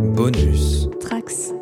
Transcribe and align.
Bonus. 0.00 0.88
Trax. 0.98 1.52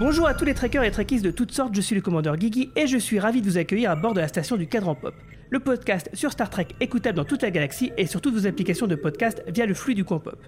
Bonjour 0.00 0.26
à 0.26 0.34
tous 0.34 0.44
les 0.44 0.54
trekkers 0.54 0.82
et 0.82 0.90
trekkies 0.90 1.20
de 1.20 1.30
toutes 1.30 1.52
sortes, 1.52 1.72
je 1.74 1.80
suis 1.80 1.94
le 1.94 2.00
commandeur 2.00 2.36
Guigui 2.36 2.70
et 2.74 2.88
je 2.88 2.98
suis 2.98 3.20
ravi 3.20 3.40
de 3.42 3.46
vous 3.46 3.58
accueillir 3.58 3.92
à 3.92 3.96
bord 3.96 4.12
de 4.12 4.20
la 4.20 4.26
station 4.26 4.56
du 4.56 4.66
Cadran 4.66 4.96
Pop, 4.96 5.14
le 5.50 5.60
podcast 5.60 6.10
sur 6.12 6.32
Star 6.32 6.50
Trek 6.50 6.66
écoutable 6.80 7.16
dans 7.16 7.24
toute 7.24 7.42
la 7.42 7.52
galaxie 7.52 7.92
et 7.96 8.06
sur 8.06 8.20
toutes 8.20 8.34
vos 8.34 8.48
applications 8.48 8.88
de 8.88 8.96
podcast 8.96 9.44
via 9.46 9.66
le 9.66 9.74
flux 9.74 9.94
du 9.94 10.04
coin 10.04 10.18
pop. 10.18 10.38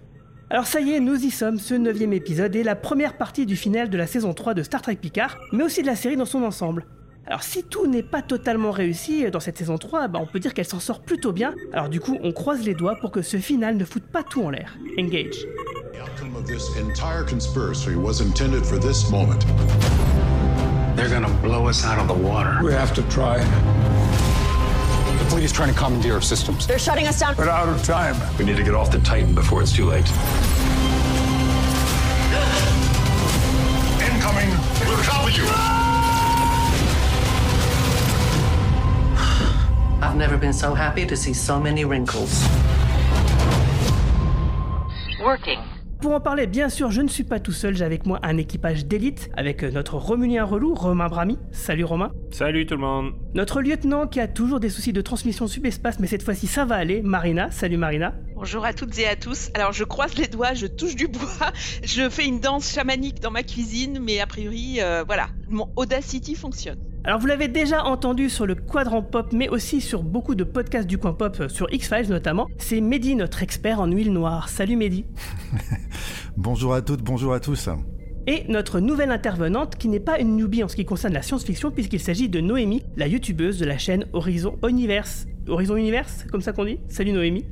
Alors 0.50 0.66
ça 0.66 0.80
y 0.80 0.92
est, 0.92 1.00
nous 1.00 1.24
y 1.24 1.30
sommes, 1.30 1.60
ce 1.60 1.74
neuvième 1.74 2.12
épisode 2.12 2.56
est 2.56 2.64
la 2.64 2.74
première 2.74 3.16
partie 3.16 3.46
du 3.46 3.54
final 3.54 3.88
de 3.88 3.96
la 3.96 4.08
saison 4.08 4.34
3 4.34 4.54
de 4.54 4.64
Star 4.64 4.82
Trek 4.82 4.96
Picard, 4.96 5.38
mais 5.52 5.62
aussi 5.62 5.82
de 5.82 5.86
la 5.86 5.96
série 5.96 6.16
dans 6.16 6.24
son 6.24 6.42
ensemble. 6.42 6.86
Alors 7.26 7.42
si 7.42 7.62
tout 7.62 7.86
n'est 7.86 8.02
pas 8.02 8.20
totalement 8.20 8.70
réussi 8.70 9.30
dans 9.30 9.40
cette 9.40 9.56
saison 9.56 9.78
3, 9.78 10.08
bah, 10.08 10.18
on 10.20 10.26
peut 10.26 10.40
dire 10.40 10.52
qu'elle 10.52 10.66
s'en 10.66 10.78
sort 10.78 11.00
plutôt 11.00 11.32
bien, 11.32 11.54
alors 11.72 11.88
du 11.88 11.98
coup 11.98 12.18
on 12.22 12.32
croise 12.32 12.62
les 12.64 12.74
doigts 12.74 12.96
pour 13.00 13.10
que 13.10 13.22
ce 13.22 13.38
final 13.38 13.78
ne 13.78 13.84
foute 13.86 14.04
pas 14.04 14.22
tout 14.22 14.42
en 14.42 14.50
l'air. 14.50 14.76
Engage. 14.98 15.36
The 15.94 16.02
outcome 16.02 16.36
of 16.36 16.46
this 16.46 16.68
entire 16.76 17.24
conspiracy 17.24 17.96
was 17.96 18.20
intended 18.20 18.66
for 18.66 18.78
this 18.78 19.10
moment. 19.10 19.42
They're 20.96 21.08
gonna 21.08 21.32
blow 21.42 21.66
us 21.66 21.82
out 21.86 21.98
of 21.98 22.08
the 22.08 22.22
water. 22.22 22.62
We 22.62 22.74
have 22.74 22.92
to 22.94 23.02
try. 23.08 23.38
The 25.18 25.30
fleet 25.30 25.44
is 25.44 25.52
trying 25.52 25.72
to 25.72 25.78
commandeer 25.78 26.14
our 26.14 26.22
systems. 26.22 26.66
They're 26.66 26.78
shutting 26.78 27.06
us 27.06 27.18
down. 27.18 27.36
We're 27.38 27.48
out 27.48 27.70
of 27.70 27.82
time. 27.84 28.16
We 28.38 28.44
need 28.44 28.58
to 28.58 28.62
get 28.62 28.74
off 28.74 28.90
the 28.90 28.98
Titan 28.98 29.34
before 29.34 29.62
it's 29.62 29.72
too 29.72 29.86
late. 29.86 30.06
Incoming! 34.04 34.50
We'll 34.86 35.02
cover 35.02 35.30
you! 35.30 35.93
I've 40.04 40.16
never 40.16 40.36
been 40.36 40.52
so 40.52 40.74
happy 40.74 41.06
to 41.06 41.16
see 41.16 41.32
so 41.32 41.58
many 41.58 41.82
wrinkles. 41.82 42.46
Working. 45.24 45.60
Pour 46.02 46.12
en 46.12 46.20
parler, 46.20 46.46
bien 46.46 46.68
sûr, 46.68 46.90
je 46.90 47.00
ne 47.00 47.08
suis 47.08 47.24
pas 47.24 47.40
tout 47.40 47.52
seul, 47.52 47.74
j'ai 47.74 47.86
avec 47.86 48.04
moi 48.04 48.18
un 48.22 48.36
équipage 48.36 48.84
d'élite, 48.84 49.30
avec 49.34 49.62
notre 49.62 49.96
Romulien 49.96 50.44
relou, 50.44 50.74
Romain 50.74 51.08
Brami. 51.08 51.38
Salut 51.52 51.84
Romain. 51.84 52.12
Salut 52.30 52.66
tout 52.66 52.74
le 52.74 52.82
monde. 52.82 53.14
Notre 53.32 53.62
lieutenant 53.62 54.06
qui 54.06 54.20
a 54.20 54.28
toujours 54.28 54.60
des 54.60 54.68
soucis 54.68 54.92
de 54.92 55.00
transmission 55.00 55.46
subespace, 55.46 55.98
mais 55.98 56.06
cette 56.06 56.22
fois-ci 56.22 56.48
ça 56.48 56.66
va 56.66 56.74
aller, 56.74 57.00
Marina. 57.00 57.50
Salut 57.50 57.78
Marina. 57.78 58.12
Bonjour 58.36 58.64
à 58.64 58.72
toutes 58.72 58.98
et 58.98 59.06
à 59.06 59.14
tous. 59.14 59.50
Alors 59.54 59.72
je 59.72 59.84
croise 59.84 60.16
les 60.16 60.26
doigts, 60.26 60.54
je 60.54 60.66
touche 60.66 60.96
du 60.96 61.06
bois, 61.06 61.52
je 61.84 62.08
fais 62.10 62.26
une 62.26 62.40
danse 62.40 62.72
chamanique 62.72 63.20
dans 63.20 63.30
ma 63.30 63.44
cuisine, 63.44 64.00
mais 64.02 64.18
a 64.18 64.26
priori, 64.26 64.80
euh, 64.80 65.04
voilà, 65.06 65.28
mon 65.48 65.68
Audacity 65.76 66.34
fonctionne. 66.34 66.78
Alors 67.04 67.20
vous 67.20 67.28
l'avez 67.28 67.46
déjà 67.46 67.84
entendu 67.84 68.28
sur 68.28 68.44
le 68.44 68.56
quadrant 68.56 69.02
pop, 69.02 69.32
mais 69.32 69.48
aussi 69.48 69.80
sur 69.80 70.02
beaucoup 70.02 70.34
de 70.34 70.42
podcasts 70.42 70.88
du 70.88 70.98
coin 70.98 71.12
pop, 71.12 71.36
euh, 71.38 71.48
sur 71.48 71.72
X-Files 71.72 72.08
notamment, 72.08 72.48
c'est 72.58 72.80
Mehdi, 72.80 73.14
notre 73.14 73.44
expert 73.44 73.80
en 73.80 73.86
huile 73.86 74.12
noire. 74.12 74.48
Salut 74.48 74.74
Mehdi. 74.74 75.04
bonjour 76.36 76.74
à 76.74 76.82
toutes, 76.82 77.02
bonjour 77.02 77.34
à 77.34 77.40
tous. 77.40 77.68
Et 78.26 78.46
notre 78.48 78.80
nouvelle 78.80 79.12
intervenante, 79.12 79.76
qui 79.76 79.86
n'est 79.86 80.00
pas 80.00 80.18
une 80.18 80.36
newbie 80.36 80.64
en 80.64 80.68
ce 80.68 80.74
qui 80.74 80.84
concerne 80.84 81.14
la 81.14 81.22
science-fiction, 81.22 81.70
puisqu'il 81.70 82.00
s'agit 82.00 82.28
de 82.28 82.40
Noémie, 82.40 82.82
la 82.96 83.06
youtubeuse 83.06 83.60
de 83.60 83.64
la 83.64 83.78
chaîne 83.78 84.06
Horizon 84.12 84.58
Universe. 84.68 85.26
Horizon 85.46 85.76
Universe, 85.76 86.24
comme 86.32 86.40
ça 86.40 86.52
qu'on 86.52 86.64
dit? 86.64 86.80
Salut 86.88 87.12
Noémie. 87.12 87.44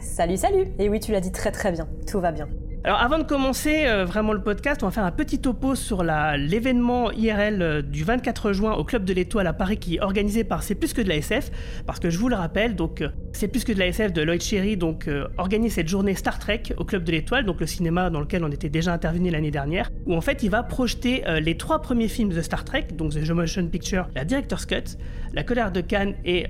Salut, 0.00 0.36
salut 0.36 0.66
Et 0.78 0.88
oui, 0.88 1.00
tu 1.00 1.12
l'as 1.12 1.20
dit 1.20 1.32
très 1.32 1.50
très 1.50 1.72
bien, 1.72 1.88
tout 2.06 2.20
va 2.20 2.32
bien. 2.32 2.48
Alors 2.84 3.00
avant 3.00 3.18
de 3.18 3.24
commencer 3.24 3.86
euh, 3.86 4.04
vraiment 4.04 4.32
le 4.32 4.40
podcast, 4.40 4.84
on 4.84 4.86
va 4.86 4.92
faire 4.92 5.04
un 5.04 5.10
petit 5.10 5.40
topo 5.40 5.74
sur 5.74 6.04
l'événement 6.04 7.10
IRL 7.10 7.60
euh, 7.60 7.82
du 7.82 8.04
24 8.04 8.52
juin 8.52 8.74
au 8.74 8.84
Club 8.84 9.04
de 9.04 9.12
l'Étoile 9.12 9.48
à 9.48 9.52
Paris 9.52 9.78
qui 9.78 9.96
est 9.96 10.00
organisé 10.00 10.44
par 10.44 10.62
C'est 10.62 10.76
plus 10.76 10.92
que 10.92 11.02
de 11.02 11.08
la 11.08 11.16
SF. 11.16 11.50
Parce 11.86 11.98
que 11.98 12.08
je 12.08 12.16
vous 12.18 12.28
le 12.28 12.36
rappelle, 12.36 12.76
donc 12.76 13.02
euh, 13.02 13.08
C'est 13.32 13.48
plus 13.48 13.64
que 13.64 13.72
de 13.72 13.80
la 13.80 13.88
SF 13.88 14.12
de 14.12 14.22
Lloyd 14.22 14.40
Cherry 14.40 14.76
donc, 14.76 15.10
organise 15.38 15.74
cette 15.74 15.88
journée 15.88 16.14
Star 16.14 16.38
Trek 16.38 16.62
au 16.76 16.84
Club 16.84 17.02
de 17.02 17.10
l'Étoile, 17.10 17.44
donc 17.44 17.60
le 17.60 17.66
cinéma 17.66 18.10
dans 18.10 18.20
lequel 18.20 18.44
on 18.44 18.50
était 18.50 18.68
déjà 18.68 18.92
intervenu 18.92 19.30
l'année 19.30 19.50
dernière, 19.50 19.90
où 20.06 20.14
en 20.14 20.20
fait 20.20 20.42
il 20.42 20.50
va 20.50 20.62
projeter 20.62 21.24
les 21.40 21.56
trois 21.56 21.80
premiers 21.82 22.08
films 22.08 22.30
de 22.30 22.40
Star 22.42 22.64
Trek, 22.64 22.88
donc 22.94 23.12
The 23.12 23.30
Motion 23.30 23.66
Picture, 23.66 24.08
la 24.14 24.24
Director's 24.24 24.66
Cut, 24.66 24.96
La 25.34 25.44
colère 25.44 25.72
de 25.72 25.80
Cannes 25.80 26.14
et 26.24 26.46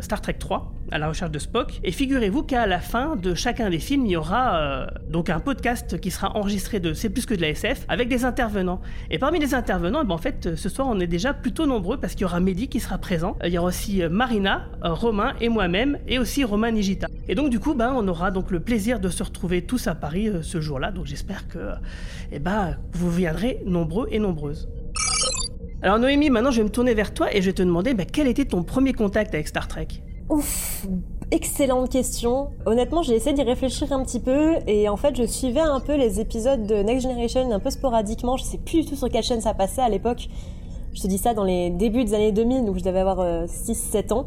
Star 0.00 0.20
Trek 0.20 0.36
3, 0.38 0.72
à 0.90 0.98
la 0.98 1.08
recherche 1.08 1.30
de 1.30 1.38
Spock. 1.38 1.80
Et 1.84 1.92
figurez-vous 1.92 2.42
qu'à 2.42 2.66
la 2.66 2.80
fin 2.80 3.16
de 3.16 3.34
chacun 3.34 3.70
des 3.70 3.78
films, 3.78 4.06
il 4.06 4.12
y 4.12 4.16
aura 4.16 4.56
euh, 4.56 4.86
donc 5.08 5.30
un 5.30 5.40
podcast 5.40 6.00
qui 6.00 6.10
sera 6.10 6.36
enregistré 6.36 6.80
de 6.80 6.92
C'est 6.92 7.10
plus 7.10 7.26
que 7.26 7.34
de 7.34 7.40
la 7.40 7.50
SF 7.50 7.84
avec 7.88 8.08
des 8.08 8.24
intervenants. 8.24 8.80
Et 9.10 9.18
parmi 9.18 9.38
les 9.38 9.54
intervenants, 9.54 10.00
eh 10.02 10.06
ben, 10.06 10.14
en 10.14 10.18
fait, 10.18 10.54
ce 10.56 10.68
soir, 10.68 10.88
on 10.90 11.00
est 11.00 11.06
déjà 11.06 11.34
plutôt 11.34 11.66
nombreux 11.66 11.98
parce 11.98 12.14
qu'il 12.14 12.22
y 12.22 12.24
aura 12.24 12.40
Mehdi 12.40 12.68
qui 12.68 12.80
sera 12.80 12.98
présent. 12.98 13.36
Il 13.44 13.52
y 13.52 13.58
aura 13.58 13.68
aussi 13.68 14.02
euh, 14.02 14.08
Marina, 14.08 14.66
euh, 14.84 14.92
Romain 14.92 15.34
et 15.40 15.48
moi-même, 15.48 15.98
et 16.08 16.18
aussi 16.18 16.44
Romain 16.44 16.70
Nigita. 16.70 17.06
Et 17.28 17.34
donc, 17.34 17.50
du 17.50 17.60
coup, 17.60 17.74
ben, 17.74 17.92
on 17.96 18.06
aura 18.08 18.30
donc 18.30 18.50
le 18.50 18.60
plaisir 18.60 19.00
de 19.00 19.08
se 19.08 19.22
retrouver 19.22 19.62
tous 19.62 19.86
à 19.86 19.94
Paris 19.94 20.30
ce 20.42 20.60
jour-là. 20.60 20.90
Donc, 20.90 21.06
j'espère 21.06 21.48
que 21.48 21.58
eh 22.32 22.38
ben, 22.38 22.76
vous 22.92 23.10
viendrez 23.10 23.60
nombreux 23.64 24.08
et 24.10 24.18
nombreuses. 24.18 24.68
Alors 25.82 25.98
Noémie, 25.98 26.28
maintenant 26.28 26.50
je 26.50 26.58
vais 26.58 26.64
me 26.64 26.68
tourner 26.68 26.92
vers 26.92 27.14
toi 27.14 27.34
et 27.34 27.40
je 27.40 27.46
vais 27.46 27.54
te 27.54 27.62
demander 27.62 27.94
bah, 27.94 28.04
quel 28.04 28.26
était 28.26 28.44
ton 28.44 28.62
premier 28.62 28.92
contact 28.92 29.34
avec 29.34 29.48
Star 29.48 29.66
Trek? 29.66 29.88
Ouf, 30.30 30.86
excellente 31.32 31.90
question. 31.90 32.50
Honnêtement, 32.64 33.02
j'ai 33.02 33.16
essayé 33.16 33.34
d'y 33.34 33.42
réfléchir 33.42 33.92
un 33.92 34.04
petit 34.04 34.20
peu 34.20 34.58
et 34.68 34.88
en 34.88 34.96
fait, 34.96 35.16
je 35.16 35.24
suivais 35.24 35.58
un 35.58 35.80
peu 35.80 35.96
les 35.96 36.20
épisodes 36.20 36.68
de 36.68 36.76
Next 36.76 37.02
Generation 37.02 37.50
un 37.50 37.58
peu 37.58 37.70
sporadiquement. 37.70 38.36
Je 38.36 38.44
sais 38.44 38.58
plus 38.58 38.82
du 38.82 38.90
tout 38.90 38.94
sur 38.94 39.08
quelle 39.08 39.24
chaîne 39.24 39.40
ça 39.40 39.54
passait 39.54 39.82
à 39.82 39.88
l'époque. 39.88 40.28
Je 40.92 41.02
te 41.02 41.08
dis 41.08 41.18
ça 41.18 41.34
dans 41.34 41.42
les 41.42 41.70
débuts 41.70 42.04
des 42.04 42.14
années 42.14 42.30
2000, 42.30 42.64
donc 42.64 42.78
je 42.78 42.84
devais 42.84 43.00
avoir 43.00 43.46
6-7 43.46 44.12
ans. 44.12 44.26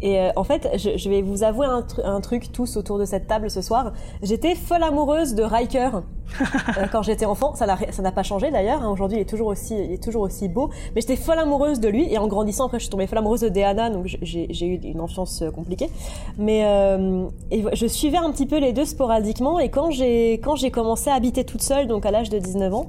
Et 0.00 0.18
euh, 0.20 0.30
en 0.36 0.44
fait, 0.44 0.68
je, 0.76 0.96
je 0.96 1.08
vais 1.10 1.22
vous 1.22 1.42
avouer 1.42 1.66
un, 1.66 1.80
tru- 1.80 2.04
un 2.04 2.20
truc 2.20 2.52
tous 2.52 2.76
autour 2.76 2.98
de 2.98 3.04
cette 3.04 3.26
table 3.26 3.50
ce 3.50 3.62
soir. 3.62 3.92
J'étais 4.22 4.54
folle 4.54 4.82
amoureuse 4.82 5.34
de 5.34 5.42
Riker 5.42 5.90
euh, 6.40 6.86
quand 6.92 7.02
j'étais 7.02 7.26
enfant. 7.26 7.54
Ça 7.54 7.66
n'a 7.66 8.12
pas 8.12 8.22
changé 8.22 8.50
d'ailleurs. 8.50 8.82
hein. 8.82 8.90
Aujourd'hui, 8.90 9.18
il 9.18 9.20
est 9.22 9.28
toujours 9.28 9.48
aussi, 9.48 9.74
il 9.74 9.92
est 9.92 10.02
toujours 10.02 10.22
aussi 10.22 10.48
beau. 10.48 10.70
Mais 10.94 11.00
j'étais 11.00 11.16
folle 11.16 11.38
amoureuse 11.38 11.80
de 11.80 11.88
lui. 11.88 12.12
Et 12.12 12.18
en 12.18 12.26
grandissant, 12.28 12.66
après, 12.66 12.78
je 12.78 12.84
suis 12.84 12.90
tombée 12.90 13.06
folle 13.06 13.18
amoureuse 13.18 13.40
de 13.40 13.48
Deanna, 13.48 13.90
donc 13.90 14.06
j'ai 14.22 14.66
eu 14.66 14.76
une 14.76 15.00
enfance 15.00 15.42
euh, 15.42 15.50
compliquée. 15.50 15.90
Mais 16.38 16.62
euh, 16.64 17.26
et 17.50 17.64
je 17.72 17.86
suivais 17.86 18.18
un 18.18 18.30
petit 18.30 18.46
peu 18.46 18.58
les 18.58 18.72
deux 18.72 18.84
sporadiquement. 18.84 19.58
Et 19.58 19.68
quand 19.68 19.90
j'ai 19.90 20.34
quand 20.34 20.54
j'ai 20.56 20.70
commencé 20.70 21.10
à 21.10 21.14
habiter 21.14 21.44
toute 21.44 21.62
seule, 21.62 21.86
donc 21.86 22.06
à 22.06 22.10
l'âge 22.10 22.30
de 22.30 22.38
19 22.38 22.72
ans, 22.74 22.86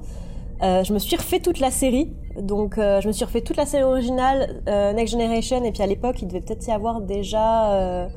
euh, 0.62 0.84
je 0.84 0.94
me 0.94 1.00
suis 1.00 1.16
refait 1.16 1.40
toute 1.40 1.60
la 1.60 1.72
série. 1.72 2.12
Donc, 2.40 2.78
euh, 2.78 3.02
je 3.02 3.08
me 3.08 3.12
suis 3.14 3.26
refait 3.26 3.42
toute 3.42 3.58
la 3.58 3.66
série 3.66 3.84
originale, 3.84 4.62
euh, 4.68 4.94
Next 4.94 5.14
Generation, 5.14 5.64
et 5.64 5.72
puis 5.72 5.82
à 5.82 5.88
l'époque, 5.88 6.22
il 6.22 6.28
devait 6.28 6.42
peut-être 6.42 6.66
y 6.68 6.72
avoir 6.72 7.02
déjà. 7.02 8.08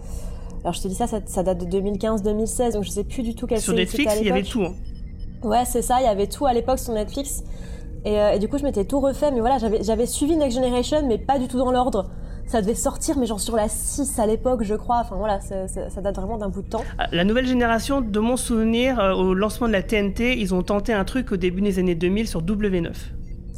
Alors, 0.65 0.75
je 0.75 0.81
te 0.83 0.87
dis 0.89 0.95
ça, 0.95 1.07
ça, 1.07 1.21
ça 1.27 1.43
date 1.43 1.67
de 1.67 1.81
2015-2016, 1.81 2.75
donc 2.75 2.85
je 2.85 2.91
sais 2.91 3.05
plus 3.05 3.23
du 3.23 3.35
tout 3.35 3.47
quelle 3.47 3.61
Sur 3.61 3.73
série 3.73 3.83
Netflix, 3.83 4.13
c'était 4.13 4.21
à 4.21 4.23
il 4.23 4.29
y 4.29 4.31
avait 4.31 4.43
tout. 4.43 4.63
hein. 4.63 4.75
Ouais, 5.43 5.65
c'est 5.65 5.83
ça, 5.83 5.97
il 6.01 6.05
y 6.05 6.09
avait 6.09 6.29
tout 6.29 6.47
à 6.47 6.53
l'époque 6.53 6.79
sur 6.79 6.93
Netflix. 6.93 7.43
Et, 8.05 8.15
et 8.15 8.39
du 8.39 8.49
coup, 8.49 8.59
je 8.59 8.63
m'étais 8.65 8.85
tout 8.85 9.01
refait, 9.01 9.31
mais 9.33 9.41
voilà, 9.41 9.59
j'avais 9.59 9.83
j'avais 9.83 10.07
suivi 10.07 10.37
Next 10.37 10.57
Generation, 10.57 11.07
mais 11.07 11.19
pas 11.19 11.39
du 11.39 11.49
tout 11.49 11.59
dans 11.59 11.73
l'ordre. 11.73 12.11
Ça 12.53 12.61
devait 12.61 12.75
sortir, 12.75 13.17
mais 13.19 13.25
genre 13.25 13.41
sur 13.41 13.57
la 13.57 13.67
6 13.67 14.19
à 14.19 14.27
l'époque, 14.27 14.63
je 14.63 14.75
crois. 14.75 14.99
Enfin 15.01 15.17
voilà, 15.17 15.41
ça, 15.41 15.67
ça- 15.69 16.03
date 16.03 16.17
vraiment 16.17 16.37
d'un 16.37 16.51
bout 16.51 16.61
de 16.61 16.69
temps. 16.69 16.85
Ah, 16.99 17.07
La 17.11 17.25
nouvelle 17.25 17.47
génération, 17.47 18.03
de 18.03 18.21
mon 18.21 18.37
souvenir, 18.37 19.01
euh, 19.01 19.15
au 19.15 19.33
lancement 19.33 19.69
de 19.69 19.73
la 19.73 19.83
TNT, 19.83 20.39
ils 20.39 20.55
ont 20.55 20.63
tenté 20.63 20.93
un 20.93 21.05
truc 21.07 21.33
au 21.33 21.39
début 21.39 21.63
des 21.63 21.79
années 21.79 21.95
2000 21.95 22.29
sur 22.29 22.43
W9. 22.43 22.93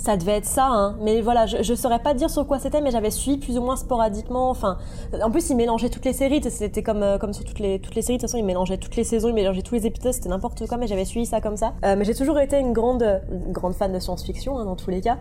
Ça 0.04 0.18
devait 0.18 0.32
être 0.32 0.44
ça, 0.44 0.66
hein. 0.66 0.96
Mais 1.00 1.22
voilà, 1.22 1.46
je, 1.46 1.62
je 1.62 1.74
saurais 1.74 1.98
pas 1.98 2.12
dire 2.12 2.28
sur 2.28 2.46
quoi 2.46 2.58
c'était, 2.58 2.82
mais 2.82 2.90
j'avais 2.90 3.10
suivi 3.10 3.38
plus 3.38 3.56
ou 3.56 3.62
moins 3.62 3.76
sporadiquement. 3.76 4.50
Enfin, 4.50 4.76
en 5.22 5.30
plus, 5.30 5.48
ils 5.48 5.56
mélangeaient 5.56 5.88
toutes 5.88 6.04
les 6.04 6.12
séries. 6.12 6.42
C'était 6.50 6.82
comme 6.82 7.02
euh, 7.02 7.16
comme 7.16 7.32
sur 7.32 7.42
toutes 7.42 7.58
les 7.58 7.80
toutes 7.80 7.94
les 7.94 8.02
séries. 8.02 8.18
De 8.18 8.20
toute 8.20 8.28
façon, 8.28 8.36
ils 8.36 8.44
mélangeaient 8.44 8.76
toutes 8.76 8.96
les 8.96 9.04
saisons, 9.04 9.28
ils 9.28 9.34
mélangeaient 9.34 9.62
tous 9.62 9.74
les 9.74 9.86
épisodes. 9.86 10.12
C'était 10.12 10.28
n'importe 10.28 10.66
quoi, 10.66 10.76
mais 10.76 10.86
j'avais 10.88 11.06
suivi 11.06 11.24
ça 11.24 11.40
comme 11.40 11.56
ça. 11.56 11.72
Euh, 11.86 11.96
mais 11.96 12.04
j'ai 12.04 12.14
toujours 12.14 12.38
été 12.38 12.58
une 12.58 12.74
grande 12.74 13.22
grande 13.48 13.72
fan 13.72 13.94
de 13.94 13.98
science-fiction, 13.98 14.58
hein, 14.58 14.66
dans 14.66 14.76
tous 14.76 14.90
les 14.90 15.00
cas. 15.00 15.16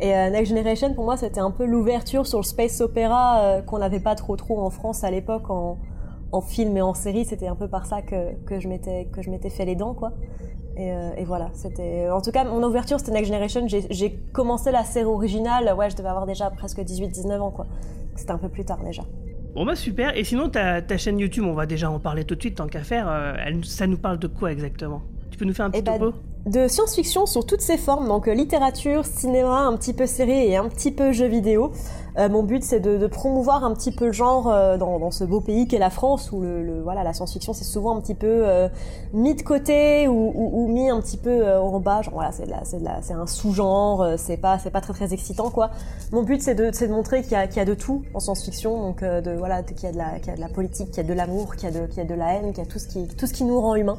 Et 0.00 0.14
euh, 0.16 0.30
Next 0.30 0.48
Generation, 0.48 0.94
pour 0.94 1.04
moi, 1.04 1.18
c'était 1.18 1.40
un 1.40 1.50
peu 1.50 1.66
l'ouverture 1.66 2.26
sur 2.26 2.38
le 2.38 2.44
space 2.44 2.80
opéra 2.80 3.40
euh, 3.40 3.60
qu'on 3.60 3.80
n'avait 3.80 4.00
pas 4.00 4.14
trop 4.14 4.36
trop 4.36 4.58
en 4.62 4.70
France 4.70 5.04
à 5.04 5.10
l'époque 5.10 5.50
en 5.50 5.76
en 6.32 6.40
film 6.40 6.74
et 6.78 6.80
en 6.80 6.94
série. 6.94 7.26
C'était 7.26 7.48
un 7.48 7.54
peu 7.56 7.68
par 7.68 7.84
ça 7.84 8.00
que 8.00 8.32
que 8.46 8.60
je 8.60 8.68
m'étais 8.68 9.50
fait 9.50 9.66
les 9.66 9.76
dents, 9.76 9.92
quoi. 9.92 10.12
Et, 10.76 10.90
euh, 10.90 11.10
et 11.16 11.24
voilà, 11.24 11.50
c'était. 11.52 12.08
En 12.10 12.20
tout 12.22 12.30
cas, 12.30 12.44
mon 12.44 12.62
ouverture, 12.66 12.98
c'était 12.98 13.12
Next 13.12 13.26
Generation. 13.30 13.66
J'ai- 13.68 14.18
commencé 14.32 14.70
la 14.72 14.84
série 14.84 15.04
originale, 15.06 15.74
ouais, 15.76 15.90
je 15.90 15.96
devais 15.96 16.08
avoir 16.08 16.26
déjà 16.26 16.50
presque 16.50 16.80
18-19 16.80 17.40
ans, 17.40 17.50
quoi. 17.50 17.66
C'était 18.16 18.30
un 18.32 18.38
peu 18.38 18.48
plus 18.48 18.64
tard 18.64 18.82
déjà. 18.82 19.02
Bon 19.54 19.66
bah 19.66 19.76
super, 19.76 20.16
et 20.16 20.24
sinon 20.24 20.48
ta, 20.48 20.80
ta 20.80 20.96
chaîne 20.96 21.18
YouTube, 21.18 21.44
on 21.46 21.52
va 21.52 21.66
déjà 21.66 21.90
en 21.90 21.98
parler 21.98 22.24
tout 22.24 22.34
de 22.34 22.40
suite 22.40 22.54
tant 22.56 22.68
qu'à 22.68 22.82
faire, 22.82 23.06
euh, 23.10 23.34
elle- 23.44 23.64
ça 23.66 23.86
nous 23.86 23.98
parle 23.98 24.18
de 24.18 24.26
quoi 24.26 24.50
exactement? 24.50 25.02
Tu 25.30 25.36
peux 25.36 25.44
nous 25.44 25.52
faire 25.52 25.66
un 25.66 25.70
petit 25.70 25.80
Eh 25.80 25.82
ben, 25.82 25.98
topo? 25.98 26.16
De 26.46 26.66
science-fiction 26.66 27.26
sur 27.26 27.46
toutes 27.46 27.60
ses 27.60 27.78
formes, 27.78 28.08
donc 28.08 28.26
euh, 28.26 28.34
littérature, 28.34 29.06
cinéma, 29.06 29.60
un 29.60 29.76
petit 29.76 29.92
peu 29.92 30.06
série 30.06 30.46
et 30.46 30.56
un 30.56 30.68
petit 30.68 30.90
peu 30.90 31.12
jeu 31.12 31.26
vidéo. 31.26 31.72
Euh, 32.18 32.28
mon 32.28 32.42
but, 32.42 32.64
c'est 32.64 32.80
de, 32.80 33.06
promouvoir 33.06 33.64
un 33.64 33.72
petit 33.72 33.92
peu 33.92 34.06
le 34.06 34.12
genre 34.12 34.50
euh, 34.50 34.76
dans, 34.76 35.10
ce 35.12 35.22
beau 35.22 35.40
pays 35.40 35.68
qu'est 35.68 35.78
la 35.78 35.88
France, 35.88 36.30
où 36.32 36.40
le, 36.40 36.82
voilà, 36.82 37.04
la 37.04 37.12
science-fiction, 37.12 37.52
c'est 37.52 37.64
souvent 37.64 37.96
un 37.96 38.00
petit 38.00 38.14
peu 38.14 38.44
mis 39.12 39.34
de 39.34 39.42
côté 39.42 40.08
ou, 40.08 40.66
mis 40.68 40.90
un 40.90 41.00
petit 41.00 41.16
peu 41.16 41.56
en 41.56 41.78
bas. 41.80 42.02
Voilà, 42.12 42.32
c'est 42.32 43.14
un 43.14 43.26
sous-genre, 43.26 44.06
c'est 44.16 44.36
pas, 44.36 44.58
c'est 44.58 44.70
pas 44.70 44.80
très 44.80 44.92
très 44.92 45.14
excitant, 45.14 45.50
quoi. 45.50 45.70
Mon 46.10 46.22
but, 46.22 46.42
c'est 46.42 46.54
de, 46.54 46.86
montrer 46.88 47.22
qu'il 47.22 47.32
y, 47.32 47.56
y 47.56 47.60
a 47.60 47.64
de 47.64 47.74
tout 47.74 48.02
en 48.14 48.20
science-fiction, 48.20 48.82
donc 48.82 49.04
voilà, 49.38 49.62
qu'il 49.62 49.84
y 49.84 49.86
a 49.86 49.92
de 49.92 49.98
la, 49.98 50.18
qu'il 50.18 50.28
y 50.28 50.32
a 50.32 50.36
de 50.36 50.40
la 50.40 50.48
politique, 50.48 50.88
qu'il 50.90 50.98
y 50.98 51.06
a 51.06 51.08
de 51.08 51.14
l'amour, 51.14 51.56
qu'il 51.56 51.72
y 51.72 51.76
a 51.76 51.80
de, 51.80 51.86
qu'il 51.86 51.98
y 51.98 52.00
a 52.00 52.04
de 52.04 52.14
la 52.14 52.34
haine, 52.34 52.52
qu'il 52.52 52.62
y 52.62 52.66
a 52.66 52.70
tout 52.70 52.78
ce 52.78 52.88
qui, 52.88 53.06
tout 53.06 53.26
ce 53.26 53.32
qui 53.32 53.44
nous 53.44 53.60
rend 53.60 53.74
humains. 53.74 53.98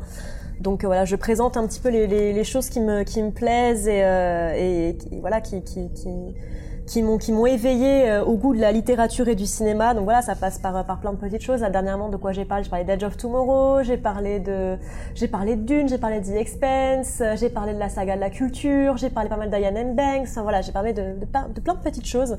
Donc 0.60 0.86
voilà, 0.86 1.06
je 1.06 1.16
présente 1.16 1.58
un 1.58 1.68
petit 1.68 1.80
peu 1.80 1.90
les, 1.90 2.08
les, 2.08 2.44
choses 2.44 2.70
qui 2.70 2.80
me, 2.80 3.04
qui 3.04 3.22
me 3.22 3.32
plaisent 3.32 3.88
et, 3.88 4.04
euh, 4.04 4.54
et, 4.56 4.90
et 5.12 5.20
voilà, 5.20 5.42
qui, 5.42 5.62
qui, 5.64 5.90
qui 5.94 6.10
qui 6.86 7.02
m'ont 7.02 7.18
qui 7.18 7.32
m'ont 7.32 7.46
éveillé 7.46 8.10
euh, 8.10 8.24
au 8.24 8.36
goût 8.36 8.54
de 8.54 8.60
la 8.60 8.72
littérature 8.72 9.28
et 9.28 9.36
du 9.36 9.46
cinéma. 9.46 9.94
Donc 9.94 10.04
voilà, 10.04 10.22
ça 10.22 10.36
passe 10.36 10.60
par 10.60 10.86
par 10.86 11.00
plein 11.00 11.14
de 11.14 11.18
petites 11.18 11.42
choses. 11.42 11.62
Dernièrement, 11.62 12.10
de 12.10 12.18
quoi 12.18 12.32
j'ai 12.34 12.46
parlé 12.46 12.64
J'ai 12.64 12.70
parlé 12.70 12.86
d'Edge 12.86 13.04
of 13.04 13.18
Tomorrow, 13.18 13.84
j'ai 13.84 13.98
parlé 13.98 14.40
de 14.40 14.78
j'ai 15.16 15.28
parlé 15.28 15.56
de 15.56 15.62
Dune, 15.62 15.88
j'ai 15.88 15.98
parlé 15.98 16.20
de 16.20 16.26
The 16.26 16.36
Expense, 16.36 17.22
euh, 17.22 17.36
j'ai 17.38 17.50
parlé 17.50 17.74
de 17.74 17.80
la 17.80 17.90
saga 17.90 18.16
de 18.16 18.22
la 18.22 18.30
culture, 18.30 18.98
j'ai 18.98 19.10
parlé 19.10 19.30
pas 19.30 19.38
mal 19.38 19.50
d'Ian 19.50 19.76
M. 19.76 19.96
Banks. 19.96 20.28
Voilà, 20.42 20.62
j'ai 20.62 20.72
parlé 20.72 20.94
de, 20.94 21.20
de, 21.20 21.26
plein 21.26 21.74
de 21.74 21.80
petites 21.80 22.08
choses. 22.08 22.38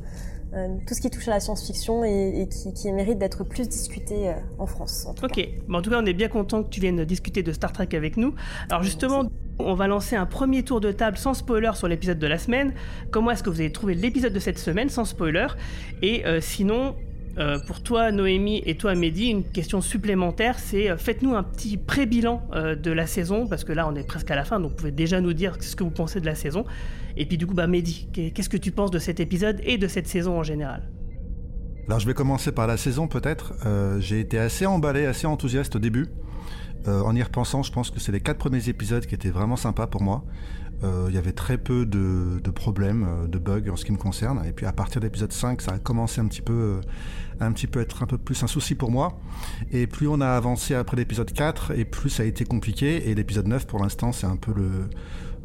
Euh, 0.54 0.68
tout 0.86 0.94
ce 0.94 1.00
qui 1.00 1.10
touche 1.10 1.26
à 1.28 1.32
la 1.32 1.40
science-fiction 1.40 2.04
et, 2.04 2.42
et, 2.42 2.48
qui, 2.48 2.72
qui 2.72 2.92
mérite 2.92 3.18
d'être 3.18 3.44
plus 3.44 3.68
discuté 3.68 4.28
euh, 4.28 4.34
en 4.58 4.66
France. 4.66 5.06
En 5.06 5.14
ok, 5.24 5.48
bon, 5.66 5.78
en 5.78 5.82
tout 5.82 5.90
cas, 5.90 6.00
on 6.00 6.06
est 6.06 6.12
bien 6.12 6.28
content 6.28 6.62
que 6.62 6.68
tu 6.68 6.80
viennes 6.80 7.04
discuter 7.04 7.42
de 7.42 7.52
Star 7.52 7.72
Trek 7.72 7.88
avec 7.92 8.16
nous. 8.16 8.34
Alors 8.70 8.82
justement, 8.82 9.22
Merci. 9.24 9.34
On 9.60 9.74
va 9.74 9.86
lancer 9.86 10.16
un 10.16 10.26
premier 10.26 10.64
tour 10.64 10.80
de 10.80 10.90
table 10.90 11.16
sans 11.16 11.32
spoiler 11.32 11.70
sur 11.74 11.86
l'épisode 11.86 12.18
de 12.18 12.26
la 12.26 12.38
semaine. 12.38 12.74
Comment 13.12 13.30
est-ce 13.30 13.44
que 13.44 13.50
vous 13.50 13.60
avez 13.60 13.70
trouvé 13.70 13.94
l'épisode 13.94 14.32
de 14.32 14.40
cette 14.40 14.58
semaine 14.58 14.88
sans 14.88 15.04
spoiler? 15.04 15.46
Et 16.02 16.26
euh, 16.26 16.40
sinon, 16.40 16.96
euh, 17.38 17.60
pour 17.64 17.80
toi 17.80 18.10
Noémie 18.10 18.64
et 18.66 18.76
toi 18.76 18.96
Mehdi, 18.96 19.26
une 19.26 19.44
question 19.44 19.80
supplémentaire, 19.80 20.58
c'est 20.58 20.90
euh, 20.90 20.96
faites-nous 20.96 21.36
un 21.36 21.44
petit 21.44 21.76
pré-bilan 21.76 22.42
de 22.52 22.90
la 22.90 23.06
saison, 23.06 23.46
parce 23.46 23.62
que 23.62 23.72
là 23.72 23.86
on 23.88 23.94
est 23.94 24.06
presque 24.06 24.30
à 24.32 24.34
la 24.34 24.44
fin, 24.44 24.58
donc 24.58 24.72
vous 24.72 24.76
pouvez 24.76 24.90
déjà 24.90 25.20
nous 25.20 25.32
dire 25.32 25.56
ce 25.60 25.76
que 25.76 25.84
vous 25.84 25.90
pensez 25.90 26.20
de 26.20 26.26
la 26.26 26.34
saison. 26.34 26.64
Et 27.16 27.26
puis 27.26 27.38
du 27.38 27.46
coup, 27.46 27.54
bah 27.54 27.66
Mehdi, 27.66 28.08
qu'est-ce 28.12 28.48
que 28.48 28.56
tu 28.56 28.70
penses 28.70 28.90
de 28.90 28.98
cet 28.98 29.20
épisode 29.20 29.60
et 29.64 29.78
de 29.78 29.86
cette 29.88 30.08
saison 30.08 30.38
en 30.38 30.42
général? 30.42 30.90
Alors 31.86 32.00
je 32.00 32.06
vais 32.06 32.14
commencer 32.14 32.50
par 32.50 32.66
la 32.66 32.76
saison 32.76 33.08
peut-être. 33.08 33.54
J'ai 34.00 34.20
été 34.20 34.38
assez 34.38 34.66
emballé, 34.66 35.06
assez 35.06 35.26
enthousiaste 35.26 35.76
au 35.76 35.78
début. 35.78 36.06
Euh, 36.86 37.02
en 37.02 37.14
y 37.14 37.22
repensant, 37.22 37.62
je 37.62 37.72
pense 37.72 37.90
que 37.90 37.98
c'est 37.98 38.12
les 38.12 38.20
quatre 38.20 38.38
premiers 38.38 38.68
épisodes 38.68 39.06
qui 39.06 39.14
étaient 39.14 39.30
vraiment 39.30 39.56
sympas 39.56 39.86
pour 39.86 40.02
moi. 40.02 40.24
Euh, 40.82 41.06
il 41.08 41.14
y 41.14 41.18
avait 41.18 41.32
très 41.32 41.56
peu 41.56 41.86
de, 41.86 42.50
problèmes, 42.50 43.06
euh, 43.08 43.26
de 43.26 43.38
bugs 43.38 43.70
en 43.70 43.76
ce 43.76 43.84
qui 43.84 43.92
me 43.92 43.96
concerne. 43.96 44.44
Et 44.46 44.52
puis 44.52 44.66
à 44.66 44.72
partir 44.72 45.00
de 45.00 45.06
l'épisode 45.06 45.32
5, 45.32 45.62
ça 45.62 45.72
a 45.72 45.78
commencé 45.78 46.20
un 46.20 46.26
petit 46.26 46.42
peu, 46.42 46.80
un 47.40 47.52
petit 47.52 47.68
être 47.78 48.02
un 48.02 48.06
peu 48.06 48.18
plus 48.18 48.42
un 48.42 48.48
souci 48.48 48.74
pour 48.74 48.90
moi. 48.90 49.18
Et 49.72 49.86
plus 49.86 50.08
on 50.08 50.20
a 50.20 50.28
avancé 50.28 50.74
après 50.74 50.96
l'épisode 50.96 51.32
4, 51.32 51.72
et 51.78 51.84
plus 51.84 52.10
ça 52.10 52.22
a 52.22 52.26
été 52.26 52.44
compliqué. 52.44 53.08
Et 53.08 53.14
l'épisode 53.14 53.46
9, 53.46 53.66
pour 53.66 53.78
l'instant, 53.82 54.12
c'est 54.12 54.26
un 54.26 54.36
peu 54.36 54.52
le, 54.52 54.90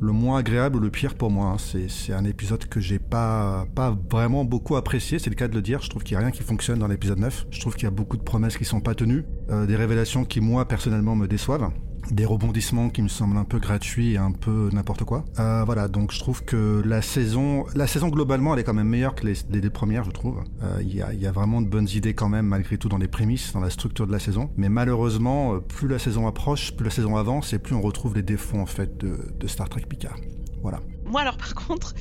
le 0.02 0.12
moins 0.12 0.40
agréable 0.40 0.78
ou 0.78 0.80
le 0.80 0.90
pire 0.90 1.16
pour 1.16 1.32
moi. 1.32 1.58
C'est 1.60 2.14
un 2.14 2.26
épisode 2.26 2.66
que 2.66 2.80
j'ai 2.80 3.00
pas, 3.00 3.66
pas 3.76 3.98
vraiment 4.10 4.46
beaucoup 4.46 4.76
apprécié, 4.76 5.20
c'est 5.20 5.30
le 5.30 5.36
cas 5.36 5.48
de 5.48 5.56
le 5.56 5.62
dire. 5.62 5.82
Je 5.82 5.90
trouve 5.90 6.04
qu'il 6.04 6.16
n'y 6.16 6.22
a 6.22 6.26
rien 6.26 6.32
qui 6.32 6.44
fonctionne 6.44 6.80
dans 6.80 6.88
l'épisode 6.88 7.20
9. 7.20 7.48
Je 7.52 7.60
trouve 7.60 7.76
qu'il 7.76 7.84
y 7.84 7.88
a 7.88 7.92
beaucoup 7.92 8.18
de 8.18 8.24
promesses 8.24 8.58
qui 8.58 8.66
sont 8.66 8.82
pas 8.82 8.96
tenues, 8.96 9.26
euh, 9.50 9.66
des 9.66 9.76
révélations 9.76 10.26
qui, 10.26 10.42
moi, 10.42 10.68
personnellement, 10.68 11.16
me 11.16 11.28
déçoivent 11.28 11.72
des 12.12 12.26
rebondissements 12.26 12.90
qui 12.90 13.02
me 13.02 13.08
semblent 13.08 13.38
un 13.38 13.44
peu 13.44 13.60
gratuits 13.60 14.14
et 14.14 14.18
un 14.18 14.32
peu 14.32 14.70
n'importe 14.72 15.04
quoi. 15.04 15.26
Euh, 15.40 15.64
voilà, 15.66 15.88
donc 15.88 16.12
je 16.12 16.20
trouve 16.20 16.44
que 16.44 16.82
la 16.86 17.02
saison, 17.02 17.66
la 17.76 17.88
saison 17.88 18.10
globalement, 18.10 18.54
elle 18.54 18.60
est 18.60 18.64
quand 18.64 18.74
même 18.74 18.88
meilleure 18.88 19.16
que 19.16 19.26
les, 19.26 19.36
les 19.50 19.70
premières, 19.70 20.04
je 20.04 20.12
trouve. 20.12 20.44
Il 20.82 21.02
euh, 21.02 21.14
y, 21.14 21.22
y, 21.22 21.28
a, 21.28 21.32
vraiment 21.32 21.62
de 21.62 21.68
bonnes 21.68 21.90
idées 21.94 22.14
quand 22.14 22.30
même, 22.30 22.48
malgré 22.48 22.78
tout, 22.78 22.90
dans 22.90 22.98
les 22.98 23.08
prémices, 23.08 23.54
dans 23.54 23.60
la 23.60 23.70
structure 23.70 24.08
de 24.08 24.12
la 24.12 24.20
saison. 24.20 24.50
Mais 24.58 24.70
malheureusement, 24.70 25.56
euh, 25.56 25.60
plus 25.60 25.88
la 25.88 26.00
saison 26.00 26.28
approche, 26.28 26.76
plus 26.76 26.86
la 26.86 26.92
saison 26.92 27.18
avance, 27.18 27.54
et 27.54 27.60
plus 27.60 27.76
on 27.76 27.82
retrouve 27.82 28.16
les 28.16 28.24
défauts 28.24 28.60
en 28.60 28.66
fait 28.66 28.98
de 28.98 29.48
Star 29.48 29.70
Trek 29.70 29.84
Picard. 29.88 30.18
Voilà. 30.62 30.80
Moi 31.06 31.22
alors 31.22 31.38
par 31.38 31.56
contre, 31.56 31.94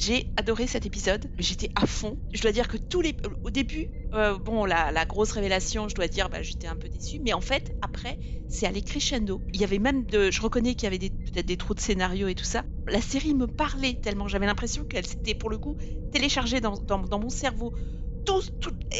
j'ai 0.00 0.32
adoré 0.36 0.66
cet 0.66 0.86
épisode, 0.86 1.26
j'étais 1.38 1.68
à 1.74 1.86
fond. 1.86 2.16
Je 2.32 2.40
dois 2.40 2.52
dire 2.52 2.68
que 2.68 2.78
tous 2.78 3.02
les, 3.02 3.14
au 3.44 3.50
début, 3.50 3.86
euh, 4.14 4.38
bon, 4.38 4.64
la, 4.64 5.04
grosse 5.04 5.32
révélation, 5.32 5.88
je 5.90 5.94
dois 5.94 6.08
dire, 6.08 6.30
bah, 6.30 6.40
j'étais 6.40 6.66
un 6.66 6.76
peu 6.76 6.88
déçue, 6.88 7.20
mais 7.22 7.34
en 7.34 7.42
fait, 7.42 7.76
après, 7.82 8.18
c'est 8.48 8.66
allé 8.66 8.80
crescendo. 8.80 9.42
Il 9.52 9.60
y 9.60 9.64
avait 9.64 9.78
même 9.78 10.06
de, 10.06 10.30
je 10.30 10.40
reconnais 10.40 10.74
qu'il 10.74 10.84
y 10.84 10.86
avait 10.86 11.10
peut-être 11.10 11.44
des 11.44 11.58
trous 11.58 11.74
de 11.74 11.80
scénario 11.80 12.28
et 12.28 12.34
tout 12.34 12.44
ça. 12.44 12.64
La 12.88 13.02
série 13.02 13.34
me 13.34 13.46
parlait 13.46 13.98
tellement, 14.00 14.26
j'avais 14.26 14.46
l'impression 14.46 14.84
qu'elle 14.84 15.06
s'était 15.06 15.34
pour 15.34 15.50
le 15.50 15.58
coup 15.58 15.76
téléchargée 16.12 16.62
dans, 16.62 16.80
mon 17.18 17.28
cerveau. 17.28 17.74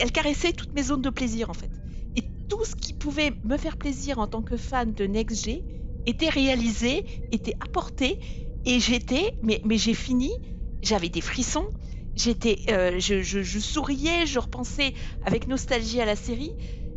Elle 0.03 0.13
caressait 0.13 0.53
toutes 0.53 0.75
mes 0.75 0.83
zones 0.83 1.03
de 1.03 1.11
plaisir 1.11 1.49
en 1.49 1.55
fait. 1.55 1.71
Et 2.17 2.23
tout 2.51 2.65
ce 2.67 2.77
qui 2.77 2.93
pouvait 2.93 3.33
me 3.45 3.57
faire 3.57 3.79
plaisir 3.79 4.19
en 4.19 4.27
tant 4.27 4.43
que 4.43 4.59
fan 4.59 4.93
de 4.93 5.07
Next 5.07 5.49
était 6.05 6.29
réalisé, 6.29 7.07
était 7.33 7.55
apporté, 7.61 8.21
et 8.67 8.81
j'étais, 8.81 9.39
mais 9.43 9.63
j'ai 9.79 9.95
fini 9.95 10.31
j'avais 10.83 11.09
des 11.09 11.21
frissons, 11.21 11.67
j'étais, 12.17 12.59
euh, 12.71 12.99
je, 12.99 13.59
souriais, 13.61 14.27
je 14.27 14.39
repensais 14.39 14.95
avec 15.25 15.47
nostalgie 15.47 16.01
à 16.01 16.05
la 16.05 16.17
série. 16.17 16.53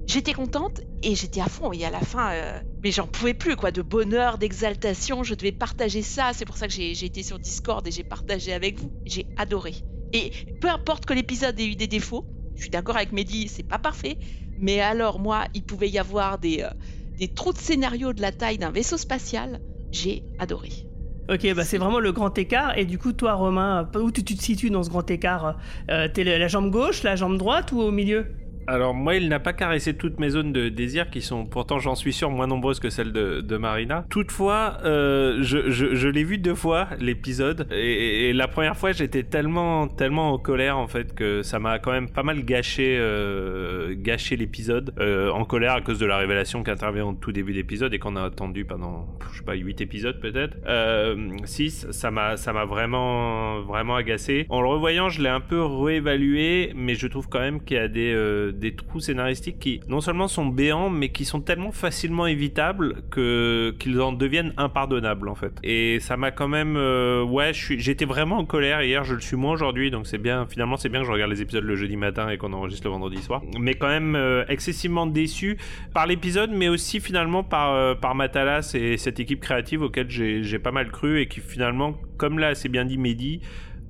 J'étais 0.06 0.34
contente 0.34 0.82
et 1.02 1.16
j'étais 1.16 1.40
à 1.40 1.48
fond. 1.48 1.72
Et 1.72 1.86
à 1.86 1.90
la 1.90 2.02
fin, 2.02 2.34
euh, 2.34 2.60
mais 2.84 2.92
j'en 2.92 3.08
pouvais 3.08 3.34
plus, 3.34 3.56
quoi, 3.56 3.72
de 3.72 3.82
bonheur, 3.82 4.38
d'exaltation. 4.38 5.24
Je 5.24 5.34
devais 5.34 5.54
partager 5.54 6.02
ça. 6.02 6.32
C'est 6.34 6.46
pour 6.46 6.58
ça 6.58 6.68
que 6.68 6.74
j'ai 6.74 6.92
été 7.06 7.24
sur 7.24 7.40
Discord 7.40 7.88
et 7.88 7.92
j'ai 7.92 8.04
partagé 8.04 8.52
avec 8.52 8.80
vous. 8.80 8.92
J'ai 9.06 9.28
adoré. 9.38 9.76
Et 10.12 10.32
peu 10.60 10.70
importe 10.70 11.06
que 11.06 11.14
l'épisode 11.14 11.60
ait 11.60 11.68
eu 11.68 11.76
des 11.76 11.88
défauts, 11.88 12.26
je 12.56 12.62
suis 12.64 12.70
d'accord 12.70 12.98
avec 12.98 13.12
Mehdi, 13.14 13.48
c'est 13.48 13.64
pas 13.64 13.80
parfait. 13.80 14.18
Mais 14.58 14.80
alors, 14.80 15.20
moi, 15.20 15.48
il 15.54 15.64
pouvait 15.64 15.90
y 15.90 15.98
avoir 15.98 16.38
des, 16.38 16.62
euh, 16.62 16.70
des 17.18 17.28
trous 17.28 17.54
de 17.54 17.58
scénario 17.58 18.14
de 18.14 18.22
la 18.22 18.32
taille 18.32 18.58
d'un 18.58 18.72
vaisseau 18.72 18.98
spatial. 18.98 19.60
J'ai 19.92 20.24
adoré. 20.38 20.93
Ok, 21.30 21.54
bah 21.56 21.64
c'est 21.64 21.78
vraiment 21.78 22.00
le 22.00 22.12
grand 22.12 22.38
écart. 22.38 22.78
Et 22.78 22.86
du 22.86 22.98
coup, 22.98 23.14
toi, 23.14 23.34
Romain, 23.34 23.90
où 23.96 24.12
tu, 24.12 24.24
te 24.24 24.44
situes 24.44 24.70
dans 24.70 24.84
ce 24.84 24.90
grand 24.90 25.10
écart? 25.10 25.58
Euh, 25.90 26.10
T'es 26.14 26.24
la 26.24 26.48
jambe 26.48 26.70
gauche, 26.70 27.04
la 27.04 27.16
jambe 27.16 27.38
droite 27.38 27.72
ou 27.72 27.80
au 27.80 27.92
milieu? 27.92 28.26
Alors 28.68 28.94
moi, 28.94 29.16
il 29.16 29.30
n'a 29.30 29.40
pas 29.40 29.54
caressé 29.54 29.94
toutes 29.94 30.20
mes 30.20 30.30
zones 30.30 30.54
de 30.54 30.70
désir, 30.70 31.10
qui 31.10 31.22
sont 31.22 31.46
pourtant, 31.46 31.80
j'en 31.80 31.96
suis 31.96 32.14
sûr, 32.14 32.30
moins 32.30 32.48
nombreuses 32.48 32.80
que 32.80 32.90
celles 32.90 33.12
de, 33.12 33.58
Marina. 33.58 34.06
Toutefois, 34.10 34.80
euh, 34.84 35.40
je, 35.42 36.08
l'ai 36.08 36.24
vu 36.24 36.38
deux 36.38 36.56
fois 36.56 36.88
l'épisode, 37.00 37.68
et, 37.72 38.34
la 38.34 38.48
première 38.48 38.76
fois, 38.76 38.92
j'étais 38.92 39.24
tellement, 39.24 39.88
tellement 39.88 40.34
en 40.34 40.38
colère 40.38 40.78
en 40.78 40.88
fait 40.88 41.14
que 41.14 41.44
ça 41.44 41.60
m'a 41.60 41.80
quand 41.80 41.92
même 41.92 42.10
pas 42.10 42.24
mal 42.24 42.44
gâché, 42.44 42.98
euh, 43.00 43.94
gâché 43.96 44.36
l'épisode, 44.36 44.94
euh, 45.00 45.30
en 45.30 45.46
colère 45.46 45.74
à 45.74 45.82
cause 45.82 46.00
de 46.00 46.06
la 46.06 46.18
révélation 46.18 46.64
qui 46.64 46.72
intervient 46.72 47.06
au 47.06 47.14
tout 47.14 47.32
début 47.32 47.54
d'épisode 47.54 47.94
et 47.94 48.00
qu'on 48.00 48.16
a 48.16 48.24
attendu 48.24 48.66
pendant, 48.66 49.08
je 49.32 49.38
sais 49.38 49.44
pas, 49.44 49.54
huit 49.54 49.82
épisodes 49.82 50.20
peut-être, 50.20 50.58
euh, 50.68 51.38
six. 51.46 51.88
Ça 51.92 52.12
m'a, 52.12 52.38
ça 52.38 52.54
m'a 52.54 52.66
vraiment, 52.66 53.62
vraiment 53.62 53.96
agacé. 53.96 54.46
En 54.50 54.62
le 54.62 54.68
revoyant, 54.68 55.10
je 55.10 55.22
l'ai 55.22 55.30
un 55.30 55.42
peu 55.42 55.64
réévalué, 55.64 56.72
mais 56.76 56.96
je 56.96 57.08
trouve 57.08 57.30
quand 57.30 57.40
même 57.40 57.62
qu'il 57.62 57.78
y 57.78 57.80
a 57.80 57.88
des 57.88 58.14
des 58.54 58.76
trous 58.76 59.00
scénaristiques 59.00 59.60
qui 59.60 59.82
non 59.88 60.02
seulement 60.02 60.28
sont 60.28 60.46
béants 60.46 60.90
mais 60.90 61.10
qui 61.10 61.26
sont 61.26 61.42
tellement 61.42 61.72
facilement 61.72 62.28
évitables 62.28 63.04
que 63.10 63.76
qu'ils 63.80 64.02
en 64.02 64.12
deviennent 64.12 64.54
impardonnables 64.58 65.28
en 65.28 65.36
fait. 65.36 65.54
Et 65.64 66.00
ça 66.00 66.18
m'a 66.18 66.32
quand 66.32 66.48
même 66.48 66.76
euh, 66.78 67.24
ouais, 67.24 67.52
j'étais 67.54 68.06
vraiment 68.06 68.38
en 68.38 68.46
colère 68.46 68.82
hier, 68.84 69.04
je 69.04 69.16
le 69.16 69.22
suis 69.22 69.36
moins 69.36 69.54
aujourd'hui 69.54 69.92
donc 69.92 70.08
c'est 70.08 70.18
bien 70.18 70.46
finalement 70.46 70.78
c'est 70.78 70.90
bien 70.90 71.02
que 71.02 71.08
je 71.08 71.12
regarde 71.12 71.32
les 71.32 71.42
épisodes 71.42 71.64
le 71.64 71.76
jeudi 71.76 71.98
matin 71.98 72.30
et 72.30 72.38
qu'on 72.38 72.54
enregistre 72.54 72.88
le 72.88 72.92
vendredi 72.92 73.22
soir. 73.22 73.42
Mais 73.60 73.74
quand 73.74 73.90
même 73.90 74.16
euh, 74.16 74.46
excessivement 74.48 75.06
déçu 75.06 75.58
par 75.94 76.08
l'épisode 76.08 76.52
mais 76.52 76.70
aussi 76.70 77.00
finalement 77.00 77.44
par 77.44 77.74
euh, 77.74 77.96
par 77.96 78.16
Matalas 78.16 78.72
et 78.76 78.98
cette 78.98 79.20
équipe 79.20 79.40
créative 79.40 79.82
auquel 79.82 80.10
j'ai 80.10 80.60
pas 80.60 80.72
mal 80.72 80.92
cru 80.92 81.20
et 81.20 81.28
qui 81.28 81.40
finalement 81.40 81.96
comme 82.18 82.40
là 82.40 82.56
c'est 82.56 82.70
bien 82.70 82.86
dit 82.86 82.98
Mehdi 82.98 83.42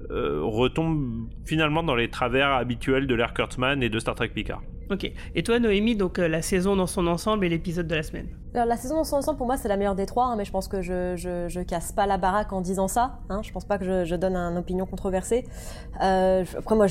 retombe 0.10 1.30
finalement 1.46 1.84
dans 1.84 1.96
les 1.96 2.10
travers 2.10 2.52
habituels 2.52 3.08
de 3.08 3.16
l'ère 3.16 3.34
Kurtzman 3.34 3.82
et 3.84 3.90
de 3.90 4.00
Star 4.00 4.16
Trek 4.16 4.30
Picard. 4.30 4.62
Ok. 4.90 5.12
Et 5.36 5.44
toi, 5.44 5.60
Noémie, 5.60 5.96
donc 5.96 6.20
euh, 6.20 6.28
la 6.28 6.42
saison 6.42 6.76
dans 6.76 6.88
son 6.88 7.08
ensemble 7.08 7.46
et 7.46 7.50
l'épisode 7.50 7.88
de 7.88 7.96
la 7.96 8.04
semaine 8.04 8.28
Alors, 8.54 8.66
la 8.66 8.78
saison 8.78 8.96
dans 8.96 9.04
son 9.04 9.18
ensemble, 9.18 9.38
pour 9.38 9.48
moi, 9.48 9.58
c'est 9.58 9.68
la 9.68 9.78
meilleure 9.78 9.96
des 9.96 10.06
trois, 10.06 10.26
hein, 10.26 10.36
mais 10.36 10.46
je 10.46 10.52
pense 10.52 10.68
que 10.68 10.82
je, 10.82 11.16
je, 11.16 11.62
casse 11.62 11.92
pas 11.92 12.06
la 12.06 12.18
baraque 12.18 12.52
en 12.54 12.62
disant 12.62 12.88
ça. 12.88 13.20
Hein, 13.30 13.42
je 13.44 13.52
pense 13.52 13.66
pas 13.66 13.78
que 13.78 14.06
je, 14.06 14.16
donne 14.16 14.36
une 14.36 14.58
opinion 14.58 14.86
controversée. 14.86 15.46
Euh, 16.02 16.44
après, 16.58 16.76
moi, 16.76 16.88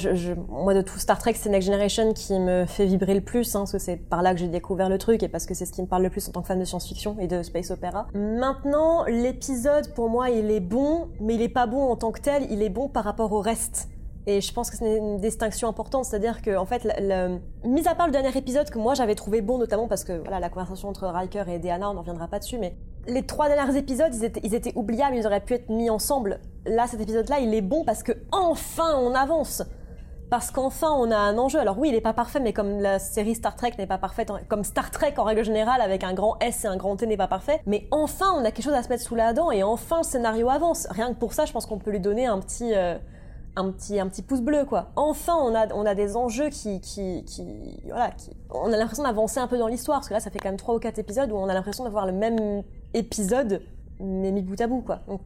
moi, 0.48 0.74
de 0.74 0.82
tout 0.82 0.98
Star 0.98 1.18
Trek, 1.18 1.34
c'est 1.34 1.50
Next 1.50 1.66
Generation 1.66 2.12
qui 2.14 2.38
me 2.38 2.64
fait 2.66 2.86
vibrer 2.86 3.14
le 3.14 3.20
plus, 3.20 3.54
hein, 3.54 3.60
parce 3.60 3.72
que 3.72 3.78
c'est 3.78 3.96
par 3.96 4.22
là 4.22 4.32
que 4.32 4.40
j'ai 4.40 4.48
découvert 4.48 4.88
le 4.88 4.98
truc 4.98 5.22
et 5.22 5.28
parce 5.28 5.46
que 5.46 5.54
c'est 5.54 5.66
ce 5.66 5.72
qui 5.72 5.82
me 5.82 5.86
parle 5.86 6.02
le 6.02 6.10
plus 6.10 6.28
en 6.28 6.32
tant 6.32 6.42
que 6.42 6.48
fan 6.48 6.58
de 6.58 6.64
science-fiction 6.64 7.16
et 7.20 7.26
de 7.26 7.42
space 7.42 7.70
opéra. 7.70 8.08
Maintenant, 8.14 9.04
l'épisode, 9.04 9.92
pour 9.94 10.08
moi, 10.08 10.30
il 10.30 10.50
est 10.50 10.60
bon, 10.60 11.08
mais 11.20 11.34
il 11.34 11.42
est 11.42 11.48
pas 11.48 11.66
bon 11.66 11.82
en 11.90 11.96
tant 11.96 12.12
que 12.12 12.20
tel, 12.20 12.46
il 12.50 12.62
est 12.62 12.70
bon 12.70 12.88
par 12.88 13.04
rapport 13.04 13.32
au 13.32 13.40
reste. 13.40 13.91
Et 14.26 14.40
je 14.40 14.52
pense 14.52 14.70
que 14.70 14.76
c'est 14.76 14.98
une 14.98 15.18
distinction 15.18 15.68
importante, 15.68 16.04
c'est-à-dire 16.04 16.42
que, 16.42 16.56
en 16.56 16.64
fait, 16.64 16.86
le, 17.00 17.38
mis 17.64 17.88
à 17.88 17.94
part 17.94 18.06
le 18.06 18.12
dernier 18.12 18.36
épisode 18.36 18.70
que 18.70 18.78
moi 18.78 18.94
j'avais 18.94 19.16
trouvé 19.16 19.40
bon, 19.40 19.58
notamment 19.58 19.88
parce 19.88 20.04
que 20.04 20.12
voilà 20.12 20.38
la 20.38 20.48
conversation 20.48 20.88
entre 20.88 21.08
Riker 21.08 21.44
et 21.48 21.58
Deanna, 21.58 21.90
on 21.90 21.94
n'en 21.94 22.00
reviendra 22.00 22.28
pas 22.28 22.38
dessus, 22.38 22.58
mais 22.58 22.76
les 23.08 23.24
trois 23.24 23.48
derniers 23.48 23.76
épisodes, 23.76 24.14
ils 24.44 24.54
étaient, 24.54 24.72
oubliables, 24.76 25.16
ils 25.16 25.26
auraient 25.26 25.40
pu 25.40 25.54
être 25.54 25.68
mis 25.68 25.90
ensemble. 25.90 26.38
Là, 26.66 26.86
cet 26.86 27.00
épisode-là, 27.00 27.40
il 27.40 27.52
est 27.52 27.62
bon 27.62 27.84
parce 27.84 28.04
que 28.04 28.12
enfin 28.30 28.96
on 28.96 29.12
avance. 29.14 29.64
parce 30.30 30.50
qu'enfin 30.50 30.90
on 30.90 31.10
a 31.10 31.16
un 31.16 31.36
enjeu. 31.36 31.58
Alors 31.58 31.78
oui, 31.78 31.88
il 31.88 31.92
n'est 31.92 32.00
pas 32.00 32.14
parfait, 32.14 32.38
mais 32.38 32.52
comme 32.52 32.80
la 32.80 33.00
série 33.00 33.34
Star 33.34 33.56
Trek 33.56 33.72
n'est 33.76 33.88
pas 33.88 33.98
parfaite, 33.98 34.32
comme 34.48 34.62
Star 34.62 34.90
Trek 34.90 35.14
en 35.18 35.24
règle 35.24 35.44
générale 35.44 35.80
avec 35.80 36.04
un 36.04 36.14
grand 36.14 36.38
S 36.40 36.64
et 36.64 36.68
un 36.68 36.76
grand 36.76 36.96
T 36.96 37.06
n'est 37.06 37.16
pas 37.16 37.26
parfait, 37.26 37.60
mais 37.66 37.86
enfin 37.90 38.32
on 38.36 38.44
a 38.44 38.50
quelque 38.50 38.64
chose 38.64 38.72
à 38.72 38.82
se 38.82 38.88
mettre 38.88 39.02
sous 39.02 39.14
la 39.16 39.32
dent 39.32 39.50
et 39.50 39.62
enfin 39.62 39.98
le 39.98 40.04
scénario 40.04 40.48
avance. 40.48 40.86
Rien 40.90 41.12
que 41.12 41.18
pour 41.18 41.32
ça, 41.34 41.44
je 41.44 41.52
pense 41.52 41.66
qu'on 41.66 41.78
peut 41.78 41.90
lui 41.90 42.00
donner 42.00 42.24
un 42.26 42.38
petit, 42.38 42.72
euh, 42.72 42.96
un 43.56 43.70
petit, 43.70 44.00
un 44.00 44.08
petit 44.08 44.22
pouce 44.22 44.40
bleu 44.40 44.64
quoi. 44.64 44.90
Enfin 44.96 45.34
on 45.40 45.54
a, 45.54 45.72
on 45.74 45.84
a 45.84 45.94
des 45.94 46.16
enjeux 46.16 46.48
qui, 46.48 46.80
qui, 46.80 47.24
qui, 47.24 47.44
voilà, 47.86 48.10
qui, 48.10 48.30
on 48.50 48.72
a 48.72 48.76
l'impression 48.76 49.02
d'avancer 49.04 49.40
un 49.40 49.46
peu 49.46 49.58
dans 49.58 49.66
l'histoire 49.68 49.98
parce 49.98 50.08
que 50.08 50.14
là 50.14 50.20
ça 50.20 50.30
fait 50.30 50.38
quand 50.38 50.48
même 50.48 50.56
trois 50.58 50.74
ou 50.74 50.78
quatre 50.78 50.98
épisodes 50.98 51.30
où 51.30 51.36
on 51.36 51.48
a 51.48 51.54
l'impression 51.54 51.84
d'avoir 51.84 52.06
le 52.06 52.12
même 52.12 52.62
épisode 52.94 53.62
mais 54.00 54.32
mis 54.32 54.42
bout 54.42 54.60
à 54.60 54.66
bout 54.66 54.80
quoi. 54.80 55.00
Donc, 55.06 55.20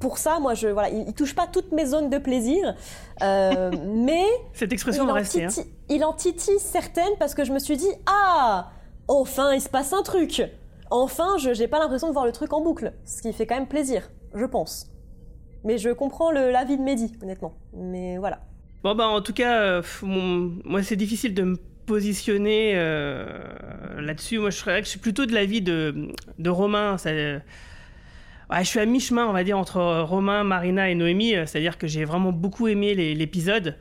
pour 0.00 0.18
ça, 0.18 0.38
moi, 0.38 0.54
je 0.54 0.68
voilà, 0.68 0.90
il, 0.90 1.08
il 1.08 1.14
touche 1.14 1.34
pas 1.34 1.48
toutes 1.48 1.72
mes 1.72 1.84
zones 1.84 2.08
de 2.08 2.18
plaisir, 2.18 2.74
euh, 3.22 3.70
mais 3.84 4.24
Cette 4.52 4.72
expression 4.72 5.02
il 5.02 5.06
va 5.06 5.12
en, 5.12 5.16
rester. 5.16 5.44
hein. 5.44 5.48
il 5.88 6.04
en 6.04 6.12
titille 6.12 6.60
certaines 6.60 7.16
parce 7.18 7.34
que 7.34 7.44
je 7.44 7.52
me 7.52 7.58
suis 7.58 7.76
dit 7.76 7.90
ah 8.06 8.70
enfin 9.08 9.52
il 9.54 9.60
se 9.60 9.68
passe 9.68 9.92
un 9.92 10.02
truc. 10.02 10.42
Enfin, 10.90 11.36
je 11.38 11.52
j'ai 11.52 11.68
pas 11.68 11.78
l'impression 11.80 12.08
de 12.08 12.12
voir 12.12 12.26
le 12.26 12.32
truc 12.32 12.52
en 12.52 12.60
boucle, 12.60 12.92
ce 13.04 13.22
qui 13.22 13.32
fait 13.32 13.46
quand 13.46 13.56
même 13.56 13.66
plaisir, 13.66 14.08
je 14.34 14.44
pense. 14.44 14.86
Mais 15.64 15.78
je 15.78 15.90
comprends 15.90 16.30
l'avis 16.30 16.76
de 16.76 16.82
Mehdi, 16.82 17.12
honnêtement. 17.22 17.54
Mais 17.74 18.18
voilà. 18.18 18.40
Bon 18.84 18.94
bah 18.94 19.08
en 19.08 19.20
tout 19.20 19.32
cas, 19.32 19.60
euh, 19.60 19.82
moi 20.02 20.82
c'est 20.82 20.96
difficile 20.96 21.34
de 21.34 21.42
me 21.42 21.56
positionner 21.86 22.72
euh, 22.76 24.00
là-dessus. 24.00 24.38
Moi 24.38 24.50
je 24.50 24.56
serais, 24.56 24.84
je 24.84 24.88
suis 24.88 25.00
plutôt 25.00 25.26
de 25.26 25.34
l'avis 25.34 25.60
de, 25.60 26.12
de 26.38 26.50
Romain. 26.50 26.96
Euh, 27.06 27.40
je 28.50 28.64
suis 28.64 28.78
à 28.78 28.86
mi-chemin, 28.86 29.26
on 29.26 29.32
va 29.32 29.42
dire, 29.42 29.58
entre 29.58 29.80
Romain, 30.02 30.44
Marina 30.44 30.88
et 30.90 30.94
Noémie. 30.94 31.34
C'est-à-dire 31.46 31.76
que 31.76 31.86
j'ai 31.86 32.04
vraiment 32.04 32.32
beaucoup 32.32 32.68
aimé 32.68 32.94
l'épisode. 32.94 33.76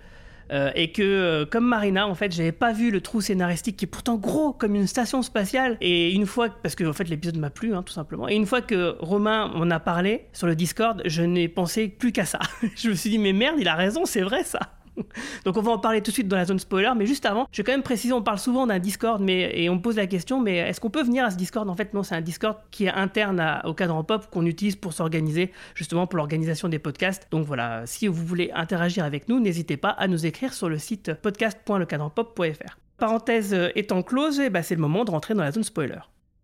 Euh, 0.52 0.72
et 0.76 0.92
que, 0.92 1.02
euh, 1.02 1.46
comme 1.46 1.66
Marina, 1.66 2.08
en 2.08 2.16
fait, 2.16 2.32
j'avais 2.32 2.52
pas 2.52 2.72
vu 2.72 2.92
le 2.92 3.02
trou 3.02 3.22
scénaristique 3.22 3.78
qui 3.78 3.86
est 3.86 3.88
pourtant 3.88 4.16
gros 4.16 4.54
comme 4.54 4.76
une 4.76 4.88
station 4.88 5.22
spatiale. 5.22 5.78
Et 5.82 6.14
une 6.14 6.26
fois, 6.26 6.50
parce 6.50 6.76
que 6.76 6.84
en 6.84 6.94
fait, 6.94 7.10
l'épisode 7.10 7.38
m'a 7.38 7.50
plu, 7.50 7.74
hein, 7.74 7.84
tout 7.84 7.94
simplement. 7.94 8.28
Et 8.30 8.36
une 8.36 8.46
fois 8.46 8.62
que 8.62 8.96
Romain 9.00 9.48
m'en 9.48 9.70
a 9.70 9.80
parlé 9.80 10.26
sur 10.34 10.48
le 10.48 10.56
Discord, 10.56 11.02
je 11.06 11.22
n'ai 11.22 11.48
pensé 11.48 11.88
plus 11.88 12.12
qu'à 12.12 12.26
ça. 12.26 12.40
je 12.76 12.90
me 12.90 12.94
suis 12.96 13.10
dit, 13.10 13.20
mais 13.20 13.34
merde, 13.34 13.58
il 13.60 13.68
a 13.68 13.76
raison, 13.76 14.06
c'est 14.06 14.22
vrai 14.22 14.44
ça. 14.44 14.77
Donc 15.46 15.58
on 15.58 15.62
va 15.62 15.72
en 15.72 15.78
parler 15.80 16.02
tout 16.02 16.12
de 16.12 16.14
suite 16.14 16.28
dans 16.28 16.36
la 16.38 16.46
zone 16.46 16.60
spoiler, 16.60 16.92
mais 16.96 17.06
juste 17.06 17.26
avant, 17.26 17.48
je 17.52 17.62
vais 17.62 17.66
quand 17.66 17.72
même 17.72 17.84
préciser, 17.84 18.14
on 18.14 18.22
parle 18.22 18.40
souvent 18.40 18.68
d'un 18.68 18.80
Discord, 18.80 19.22
mais 19.22 19.52
et 19.54 19.70
on 19.70 19.76
me 19.76 19.82
pose 19.82 19.96
la 19.96 20.08
question, 20.08 20.42
mais 20.42 20.58
est-ce 20.58 20.82
qu'on 20.82 20.90
peut 20.90 21.04
venir 21.04 21.24
à 21.26 21.32
ce 21.32 21.38
Discord? 21.38 21.70
En 21.70 21.76
fait, 21.76 21.94
non, 21.94 22.04
c'est 22.04 22.16
un 22.16 22.22
Discord 22.22 22.58
qui 22.72 22.86
est 22.86 22.92
interne 22.94 23.40
à- 23.40 23.66
au 23.68 23.74
cadre 23.74 24.02
pop 24.04 24.28
qu'on 24.32 24.46
utilise 24.46 24.76
pour 24.76 24.94
s'organiser, 24.94 25.52
justement 25.76 26.08
pour 26.08 26.18
l'organisation 26.18 26.68
des 26.70 26.80
podcasts. 26.80 27.28
Donc 27.32 27.46
voilà, 27.46 27.86
si 27.86 28.08
vous 28.08 28.26
voulez 28.26 28.52
interagir 28.54 29.04
avec 29.06 29.30
nous, 29.30 29.40
n'hésitez 29.40 29.78
pas 29.78 29.90
à 29.90 30.08
nous 30.08 30.26
écrire 30.26 30.54
sur 30.54 30.70
le 30.70 30.78
site 30.78 31.14
podcast.lecadrepop.fr. 31.22 32.78
Parenthèse 32.98 33.54
euh, 33.54 33.70
étant 33.76 34.02
close, 34.02 34.40
eh 34.40 34.50
ben, 34.50 34.64
c'est 34.64 34.74
le 34.76 34.82
moment 34.82 35.06
de 35.06 35.12
rentrer 35.12 35.34
dans 35.36 35.44
la 35.44 35.52
zone 35.52 35.64
spoiler. 35.64 36.00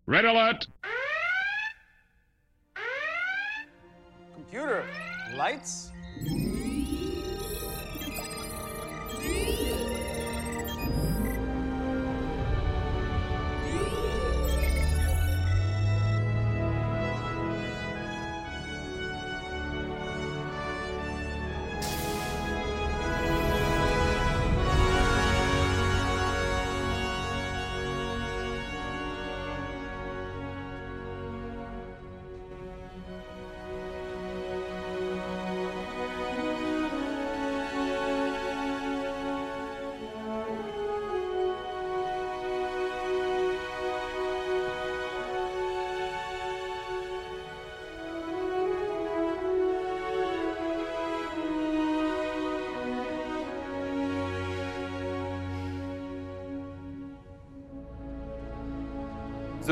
Red 0.06 0.24
alert! 0.24 0.68
Computer, 4.36 4.82
lights? 5.36 5.90
Is 9.26 9.73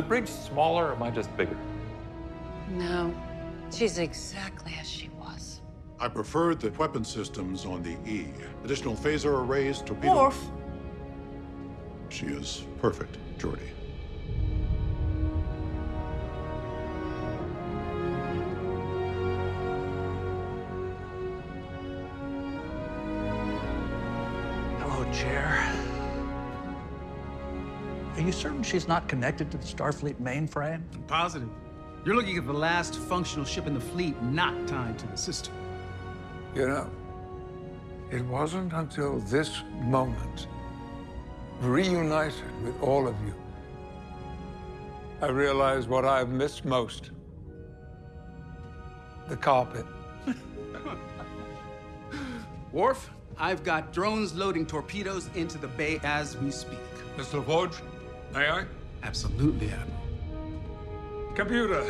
the 0.02 0.08
bridge 0.08 0.28
smaller 0.28 0.88
or 0.88 0.92
am 0.94 1.02
I 1.02 1.10
just 1.10 1.34
bigger? 1.36 1.56
No, 2.68 3.14
she's 3.70 3.98
exactly 3.98 4.74
as 4.80 4.88
she 4.88 5.08
was. 5.10 5.60
I 6.00 6.08
preferred 6.08 6.60
the 6.60 6.70
weapon 6.72 7.04
systems 7.04 7.64
on 7.64 7.82
the 7.82 7.96
E. 8.10 8.26
Additional 8.64 8.96
phaser 8.96 9.44
arrays, 9.44 9.80
torpedo. 9.80 10.16
Worf. 10.16 10.38
She 12.08 12.26
is 12.26 12.64
perfect, 12.80 13.18
Geordi. 13.38 13.68
Certain 28.42 28.62
she's 28.64 28.88
not 28.88 29.06
connected 29.06 29.52
to 29.52 29.56
the 29.56 29.64
Starfleet 29.64 30.16
mainframe? 30.16 30.82
I'm 30.94 31.02
Positive. 31.04 31.48
You're 32.04 32.16
looking 32.16 32.36
at 32.36 32.44
the 32.44 32.52
last 32.52 32.96
functional 32.96 33.44
ship 33.44 33.68
in 33.68 33.74
the 33.74 33.80
fleet 33.80 34.20
not 34.20 34.66
tied 34.66 34.98
to 34.98 35.06
the 35.06 35.16
system. 35.16 35.54
You 36.52 36.66
know, 36.66 36.90
it 38.10 38.24
wasn't 38.24 38.72
until 38.72 39.20
this 39.20 39.62
moment, 39.82 40.48
reunited 41.60 42.64
with 42.64 42.74
all 42.82 43.06
of 43.06 43.14
you, 43.24 43.34
I 45.20 45.28
realized 45.28 45.88
what 45.88 46.04
I've 46.04 46.30
missed 46.30 46.64
most 46.64 47.12
the 49.28 49.36
carpet. 49.36 49.86
Worf, 52.72 53.08
I've 53.38 53.62
got 53.62 53.92
drones 53.92 54.34
loading 54.34 54.66
torpedoes 54.66 55.30
into 55.36 55.58
the 55.58 55.68
bay 55.68 56.00
as 56.02 56.36
we 56.36 56.50
speak. 56.50 56.80
Mr. 57.16 57.42
LaForge, 57.42 57.80
may 58.32 58.48
I? 58.48 58.64
Absolutely, 59.02 59.68
Admiral. 59.68 60.00
Computer, 61.34 61.84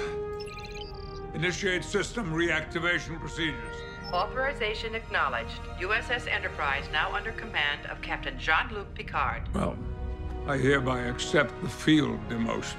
initiate 1.34 1.84
system 1.84 2.32
reactivation 2.32 3.18
procedures. 3.18 3.76
Authorization 4.12 4.94
acknowledged. 4.94 5.60
USS 5.80 6.28
Enterprise 6.28 6.84
now 6.92 7.14
under 7.14 7.32
command 7.32 7.80
of 7.90 8.00
Captain 8.02 8.38
Jean-Luc 8.38 8.94
Picard. 8.94 9.48
Well, 9.54 9.76
I 10.46 10.58
hereby 10.58 11.00
accept 11.08 11.52
the 11.62 11.68
field 11.68 12.18
demotion. 12.28 12.78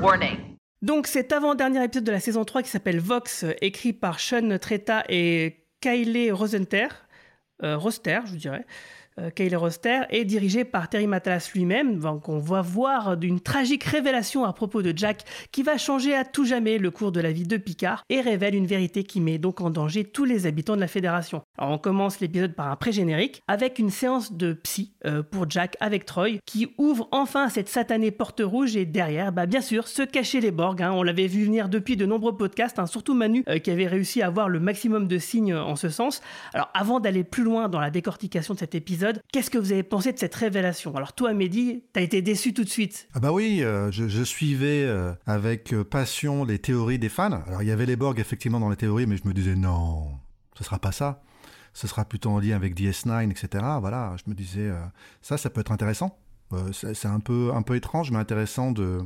Warning. 0.00 0.56
Donc 0.80 1.06
cet 1.06 1.32
avant-dernier 1.32 1.84
épisode 1.84 2.04
de 2.04 2.12
la 2.12 2.20
saison 2.20 2.44
3 2.44 2.62
qui 2.62 2.68
s'appelle 2.68 2.98
Vox, 2.98 3.44
euh, 3.44 3.54
écrit 3.60 3.92
par 3.92 4.18
Sean 4.18 4.58
Treta 4.58 5.04
et 5.08 5.64
Kyle 5.80 6.32
Rosenter, 6.32 6.88
euh, 7.62 7.76
Roster, 7.76 8.20
je 8.26 8.36
dirais, 8.36 8.66
euh, 9.18 9.30
Kyle 9.30 9.56
Roster, 9.56 10.00
est 10.10 10.24
dirigé 10.24 10.64
par 10.64 10.88
Terry 10.88 11.06
Matalas 11.06 11.50
lui-même. 11.54 11.98
Donc 11.98 12.28
on 12.28 12.38
va 12.38 12.62
voir 12.62 13.16
d'une 13.16 13.40
tragique 13.40 13.84
révélation 13.84 14.44
à 14.44 14.52
propos 14.52 14.82
de 14.82 14.92
Jack 14.96 15.24
qui 15.50 15.62
va 15.62 15.78
changer 15.78 16.14
à 16.14 16.24
tout 16.24 16.44
jamais 16.44 16.78
le 16.78 16.90
cours 16.90 17.12
de 17.12 17.20
la 17.20 17.32
vie 17.32 17.46
de 17.46 17.56
Picard 17.56 18.04
et 18.08 18.20
révèle 18.20 18.54
une 18.54 18.66
vérité 18.66 19.04
qui 19.04 19.20
met 19.20 19.38
donc 19.38 19.60
en 19.60 19.70
danger 19.70 20.04
tous 20.04 20.24
les 20.24 20.46
habitants 20.46 20.76
de 20.76 20.80
la 20.80 20.88
Fédération. 20.88 21.42
Alors 21.58 21.72
on 21.72 21.78
commence 21.78 22.20
l'épisode 22.20 22.54
par 22.54 22.70
un 22.70 22.76
pré-générique 22.76 23.42
avec 23.48 23.78
une 23.78 23.90
séance 23.90 24.32
de 24.32 24.52
psy 24.52 24.92
euh, 25.04 25.22
pour 25.22 25.48
Jack 25.50 25.76
avec 25.80 26.04
Troy 26.04 26.38
qui 26.46 26.72
ouvre 26.78 27.08
enfin 27.12 27.48
cette 27.48 27.68
satanée 27.68 28.10
porte 28.10 28.42
rouge 28.44 28.76
et 28.76 28.86
derrière, 28.86 29.32
bah 29.32 29.46
bien 29.46 29.60
sûr, 29.60 29.88
se 29.88 30.02
cachaient 30.02 30.40
les 30.40 30.50
Borg. 30.50 30.80
hein. 30.82 30.92
On 30.92 31.02
l'avait 31.02 31.26
vu 31.26 31.44
venir 31.44 31.68
depuis 31.68 31.96
de 31.96 32.06
nombreux 32.06 32.36
podcasts, 32.36 32.78
hein, 32.78 32.86
surtout 32.86 33.14
Manu 33.14 33.44
euh, 33.48 33.58
qui 33.58 33.70
avait 33.70 33.86
réussi 33.86 34.22
à 34.22 34.26
avoir 34.26 34.48
le 34.48 34.60
maximum 34.60 35.08
de 35.08 35.18
signes 35.18 35.54
en 35.54 35.76
ce 35.76 35.88
sens. 35.88 36.22
Alors 36.54 36.70
avant 36.74 37.00
d'aller 37.00 37.24
plus 37.24 37.44
loin 37.44 37.68
dans 37.68 37.80
la 37.80 37.90
décortication 37.90 38.54
de 38.54 38.58
cet 38.58 38.74
épisode, 38.74 39.01
qu'est-ce 39.32 39.50
que 39.50 39.58
vous 39.58 39.72
avez 39.72 39.82
pensé 39.82 40.12
de 40.12 40.18
cette 40.18 40.34
révélation? 40.34 40.94
Alors 40.96 41.12
toi, 41.12 41.32
Mehdi, 41.32 41.84
t'as 41.92 42.00
été 42.00 42.22
déçu 42.22 42.54
tout 42.54 42.64
de 42.64 42.68
suite. 42.68 43.08
Ah 43.14 43.20
bah 43.20 43.32
oui, 43.32 43.62
euh, 43.62 43.90
je, 43.90 44.24
suivais 44.24 44.84
euh, 44.84 45.12
avec 45.26 45.72
euh, 45.72 45.84
passion 45.84 46.44
les 46.44 46.58
théories 46.58 46.98
des 46.98 47.08
fans. 47.08 47.42
Alors 47.46 47.62
il 47.62 47.68
y 47.68 47.70
avait 47.70 47.86
les 47.86 47.96
Borg 47.96 48.18
effectivement 48.18 48.60
dans 48.60 48.70
les 48.70 48.76
théories, 48.76 49.06
mais 49.06 49.16
je 49.16 49.26
me 49.26 49.32
disais 49.32 49.54
non, 49.54 50.08
ce 50.56 50.64
sera 50.64 50.78
pas 50.78 50.92
ça. 50.92 51.22
Ce 51.74 51.86
sera 51.86 52.04
plutôt 52.04 52.30
en 52.30 52.38
lien 52.38 52.54
avec 52.54 52.76
DS9, 52.76 53.30
etc. 53.30 53.64
Voilà, 53.80 54.14
je 54.22 54.30
me 54.30 54.34
disais 54.34 54.70
ça, 55.22 55.38
ça 55.38 55.48
peut 55.48 55.62
être 55.62 55.72
intéressant. 55.72 56.18
Euh, 56.52 56.72
c'est 56.72 57.08
un 57.08 57.20
peu, 57.20 57.52
un 57.54 57.62
peu 57.62 57.76
étrange, 57.76 58.10
mais 58.10 58.18
intéressant 58.18 58.72
de 58.72 59.00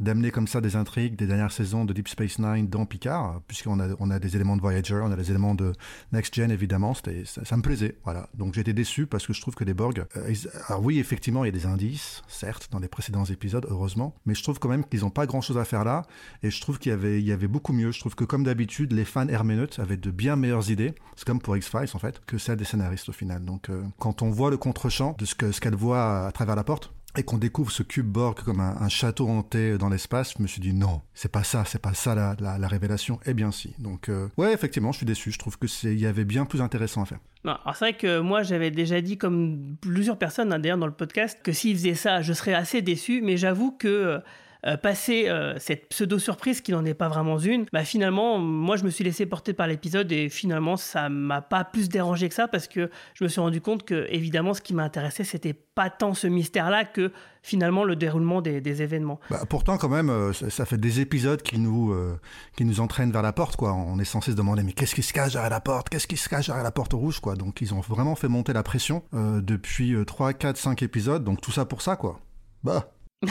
d'amener 0.00 0.30
comme 0.30 0.46
ça 0.46 0.60
des 0.60 0.76
intrigues 0.76 1.16
des 1.16 1.26
dernières 1.26 1.52
saisons 1.52 1.84
de 1.84 1.92
Deep 1.92 2.08
Space 2.08 2.38
Nine 2.38 2.68
dans 2.68 2.86
Picard, 2.86 3.40
puisqu'on 3.46 3.80
a, 3.80 3.88
on 3.98 4.10
a 4.10 4.18
des 4.18 4.36
éléments 4.36 4.56
de 4.56 4.60
Voyager, 4.60 5.00
on 5.02 5.10
a 5.10 5.16
des 5.16 5.30
éléments 5.30 5.54
de 5.54 5.72
Next 6.12 6.34
Gen, 6.34 6.50
évidemment. 6.50 6.94
C'était, 6.94 7.24
ça, 7.24 7.56
me 7.56 7.62
plaisait, 7.62 7.96
voilà. 8.04 8.28
Donc 8.34 8.54
j'étais 8.54 8.72
déçu 8.72 9.06
parce 9.06 9.26
que 9.26 9.32
je 9.32 9.40
trouve 9.40 9.54
que 9.54 9.64
les 9.64 9.74
Borg... 9.74 10.04
euh, 10.16 10.34
alors 10.68 10.82
oui, 10.82 10.98
effectivement, 10.98 11.44
il 11.44 11.48
y 11.48 11.50
a 11.50 11.52
des 11.52 11.66
indices, 11.66 12.22
certes, 12.28 12.68
dans 12.70 12.78
les 12.78 12.88
précédents 12.88 13.24
épisodes, 13.24 13.66
heureusement, 13.70 14.14
mais 14.26 14.34
je 14.34 14.42
trouve 14.42 14.58
quand 14.58 14.68
même 14.68 14.84
qu'ils 14.84 15.00
n'ont 15.00 15.10
pas 15.10 15.26
grand-chose 15.26 15.58
à 15.58 15.64
faire 15.64 15.84
là, 15.84 16.02
et 16.42 16.50
je 16.50 16.60
trouve 16.60 16.78
qu'il 16.78 16.90
y 16.90 16.92
avait, 16.92 17.20
il 17.20 17.26
y 17.26 17.32
avait 17.32 17.48
beaucoup 17.48 17.72
mieux. 17.72 17.92
Je 17.92 18.00
trouve 18.00 18.14
que 18.14 18.24
comme 18.24 18.44
d'habitude, 18.44 18.92
les 18.92 19.04
fans 19.04 19.28
herméneutes 19.28 19.78
avaient 19.78 19.96
de 19.96 20.10
bien 20.10 20.36
meilleures 20.36 20.70
idées, 20.70 20.94
c'est 21.16 21.26
comme 21.26 21.40
pour 21.40 21.56
X-Files 21.56 21.90
en 21.94 21.98
fait, 21.98 22.20
que 22.26 22.38
celles 22.38 22.56
des 22.56 22.64
scénaristes 22.64 23.08
au 23.08 23.12
final. 23.12 23.44
Donc 23.44 23.70
euh, 23.70 23.82
quand 23.98 24.22
on 24.22 24.30
voit 24.30 24.50
le 24.50 24.56
contre-champ 24.56 25.14
de 25.18 25.24
ce 25.24 25.34
que 25.34 25.52
ce 25.52 25.60
qu'elle 25.60 25.74
voit 25.74 26.26
à 26.26 26.32
travers 26.32 26.56
la 26.56 26.64
porte, 26.64 26.85
et 27.16 27.22
qu'on 27.22 27.38
découvre 27.38 27.70
ce 27.70 27.82
cube 27.82 28.06
Borg 28.06 28.40
comme 28.42 28.60
un, 28.60 28.88
château 28.88 29.28
hanté 29.28 29.78
dans 29.78 29.88
l'espace, 29.88 30.34
je 30.36 30.42
me 30.42 30.46
suis 30.46 30.60
dit 30.60 30.72
non, 30.72 31.00
c'est 31.14 31.30
pas 31.30 31.42
ça, 31.42 31.64
c'est 31.66 31.80
pas 31.80 31.94
ça 31.94 32.14
la, 32.14 32.36
la, 32.40 32.58
la 32.58 32.68
révélation. 32.68 33.18
Eh 33.26 33.34
bien 33.34 33.50
si. 33.50 33.74
Donc 33.78 34.08
euh, 34.08 34.28
ouais, 34.36 34.52
effectivement, 34.52 34.92
je 34.92 34.98
suis 34.98 35.06
déçu. 35.06 35.32
Je 35.32 35.38
trouve 35.38 35.58
que 35.58 35.66
c'est, 35.66 35.92
il 35.92 36.00
y 36.00 36.06
avait 36.06 36.24
bien 36.24 36.44
plus 36.44 36.60
intéressant 36.60 37.02
à 37.02 37.06
faire. 37.06 37.18
Non, 37.44 37.56
alors 37.64 37.76
c'est 37.76 37.84
vrai 37.84 37.96
que 37.96 38.20
moi 38.20 38.42
j'avais 38.42 38.70
déjà 38.70 39.00
dit, 39.00 39.18
comme 39.18 39.76
plusieurs 39.80 40.18
personnes 40.18 40.52
hein, 40.52 40.58
d'ailleurs 40.58 40.78
dans 40.78 40.86
le 40.86 40.92
podcast, 40.92 41.40
que 41.42 41.52
s'ils 41.52 41.76
faisaient 41.76 41.94
ça, 41.94 42.22
je 42.22 42.32
serais 42.32 42.54
assez 42.54 42.82
déçu, 42.82 43.22
mais 43.22 43.36
j'avoue 43.36 43.72
que 43.72 44.20
euh, 44.66 44.76
passer 44.76 45.28
euh, 45.28 45.54
cette 45.58 45.88
pseudo-surprise 45.88 46.60
qui 46.60 46.72
n'en 46.72 46.84
est 46.84 46.94
pas 46.94 47.08
vraiment 47.08 47.38
une, 47.38 47.66
bah 47.72 47.84
finalement, 47.84 48.38
moi 48.38 48.76
je 48.76 48.84
me 48.84 48.90
suis 48.90 49.04
laissé 49.04 49.26
porter 49.26 49.52
par 49.52 49.66
l'épisode 49.66 50.10
et 50.12 50.28
finalement 50.28 50.76
ça 50.76 51.08
m'a 51.08 51.42
pas 51.42 51.64
plus 51.64 51.88
dérangé 51.88 52.28
que 52.28 52.34
ça 52.34 52.48
parce 52.48 52.68
que 52.68 52.90
je 53.14 53.24
me 53.24 53.28
suis 53.28 53.40
rendu 53.40 53.60
compte 53.60 53.84
que 53.84 54.06
évidemment 54.10 54.54
ce 54.54 54.60
qui 54.60 54.74
m'intéressait 54.74 55.24
c'était 55.24 55.54
pas 55.76 55.90
tant 55.90 56.14
ce 56.14 56.26
mystère-là 56.26 56.84
que 56.84 57.12
finalement 57.42 57.84
le 57.84 57.94
déroulement 57.94 58.40
des, 58.40 58.82
événements. 58.82 59.20
Bah, 59.30 59.44
pourtant, 59.48 59.76
quand 59.76 59.88
même, 59.88 60.10
euh, 60.10 60.32
ça, 60.32 60.64
fait 60.64 60.78
des 60.78 61.00
épisodes 61.00 61.40
qui 61.42 61.58
nous, 61.58 61.92
euh, 61.92 62.18
qui 62.56 62.64
nous 62.64 62.80
entraînent 62.80 63.12
vers 63.12 63.22
la 63.22 63.32
porte, 63.32 63.54
quoi. 63.56 63.72
On 63.72 64.00
est 64.00 64.04
censé 64.04 64.32
se 64.32 64.36
demander, 64.36 64.64
mais 64.64 64.72
qu'est-ce 64.72 64.96
qui 64.96 65.02
se 65.02 65.12
cache 65.12 65.34
derrière 65.34 65.50
la 65.50 65.60
porte? 65.60 65.88
Qu'est-ce 65.88 66.08
qui 66.08 66.16
se 66.16 66.28
cache 66.28 66.46
derrière 66.46 66.64
la 66.64 66.72
porte 66.72 66.94
rouge, 66.94 67.20
quoi? 67.20 67.36
Donc, 67.36 67.60
ils 67.60 67.72
ont 67.72 67.80
vraiment 67.80 68.16
fait 68.16 68.26
monter 68.26 68.52
la 68.52 68.64
pression 68.64 69.04
depuis 69.12 69.94
euh, 69.94 70.04
3, 70.04 70.32
4, 70.32 70.56
5 70.56 70.82
épisodes. 70.82 71.22
Donc, 71.22 71.40
tout 71.40 71.52
ça 71.52 71.66
pour 71.66 71.82
ça, 71.82 71.94
quoi. 71.94 72.20
Bah. 72.64 72.95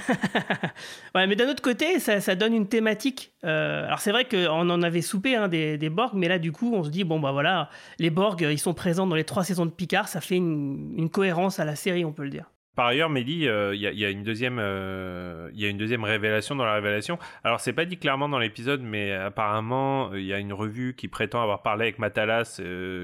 Ouais, 1.15 1.27
mais 1.27 1.35
d'un 1.35 1.49
autre 1.49 1.61
côté, 1.61 1.99
ça, 1.99 2.19
ça 2.21 2.35
donne 2.35 2.53
une 2.53 2.67
thématique. 2.67 3.33
Euh, 3.43 3.85
alors 3.85 3.99
c'est 3.99 4.11
vrai 4.11 4.25
qu'on 4.25 4.69
en 4.69 4.81
avait 4.81 5.01
soupé 5.01 5.35
hein, 5.35 5.47
des, 5.47 5.77
des 5.77 5.89
Borg, 5.89 6.13
mais 6.15 6.27
là 6.27 6.39
du 6.39 6.51
coup 6.51 6.73
on 6.73 6.83
se 6.83 6.89
dit 6.89 7.03
bon 7.03 7.19
bah 7.19 7.31
voilà, 7.31 7.69
les 7.99 8.09
Borg 8.09 8.41
ils 8.41 8.59
sont 8.59 8.73
présents 8.73 9.07
dans 9.07 9.15
les 9.15 9.23
trois 9.23 9.43
saisons 9.43 9.65
de 9.65 9.71
Picard, 9.71 10.07
ça 10.07 10.21
fait 10.21 10.37
une 10.37 11.09
cohérence 11.09 11.59
à 11.59 11.65
la 11.65 11.75
série, 11.75 12.03
on 12.03 12.11
peut 12.11 12.23
le 12.23 12.31
dire. 12.31 12.49
Par 12.75 12.88
ailleurs, 12.88 13.10
Mehdi, 13.10 13.48
euh, 13.48 13.74
il 13.74 13.82
y, 13.82 14.05
a- 14.05 14.10
une 14.10 14.24
deuxième, 14.24 14.58
euh, 14.60 15.50
il 15.53 15.65
une 15.65 15.77
deuxième 15.77 16.03
révélation 16.03 16.55
dans 16.55 16.65
la 16.65 16.74
révélation. 16.74 17.17
Alors, 17.44 17.60
c'est 17.60 17.74
pas 17.74 17.86
dit 17.86 17.98
clairement 17.98 18.29
dans 18.29 18.39
l'épisode, 18.39 18.82
mais 18.82 19.12
apparemment, 19.13 20.12
euh, 20.12 20.20
il 20.20 20.25
y 20.25 20.34
a 20.34 20.39
une 20.39 20.53
revue 20.53 20.94
qui 20.96 21.08
prétend 21.08 21.41
avoir 21.41 21.62
parlé 21.63 21.84
avec 21.84 22.00
Matalas, 22.00 22.62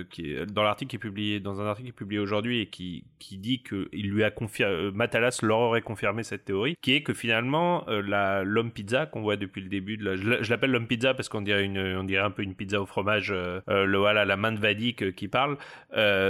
qui 0.10 0.34
est 0.34 0.46
dans 0.46 0.64
l'article 0.64 0.90
qui 0.90 0.96
est 0.98 1.00
publié, 1.00 1.40
dans 1.40 1.62
un 1.62 1.66
article 1.66 1.88
qui 1.88 1.94
est 1.94 1.98
publié 1.98 2.20
aujourd'hui 2.20 2.60
et 2.62 2.66
qui 2.68 3.04
qui 3.20 3.38
dit 3.38 3.62
que 3.62 3.88
il 3.94 4.10
lui 4.10 4.24
a 4.24 4.32
confirmé, 4.32 4.92
Matalas 4.94 5.40
leur 5.44 5.60
aurait 5.60 5.82
confirmé 5.82 6.24
cette 6.24 6.44
théorie, 6.46 6.76
qui 6.82 6.96
est 6.96 7.04
que 7.04 7.14
finalement, 7.14 7.86
la 7.88 8.44
l'homme 8.44 8.72
pizza 8.72 9.06
qu'on 9.06 9.22
voit 9.22 9.38
depuis 9.38 9.62
le 9.62 9.70
début 9.70 9.96
de 9.98 10.04
la, 10.06 10.16
je 10.16 10.28
l'a- 10.28 10.42
je 10.42 10.50
l'appelle 10.50 10.72
l'homme 10.72 10.88
pizza 10.88 11.14
parce 11.14 11.30
qu'on 11.30 11.42
dirait 11.42 11.64
une, 11.64 11.80
on 11.80 12.04
dirait 12.04 12.24
un 12.24 12.32
peu 12.32 12.42
une 12.44 12.56
pizza 12.56 12.82
au 12.82 12.86
fromage, 12.86 13.32
le 13.32 13.98
voilà, 13.98 14.26
la 14.26 14.38
main 14.38 14.52
de 14.52 14.60
Vadik 14.60 15.16
qui 15.16 15.28
parle, 15.28 15.58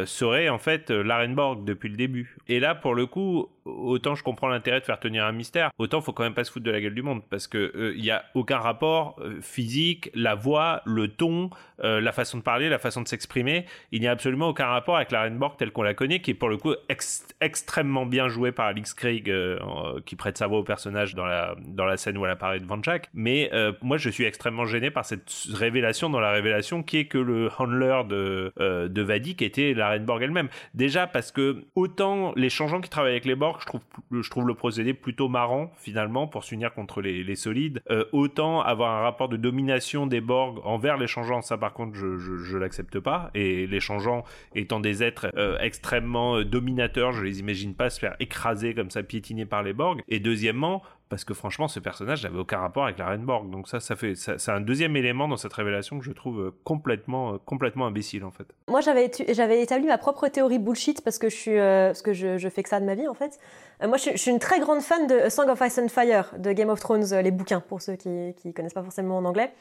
serait 0.05 0.49
en 0.49 0.57
fait 0.59 0.89
l'Arenborg 0.91 1.63
depuis 1.65 1.89
le 1.89 1.95
début. 1.97 2.35
Et 2.47 2.59
là, 2.59 2.75
pour 2.75 2.93
le 2.95 3.05
coup, 3.05 3.30
muito 3.31 3.49
autant 3.65 4.15
je 4.15 4.23
comprends 4.23 4.47
l'intérêt 4.47 4.79
de 4.79 4.85
faire 4.85 4.99
tenir 4.99 5.25
un 5.25 5.31
mystère, 5.31 5.71
autant 5.77 6.01
faut 6.01 6.13
quand 6.13 6.23
même 6.23 6.33
pas 6.33 6.43
se 6.43 6.51
foutre 6.51 6.65
de 6.65 6.71
la 6.71 6.81
gueule 6.81 6.95
du 6.95 7.01
monde 7.01 7.21
parce 7.29 7.47
que 7.47 7.57
euh, 7.75 7.93
il 7.95 8.03
y 8.03 8.11
a 8.11 8.23
aucun 8.33 8.57
rapport 8.57 9.15
euh, 9.19 9.39
physique, 9.41 10.09
la 10.13 10.35
voix, 10.35 10.81
le 10.85 11.07
ton, 11.07 11.49
euh, 11.83 12.01
la 12.01 12.11
façon 12.11 12.37
de 12.37 12.43
parler, 12.43 12.69
la 12.69 12.79
façon 12.79 13.01
de 13.01 13.07
s'exprimer. 13.07 13.65
Il 13.91 14.01
n'y 14.01 14.07
a 14.07 14.11
absolument 14.11 14.49
aucun 14.49 14.67
rapport 14.67 14.95
avec 14.95 15.11
la 15.11 15.23
Renborg 15.23 15.57
telle 15.57 15.71
qu'on 15.71 15.83
la 15.83 15.93
connaît, 15.93 16.21
qui 16.21 16.31
est 16.31 16.35
pour 16.35 16.49
le 16.49 16.57
coup 16.57 16.73
ex- 16.89 17.27
extrêmement 17.39 18.05
bien 18.05 18.27
jouée 18.27 18.51
par 18.51 18.67
Alex 18.67 18.93
Craig, 18.93 19.29
euh, 19.29 19.59
qui 20.05 20.15
prête 20.15 20.37
sa 20.37 20.47
voix 20.47 20.59
au 20.59 20.63
personnage 20.63 21.15
dans 21.15 21.25
la 21.25 21.55
dans 21.65 21.85
la 21.85 21.97
scène 21.97 22.17
où 22.17 22.25
elle 22.25 22.31
apparaît 22.31 22.59
devant 22.59 22.81
Jack. 22.81 23.09
Mais 23.13 23.49
euh, 23.53 23.73
moi, 23.81 23.97
je 23.97 24.09
suis 24.09 24.25
extrêmement 24.25 24.65
gêné 24.65 24.91
par 24.91 25.05
cette 25.05 25.31
révélation 25.53 26.09
dans 26.09 26.19
la 26.19 26.31
révélation, 26.31 26.83
qui 26.83 26.97
est 26.97 27.05
que 27.05 27.17
le 27.17 27.49
handler 27.57 28.01
de 28.07 28.53
euh, 28.59 28.87
de 28.87 29.01
Vadik 29.01 29.41
était 29.41 29.73
la 29.73 29.89
Renborg 29.89 30.21
elle-même. 30.23 30.49
Déjà 30.73 31.07
parce 31.07 31.31
que 31.31 31.63
autant 31.75 32.33
les 32.35 32.49
changeants 32.49 32.81
qui 32.81 32.89
travaillent 32.89 33.11
avec 33.11 33.25
les 33.25 33.35
Borg, 33.35 33.50
je 33.59 33.65
trouve 33.65 33.81
je 34.11 34.29
trouve 34.29 34.47
le 34.47 34.53
procédé 34.53 34.93
plutôt 34.93 35.27
marrant 35.27 35.71
finalement 35.77 36.27
pour 36.27 36.43
s'unir 36.43 36.73
contre 36.73 37.01
les, 37.01 37.23
les 37.23 37.35
solides. 37.35 37.81
Euh, 37.89 38.05
autant 38.11 38.61
avoir 38.61 38.91
un 38.91 39.01
rapport 39.01 39.29
de 39.29 39.37
domination 39.37 40.07
des 40.07 40.21
Borg 40.21 40.59
envers 40.63 40.97
les 40.97 41.07
changeants, 41.07 41.41
ça 41.41 41.57
par 41.57 41.73
contre 41.73 41.95
je, 41.95 42.17
je, 42.17 42.57
l'accepte 42.57 42.99
pas. 42.99 43.31
Et 43.33 43.67
les 43.67 43.79
changeants 43.79 44.23
étant 44.55 44.79
des 44.79 45.03
êtres 45.03 45.31
euh, 45.35 45.57
extrêmement 45.59 46.37
euh, 46.37 46.45
dominateurs, 46.45 47.11
je 47.11 47.23
les 47.23 47.39
imagine 47.39 47.73
pas 47.73 47.89
se 47.89 47.99
faire 47.99 48.15
écraser 48.19 48.73
comme 48.73 48.89
ça, 48.89 49.03
piétiner 49.03 49.45
par 49.45 49.63
les 49.63 49.73
Borg. 49.73 50.01
Et 50.07 50.19
deuxièmement, 50.19 50.83
parce 51.11 51.25
que 51.25 51.33
franchement 51.35 51.67
ce 51.67 51.79
personnage 51.79 52.23
n'avait 52.23 52.39
aucun 52.39 52.57
rapport 52.59 52.85
avec 52.85 52.97
la 52.97 53.05
Reine 53.05 53.25
Borg. 53.25 53.49
Donc 53.51 53.67
ça, 53.67 53.79
ça 53.79 53.95
fait, 53.95 54.15
c'est 54.15 54.49
un 54.49 54.61
deuxième 54.61 54.95
élément 54.95 55.27
dans 55.27 55.35
cette 55.37 55.51
révélation 55.53 55.99
que 55.99 56.05
je 56.05 56.11
trouve 56.11 56.39
euh, 56.39 56.51
complètement, 56.63 57.33
euh, 57.33 57.37
complètement 57.45 57.85
imbécile 57.85 58.23
en 58.23 58.31
fait. 58.31 58.45
Moi, 58.69 58.79
j'avais 58.81 59.61
établi 59.61 59.85
ma 59.85 59.97
propre 59.99 60.29
théorie 60.29 60.57
bullshit 60.57 61.03
parce 61.03 61.19
que 61.19 61.29
je 61.29 61.35
suis, 61.35 61.59
euh, 61.59 61.93
que 62.03 62.13
je, 62.13 62.49
fais 62.49 62.63
que 62.63 62.69
ça 62.69 62.79
de 62.79 62.85
ma 62.85 62.95
vie 62.95 63.07
en 63.07 63.13
fait. 63.13 63.37
Moi, 63.85 63.97
je, 63.97 64.17
suis- 64.17 64.31
une 64.31 64.39
très 64.39 64.59
grande 64.59 64.81
fan 64.81 65.05
de 65.05 65.15
A 65.15 65.29
Song 65.29 65.49
of 65.49 65.61
Ice 65.67 65.77
and 65.77 65.89
Fire 65.89 66.31
de 66.39 66.53
Game 66.53 66.69
of 66.69 66.79
Thrones, 66.79 67.13
les 67.21 67.31
bouquins 67.31 67.59
pour 67.59 67.81
ceux 67.81 67.97
qui 67.97 68.33
qui 68.41 68.53
connaissent 68.53 68.73
pas 68.73 68.81
forcément 68.83 69.17
en 69.17 69.25
anglais. 69.25 69.51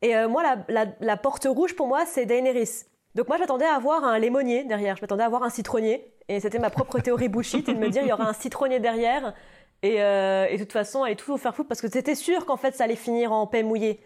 Et 0.00 0.14
moi, 0.26 0.42
la, 0.42 0.56
la, 0.68 0.86
la 1.00 1.16
porte 1.16 1.46
rouge 1.46 1.76
pour 1.76 1.86
moi, 1.86 2.06
c'est 2.06 2.24
Daenerys. 2.24 2.84
Donc 3.14 3.28
moi, 3.28 3.36
j'attendais 3.36 3.64
à 3.64 3.74
avoir 3.74 4.04
un 4.04 4.18
lémonier 4.18 4.64
derrière. 4.64 4.96
Je 4.96 5.02
m'attendais 5.02 5.24
à 5.24 5.26
avoir 5.26 5.42
un 5.42 5.50
citronnier. 5.50 6.12
Et 6.28 6.40
c'était 6.40 6.58
ma 6.58 6.70
propre 6.70 7.00
théorie 7.00 7.28
bullshit 7.28 7.68
et 7.68 7.74
de 7.74 7.78
me 7.78 7.88
dire 7.88 8.02
il 8.02 8.08
y 8.08 8.12
aura 8.12 8.28
un 8.28 8.32
citronnier 8.32 8.80
derrière. 8.80 9.34
Et, 9.82 10.02
euh, 10.02 10.46
et 10.48 10.56
de 10.56 10.64
toute 10.64 10.72
façon, 10.72 11.04
elle 11.04 11.12
est 11.12 11.16
tout 11.16 11.36
faire 11.38 11.54
foutre 11.54 11.68
parce 11.68 11.80
que 11.80 11.88
c'était 11.90 12.14
sûr 12.14 12.46
qu'en 12.46 12.56
fait, 12.56 12.74
ça 12.74 12.84
allait 12.84 12.96
finir 12.96 13.32
en 13.32 13.46
paix 13.46 13.62
mouillée. 13.62 14.00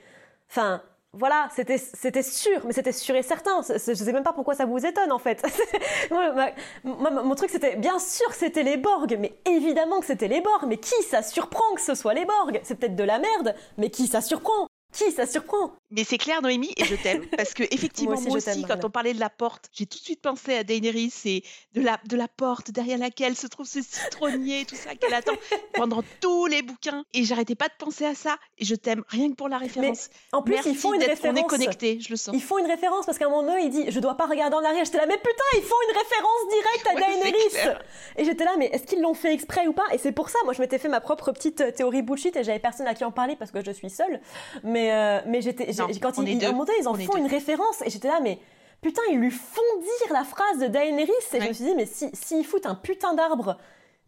Enfin, 0.51 0.83
voilà, 1.15 1.49
c'était 1.55 1.79
c'était 1.79 2.23
sûr, 2.23 2.65
mais 2.67 2.73
c'était 2.73 2.93
sûr 2.93 3.15
et 3.17 3.23
certain. 3.23 3.61
Je 3.63 3.95
sais 3.95 4.13
même 4.13 4.23
pas 4.23 4.33
pourquoi 4.33 4.55
ça 4.55 4.65
vous 4.67 4.85
étonne 4.85 5.13
en 5.13 5.19
fait. 5.19 5.45
Moi, 6.11 6.53
moi, 6.85 7.11
mon 7.11 7.35
truc 7.35 7.51
c'était 7.51 7.77
bien 7.77 7.99
sûr 7.99 8.29
que 8.29 8.35
c'était 8.37 8.63
les 8.63 8.77
Borg, 8.77 9.17
mais 9.21 9.35
évidemment 9.47 10.01
que 10.01 10.07
c'était 10.07 10.29
les 10.29 10.41
Borg. 10.41 10.65
Mais 10.69 10.79
qui 10.79 11.03
ça 11.05 11.23
surprend 11.23 11.75
que 11.75 11.81
ce 11.83 11.95
soit 11.95 12.15
les 12.15 12.25
Borg 12.25 12.61
C'est 12.65 12.77
peut-être 12.77 12.97
de 12.97 13.05
la 13.05 13.19
merde, 13.19 13.55
mais 13.79 13.91
qui 13.91 14.07
ça 14.07 14.21
surprend? 14.21 14.69
Qui? 14.93 15.11
Ça 15.13 15.27
surprend 15.27 15.73
Mais 15.91 16.05
c'est 16.05 16.19
clair, 16.19 16.43
Noémie, 16.43 16.73
et 16.77 16.85
je 16.85 16.95
t'aime. 16.97 17.27
Parce 17.37 17.55
que, 17.55 17.63
effectivement, 17.65 18.15
Moi 18.15 18.29
moi 18.29 18.37
aussi, 18.37 18.65
quand 18.65 18.85
on 18.85 18.91
parlait 18.91 19.15
de 19.15 19.21
la 19.21 19.31
porte, 19.31 19.69
j'ai 19.73 19.87
tout 19.87 19.99
de 19.99 20.05
suite 20.05 20.21
pensé 20.21 20.55
à 20.55 20.65
Daenerys 20.65 21.13
et 21.25 21.45
de 21.75 21.81
la, 21.81 21.99
de 22.07 22.17
la 22.17 22.29
porte 22.29 22.71
derrière 22.71 22.99
laquelle 22.99 23.37
se 23.37 23.47
trouve 23.47 23.67
ce 23.67 23.81
citronnier, 23.83 24.65
tout 24.65 24.77
ça 24.77 24.95
qu'elle 24.95 25.15
attend 25.15 25.33
pendant 25.75 26.03
tous 26.21 26.47
les 26.47 26.63
bouquins. 26.63 27.05
Et 27.15 27.25
j'arrêtais 27.25 27.55
pas 27.55 27.69
de 27.69 27.75
penser 27.79 28.05
à 28.05 28.15
ça. 28.15 28.37
Et 28.59 28.65
je 28.65 28.75
t'aime 28.75 29.03
rien 29.09 29.31
que 29.31 29.35
pour 29.35 29.49
la 29.49 29.59
référence. 29.59 30.11
En 30.33 30.43
plus, 30.43 30.55
Merci 30.55 30.71
ils 30.71 30.77
font 30.77 30.95
une 30.95 31.03
référence. 31.03 31.39
On 31.39 31.41
est 31.41 31.49
connectés, 31.49 31.99
je 32.01 32.11
le 32.11 32.17
sens. 32.17 32.35
Ils 32.35 32.43
font 32.43 32.59
une 32.59 32.67
référence 32.67 33.07
parce 33.07 33.19
qu'à 33.19 33.27
un 33.27 33.31
moment 33.31 33.43
donné, 33.43 33.65
il 33.65 33.71
dit 33.71 33.91
Je 33.91 34.01
dois 34.01 34.17
pas 34.17 34.27
regarder 34.27 34.57
en 34.57 34.65
arrière. 34.65 34.85
J'étais 34.85 34.99
là, 34.99 35.07
mais 35.07 35.17
putain, 35.17 35.45
ils 35.57 35.63
font 35.63 35.77
une 35.89 35.97
référence 35.97 36.49
directe 36.51 36.87
à 36.87 36.95
Ouais, 36.95 37.23
Daenerys. 37.23 37.79
Et 38.17 38.25
j'étais 38.25 38.45
là, 38.45 38.53
mais 38.59 38.67
est-ce 38.67 38.85
qu'ils 38.85 39.01
l'ont 39.01 39.15
fait 39.15 39.33
exprès 39.33 39.67
ou 39.67 39.73
pas? 39.73 39.85
Et 39.93 39.99
c'est 39.99 40.13
pour 40.13 40.29
ça, 40.29 40.39
moi, 40.45 40.53
je 40.53 40.61
m'étais 40.61 40.79
fait 40.79 40.89
ma 40.89 41.01
propre 41.01 41.33
petite 41.33 41.75
théorie 41.75 42.03
bullshit 42.03 42.37
et 42.37 42.45
j'avais 42.45 42.59
personne 42.59 42.87
à 42.87 42.95
qui 42.95 43.05
en 43.05 43.13
parler 43.13 43.37
parce 43.37 43.51
que 43.51 43.65
je 43.65 43.71
suis 43.71 43.91
seule. 43.91 44.21
Mais, 44.63 44.82
euh, 44.91 45.21
mais 45.27 45.43
j'étais. 45.43 45.67
Quand 46.01 46.19
ils, 46.19 46.29
est 46.29 46.33
ils, 46.33 46.39
donné, 46.39 46.73
ils 46.81 46.89
en 46.89 46.93
On 46.93 46.95
font 46.95 47.17
une 47.17 47.27
référence 47.27 47.83
et 47.85 47.91
j'étais 47.91 48.09
là, 48.09 48.21
mais. 48.23 48.39
Putain, 48.81 49.03
ils 49.13 49.19
lui 49.19 49.31
font 49.31 49.61
dire 49.79 50.13
la 50.13 50.25
phrase 50.25 50.59
de 50.59 50.67
Daenerys 50.67 51.13
et 51.35 51.41
je 51.41 51.49
me 51.49 51.53
suis 51.53 51.65
dit, 51.65 51.75
mais 51.77 51.87
si, 51.87 52.11
s'ils 52.15 52.45
foutent 52.45 52.67
un 52.67 52.75
putain 52.75 53.15
d'arbre 53.15 53.57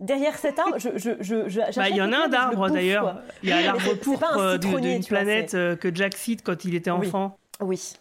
derrière 0.00 0.36
cet 0.36 0.58
arbre, 0.58 0.78
je. 0.78 0.90
je, 0.96 1.10
je, 1.20 1.48
je 1.48 1.78
Bah, 1.78 1.88
il 1.88 1.96
y 1.96 2.02
en 2.02 2.12
a 2.12 2.24
un 2.24 2.28
d'arbre 2.28 2.68
d'ailleurs. 2.68 3.22
Il 3.42 3.50
y 3.50 3.52
a 3.52 3.56
Mais 3.56 3.62
l'arbre 3.64 3.94
pourpre 3.94 4.36
euh, 4.36 4.58
d'une 4.58 5.04
planète 5.04 5.54
euh, 5.54 5.76
que 5.76 5.94
Jack 5.94 6.16
cite 6.16 6.42
quand 6.42 6.64
il 6.64 6.74
était 6.74 6.90
enfant. 6.90 7.36
Oui, 7.38 7.43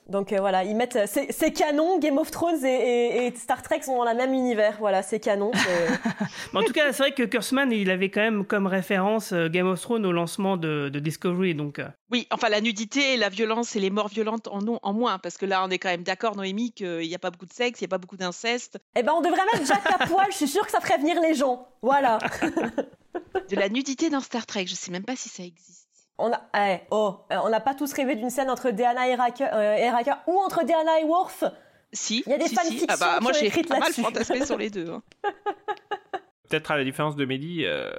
donc 0.09 0.33
euh, 0.33 0.39
voilà, 0.39 0.63
ils 0.63 0.75
mettent. 0.75 0.99
C'est 1.05 1.31
c'est 1.31 1.51
canon, 1.51 1.99
Game 1.99 2.17
of 2.17 2.31
Thrones 2.31 2.65
et, 2.65 2.67
et- 2.69 3.27
et 3.27 3.35
Star 3.35 3.61
Trek 3.61 3.81
sont 3.83 3.95
dans 3.97 4.09
le 4.11 4.17
même 4.17 4.33
univers, 4.33 4.75
voilà, 4.79 5.01
c'est 5.03 5.19
canon. 5.19 5.51
c'est- 5.53 5.89
Mais 6.53 6.59
en 6.59 6.63
tout 6.63 6.73
cas, 6.73 6.91
c'est 6.91 7.03
vrai 7.03 7.11
que 7.13 7.23
Kurtzman, 7.23 7.71
il 7.71 7.89
avait 7.91 8.09
quand 8.09 8.21
même 8.21 8.45
comme 8.45 8.67
référence 8.67 9.31
euh, 9.31 9.47
Game 9.49 9.67
of 9.67 9.79
Thrones 9.79 10.05
au 10.05 10.11
lancement 10.11 10.57
de, 10.57 10.89
de 10.89 10.99
Discovery. 10.99 11.55
Donc, 11.55 11.79
euh, 11.79 11.87
Oui, 12.11 12.27
enfin, 12.31 12.49
la 12.49 12.61
nudité, 12.61 13.15
la 13.15 13.29
violence 13.29 13.75
et 13.75 13.79
les 13.79 13.89
morts 13.89 14.09
violentes 14.09 14.47
en 14.49 14.67
ont 14.67 14.79
en 14.81 14.93
moins. 14.93 15.19
Parce 15.19 15.37
que 15.37 15.45
là, 15.45 15.63
on 15.65 15.69
est 15.69 15.79
quand 15.79 15.89
même 15.89 16.03
d'accord, 16.03 16.35
Noémie, 16.35 16.71
qu'il 16.73 16.99
n'y 17.07 17.15
a 17.15 17.19
pas 17.19 17.31
beaucoup 17.31 17.45
de 17.45 17.53
sexe, 17.53 17.79
il 17.79 17.83
n'y 17.83 17.87
a 17.87 17.93
pas 17.93 17.99
beaucoup 17.99 18.17
d'inceste. 18.17 18.79
Eh 18.95 19.03
ben, 19.03 19.13
on 19.15 19.21
devrait 19.21 19.45
mettre 19.53 19.65
Jack 19.67 19.83
à 19.99 20.05
poil, 20.07 20.27
je 20.31 20.35
suis 20.37 20.47
sûre 20.47 20.65
que 20.65 20.71
ça 20.71 20.81
ferait 20.81 20.97
venir 20.97 21.21
les 21.21 21.35
gens. 21.35 21.67
Voilà. 21.81 22.17
De 23.49 23.55
la 23.55 23.69
nudité 23.69 24.09
dans 24.09 24.19
Star 24.21 24.45
Trek, 24.45 24.65
je 24.67 24.73
sais 24.75 24.91
même 24.91 25.05
pas 25.05 25.15
si 25.15 25.29
ça 25.29 25.43
existe. 25.43 25.82
On 26.17 26.31
a, 26.31 26.41
eh, 26.55 26.81
oh, 26.91 27.15
euh, 27.31 27.37
on 27.43 27.49
n'a 27.49 27.59
pas 27.59 27.73
tous 27.73 27.91
rêvé 27.93 28.15
d'une 28.15 28.29
scène 28.29 28.49
entre 28.49 28.69
Deanna 28.69 29.07
et 29.07 29.15
Riker, 29.15 29.47
euh, 29.51 29.75
et 29.75 29.89
ou 30.27 30.37
entre 30.39 30.63
Deanna 30.63 30.99
et 30.99 31.05
Worf? 31.05 31.43
Si. 31.91 32.23
Il 32.25 32.31
y 32.31 32.35
a 32.35 32.37
des 32.37 32.47
si, 32.47 32.55
fanfictions 32.55 32.87
si. 32.87 32.87
Ah 32.89 32.97
bah, 32.97 33.19
moi, 33.21 33.31
j'ai 33.33 33.49
pas 33.49 33.79
mal 33.79 33.93
fantasmé 33.93 34.45
sur 34.45 34.57
les 34.57 34.69
deux. 34.69 34.89
hein. 34.91 35.01
peut-être 36.53 36.69
à 36.69 36.77
la 36.77 36.83
différence 36.83 37.15
de 37.15 37.25
Mehdi, 37.25 37.63
euh, 37.65 37.89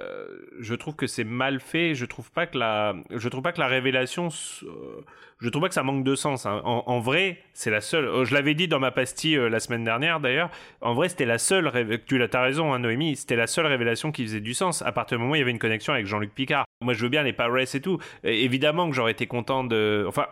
je 0.61 0.75
trouve 0.75 0.95
que 0.95 1.07
c'est 1.07 1.25
mal 1.25 1.59
fait. 1.59 1.93
Je 1.93 2.05
trouve 2.05 2.31
pas 2.31 2.47
que 2.47 2.57
la, 2.57 2.95
je 3.13 3.27
trouve 3.27 3.41
pas 3.43 3.51
que 3.51 3.59
la 3.59 3.67
révélation, 3.67 4.29
euh, 4.63 5.01
je 5.41 5.49
trouve 5.49 5.63
pas 5.63 5.67
que 5.67 5.73
ça 5.73 5.83
manque 5.83 6.05
de 6.05 6.15
sens. 6.15 6.45
hein. 6.45 6.61
En, 6.63 6.99
vrai, 7.01 7.39
c'est 7.51 7.69
la 7.69 7.81
seule. 7.81 8.05
euh, 8.05 8.23
Je 8.23 8.33
l'avais 8.33 8.53
dit 8.53 8.69
dans 8.69 8.79
ma 8.79 8.91
pastille 8.91 9.35
euh, 9.35 9.49
la 9.49 9.59
semaine 9.59 9.83
dernière 9.83 10.21
d'ailleurs. 10.21 10.49
En 10.79 10.93
vrai, 10.93 11.09
c'était 11.09 11.25
la 11.25 11.37
seule. 11.37 11.69
Tu 12.07 12.25
t'as 12.29 12.41
raison, 12.41 12.73
hein, 12.73 12.79
Noémie. 12.79 13.17
C'était 13.17 13.35
la 13.35 13.47
seule 13.47 13.65
révélation 13.65 14.13
qui 14.13 14.23
faisait 14.23 14.39
du 14.39 14.53
sens. 14.53 14.81
À 14.83 14.93
partir 14.93 15.17
du 15.17 15.21
moment 15.23 15.33
où 15.33 15.35
il 15.35 15.39
y 15.39 15.41
avait 15.41 15.51
une 15.51 15.59
connexion 15.59 15.91
avec 15.91 16.05
Jean-Luc 16.05 16.33
Picard. 16.33 16.63
Moi, 16.81 16.93
je 16.93 17.01
veux 17.01 17.09
bien 17.09 17.23
les 17.23 17.35
Race 17.37 17.75
et 17.75 17.81
tout. 17.81 17.99
Évidemment 18.23 18.89
que 18.89 18.95
j'aurais 18.95 19.11
été 19.11 19.27
content 19.27 19.65
de. 19.65 20.05
Enfin. 20.07 20.27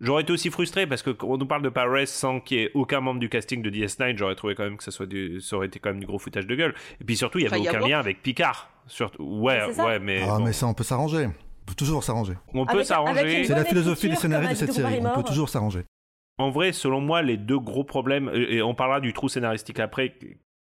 J'aurais 0.00 0.22
été 0.22 0.32
aussi 0.32 0.50
frustré 0.50 0.86
parce 0.86 1.02
que 1.02 1.10
quand 1.10 1.28
on 1.28 1.36
nous 1.36 1.46
parle 1.46 1.62
de 1.62 1.70
Race 1.78 2.10
sans 2.10 2.40
qu'il 2.40 2.58
y 2.58 2.62
ait 2.62 2.70
aucun 2.74 3.00
membre 3.00 3.20
du 3.20 3.28
casting 3.28 3.60
de 3.62 3.68
DS9, 3.70 4.16
j'aurais 4.16 4.34
trouvé 4.34 4.54
quand 4.54 4.64
même 4.64 4.76
que 4.78 4.84
ça, 4.84 4.90
soit 4.90 5.06
du, 5.06 5.40
ça 5.40 5.56
aurait 5.56 5.66
été 5.66 5.78
quand 5.78 5.90
même 5.90 6.00
du 6.00 6.06
gros 6.06 6.18
foutage 6.18 6.46
de 6.46 6.54
gueule. 6.54 6.74
Et 7.00 7.04
puis 7.04 7.16
surtout, 7.16 7.38
il 7.38 7.44
y 7.44 7.46
avait 7.46 7.58
Enfin, 7.60 7.68
aucun 7.78 7.86
lien 7.88 7.98
avec 7.98 8.22
Picard. 8.22 8.70
Surtout, 8.86 9.22
ouais, 9.22 9.60
ouais, 9.78 9.98
mais, 9.98 10.22
Ah, 10.26 10.38
bon. 10.38 10.44
mais 10.46 10.52
ça, 10.52 10.66
on 10.66 10.74
peut 10.74 10.84
s'arranger. 10.84 11.26
On 11.26 11.66
peut 11.66 11.74
toujours 11.76 12.02
s'arranger. 12.02 12.34
on 12.54 12.64
peut 12.66 12.82
s'arranger. 12.82 13.44
C'est 13.44 13.54
la 13.54 13.64
philosophie 13.64 14.08
des 14.08 14.16
scénaristes 14.16 14.52
de 14.52 14.56
cette 14.56 14.72
série. 14.72 15.00
On 15.04 15.14
peut 15.14 15.22
toujours 15.28 15.48
s'arranger. 15.48 15.84
En 16.38 16.50
vrai, 16.50 16.72
selon 16.72 17.00
moi, 17.02 17.20
les 17.20 17.36
deux 17.36 17.58
gros 17.58 17.84
problèmes, 17.84 18.30
et 18.34 18.56
et 18.56 18.62
on 18.62 18.74
parlera 18.74 19.00
du 19.00 19.12
trou 19.12 19.28
scénaristique 19.28 19.78
après, 19.78 20.14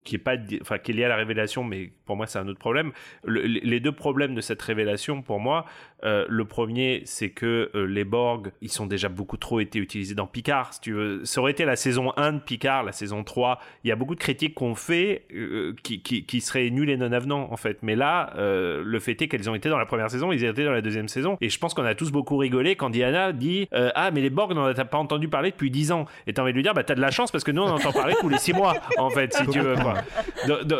qui 0.03 0.15
est 0.15 0.19
pas, 0.19 0.35
enfin, 0.61 0.79
qui 0.79 0.91
est 0.91 0.93
lié 0.95 1.05
à 1.05 1.07
la 1.07 1.15
révélation, 1.15 1.63
mais 1.63 1.91
pour 2.05 2.17
moi, 2.17 2.27
c'est 2.27 2.39
un 2.39 2.47
autre 2.47 2.59
problème. 2.59 2.91
Le- 3.23 3.43
les 3.43 3.79
deux 3.79 3.91
problèmes 3.93 4.35
de 4.35 4.41
cette 4.41 4.61
révélation, 4.61 5.21
pour 5.21 5.39
moi, 5.39 5.65
euh, 6.03 6.25
le 6.27 6.45
premier, 6.45 7.01
c'est 7.05 7.29
que 7.29 7.69
euh, 7.75 7.85
les 7.85 8.03
Borg, 8.03 8.51
ils 8.61 8.71
sont 8.71 8.85
déjà 8.85 9.09
beaucoup 9.09 9.37
trop 9.37 9.59
été 9.59 9.79
utilisés 9.79 10.15
dans 10.15 10.27
Picard. 10.27 10.73
Si 10.73 10.81
tu 10.81 10.93
veux, 10.93 11.25
ça 11.25 11.41
aurait 11.41 11.51
été 11.51 11.65
la 11.65 11.75
saison 11.75 12.13
1 12.17 12.33
de 12.33 12.39
Picard, 12.39 12.83
la 12.83 12.91
saison 12.91 13.23
3. 13.23 13.59
Il 13.83 13.89
y 13.89 13.91
a 13.91 13.95
beaucoup 13.95 14.15
de 14.15 14.19
critiques 14.19 14.55
qu'on 14.55 14.75
fait 14.75 15.25
euh, 15.33 15.75
qui, 15.83 16.01
qui, 16.01 16.25
qui 16.25 16.41
seraient 16.41 16.69
nuls 16.69 16.89
et 16.89 16.97
non 16.97 17.11
avenants, 17.11 17.47
en 17.51 17.57
fait. 17.57 17.79
Mais 17.81 17.95
là, 17.95 18.33
le 18.37 18.99
fait 18.99 19.21
est 19.21 19.27
qu'elles 19.27 19.49
ont 19.49 19.55
été 19.55 19.69
dans 19.69 19.77
la 19.77 19.85
première 19.85 20.09
saison, 20.09 20.31
ils 20.31 20.43
étaient 20.43 20.65
dans 20.65 20.71
la 20.71 20.81
deuxième 20.81 21.07
saison. 21.07 21.37
Et 21.41 21.49
je 21.49 21.59
pense 21.59 21.73
qu'on 21.73 21.83
a 21.83 21.95
tous 21.95 22.11
beaucoup 22.11 22.37
rigolé 22.37 22.75
quand 22.75 22.89
Diana 22.89 23.33
dit 23.33 23.67
Ah, 23.71 24.11
mais 24.11 24.21
les 24.21 24.29
Borg, 24.29 24.51
on 24.51 24.55
n'en 24.55 24.65
a 24.65 24.85
pas 24.85 24.97
entendu 24.97 25.27
parler 25.27 25.51
depuis 25.51 25.71
10 25.71 25.91
ans. 25.91 26.05
Et 26.27 26.33
t'as 26.33 26.41
envie 26.41 26.51
de 26.51 26.57
lui 26.57 26.63
dire 26.63 26.73
Bah, 26.73 26.83
t'as 26.83 26.95
de 26.95 27.01
la 27.01 27.11
chance 27.11 27.31
parce 27.31 27.43
que 27.43 27.51
nous, 27.51 27.61
on 27.61 27.65
en 27.65 27.75
entend 27.75 27.91
parler 27.91 28.15
tous 28.19 28.29
les 28.29 28.37
6 28.37 28.53
mois, 28.53 28.75
en 28.97 29.09
fait, 29.09 29.33
si 29.33 29.45
tu 29.47 29.59
veux, 29.59 29.75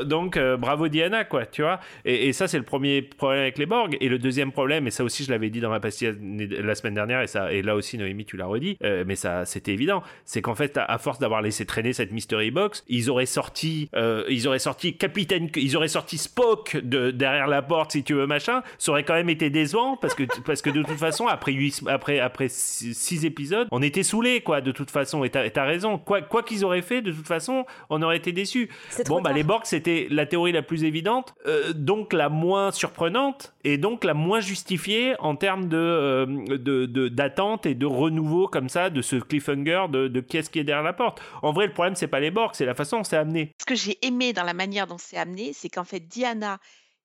Donc, 0.06 0.40
bravo 0.60 0.88
Diana, 0.88 1.26
quoi, 1.26 1.46
tu 1.46 1.62
vois. 1.62 1.80
Et, 2.06 2.30
et 2.30 2.34
ça, 2.34 2.48
c'est 2.48 2.58
le 2.58 2.64
premier 2.64 3.02
problème 3.02 3.42
avec 3.42 3.58
les 3.58 3.66
Borg. 3.66 3.98
Et 4.00 4.10
le 4.10 4.20
deuxième 4.20 4.52
problème, 4.52 4.88
et 4.88 4.92
ça 4.92 5.04
aussi, 5.04 5.11
je 5.20 5.32
l'avais 5.32 5.50
dit 5.50 5.60
dans 5.60 5.70
ma 5.70 5.80
pastille 5.80 6.14
la 6.20 6.76
semaine 6.76 6.94
dernière, 6.94 7.22
et, 7.22 7.28
ça, 7.28 7.52
et 7.54 7.62
là 7.62 7.76
aussi, 7.76 7.98
Noémie, 7.98 8.26
tu 8.26 8.38
l'as 8.38 8.46
redit, 8.46 8.78
euh, 8.84 9.04
mais 9.06 9.16
ça, 9.16 9.46
c'était 9.46 9.74
évident. 9.74 10.04
C'est 10.26 10.42
qu'en 10.42 10.56
fait, 10.56 10.78
à, 10.78 10.86
à 10.86 10.98
force 10.98 11.20
d'avoir 11.20 11.42
laissé 11.42 11.66
traîner 11.66 11.94
cette 11.94 12.12
mystery 12.12 12.52
box, 12.52 12.84
ils 12.88 13.10
auraient 13.10 13.26
sorti, 13.26 13.90
euh, 13.96 14.24
ils 14.30 14.48
auraient 14.48 14.60
sorti 14.60 14.96
Capitaine, 14.98 15.50
ils 15.56 15.76
auraient 15.78 15.88
sorti 15.88 16.18
Spock 16.18 16.78
de, 16.78 17.12
derrière 17.12 17.48
la 17.48 17.62
porte, 17.62 17.92
si 17.94 18.04
tu 18.04 18.14
veux, 18.14 18.28
machin. 18.28 18.62
Ça 18.78 18.92
aurait 18.92 19.04
quand 19.04 19.14
même 19.14 19.30
été 19.30 19.50
décevant 19.50 19.98
parce 19.98 20.14
que, 20.16 20.24
parce 20.46 20.62
que 20.62 20.70
de 20.70 20.84
toute 20.84 20.98
façon, 21.00 21.28
après, 21.28 21.52
huit- 21.54 21.82
après, 21.88 22.20
après 22.20 22.48
six, 22.50 22.94
six 22.94 23.26
épisodes, 23.26 23.68
on 23.72 23.82
était 23.82 24.04
saoulés, 24.04 24.42
quoi, 24.42 24.62
de 24.62 24.72
toute 24.72 24.92
façon. 24.92 25.24
Et 25.24 25.30
t'as 25.30 25.50
t'as 25.50 25.66
raison. 25.66 25.98
Quoi 25.98 26.22
quoi 26.22 26.44
qu'ils 26.44 26.64
auraient 26.66 26.82
fait, 26.82 27.02
de 27.02 27.12
toute 27.12 27.28
façon, 27.28 27.66
on 27.90 28.02
aurait 28.02 28.18
été 28.18 28.32
déçus. 28.32 28.70
C'est 28.90 29.08
Bon, 29.08 29.18
bah, 29.22 29.30
tard. 29.30 29.34
les 29.38 29.44
Borg, 29.44 29.62
c'était 29.66 30.08
la 30.10 30.26
théorie 30.26 30.52
la 30.52 30.62
plus 30.62 30.84
évidente, 30.84 31.34
euh, 31.48 31.74
donc 31.74 32.14
la 32.14 32.30
moins 32.30 32.72
surprenante, 32.72 33.54
et 33.64 33.78
donc 33.78 34.04
la 34.04 34.14
moins 34.14 34.40
justifiée 34.40 35.01
en 35.20 35.36
termes 35.36 35.70
euh, 35.74 36.26
de, 36.26 37.08
d'attente 37.10 37.66
et 37.66 37.76
de 37.76 37.86
renouveau 37.86 38.48
comme 38.48 38.70
ça, 38.70 38.90
de 38.90 39.02
ce 39.02 39.16
cliffhanger 39.18 39.86
de, 39.90 40.08
de 40.08 40.22
qui 40.22 40.38
est-ce 40.38 40.50
qui 40.50 40.60
est 40.60 40.64
derrière 40.64 40.84
la 40.84 40.94
porte. 40.94 41.22
En 41.42 41.52
vrai, 41.52 41.68
le 41.68 41.74
problème, 41.74 41.96
c'est 41.96 42.08
pas 42.08 42.20
les 42.20 42.32
Borg, 42.32 42.52
c'est 42.54 42.66
la 42.66 42.76
façon 42.76 42.98
dont 42.98 43.04
c'est 43.04 43.18
amené. 43.18 43.54
Ce 43.60 43.66
que 43.66 43.76
j'ai 43.76 43.98
aimé 44.06 44.34
dans 44.34 44.44
la 44.44 44.54
manière 44.54 44.88
dont 44.88 44.98
c'est 44.98 45.18
amené, 45.18 45.54
c'est 45.54 45.70
qu'en 45.70 45.84
fait, 45.84 46.00
Diana, 46.00 46.60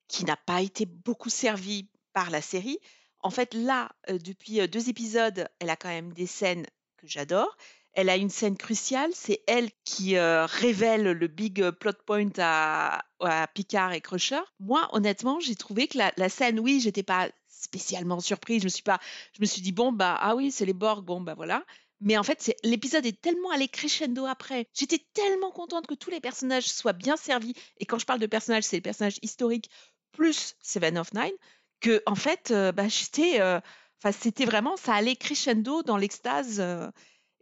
qui 0.09 0.25
n'a 0.25 0.37
pas 0.37 0.61
été 0.63 0.87
beaucoup 0.87 1.31
servie 1.31 1.89
par 2.13 2.31
la 2.31 2.41
série, 2.41 2.79
en 3.21 3.31
fait, 3.31 3.55
là, 3.55 3.91
euh, 4.11 4.19
depuis 4.19 4.61
euh, 4.61 4.67
deux 4.67 4.89
épisodes, 4.89 5.49
elle 5.61 5.71
a 5.71 5.77
quand 5.77 5.89
même 5.89 6.13
des 6.13 6.27
scènes 6.27 6.67
que 6.97 7.07
j'adore. 7.07 7.57
Elle 7.99 8.11
a 8.11 8.17
une 8.17 8.29
scène 8.29 8.59
cruciale, 8.59 9.11
c'est 9.15 9.41
elle 9.47 9.71
qui 9.87 10.19
révèle 10.19 11.13
le 11.13 11.27
big 11.29 11.71
plot 11.71 11.93
point 12.05 12.29
à, 12.37 13.03
à 13.21 13.47
Picard 13.47 13.95
et 13.95 14.03
Crusher. 14.03 14.43
Moi, 14.61 14.87
honnêtement, 14.93 15.41
j'ai 15.41 15.55
trouvé 15.55 15.89
que 15.89 15.97
la, 15.97 16.13
la 16.19 16.29
scène, 16.29 16.61
oui, 16.61 16.79
j'étais 16.79 17.03
pas 17.03 17.31
spécialement 17.67 18.21
surprise. 18.21 18.61
Je 18.63 18.67
me 18.67 18.71
suis 18.71 18.83
pas, 18.83 18.99
je 19.35 19.41
me 19.41 19.47
suis 19.47 19.63
dit 19.63 19.73
bon 19.73 19.93
bah 19.93 20.17
ah 20.21 20.35
oui, 20.37 20.51
c'est 20.51 20.67
les 20.67 20.73
Borg, 20.73 21.05
bon 21.05 21.21
bah 21.21 21.35
voilà. 21.35 21.65
Mais 22.01 22.17
en 22.19 22.23
fait, 22.23 22.55
l'épisode 22.63 23.07
est 23.07 23.21
tellement 23.21 23.51
allé 23.51 23.69
crescendo 23.69 24.27
après. 24.27 24.69
J'étais 24.75 25.01
tellement 25.15 25.51
contente 25.51 25.87
que 25.87 25.95
tous 25.95 26.11
les 26.11 26.21
personnages 26.21 26.69
soient 26.69 26.93
bien 26.93 27.17
servis. 27.17 27.55
Et 27.79 27.87
quand 27.87 27.99
je 27.99 28.05
parle 28.07 28.21
de 28.21 28.27
personnages, 28.27 28.65
c'est 28.65 28.77
les 28.77 28.83
personnages 28.83 29.19
historiques 29.23 29.71
plus 30.13 30.57
Seven 30.61 30.99
of 30.99 31.13
Nine. 31.15 31.33
Que 31.81 32.03
en 32.07 32.15
fait, 32.15 32.51
euh, 32.51 32.73
bah, 32.73 32.89
j'étais, 32.89 33.41
euh, 33.41 33.61
enfin, 33.99 34.13
c'était 34.13 34.45
vraiment, 34.45 34.77
ça 34.77 34.95
allait 34.95 35.17
crescendo 35.17 35.83
dans 35.83 35.97
l'extase 35.97 36.61
euh, 36.61 36.91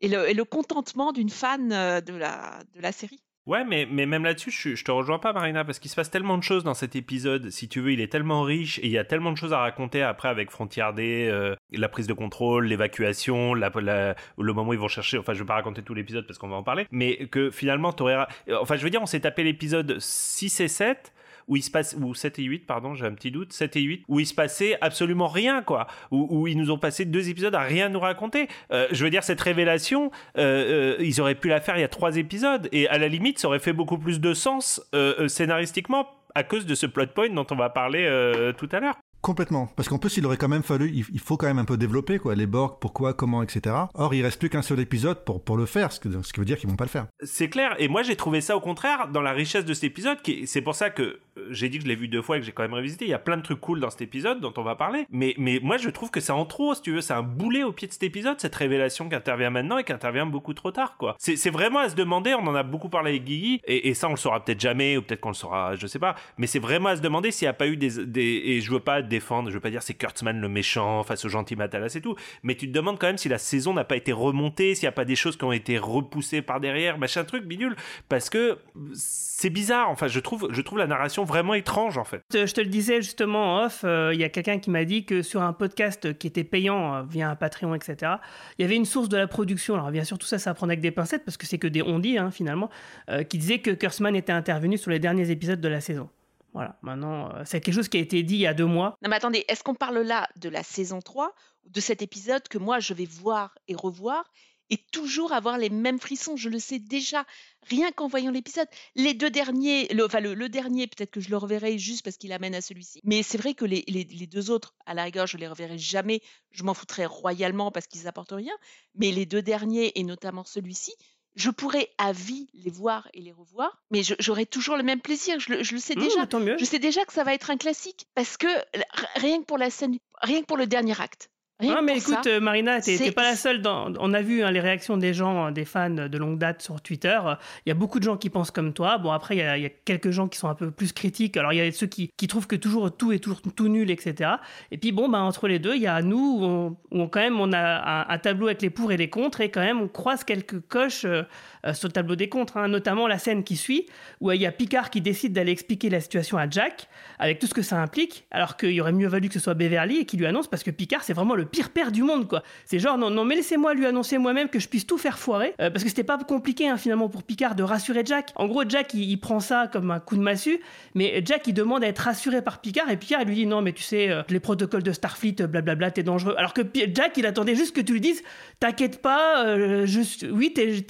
et, 0.00 0.08
le, 0.08 0.28
et 0.28 0.34
le 0.34 0.44
contentement 0.44 1.12
d'une 1.12 1.30
fan 1.30 1.68
de 1.68 2.14
la 2.14 2.62
de 2.74 2.80
la 2.80 2.92
série. 2.92 3.23
Ouais, 3.46 3.62
mais, 3.62 3.86
mais 3.90 4.06
même 4.06 4.24
là-dessus, 4.24 4.50
je, 4.50 4.82
te 4.82 4.90
rejoins 4.90 5.18
pas, 5.18 5.34
Marina, 5.34 5.64
parce 5.66 5.78
qu'il 5.78 5.90
se 5.90 5.96
passe 5.96 6.10
tellement 6.10 6.38
de 6.38 6.42
choses 6.42 6.64
dans 6.64 6.72
cet 6.72 6.96
épisode. 6.96 7.50
Si 7.50 7.68
tu 7.68 7.80
veux, 7.80 7.92
il 7.92 8.00
est 8.00 8.10
tellement 8.10 8.42
riche 8.42 8.78
et 8.78 8.86
il 8.86 8.90
y 8.90 8.96
a 8.96 9.04
tellement 9.04 9.32
de 9.32 9.36
choses 9.36 9.52
à 9.52 9.58
raconter 9.58 10.00
après 10.02 10.28
avec 10.30 10.50
Frontier 10.50 10.84
D, 10.96 11.28
euh, 11.30 11.54
la 11.70 11.90
prise 11.90 12.06
de 12.06 12.14
contrôle, 12.14 12.64
l'évacuation, 12.66 13.52
le 13.52 14.14
moment 14.38 14.70
où 14.70 14.72
ils 14.72 14.78
vont 14.78 14.88
chercher. 14.88 15.18
Enfin, 15.18 15.34
je 15.34 15.40
vais 15.40 15.46
pas 15.46 15.54
raconter 15.56 15.82
tout 15.82 15.92
l'épisode 15.92 16.26
parce 16.26 16.38
qu'on 16.38 16.48
va 16.48 16.56
en 16.56 16.62
parler, 16.62 16.86
mais 16.90 17.26
que 17.26 17.50
finalement, 17.50 17.92
t'aurais. 17.92 18.16
ra- 18.16 18.28
Enfin, 18.60 18.76
je 18.76 18.82
veux 18.82 18.90
dire, 18.90 19.02
on 19.02 19.06
s'est 19.06 19.20
tapé 19.20 19.42
l'épisode 19.44 19.98
6 19.98 20.60
et 20.60 20.68
7 20.68 21.12
où 21.48 21.56
il 21.56 21.62
se 21.62 21.70
passe 21.70 21.96
ou 22.00 22.14
7 22.14 22.38
et 22.38 22.42
8 22.42 22.66
pardon 22.66 22.94
j'ai 22.94 23.06
un 23.06 23.12
petit 23.12 23.30
doute 23.30 23.52
7 23.52 23.76
et 23.76 23.82
8 23.82 24.04
où 24.08 24.20
il 24.20 24.26
se 24.26 24.34
passait 24.34 24.76
absolument 24.80 25.28
rien 25.28 25.62
quoi. 25.62 25.86
Où, 26.10 26.26
où 26.30 26.46
ils 26.46 26.56
nous 26.56 26.70
ont 26.70 26.78
passé 26.78 27.04
deux 27.04 27.28
épisodes 27.28 27.54
à 27.54 27.60
rien 27.60 27.88
nous 27.88 28.00
raconter. 28.00 28.48
Euh, 28.72 28.86
je 28.92 29.04
veux 29.04 29.10
dire 29.10 29.24
cette 29.24 29.40
révélation 29.40 30.10
euh, 30.38 30.96
euh, 30.98 31.04
ils 31.04 31.20
auraient 31.20 31.34
pu 31.34 31.48
la 31.48 31.60
faire 31.60 31.76
il 31.76 31.80
y 31.80 31.84
a 31.84 31.88
trois 31.88 32.16
épisodes. 32.16 32.68
Et 32.72 32.88
à 32.88 32.98
la 32.98 33.08
limite 33.08 33.38
ça 33.38 33.48
aurait 33.48 33.58
fait 33.58 33.72
beaucoup 33.72 33.98
plus 33.98 34.20
de 34.20 34.34
sens 34.34 34.82
scénaristiquement 35.28 36.08
à 36.34 36.42
cause 36.42 36.66
de 36.66 36.74
ce 36.74 36.86
plot 36.86 37.06
point 37.14 37.30
dont 37.30 37.46
on 37.50 37.56
va 37.56 37.70
parler 37.70 38.08
tout 38.56 38.68
à 38.72 38.80
l'heure 38.80 38.96
Complètement. 39.24 39.70
Parce 39.74 39.88
qu'en 39.88 39.96
plus, 39.96 40.18
il 40.18 40.26
aurait 40.26 40.36
quand 40.36 40.48
même 40.48 40.62
fallu, 40.62 40.92
il 40.92 41.18
faut 41.18 41.38
quand 41.38 41.46
même 41.46 41.58
un 41.58 41.64
peu 41.64 41.78
développer, 41.78 42.18
quoi, 42.18 42.34
les 42.34 42.44
Borg, 42.46 42.76
pourquoi, 42.78 43.14
comment, 43.14 43.42
etc. 43.42 43.74
Or, 43.94 44.12
il 44.12 44.22
reste 44.22 44.38
plus 44.38 44.50
qu'un 44.50 44.60
seul 44.60 44.80
épisode 44.80 45.24
pour, 45.24 45.42
pour 45.42 45.56
le 45.56 45.64
faire, 45.64 45.92
ce, 45.92 45.98
qui 45.98 46.08
veut 46.10 46.44
dire 46.44 46.58
qu'ils 46.58 46.68
vont 46.68 46.76
pas 46.76 46.84
le 46.84 46.90
faire. 46.90 47.06
C'est 47.22 47.48
clair. 47.48 47.74
Et 47.78 47.88
moi, 47.88 48.02
j'ai 48.02 48.16
trouvé 48.16 48.42
ça 48.42 48.54
au 48.54 48.60
contraire 48.60 49.08
dans 49.08 49.22
la 49.22 49.32
richesse 49.32 49.64
de 49.64 49.72
cet 49.72 49.84
épisode. 49.84 50.18
C'est 50.44 50.60
pour 50.60 50.74
ça 50.74 50.90
que 50.90 51.02
euh, 51.02 51.46
j'ai 51.48 51.70
dit 51.70 51.78
que 51.78 51.84
je 51.84 51.88
l'ai 51.88 51.96
vu 51.96 52.06
deux 52.06 52.20
fois 52.20 52.36
et 52.36 52.40
que 52.40 52.44
j'ai 52.44 52.52
quand 52.52 52.64
même 52.64 52.74
révisité. 52.74 53.06
Il 53.06 53.10
y 53.10 53.14
a 53.14 53.18
plein 53.18 53.38
de 53.38 53.42
trucs 53.42 53.60
cool 53.60 53.80
dans 53.80 53.88
cet 53.88 54.02
épisode 54.02 54.40
dont 54.40 54.52
on 54.58 54.62
va 54.62 54.74
parler. 54.74 55.06
Mais, 55.10 55.34
mais 55.38 55.58
moi, 55.62 55.78
je 55.78 55.88
trouve 55.88 56.10
que 56.10 56.20
c'est 56.20 56.30
en 56.30 56.44
trop, 56.44 56.74
si 56.74 56.82
tu 56.82 56.92
veux. 56.92 57.00
C'est 57.00 57.14
un 57.14 57.22
boulet 57.22 57.62
au 57.62 57.72
pied 57.72 57.88
de 57.88 57.94
cet 57.94 58.02
épisode, 58.02 58.38
cette 58.38 58.54
révélation 58.54 59.08
qui 59.08 59.14
intervient 59.14 59.48
maintenant 59.48 59.78
et 59.78 59.84
qui 59.84 59.92
intervient 59.94 60.26
beaucoup 60.26 60.52
trop 60.52 60.70
tard, 60.70 60.98
quoi. 60.98 61.16
C'est 61.18 61.36
c'est 61.36 61.48
vraiment 61.48 61.78
à 61.78 61.88
se 61.88 61.94
demander. 61.94 62.34
On 62.34 62.46
en 62.46 62.54
a 62.54 62.62
beaucoup 62.62 62.90
parlé 62.90 63.12
avec 63.12 63.24
Guigui. 63.24 63.62
Et, 63.64 63.88
et 63.88 63.94
ça, 63.94 64.08
on 64.08 64.10
le 64.10 64.16
saura 64.18 64.44
peut-être 64.44 64.60
jamais, 64.60 64.98
ou 64.98 65.02
peut-être 65.02 65.22
qu'on 65.22 65.30
le 65.30 65.34
saura, 65.34 65.76
je 65.76 65.86
sais 65.86 65.98
pas. 65.98 66.14
Mais 66.36 66.46
c'est 66.46 66.58
vraiment 66.58 66.90
à 66.90 66.96
se 66.96 67.00
demander 67.00 67.30
s'il 67.30 67.46
n'y 67.46 67.50
a 67.50 67.54
pas 67.54 67.68
eu 67.68 67.78
des, 67.78 68.04
des. 68.04 68.42
Et 68.44 68.60
je 68.60 68.70
veux 68.70 68.80
pas 68.80 69.00
défendre, 69.14 69.48
je 69.48 69.54
veux 69.54 69.60
pas 69.60 69.70
dire 69.70 69.82
c'est 69.82 69.94
Kurtzman 69.94 70.40
le 70.40 70.48
méchant 70.48 71.02
face 71.02 71.24
au 71.24 71.28
gentil 71.28 71.56
Matalas 71.56 71.94
et 71.94 72.00
tout. 72.00 72.16
Mais 72.42 72.54
tu 72.54 72.68
te 72.68 72.72
demandes 72.72 72.98
quand 72.98 73.06
même 73.06 73.18
si 73.18 73.28
la 73.28 73.38
saison 73.38 73.72
n'a 73.74 73.84
pas 73.84 73.96
été 73.96 74.12
remontée, 74.12 74.74
s'il 74.74 74.84
n'y 74.84 74.88
a 74.88 74.92
pas 74.92 75.04
des 75.04 75.16
choses 75.16 75.36
qui 75.36 75.44
ont 75.44 75.52
été 75.52 75.78
repoussées 75.78 76.42
par 76.42 76.60
derrière, 76.60 76.98
machin 76.98 77.24
truc, 77.24 77.44
bidule. 77.44 77.76
Parce 78.08 78.30
que 78.30 78.58
c'est 78.92 79.50
bizarre. 79.50 79.90
Enfin, 79.90 80.08
je 80.08 80.20
trouve, 80.20 80.48
je 80.50 80.60
trouve 80.60 80.78
la 80.78 80.86
narration 80.86 81.24
vraiment 81.24 81.54
étrange, 81.54 81.98
en 81.98 82.04
fait. 82.04 82.22
Je 82.32 82.52
te 82.52 82.60
le 82.60 82.68
disais 82.68 83.02
justement 83.02 83.56
en 83.56 83.64
off, 83.66 83.82
euh, 83.84 84.10
il 84.14 84.20
y 84.20 84.24
a 84.24 84.28
quelqu'un 84.28 84.58
qui 84.58 84.70
m'a 84.70 84.84
dit 84.84 85.04
que 85.04 85.22
sur 85.22 85.42
un 85.42 85.52
podcast 85.52 86.16
qui 86.18 86.26
était 86.26 86.44
payant 86.44 86.94
euh, 86.94 87.02
via 87.02 87.30
un 87.30 87.36
Patreon, 87.36 87.74
etc., 87.74 88.12
il 88.58 88.62
y 88.62 88.64
avait 88.64 88.76
une 88.76 88.84
source 88.84 89.08
de 89.08 89.16
la 89.16 89.26
production. 89.26 89.74
Alors 89.74 89.90
bien 89.90 90.04
sûr, 90.04 90.18
tout 90.18 90.26
ça, 90.26 90.38
ça 90.38 90.50
à 90.50 90.54
prendre 90.54 90.70
avec 90.70 90.80
des 90.80 90.90
pincettes 90.90 91.24
parce 91.24 91.36
que 91.36 91.46
c'est 91.46 91.58
que 91.58 91.66
des 91.66 91.82
on-dit 91.82 92.18
hein, 92.18 92.30
finalement, 92.30 92.70
euh, 93.10 93.22
qui 93.22 93.38
disait 93.38 93.58
que 93.58 93.70
Kurtzman 93.70 94.14
était 94.16 94.32
intervenu 94.32 94.78
sur 94.78 94.90
les 94.90 94.98
derniers 94.98 95.30
épisodes 95.30 95.60
de 95.60 95.68
la 95.68 95.80
saison. 95.80 96.08
Voilà, 96.54 96.78
maintenant, 96.82 97.34
euh, 97.34 97.42
c'est 97.44 97.60
quelque 97.60 97.74
chose 97.74 97.88
qui 97.88 97.96
a 97.96 98.00
été 98.00 98.22
dit 98.22 98.36
il 98.36 98.40
y 98.40 98.46
a 98.46 98.54
deux 98.54 98.64
mois. 98.64 98.96
Non 99.02 99.10
mais 99.10 99.16
attendez, 99.16 99.44
est-ce 99.48 99.64
qu'on 99.64 99.74
parle 99.74 99.98
là 99.98 100.28
de 100.36 100.48
la 100.48 100.62
saison 100.62 101.00
3 101.00 101.34
ou 101.64 101.70
de 101.70 101.80
cet 101.80 102.00
épisode 102.00 102.46
que 102.46 102.58
moi 102.58 102.78
je 102.78 102.94
vais 102.94 103.06
voir 103.06 103.58
et 103.66 103.74
revoir 103.74 104.30
et 104.70 104.78
toujours 104.92 105.32
avoir 105.32 105.58
les 105.58 105.68
mêmes 105.68 105.98
frissons? 105.98 106.36
Je 106.36 106.48
le 106.48 106.60
sais 106.60 106.78
déjà, 106.78 107.26
rien 107.62 107.90
qu'en 107.90 108.06
voyant 108.06 108.30
l'épisode. 108.30 108.68
Les 108.94 109.14
deux 109.14 109.30
derniers, 109.30 109.88
le, 109.92 110.04
enfin 110.06 110.20
le, 110.20 110.48
dernier, 110.48 110.86
peut-être 110.86 111.10
que 111.10 111.20
je 111.20 111.28
le 111.28 111.36
reverrai 111.36 111.76
juste 111.76 112.04
parce 112.04 112.16
qu'il 112.16 112.32
amène 112.32 112.54
à 112.54 112.60
celui-ci. 112.60 113.00
Mais 113.02 113.24
c'est 113.24 113.36
vrai 113.36 113.54
que 113.54 113.64
les 113.64 113.84
deux 114.30 114.50
autres, 114.52 114.76
à 114.86 114.94
la 114.94 115.02
rigueur, 115.02 115.26
je 115.26 115.36
les 115.36 115.48
reverrai 115.48 115.76
jamais. 115.76 116.20
Je 116.52 116.62
m'en 116.62 116.72
foutrais 116.72 117.06
royalement 117.06 117.72
parce 117.72 117.88
qu'ils 117.88 118.06
apportent 118.06 118.30
rien. 118.30 118.54
Mais 118.94 119.10
les 119.10 119.26
deux 119.26 119.42
derniers, 119.42 119.98
et 119.98 120.04
notamment 120.04 120.44
celui-ci, 120.44 120.94
je 121.36 121.50
pourrais 121.50 121.90
à 121.98 122.12
vie 122.12 122.48
les 122.54 122.70
voir 122.70 123.08
et 123.14 123.20
les 123.20 123.32
revoir, 123.32 123.82
mais 123.90 124.02
j'aurai 124.20 124.46
toujours 124.46 124.76
le 124.76 124.82
même 124.82 125.00
plaisir. 125.00 125.38
Je 125.40 125.52
le, 125.52 125.62
je 125.62 125.74
le 125.74 125.80
sais 125.80 125.94
Mmh, 125.96 126.00
déjà. 126.00 126.26
tant 126.26 126.40
mieux. 126.40 126.56
Je 126.58 126.64
sais 126.64 126.78
déjà 126.78 127.04
que 127.04 127.12
ça 127.12 127.24
va 127.24 127.34
être 127.34 127.50
un 127.50 127.56
classique 127.56 128.06
parce 128.14 128.36
que 128.36 128.46
r- 128.46 128.84
rien 129.16 129.40
que 129.40 129.44
pour 129.46 129.58
la 129.58 129.70
scène, 129.70 129.98
rien 130.22 130.40
que 130.40 130.46
pour 130.46 130.56
le 130.56 130.66
dernier 130.66 131.00
acte. 131.00 131.30
Rien 131.60 131.74
Non, 131.74 131.80
que 131.80 131.84
mais 131.84 131.98
écoute, 131.98 132.16
ça, 132.24 132.30
euh, 132.30 132.40
Marina, 132.40 132.80
t'es 132.80 133.12
pas 133.12 133.22
la 133.22 133.36
seule. 133.36 133.62
Dans... 133.62 133.92
On 134.00 134.12
a 134.12 134.22
vu 134.22 134.42
hein, 134.42 134.50
les 134.50 134.58
réactions 134.58 134.96
des 134.96 135.14
gens, 135.14 135.46
euh, 135.46 135.50
des 135.52 135.64
fans 135.64 135.88
de 135.88 136.18
longue 136.18 136.36
date 136.36 136.62
sur 136.62 136.80
Twitter. 136.80 137.16
Il 137.64 137.68
y 137.68 137.72
a 137.72 137.76
beaucoup 137.76 138.00
de 138.00 138.04
gens 138.04 138.16
qui 138.16 138.28
pensent 138.28 138.50
comme 138.50 138.72
toi. 138.72 138.98
Bon, 138.98 139.12
après, 139.12 139.36
il 139.36 139.38
y, 139.38 139.42
a- 139.42 139.56
il 139.56 139.62
y 139.62 139.66
a 139.66 139.70
quelques 139.70 140.10
gens 140.10 140.26
qui 140.26 140.36
sont 140.38 140.48
un 140.48 140.56
peu 140.56 140.72
plus 140.72 140.92
critiques. 140.92 141.36
Alors, 141.36 141.52
il 141.52 141.56
y 141.58 141.60
a 141.60 141.70
ceux 141.70 141.86
qui, 141.86 142.10
qui 142.16 142.26
trouvent 142.26 142.48
que 142.48 142.56
toujours 142.56 142.96
tout 142.96 143.12
est 143.12 143.20
toujours 143.20 143.40
tout 143.54 143.68
nul, 143.68 143.90
etc. 143.92 144.32
Et 144.72 144.78
puis, 144.78 144.90
bon, 144.90 145.08
bah, 145.08 145.20
entre 145.20 145.46
les 145.46 145.60
deux, 145.60 145.76
il 145.76 145.82
y 145.82 145.86
a 145.86 146.02
nous 146.02 146.38
où, 146.40 146.44
on, 146.44 146.66
où 146.90 147.00
on- 147.02 147.08
quand 147.08 147.20
même, 147.20 147.38
on 147.38 147.52
a 147.52 147.60
un, 147.60 148.08
un 148.08 148.18
tableau 148.18 148.46
avec 148.48 148.60
les 148.60 148.70
pour 148.70 148.90
et 148.90 148.96
les 148.96 149.08
contre. 149.08 149.40
Et 149.40 149.48
quand 149.50 149.62
même, 149.62 149.80
on 149.80 149.86
croise 149.88 150.24
quelques 150.24 150.60
coches 150.66 151.04
euh, 151.04 151.22
sur 151.72 151.88
le 151.88 151.92
tableau 151.92 152.16
des 152.16 152.28
contres. 152.28 152.56
hein. 152.56 152.68
notamment 152.68 153.06
la 153.06 153.18
scène 153.18 153.44
qui 153.44 153.56
suit, 153.56 153.86
où 154.20 154.30
euh, 154.30 154.34
il 154.34 154.42
y 154.42 154.46
a 154.46 154.52
Picard 154.52 154.90
qui 154.90 155.00
décide 155.00 155.32
d'aller 155.32 155.52
expliquer 155.52 155.90
la 155.90 156.00
situation 156.00 156.38
à 156.38 156.48
Jack, 156.48 156.88
avec 157.18 157.38
tout 157.38 157.46
ce 157.46 157.54
que 157.54 157.62
ça 157.62 157.80
implique, 157.80 158.26
alors 158.30 158.56
qu'il 158.56 158.78
aurait 158.80 158.92
mieux 158.92 159.08
valu 159.08 159.28
que 159.28 159.34
ce 159.34 159.40
soit 159.40 159.54
Beverly 159.54 159.98
et 159.98 160.04
qui 160.04 160.16
lui 160.16 160.26
annonce, 160.26 160.48
parce 160.48 160.62
que 160.62 160.70
Picard, 160.70 161.04
c'est 161.04 161.12
vraiment 161.12 161.34
le 161.34 161.44
pire 161.44 161.70
père 161.70 161.92
du 161.92 162.02
monde, 162.02 162.28
quoi. 162.28 162.42
C'est 162.64 162.78
genre, 162.78 162.98
non, 162.98 163.10
non, 163.10 163.24
mais 163.24 163.36
laissez-moi 163.36 163.74
lui 163.74 163.86
annoncer 163.86 164.18
moi-même 164.18 164.48
que 164.48 164.58
je 164.58 164.68
puisse 164.68 164.86
tout 164.86 164.98
faire 164.98 165.18
foirer, 165.18 165.54
euh, 165.60 165.70
parce 165.70 165.84
que 165.84 165.88
c'était 165.88 166.04
pas 166.04 166.18
compliqué, 166.18 166.68
hein, 166.68 166.76
finalement, 166.76 167.08
pour 167.08 167.22
Picard 167.22 167.54
de 167.54 167.62
rassurer 167.62 168.02
Jack. 168.04 168.32
En 168.36 168.46
gros, 168.46 168.64
Jack, 168.68 168.94
il, 168.94 169.16
prend 169.18 169.40
ça 169.40 169.68
comme 169.72 169.90
un 169.90 170.00
coup 170.00 170.16
de 170.16 170.22
massue, 170.22 170.60
mais 170.94 171.22
Jack, 171.24 171.46
il 171.46 171.54
demande 171.54 171.84
à 171.84 171.88
être 171.88 172.00
rassuré 172.00 172.42
par 172.42 172.60
Picard, 172.60 172.90
et 172.90 172.96
Picard, 172.96 173.22
il 173.22 173.28
lui 173.28 173.34
dit, 173.34 173.46
non, 173.46 173.62
mais 173.62 173.72
tu 173.72 173.82
sais, 173.82 174.10
euh, 174.10 174.22
les 174.28 174.40
protocoles 174.40 174.82
de 174.82 174.92
Starfleet, 174.92 175.36
euh, 175.40 175.46
blablabla, 175.46 175.90
t'es 175.90 176.02
dangereux. 176.02 176.34
Alors 176.36 176.52
que 176.52 176.62
Jack, 176.92 177.16
il 177.16 177.26
attendait 177.26 177.54
juste 177.54 177.74
que 177.74 177.80
tu 177.80 177.92
lui 177.92 178.00
dises, 178.00 178.22
t'inquiète 178.60 179.00
pas, 179.00 179.46
euh, 179.46 179.86
oui, 180.30 180.52
t'es 180.52 180.84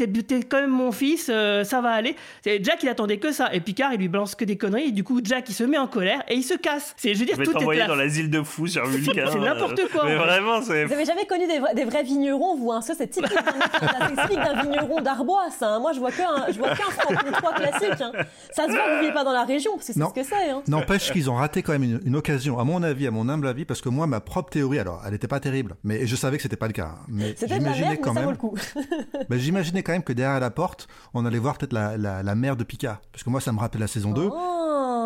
quand 0.49 0.61
même 0.61 0.64
mon 0.71 0.93
fils, 0.93 1.29
euh, 1.33 1.65
ça 1.65 1.81
va 1.81 1.91
aller. 1.91 2.17
C'est- 2.43 2.63
Jack, 2.65 2.83
il 2.83 2.89
attendait 2.89 3.19
que 3.19 3.33
ça, 3.33 3.53
et 3.55 3.61
Picard, 3.61 3.93
il 3.93 3.99
lui 4.01 4.09
balance 4.09 4.35
que 4.35 4.45
des 4.45 4.57
conneries, 4.57 4.89
et 4.89 4.93
du 4.93 5.05
coup, 5.05 5.21
Jack, 5.23 5.49
il 5.49 5.55
se 5.55 5.65
met 5.65 5.79
en 5.79 5.87
colère, 5.87 6.23
et 6.29 6.35
il 6.35 6.43
se 6.43 6.55
casse. 6.55 6.95
C'est, 6.97 7.15
je 7.15 7.21
veux 7.21 7.27
dire, 7.27 7.35
Je 7.37 7.41
vais 7.41 7.47
tout 7.47 7.71
est 7.73 7.77
là. 7.77 7.87
dans 7.87 7.95
l'asile 7.97 8.31
de 8.31 8.43
fous 8.43 8.67
sur 8.67 8.85
Vulcain. 8.87 9.29
C'est 9.31 9.39
n'importe 9.39 9.81
quoi, 9.93 10.05
Mais 10.07 10.17
vraiment, 10.17 10.61
c'est. 10.63 10.85
Vous 10.85 10.93
avez 10.93 11.05
jamais 11.05 11.27
connu 11.27 11.47
des 11.47 11.59
vrais, 11.59 11.75
des 11.75 11.85
vrais 11.85 12.03
vignerons, 12.03 12.57
vous 12.57 12.73
hein? 12.73 12.81
Ça, 12.81 12.95
c'est 12.97 13.09
typique 13.09 13.31
d'un 13.33 14.09
c'est 14.17 14.23
typique 14.23 14.39
d'un 14.45 14.63
vigneron 14.63 15.01
d'Arbois, 15.01 15.47
ça. 15.59 15.75
hein. 15.75 15.81
Moi, 15.81 15.93
je 15.93 16.01
vois 16.01 16.11
qu'un, 16.11 16.47
je 16.53 16.59
vois 16.59 16.69
qu'un 16.71 16.91
franc-comtois 16.91 17.53
classique. 17.55 18.01
hein. 18.01 18.13
Ça 18.53 18.67
se 18.67 18.71
voit 18.73 18.81
que 18.85 18.95
vous 18.97 19.01
vivez 19.01 19.13
pas 19.13 19.25
dans 19.25 19.33
la 19.33 19.45
région, 19.45 19.73
parce 19.75 19.87
que 19.89 19.93
c'est 19.93 20.01
ce 20.01 20.13
que 20.15 20.23
c'est. 20.23 20.51
Hein. 20.51 20.63
N'empêche 20.69 21.13
qu'ils 21.13 21.31
ont 21.31 21.35
raté 21.37 21.63
quand 21.63 21.73
même 21.73 21.83
une, 21.85 22.01
une 22.05 22.17
occasion, 22.17 22.59
à 22.59 22.65
mon 22.65 22.83
avis, 22.83 23.07
à 23.07 23.11
mon 23.11 23.29
humble 23.29 23.47
avis, 23.47 23.65
parce 23.65 23.81
que 23.81 23.89
moi, 23.89 24.07
ma 24.07 24.21
propre 24.21 24.51
théorie, 24.51 24.79
alors, 24.79 25.03
elle 25.07 25.13
n'était 25.13 25.29
pas 25.29 25.41
terrible, 25.41 25.77
mais 25.85 26.07
je 26.07 26.17
savais 26.17 26.37
que 26.37 26.43
c'était 26.43 26.57
pas 26.57 26.67
le 26.67 26.73
cas. 26.73 26.95
hein. 26.95 27.05
Mais 27.09 27.35
la 27.41 27.47
j'imaginais 27.59 27.97
quand 27.99 28.15
ça 28.15 28.21
vaut 28.21 28.27
même, 28.27 28.31
le 28.33 28.37
coup. 28.37 28.55
j'imaginais 29.31 29.83
quand 29.83 29.93
même 29.93 30.03
que 30.03 30.13
derrière 30.13 30.41
la 30.41 30.51
porte, 30.55 30.89
on 31.13 31.27
allait 31.27 31.39
voir 31.39 31.59
peut-être 31.59 31.73
la, 31.75 31.97
la, 31.99 32.23
la 32.23 32.35
mère 32.35 32.57
de 32.57 32.65
Picard, 32.65 33.01
parce 33.13 33.23
que 33.23 33.31
moi, 33.31 33.41
ça 33.41 33.53
me 33.53 33.59
rappelle 33.59 33.81
la 33.83 33.87
saison 33.89 34.13
2. 34.13 34.31
Oh. 34.33 34.61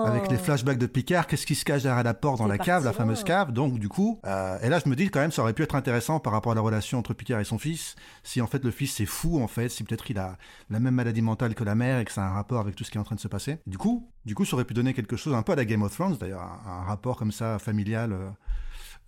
Avec 0.07 0.31
les 0.31 0.37
flashbacks 0.39 0.79
de 0.79 0.87
Picard, 0.87 1.27
qu'est-ce 1.27 1.45
qui 1.45 1.57
se 1.57 1.65
cache 1.65 1.83
derrière 1.83 2.05
la 2.05 2.15
porte 2.15 2.39
dans 2.39 2.47
la 2.47 2.57
cave, 2.57 2.85
la 2.85 2.93
fameuse 2.93 3.25
cave. 3.25 3.51
Donc 3.53 3.81
du 3.81 3.89
coup, 3.89 4.21
euh, 4.27 4.57
et 4.63 4.69
là 4.69 4.79
je 4.83 4.89
me 4.89 4.95
dis 4.95 5.11
quand 5.11 5.19
même 5.19 5.33
ça 5.33 5.43
aurait 5.43 5.55
pu 5.55 5.65
être 5.65 5.75
intéressant 5.75 6.21
par 6.21 6.33
rapport 6.33 6.53
à 6.53 6.55
la 6.55 6.61
relation 6.61 6.99
entre 7.01 7.15
Picard 7.15 7.41
et 7.41 7.45
son 7.45 7.59
fils. 7.59 7.97
Si 8.23 8.41
en 8.41 8.47
fait 8.47 8.65
le 8.65 8.71
fils 8.71 8.95
c'est 8.95 9.07
fou 9.07 9.43
en 9.43 9.49
fait, 9.49 9.69
si 9.69 9.83
peut-être 9.83 10.09
il 10.09 10.17
a 10.19 10.39
la 10.71 10.79
même 10.79 10.95
maladie 10.95 11.21
mentale 11.21 11.57
que 11.57 11.65
la 11.65 11.75
mère 11.75 11.99
et 11.99 12.05
que 12.05 12.13
ça 12.13 12.23
a 12.23 12.29
un 12.29 12.33
rapport 12.33 12.61
avec 12.61 12.77
tout 12.77 12.85
ce 12.85 12.93
qui 12.93 12.97
est 12.99 13.01
en 13.01 13.05
train 13.05 13.17
de 13.17 13.21
se 13.21 13.27
passer. 13.27 13.59
Du 13.67 13.77
coup, 13.77 14.09
du 14.25 14.37
coup 14.37 14.45
ça 14.45 14.55
aurait 14.55 14.65
pu 14.65 14.73
donner 14.75 14.95
quelque 14.95 15.17
chose 15.17 15.35
un 15.35 15.43
peu 15.43 15.51
à 15.53 15.57
la 15.57 15.65
Game 15.65 15.83
of 15.83 15.93
Thrones 15.93 16.17
d'ailleurs, 16.17 16.43
un, 16.43 16.71
un 16.71 16.85
rapport 16.85 17.17
comme 17.17 17.33
ça 17.33 17.59
familial. 17.59 18.13
euh, 18.13 18.29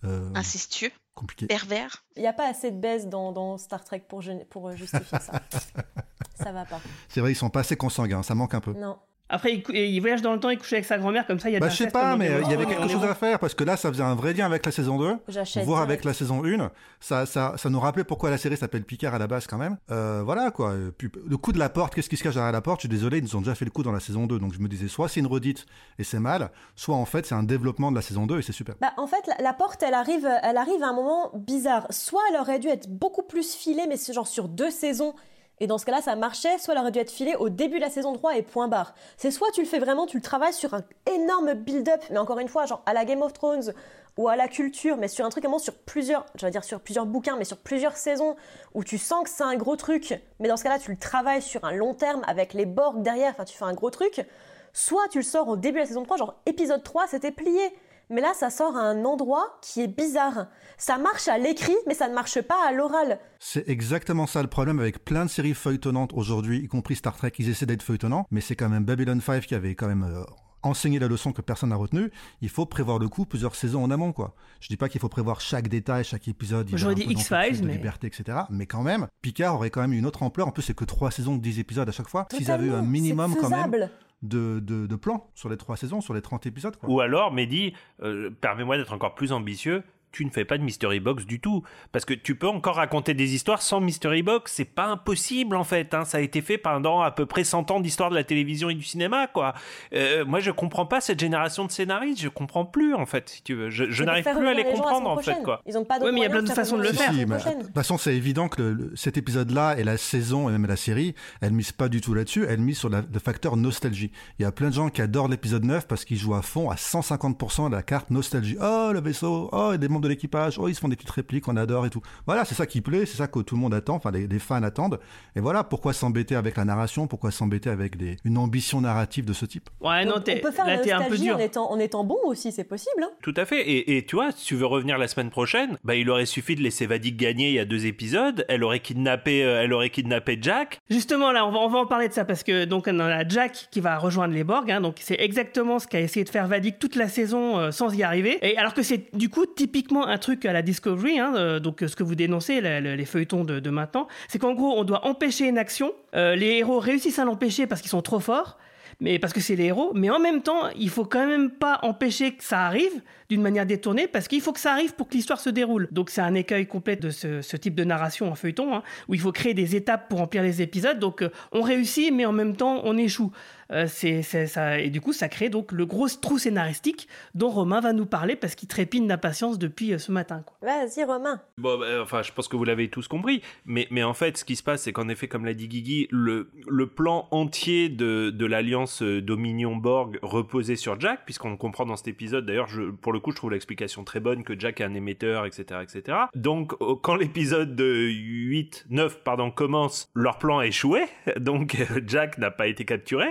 euh, 0.03 0.29
Incestueux, 0.35 0.91
compliqué. 1.13 1.47
pervers. 1.47 2.03
Il 2.15 2.21
n'y 2.21 2.27
a 2.27 2.33
pas 2.33 2.47
assez 2.47 2.71
de 2.71 2.77
baisse 2.77 3.07
dans, 3.07 3.31
dans 3.31 3.57
Star 3.57 3.83
Trek 3.83 4.05
pour, 4.07 4.23
pour 4.49 4.69
euh, 4.69 4.75
justifier 4.75 5.19
ça. 5.19 5.41
ça 6.35 6.51
va 6.51 6.65
pas. 6.65 6.79
C'est 7.09 7.21
vrai 7.21 7.31
ils 7.31 7.35
sont 7.35 7.49
pas 7.49 7.61
assez 7.61 7.75
consanguins, 7.75 8.23
ça 8.23 8.35
manque 8.35 8.53
un 8.53 8.61
peu. 8.61 8.73
Non. 8.73 8.99
Après, 9.33 9.63
il, 9.69 9.99
voyage 10.01 10.21
dans 10.21 10.33
le 10.33 10.39
temps, 10.41 10.49
il 10.49 10.57
couche 10.57 10.73
avec 10.73 10.83
sa 10.83 10.97
grand-mère, 10.97 11.25
comme 11.25 11.39
ça, 11.39 11.49
il 11.49 11.53
y 11.53 11.55
a 11.55 11.59
Bah, 11.59 11.69
je 11.69 11.77
sais 11.77 11.87
pas, 11.89 12.17
mais 12.17 12.29
euh, 12.29 12.41
il 12.43 12.51
y 12.51 12.53
of 12.53 12.59
avait 12.59 12.65
quelque 12.65 12.89
chose 12.89 13.05
à 13.05 13.15
faire 13.15 13.39
parce 13.39 13.53
que 13.53 13.63
là, 13.63 13.77
ça 13.77 13.89
faisait 13.89 14.03
un 14.03 14.13
vrai 14.13 14.33
lien 14.33 14.45
avec 14.45 14.65
la 14.65 14.73
saison 14.73 14.99
2, 14.99 15.15
J'achète 15.29 15.63
voire 15.63 15.85
direct. 15.85 15.91
avec 15.91 16.05
la 16.05 16.13
saison 16.13 16.43
1. 16.43 16.69
Ça, 16.99 17.25
ça, 17.25 17.53
ça 17.55 17.69
nous 17.69 17.79
rappelait 17.79 18.03
pourquoi 18.03 18.29
la 18.29 18.37
série 18.37 18.57
s'appelle 18.57 18.83
Picard 18.83 19.15
à 19.15 19.19
la 19.19 19.27
base 19.27 19.47
quand 19.47 19.57
même. 19.57 19.77
Euh, 19.89 20.21
voilà 20.25 20.51
quoi. 20.51 20.75
Puis, 20.97 21.09
le 21.25 21.37
coup 21.37 21.53
de 21.53 21.59
la 21.59 21.69
porte, 21.69 21.95
qu'est-ce 21.95 22.09
qui 22.09 22.17
se 22.17 22.23
cache 22.23 22.33
derrière 22.33 22.51
la 22.51 22.61
porte? 22.61 22.81
Je 22.81 22.87
suis 22.87 22.89
désolé, 22.89 23.19
ils 23.19 23.23
nous 23.23 23.37
ont 23.37 23.41
déjà 23.41 23.55
fait 23.55 23.65
le 23.65 23.71
coup 23.71 23.83
dans 23.83 23.93
la 23.93 24.01
saison 24.01 24.27
2, 24.27 24.37
donc 24.37 24.53
je 24.53 24.59
me 24.59 24.67
disais 24.67 24.89
soit 24.89 25.07
c'est 25.07 25.21
une 25.21 25.27
redite 25.27 25.65
et 25.97 26.03
c'est 26.03 26.19
mal, 26.19 26.51
soit 26.75 26.95
en 26.95 27.05
fait 27.05 27.25
c'est 27.25 27.35
un 27.35 27.43
développement 27.43 27.89
de 27.89 27.95
la 27.95 28.01
saison 28.01 28.25
2 28.25 28.39
et 28.39 28.41
c'est 28.41 28.51
super. 28.51 28.75
Bah, 28.81 28.91
en 28.97 29.07
fait, 29.07 29.25
la, 29.27 29.35
la 29.41 29.53
porte, 29.53 29.81
elle 29.81 29.93
arrive, 29.93 30.27
elle 30.43 30.57
arrive 30.57 30.83
à 30.83 30.89
un 30.89 30.93
moment 30.93 31.31
bizarre. 31.35 31.87
Soit 31.89 32.21
elle 32.31 32.39
aurait 32.39 32.59
dû 32.59 32.67
être 32.67 32.89
beaucoup 32.89 33.23
plus 33.23 33.55
filée, 33.55 33.85
mais 33.87 33.95
c'est 33.95 34.11
genre 34.11 34.27
sur 34.27 34.49
deux 34.49 34.71
saisons. 34.71 35.13
Et 35.61 35.67
dans 35.67 35.77
ce 35.77 35.85
cas-là, 35.85 36.01
ça 36.01 36.15
marchait. 36.15 36.57
Soit 36.57 36.73
elle 36.73 36.79
aurait 36.79 36.91
dû 36.91 36.97
être 36.97 37.11
filée 37.11 37.35
au 37.35 37.49
début 37.49 37.75
de 37.75 37.81
la 37.81 37.91
saison 37.91 38.13
3 38.13 38.35
et 38.35 38.41
point 38.41 38.67
barre. 38.67 38.95
C'est 39.15 39.29
soit 39.29 39.51
tu 39.51 39.61
le 39.61 39.67
fais 39.67 39.77
vraiment, 39.77 40.07
tu 40.07 40.17
le 40.17 40.23
travailles 40.23 40.53
sur 40.53 40.73
un 40.73 40.81
énorme 41.05 41.53
build-up, 41.53 42.01
mais 42.09 42.17
encore 42.17 42.39
une 42.39 42.47
fois, 42.47 42.65
genre 42.65 42.81
à 42.87 42.93
la 42.93 43.05
Game 43.05 43.21
of 43.21 43.31
Thrones 43.31 43.71
ou 44.17 44.27
à 44.27 44.35
la 44.35 44.47
culture, 44.47 44.97
mais 44.97 45.07
sur 45.07 45.23
un 45.23 45.29
truc 45.29 45.43
vraiment 45.43 45.59
sur 45.59 45.75
plusieurs, 45.75 46.25
je 46.33 46.45
vais 46.45 46.51
dire 46.51 46.63
sur 46.63 46.81
plusieurs 46.81 47.05
bouquins, 47.05 47.35
mais 47.37 47.45
sur 47.45 47.57
plusieurs 47.57 47.95
saisons, 47.95 48.35
où 48.73 48.83
tu 48.83 48.97
sens 48.97 49.23
que 49.23 49.29
c'est 49.29 49.43
un 49.43 49.55
gros 49.55 49.75
truc. 49.75 50.19
Mais 50.39 50.47
dans 50.47 50.57
ce 50.57 50.63
cas-là, 50.63 50.79
tu 50.79 50.89
le 50.89 50.97
travailles 50.97 51.43
sur 51.43 51.63
un 51.63 51.73
long 51.73 51.93
terme 51.93 52.23
avec 52.27 52.55
les 52.55 52.65
Borg 52.65 53.03
derrière, 53.03 53.31
enfin 53.31 53.45
tu 53.45 53.55
fais 53.55 53.65
un 53.65 53.73
gros 53.73 53.91
truc. 53.91 54.25
Soit 54.73 55.07
tu 55.09 55.19
le 55.19 55.23
sors 55.23 55.47
au 55.47 55.57
début 55.57 55.75
de 55.75 55.81
la 55.81 55.85
saison 55.85 56.01
3, 56.01 56.17
genre 56.17 56.41
épisode 56.47 56.81
3, 56.81 57.05
c'était 57.05 57.31
plié. 57.31 57.71
Mais 58.11 58.19
là, 58.21 58.33
ça 58.33 58.49
sort 58.49 58.75
à 58.75 58.81
un 58.81 59.05
endroit 59.05 59.57
qui 59.61 59.81
est 59.81 59.87
bizarre. 59.87 60.47
Ça 60.77 60.97
marche 60.97 61.29
à 61.29 61.37
l'écrit, 61.37 61.77
mais 61.87 61.93
ça 61.93 62.09
ne 62.09 62.13
marche 62.13 62.41
pas 62.41 62.67
à 62.67 62.73
l'oral. 62.73 63.19
C'est 63.39 63.69
exactement 63.69 64.27
ça 64.27 64.41
le 64.41 64.49
problème 64.49 64.79
avec 64.79 65.05
plein 65.05 65.23
de 65.23 65.29
séries 65.29 65.53
feuilletonnantes 65.53 66.11
aujourd'hui, 66.13 66.59
y 66.59 66.67
compris 66.67 66.97
Star 66.97 67.15
Trek. 67.15 67.31
Ils 67.39 67.49
essaient 67.49 67.65
d'être 67.65 67.83
feuilletonnants, 67.83 68.27
mais 68.29 68.41
c'est 68.41 68.57
quand 68.57 68.67
même 68.67 68.83
Babylon 68.83 69.21
5 69.21 69.45
qui 69.45 69.55
avait 69.55 69.75
quand 69.75 69.87
même 69.87 70.03
euh, 70.03 70.23
enseigné 70.63 70.99
la 70.99 71.07
leçon 71.07 71.33
que 71.33 71.41
personne 71.41 71.69
n'a 71.69 71.75
retenue. 71.75 72.11
Il 72.41 72.49
faut 72.49 72.65
prévoir 72.65 72.99
le 72.99 73.07
coup 73.09 73.25
plusieurs 73.25 73.55
saisons 73.55 73.83
en 73.83 73.91
amont, 73.91 74.11
quoi. 74.13 74.35
Je 74.59 74.67
dis 74.67 74.77
pas 74.77 74.89
qu'il 74.89 75.01
faut 75.01 75.09
prévoir 75.09 75.41
chaque 75.41 75.67
détail, 75.67 76.03
chaque 76.03 76.27
épisode. 76.27 76.69
J'aurais 76.73 76.95
dit 76.95 77.05
X-Files, 77.09 77.63
mais- 77.65 77.73
liberté, 77.73 78.07
etc. 78.07 78.39
Mais 78.49 78.65
quand 78.65 78.83
même, 78.83 79.07
Picard 79.21 79.55
aurait 79.55 79.69
quand 79.69 79.81
même 79.81 79.93
eu 79.93 79.97
une 79.97 80.05
autre 80.05 80.23
ampleur. 80.23 80.47
En 80.47 80.51
plus, 80.51 80.63
c'est 80.63 80.75
que 80.75 80.85
trois 80.85 81.11
saisons 81.11 81.35
10 81.35 81.59
épisodes 81.59 81.87
à 81.87 81.91
chaque 81.91 82.09
fois. 82.09 82.27
S'ils 82.31 82.51
avaient 82.51 82.67
eu 82.67 82.73
un 82.73 82.81
minimum 82.81 83.35
quand 83.39 83.49
même 83.49 83.89
de, 84.21 84.59
de, 84.59 84.87
sur 85.35 85.49
les 85.49 85.57
trois 85.57 85.77
saisons, 85.77 86.01
sur 86.01 86.13
les 86.13 86.21
30 86.21 86.45
épisodes, 86.45 86.75
quoi. 86.77 86.89
Ou 86.89 86.99
alors, 86.99 87.31
Mehdi, 87.33 87.73
euh, 88.03 88.29
permets-moi 88.41 88.77
d'être 88.77 88.93
encore 88.93 89.15
plus 89.15 89.31
ambitieux. 89.31 89.83
Tu 90.11 90.25
ne 90.25 90.29
fais 90.29 90.43
pas 90.45 90.57
de 90.57 90.63
mystery 90.63 90.99
box 90.99 91.25
du 91.25 91.39
tout. 91.39 91.63
Parce 91.91 92.03
que 92.05 92.13
tu 92.13 92.35
peux 92.35 92.47
encore 92.47 92.75
raconter 92.75 93.13
des 93.13 93.33
histoires 93.33 93.61
sans 93.61 93.79
mystery 93.79 94.23
box. 94.23 94.51
C'est 94.53 94.65
pas 94.65 94.85
impossible, 94.87 95.55
en 95.55 95.63
fait. 95.63 95.93
hein. 95.93 96.03
Ça 96.05 96.17
a 96.17 96.21
été 96.21 96.41
fait 96.41 96.57
pendant 96.57 97.01
à 97.01 97.11
peu 97.11 97.25
près 97.25 97.43
100 97.43 97.71
ans 97.71 97.79
d'histoire 97.79 98.09
de 98.09 98.15
la 98.15 98.23
télévision 98.23 98.69
et 98.69 98.73
du 98.75 98.83
cinéma, 98.83 99.27
quoi. 99.27 99.53
Euh, 99.93 100.25
moi, 100.25 100.39
je 100.39 100.51
comprends 100.51 100.85
pas 100.85 100.99
cette 101.01 101.19
génération 101.19 101.65
de 101.65 101.71
scénaristes. 101.71 102.21
Je 102.21 102.27
comprends 102.29 102.65
plus, 102.65 102.93
en 102.93 103.05
fait, 103.05 103.29
si 103.29 103.43
tu 103.43 103.53
veux. 103.55 103.69
Je, 103.69 104.03
n'arrive 104.03 104.23
plus 104.25 104.47
à 104.47 104.53
les 104.53 104.63
comprendre, 104.65 105.09
en 105.09 105.17
fait, 105.17 105.41
quoi. 105.43 105.61
Ils 105.65 105.77
ont 105.77 105.85
pas 105.85 105.99
Ouais, 105.99 106.11
mais 106.11 106.19
il 106.19 106.23
y 106.23 106.25
a 106.25 106.29
plein 106.29 106.43
de 106.43 106.49
façons 106.49 106.77
de 106.77 106.83
le 106.83 106.93
faire. 106.93 107.11
Si, 107.13 107.25
mais 107.25 107.37
de 107.37 107.63
toute 107.65 107.73
façon, 107.73 107.97
c'est 107.97 108.15
évident 108.15 108.49
que 108.49 108.61
le- 108.61 108.73
le- 108.73 108.91
cet 108.95 109.17
épisode-là 109.17 109.75
et 109.77 109.83
la 109.83 109.97
saison 109.97 110.49
et 110.49 110.51
même 110.51 110.65
la 110.65 110.75
série, 110.75 111.15
elle 111.41 111.51
mise 111.53 111.71
pas 111.71 111.87
du 111.89 112.01
tout 112.01 112.13
là-dessus. 112.13 112.45
Elle 112.49 112.59
mise 112.59 112.77
sur 112.79 112.89
la- 112.89 113.01
le 113.11 113.19
facteur 113.19 113.55
nostalgie. 113.57 114.11
Il 114.39 114.43
y 114.43 114.45
a 114.45 114.51
plein 114.51 114.69
de 114.69 114.73
gens 114.73 114.89
qui 114.89 115.01
adorent 115.01 115.27
l'épisode 115.27 115.63
9 115.63 115.87
parce 115.87 116.03
qu'ils 116.05 116.17
jouent 116.17 116.35
à 116.35 116.41
fond 116.41 116.69
à 116.69 116.75
150% 116.75 117.67
à 117.67 117.69
la 117.69 117.81
carte 117.83 118.09
nostalgie. 118.09 118.57
Oh, 118.61 118.89
le 118.93 118.99
vaisseau. 119.01 119.49
Oh, 119.51 119.67
il 119.69 119.71
y 119.71 119.75
a 119.75 119.77
des 119.77 119.87
membres 120.01 120.03
de 120.03 120.09
l'équipage. 120.09 120.57
Oh, 120.59 120.67
ils 120.67 120.75
se 120.75 120.79
font 120.79 120.87
des 120.87 120.95
petites 120.95 121.09
répliques, 121.11 121.47
on 121.47 121.55
adore 121.55 121.85
et 121.85 121.89
tout. 121.89 122.01
Voilà, 122.25 122.45
c'est 122.45 122.55
ça 122.55 122.65
qui 122.65 122.81
plaît, 122.81 123.05
c'est 123.05 123.17
ça 123.17 123.27
que 123.27 123.39
tout 123.39 123.55
le 123.55 123.61
monde 123.61 123.73
attend, 123.73 123.95
enfin, 123.95 124.11
les, 124.11 124.27
les 124.27 124.39
fans 124.39 124.63
attendent. 124.63 124.99
Et 125.35 125.39
voilà, 125.39 125.63
pourquoi 125.63 125.93
s'embêter 125.93 126.35
avec 126.35 126.57
la 126.57 126.65
narration, 126.65 127.07
pourquoi 127.07 127.31
s'embêter 127.31 127.69
avec 127.69 127.97
des, 127.97 128.17
une 128.25 128.37
ambition 128.37 128.81
narrative 128.81 129.25
de 129.25 129.33
ce 129.33 129.45
type? 129.45 129.69
Ouais, 129.79 130.05
non, 130.05 130.15
on, 130.17 130.21
t'es, 130.21 130.37
on 130.37 130.47
peut 130.47 130.51
faire 130.51 130.65
là, 130.65 130.75
la 130.75 130.79
t'es 130.79 130.91
un 130.91 131.03
peu 131.03 131.17
dur. 131.17 131.35
en 131.35 131.39
étant, 131.39 131.71
en 131.71 131.79
étant 131.79 132.03
bon 132.03 132.17
aussi, 132.25 132.51
c'est 132.51 132.63
possible. 132.63 133.03
Hein. 133.03 133.09
Tout 133.21 133.33
à 133.37 133.45
fait. 133.45 133.61
Et, 133.61 133.97
et 133.97 134.05
tu 134.05 134.15
vois, 134.15 134.31
si 134.31 134.45
tu 134.45 134.55
veux 134.55 134.65
revenir 134.65 134.97
la 134.97 135.07
semaine 135.07 135.29
prochaine, 135.29 135.77
bah, 135.83 135.95
il 135.95 136.09
aurait 136.09 136.25
suffi 136.25 136.55
de 136.55 136.61
laisser 136.61 136.85
Vadik 136.85 137.17
gagner 137.17 137.49
il 137.49 137.53
y 137.55 137.59
a 137.59 137.65
deux 137.65 137.85
épisodes. 137.85 138.45
Elle 138.49 138.63
aurait 138.63 138.79
kidnappé, 138.79 139.43
euh, 139.43 139.63
elle 139.63 139.73
aurait 139.73 139.89
kidnappé 139.89 140.37
Jack. 140.41 140.81
Justement, 140.89 141.31
là, 141.31 141.45
on 141.45 141.51
va, 141.51 141.59
on 141.59 141.69
va 141.69 141.79
en 141.79 141.85
parler 141.85 142.07
de 142.07 142.13
ça 142.13 142.25
parce 142.25 142.43
que 142.43 142.65
donc 142.65 142.85
on 142.87 142.99
a 142.99 143.27
Jack 143.27 143.67
qui 143.71 143.79
va 143.81 143.97
rejoindre 143.97 144.33
les 144.33 144.43
Borg. 144.43 144.69
hein, 144.71 144.81
donc 144.81 144.97
c'est 144.99 145.19
exactement 145.19 145.79
ce 145.79 145.87
qu'a 145.87 145.99
essayé 145.99 146.23
de 146.23 146.29
faire 146.29 146.47
Vadik 146.47 146.79
toute 146.79 146.95
la 146.95 147.07
saison 147.07 147.59
euh, 147.59 147.71
sans 147.71 147.93
y 147.95 148.03
arriver. 148.03 148.37
Et 148.41 148.57
alors 148.57 148.73
que 148.73 148.83
c'est 148.83 149.15
du 149.15 149.29
coup 149.29 149.45
typiquement 149.45 149.90
un 149.99 150.17
truc 150.17 150.45
à 150.45 150.53
la 150.53 150.61
Discovery. 150.61 151.19
hein, 151.19 151.33
euh, 151.35 151.59
donc 151.59 151.83
euh, 151.83 151.87
ce 151.87 151.95
que 151.95 152.03
vous 152.03 152.15
dénoncez, 152.15 152.61
les 152.61 153.05
feuilletons 153.05 153.43
de, 153.43 153.69
maintenant, 153.69 154.07
c'est 154.27 154.39
qu'en 154.39 154.53
gros 154.53 154.73
on 154.77 154.83
doit 154.83 155.05
empêcher 155.05 155.47
une 155.47 155.57
action. 155.57 155.91
Euh, 156.15 156.35
les 156.35 156.57
héros 156.57 156.79
réussissent 156.79 157.19
à 157.19 157.25
l'empêcher 157.25 157.67
parce 157.67 157.81
qu'ils 157.81 157.89
sont 157.89 158.01
trop 158.01 158.19
forts. 158.19 158.57
Mais 158.99 159.17
parce 159.17 159.33
que 159.33 159.39
c'est 159.39 159.55
les 159.55 159.65
héros, 159.65 159.93
mais 159.95 160.11
en 160.11 160.19
même 160.19 160.43
temps, 160.43 160.69
il 160.77 160.89
faut 160.89 161.05
quand 161.05 161.25
même 161.25 161.49
pas 161.49 161.79
empêcher 161.81 162.33
que 162.33 162.43
ça 162.43 162.67
arrive 162.67 163.01
d'une 163.29 163.41
manière 163.41 163.65
détournée, 163.65 164.07
parce 164.07 164.27
qu'il 164.27 164.41
faut 164.41 164.51
que 164.51 164.59
ça 164.59 164.73
arrive 164.73 164.93
pour 164.93 165.07
que 165.07 165.13
l'histoire 165.13 165.39
se 165.39 165.49
déroule. 165.49 165.87
Donc 165.91 166.11
c'est 166.11 166.21
un 166.21 166.35
écueil 166.35 166.67
complet 166.67 166.97
de 166.97 167.09
ce, 167.09 167.55
type 167.55 167.73
de 167.73 167.83
narration 167.83 168.29
en 168.29 168.35
feuilleton, 168.35 168.75
hein, 168.75 168.83
où 169.07 169.15
il 169.15 169.19
faut 169.19 169.31
créer 169.31 169.55
des 169.55 169.75
étapes 169.75 170.07
pour 170.07 170.19
remplir 170.19 170.43
les 170.43 170.61
épisodes. 170.61 170.99
Donc 170.99 171.23
on 171.51 171.61
réussit, 171.61 172.13
mais 172.13 172.25
en 172.27 172.33
même 172.33 172.55
temps 172.55 172.81
on 172.83 172.95
échoue. 172.95 173.31
Euh, 173.71 173.85
c'est, 173.87 174.21
c'est- 174.21 174.47
ça, 174.47 174.79
et 174.79 174.89
du 174.89 174.99
coup, 175.01 175.13
ça 175.13 175.29
crée 175.29 175.49
donc 175.49 175.71
le 175.71 175.85
gros 175.85 176.07
trou 176.09 176.37
scénaristique 176.37 177.07
dont 177.35 177.49
Romain 177.49 177.79
va 177.79 177.93
nous 177.93 178.05
parler 178.05 178.35
parce 178.35 178.55
qu'il 178.55 178.67
trépine 178.67 179.07
d'impatience 179.07 179.57
depuis 179.59 179.93
euh, 179.93 179.97
ce 179.97 180.11
matin. 180.11 180.43
Quoi. 180.45 180.57
Vas-y, 180.61 181.03
Romain. 181.03 181.41
Bon, 181.57 181.79
bah, 181.79 181.85
enfin, 182.01 182.21
je 182.21 182.31
pense 182.31 182.47
que 182.47 182.55
vous 182.55 182.63
l'avez 182.65 182.89
tous 182.89 183.07
compris, 183.07 183.41
mais, 183.65 183.87
mais 183.91 184.03
en 184.03 184.13
fait, 184.13 184.37
ce 184.37 184.45
qui 184.45 184.55
se 184.55 184.63
passe, 184.63 184.83
c'est 184.83 184.91
qu'en 184.93 185.07
effet, 185.09 185.27
comme 185.27 185.45
l'a 185.45 185.53
dit 185.53 185.67
Guigui, 185.67 186.07
le, 186.11 186.49
le 186.67 186.87
plan 186.87 187.27
entier 187.31 187.89
de, 187.89 188.29
de 188.29 188.45
l'alliance 188.45 189.01
euh, 189.01 189.21
Dominion-Borg 189.21 190.19
reposait 190.21 190.75
sur 190.75 190.99
Jack, 190.99 191.21
puisqu'on 191.25 191.55
comprend 191.57 191.85
dans 191.85 191.95
cet 191.95 192.07
épisode, 192.07 192.45
d'ailleurs, 192.45 192.67
je, 192.67 192.83
pour 192.91 193.13
le 193.13 193.19
coup, 193.19 193.31
je 193.31 193.35
trouve 193.37 193.51
l'explication 193.51 194.03
très 194.03 194.19
bonne, 194.19 194.43
que 194.43 194.59
Jack 194.59 194.81
est 194.81 194.83
un 194.83 194.93
émetteur, 194.93 195.45
etc., 195.45 195.79
etc. 195.83 196.17
Donc, 196.35 196.73
euh, 196.81 196.95
quand 197.01 197.15
l'épisode 197.15 197.75
de 197.75 197.85
8, 198.09 198.85
9, 198.89 199.23
pardon, 199.23 199.51
commence, 199.51 200.09
leur 200.13 200.37
plan 200.37 200.59
a 200.59 200.65
échoué, 200.67 201.03
donc 201.39 201.75
euh, 201.75 202.01
Jack 202.05 202.37
n'a 202.37 202.51
pas 202.51 202.67
été 202.67 202.85
capturé, 202.85 203.27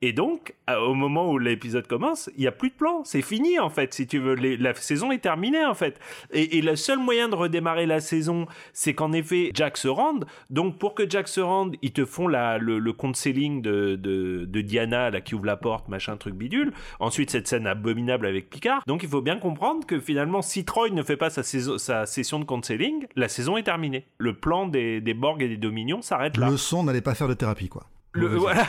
et 0.00 0.12
donc, 0.12 0.54
au 0.68 0.94
moment 0.94 1.28
où 1.28 1.38
l'épisode 1.38 1.88
commence, 1.88 2.30
il 2.36 2.44
y 2.44 2.46
a 2.46 2.52
plus 2.52 2.70
de 2.70 2.74
plan. 2.74 3.02
C'est 3.02 3.20
fini, 3.22 3.58
en 3.58 3.68
fait, 3.68 3.92
si 3.92 4.06
tu 4.06 4.20
veux. 4.20 4.36
La 4.36 4.72
saison 4.74 5.10
est 5.10 5.18
terminée, 5.18 5.64
en 5.64 5.74
fait. 5.74 5.98
Et, 6.30 6.62
le 6.62 6.76
seul 6.76 6.98
moyen 6.98 7.28
de 7.28 7.34
redémarrer 7.34 7.84
la 7.84 7.98
saison, 7.98 8.46
c'est 8.72 8.94
qu'en 8.94 9.12
effet, 9.12 9.50
Jack 9.54 9.76
se 9.76 9.88
rende. 9.88 10.26
Donc, 10.50 10.78
pour 10.78 10.94
que 10.94 11.08
Jack 11.10 11.26
se 11.26 11.40
rende, 11.40 11.74
ils 11.82 11.92
te 11.92 12.04
font 12.04 12.28
le, 12.28 12.78
le 12.78 12.92
counseling 12.92 13.60
de, 13.60 14.44
Diana, 14.62 15.10
là, 15.10 15.20
qui 15.20 15.34
ouvre 15.34 15.46
la 15.46 15.56
porte, 15.56 15.88
machin, 15.88 16.16
truc 16.16 16.36
bidule. 16.36 16.72
Ensuite, 17.00 17.30
cette 17.30 17.48
scène 17.48 17.66
abominable 17.66 18.26
avec 18.26 18.50
Picard. 18.50 18.84
Donc, 18.86 19.02
il 19.02 19.08
faut 19.08 19.22
bien 19.22 19.38
comprendre 19.38 19.84
que 19.84 19.98
finalement, 19.98 20.42
si 20.42 20.64
Troy 20.64 20.90
ne 20.90 21.02
fait 21.02 21.16
pas 21.16 21.30
sa, 21.30 21.42
session 21.42 22.38
de 22.38 22.44
counseling, 22.44 23.06
la 23.16 23.28
saison 23.28 23.56
est 23.56 23.64
terminée. 23.64 24.06
Le 24.18 24.34
plan 24.34 24.68
des, 24.68 25.00
Borg 25.14 25.42
et 25.42 25.48
des 25.48 25.56
Dominions 25.56 26.02
s'arrête 26.02 26.36
là. 26.36 26.48
Le 26.50 26.56
son 26.56 26.84
n'allait 26.84 27.00
pas 27.00 27.16
faire 27.16 27.26
de 27.26 27.34
thérapie, 27.34 27.68
quoi. 27.68 27.84
Le, 28.18 28.36
voilà. 28.36 28.64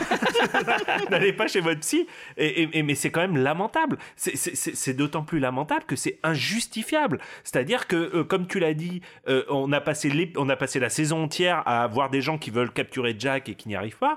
N'allez 1.10 1.32
pas 1.32 1.46
chez 1.48 1.60
votre 1.60 1.80
psy. 1.80 2.06
Et, 2.36 2.62
et- 2.62 2.78
et- 2.78 2.82
mais 2.82 2.94
c'est 2.94 3.10
quand 3.10 3.20
même 3.20 3.36
lamentable. 3.36 3.98
C'est- 4.16 4.94
d'autant 4.94 5.22
plus 5.22 5.38
lamentable 5.38 5.84
que 5.86 5.96
c'est 5.96 6.18
injustifiable. 6.22 7.18
C'est-à-dire 7.44 7.86
que, 7.86 7.96
euh, 7.96 8.24
comme 8.24 8.46
tu 8.46 8.58
l'as 8.60 8.74
dit, 8.74 9.02
euh, 9.28 9.44
on, 9.48 9.70
a 9.72 9.80
passé 9.80 10.10
on 10.36 10.48
a 10.48 10.56
passé 10.56 10.80
la 10.80 10.88
saison 10.88 11.24
entière 11.24 11.62
à 11.66 11.86
voir 11.86 12.10
des 12.10 12.20
gens 12.20 12.38
qui 12.38 12.50
veulent 12.50 12.72
capturer 12.72 13.14
Jack 13.18 13.48
et 13.48 13.54
qui 13.54 13.68
n'y 13.68 13.76
arrivent 13.76 13.98
pas. 13.98 14.16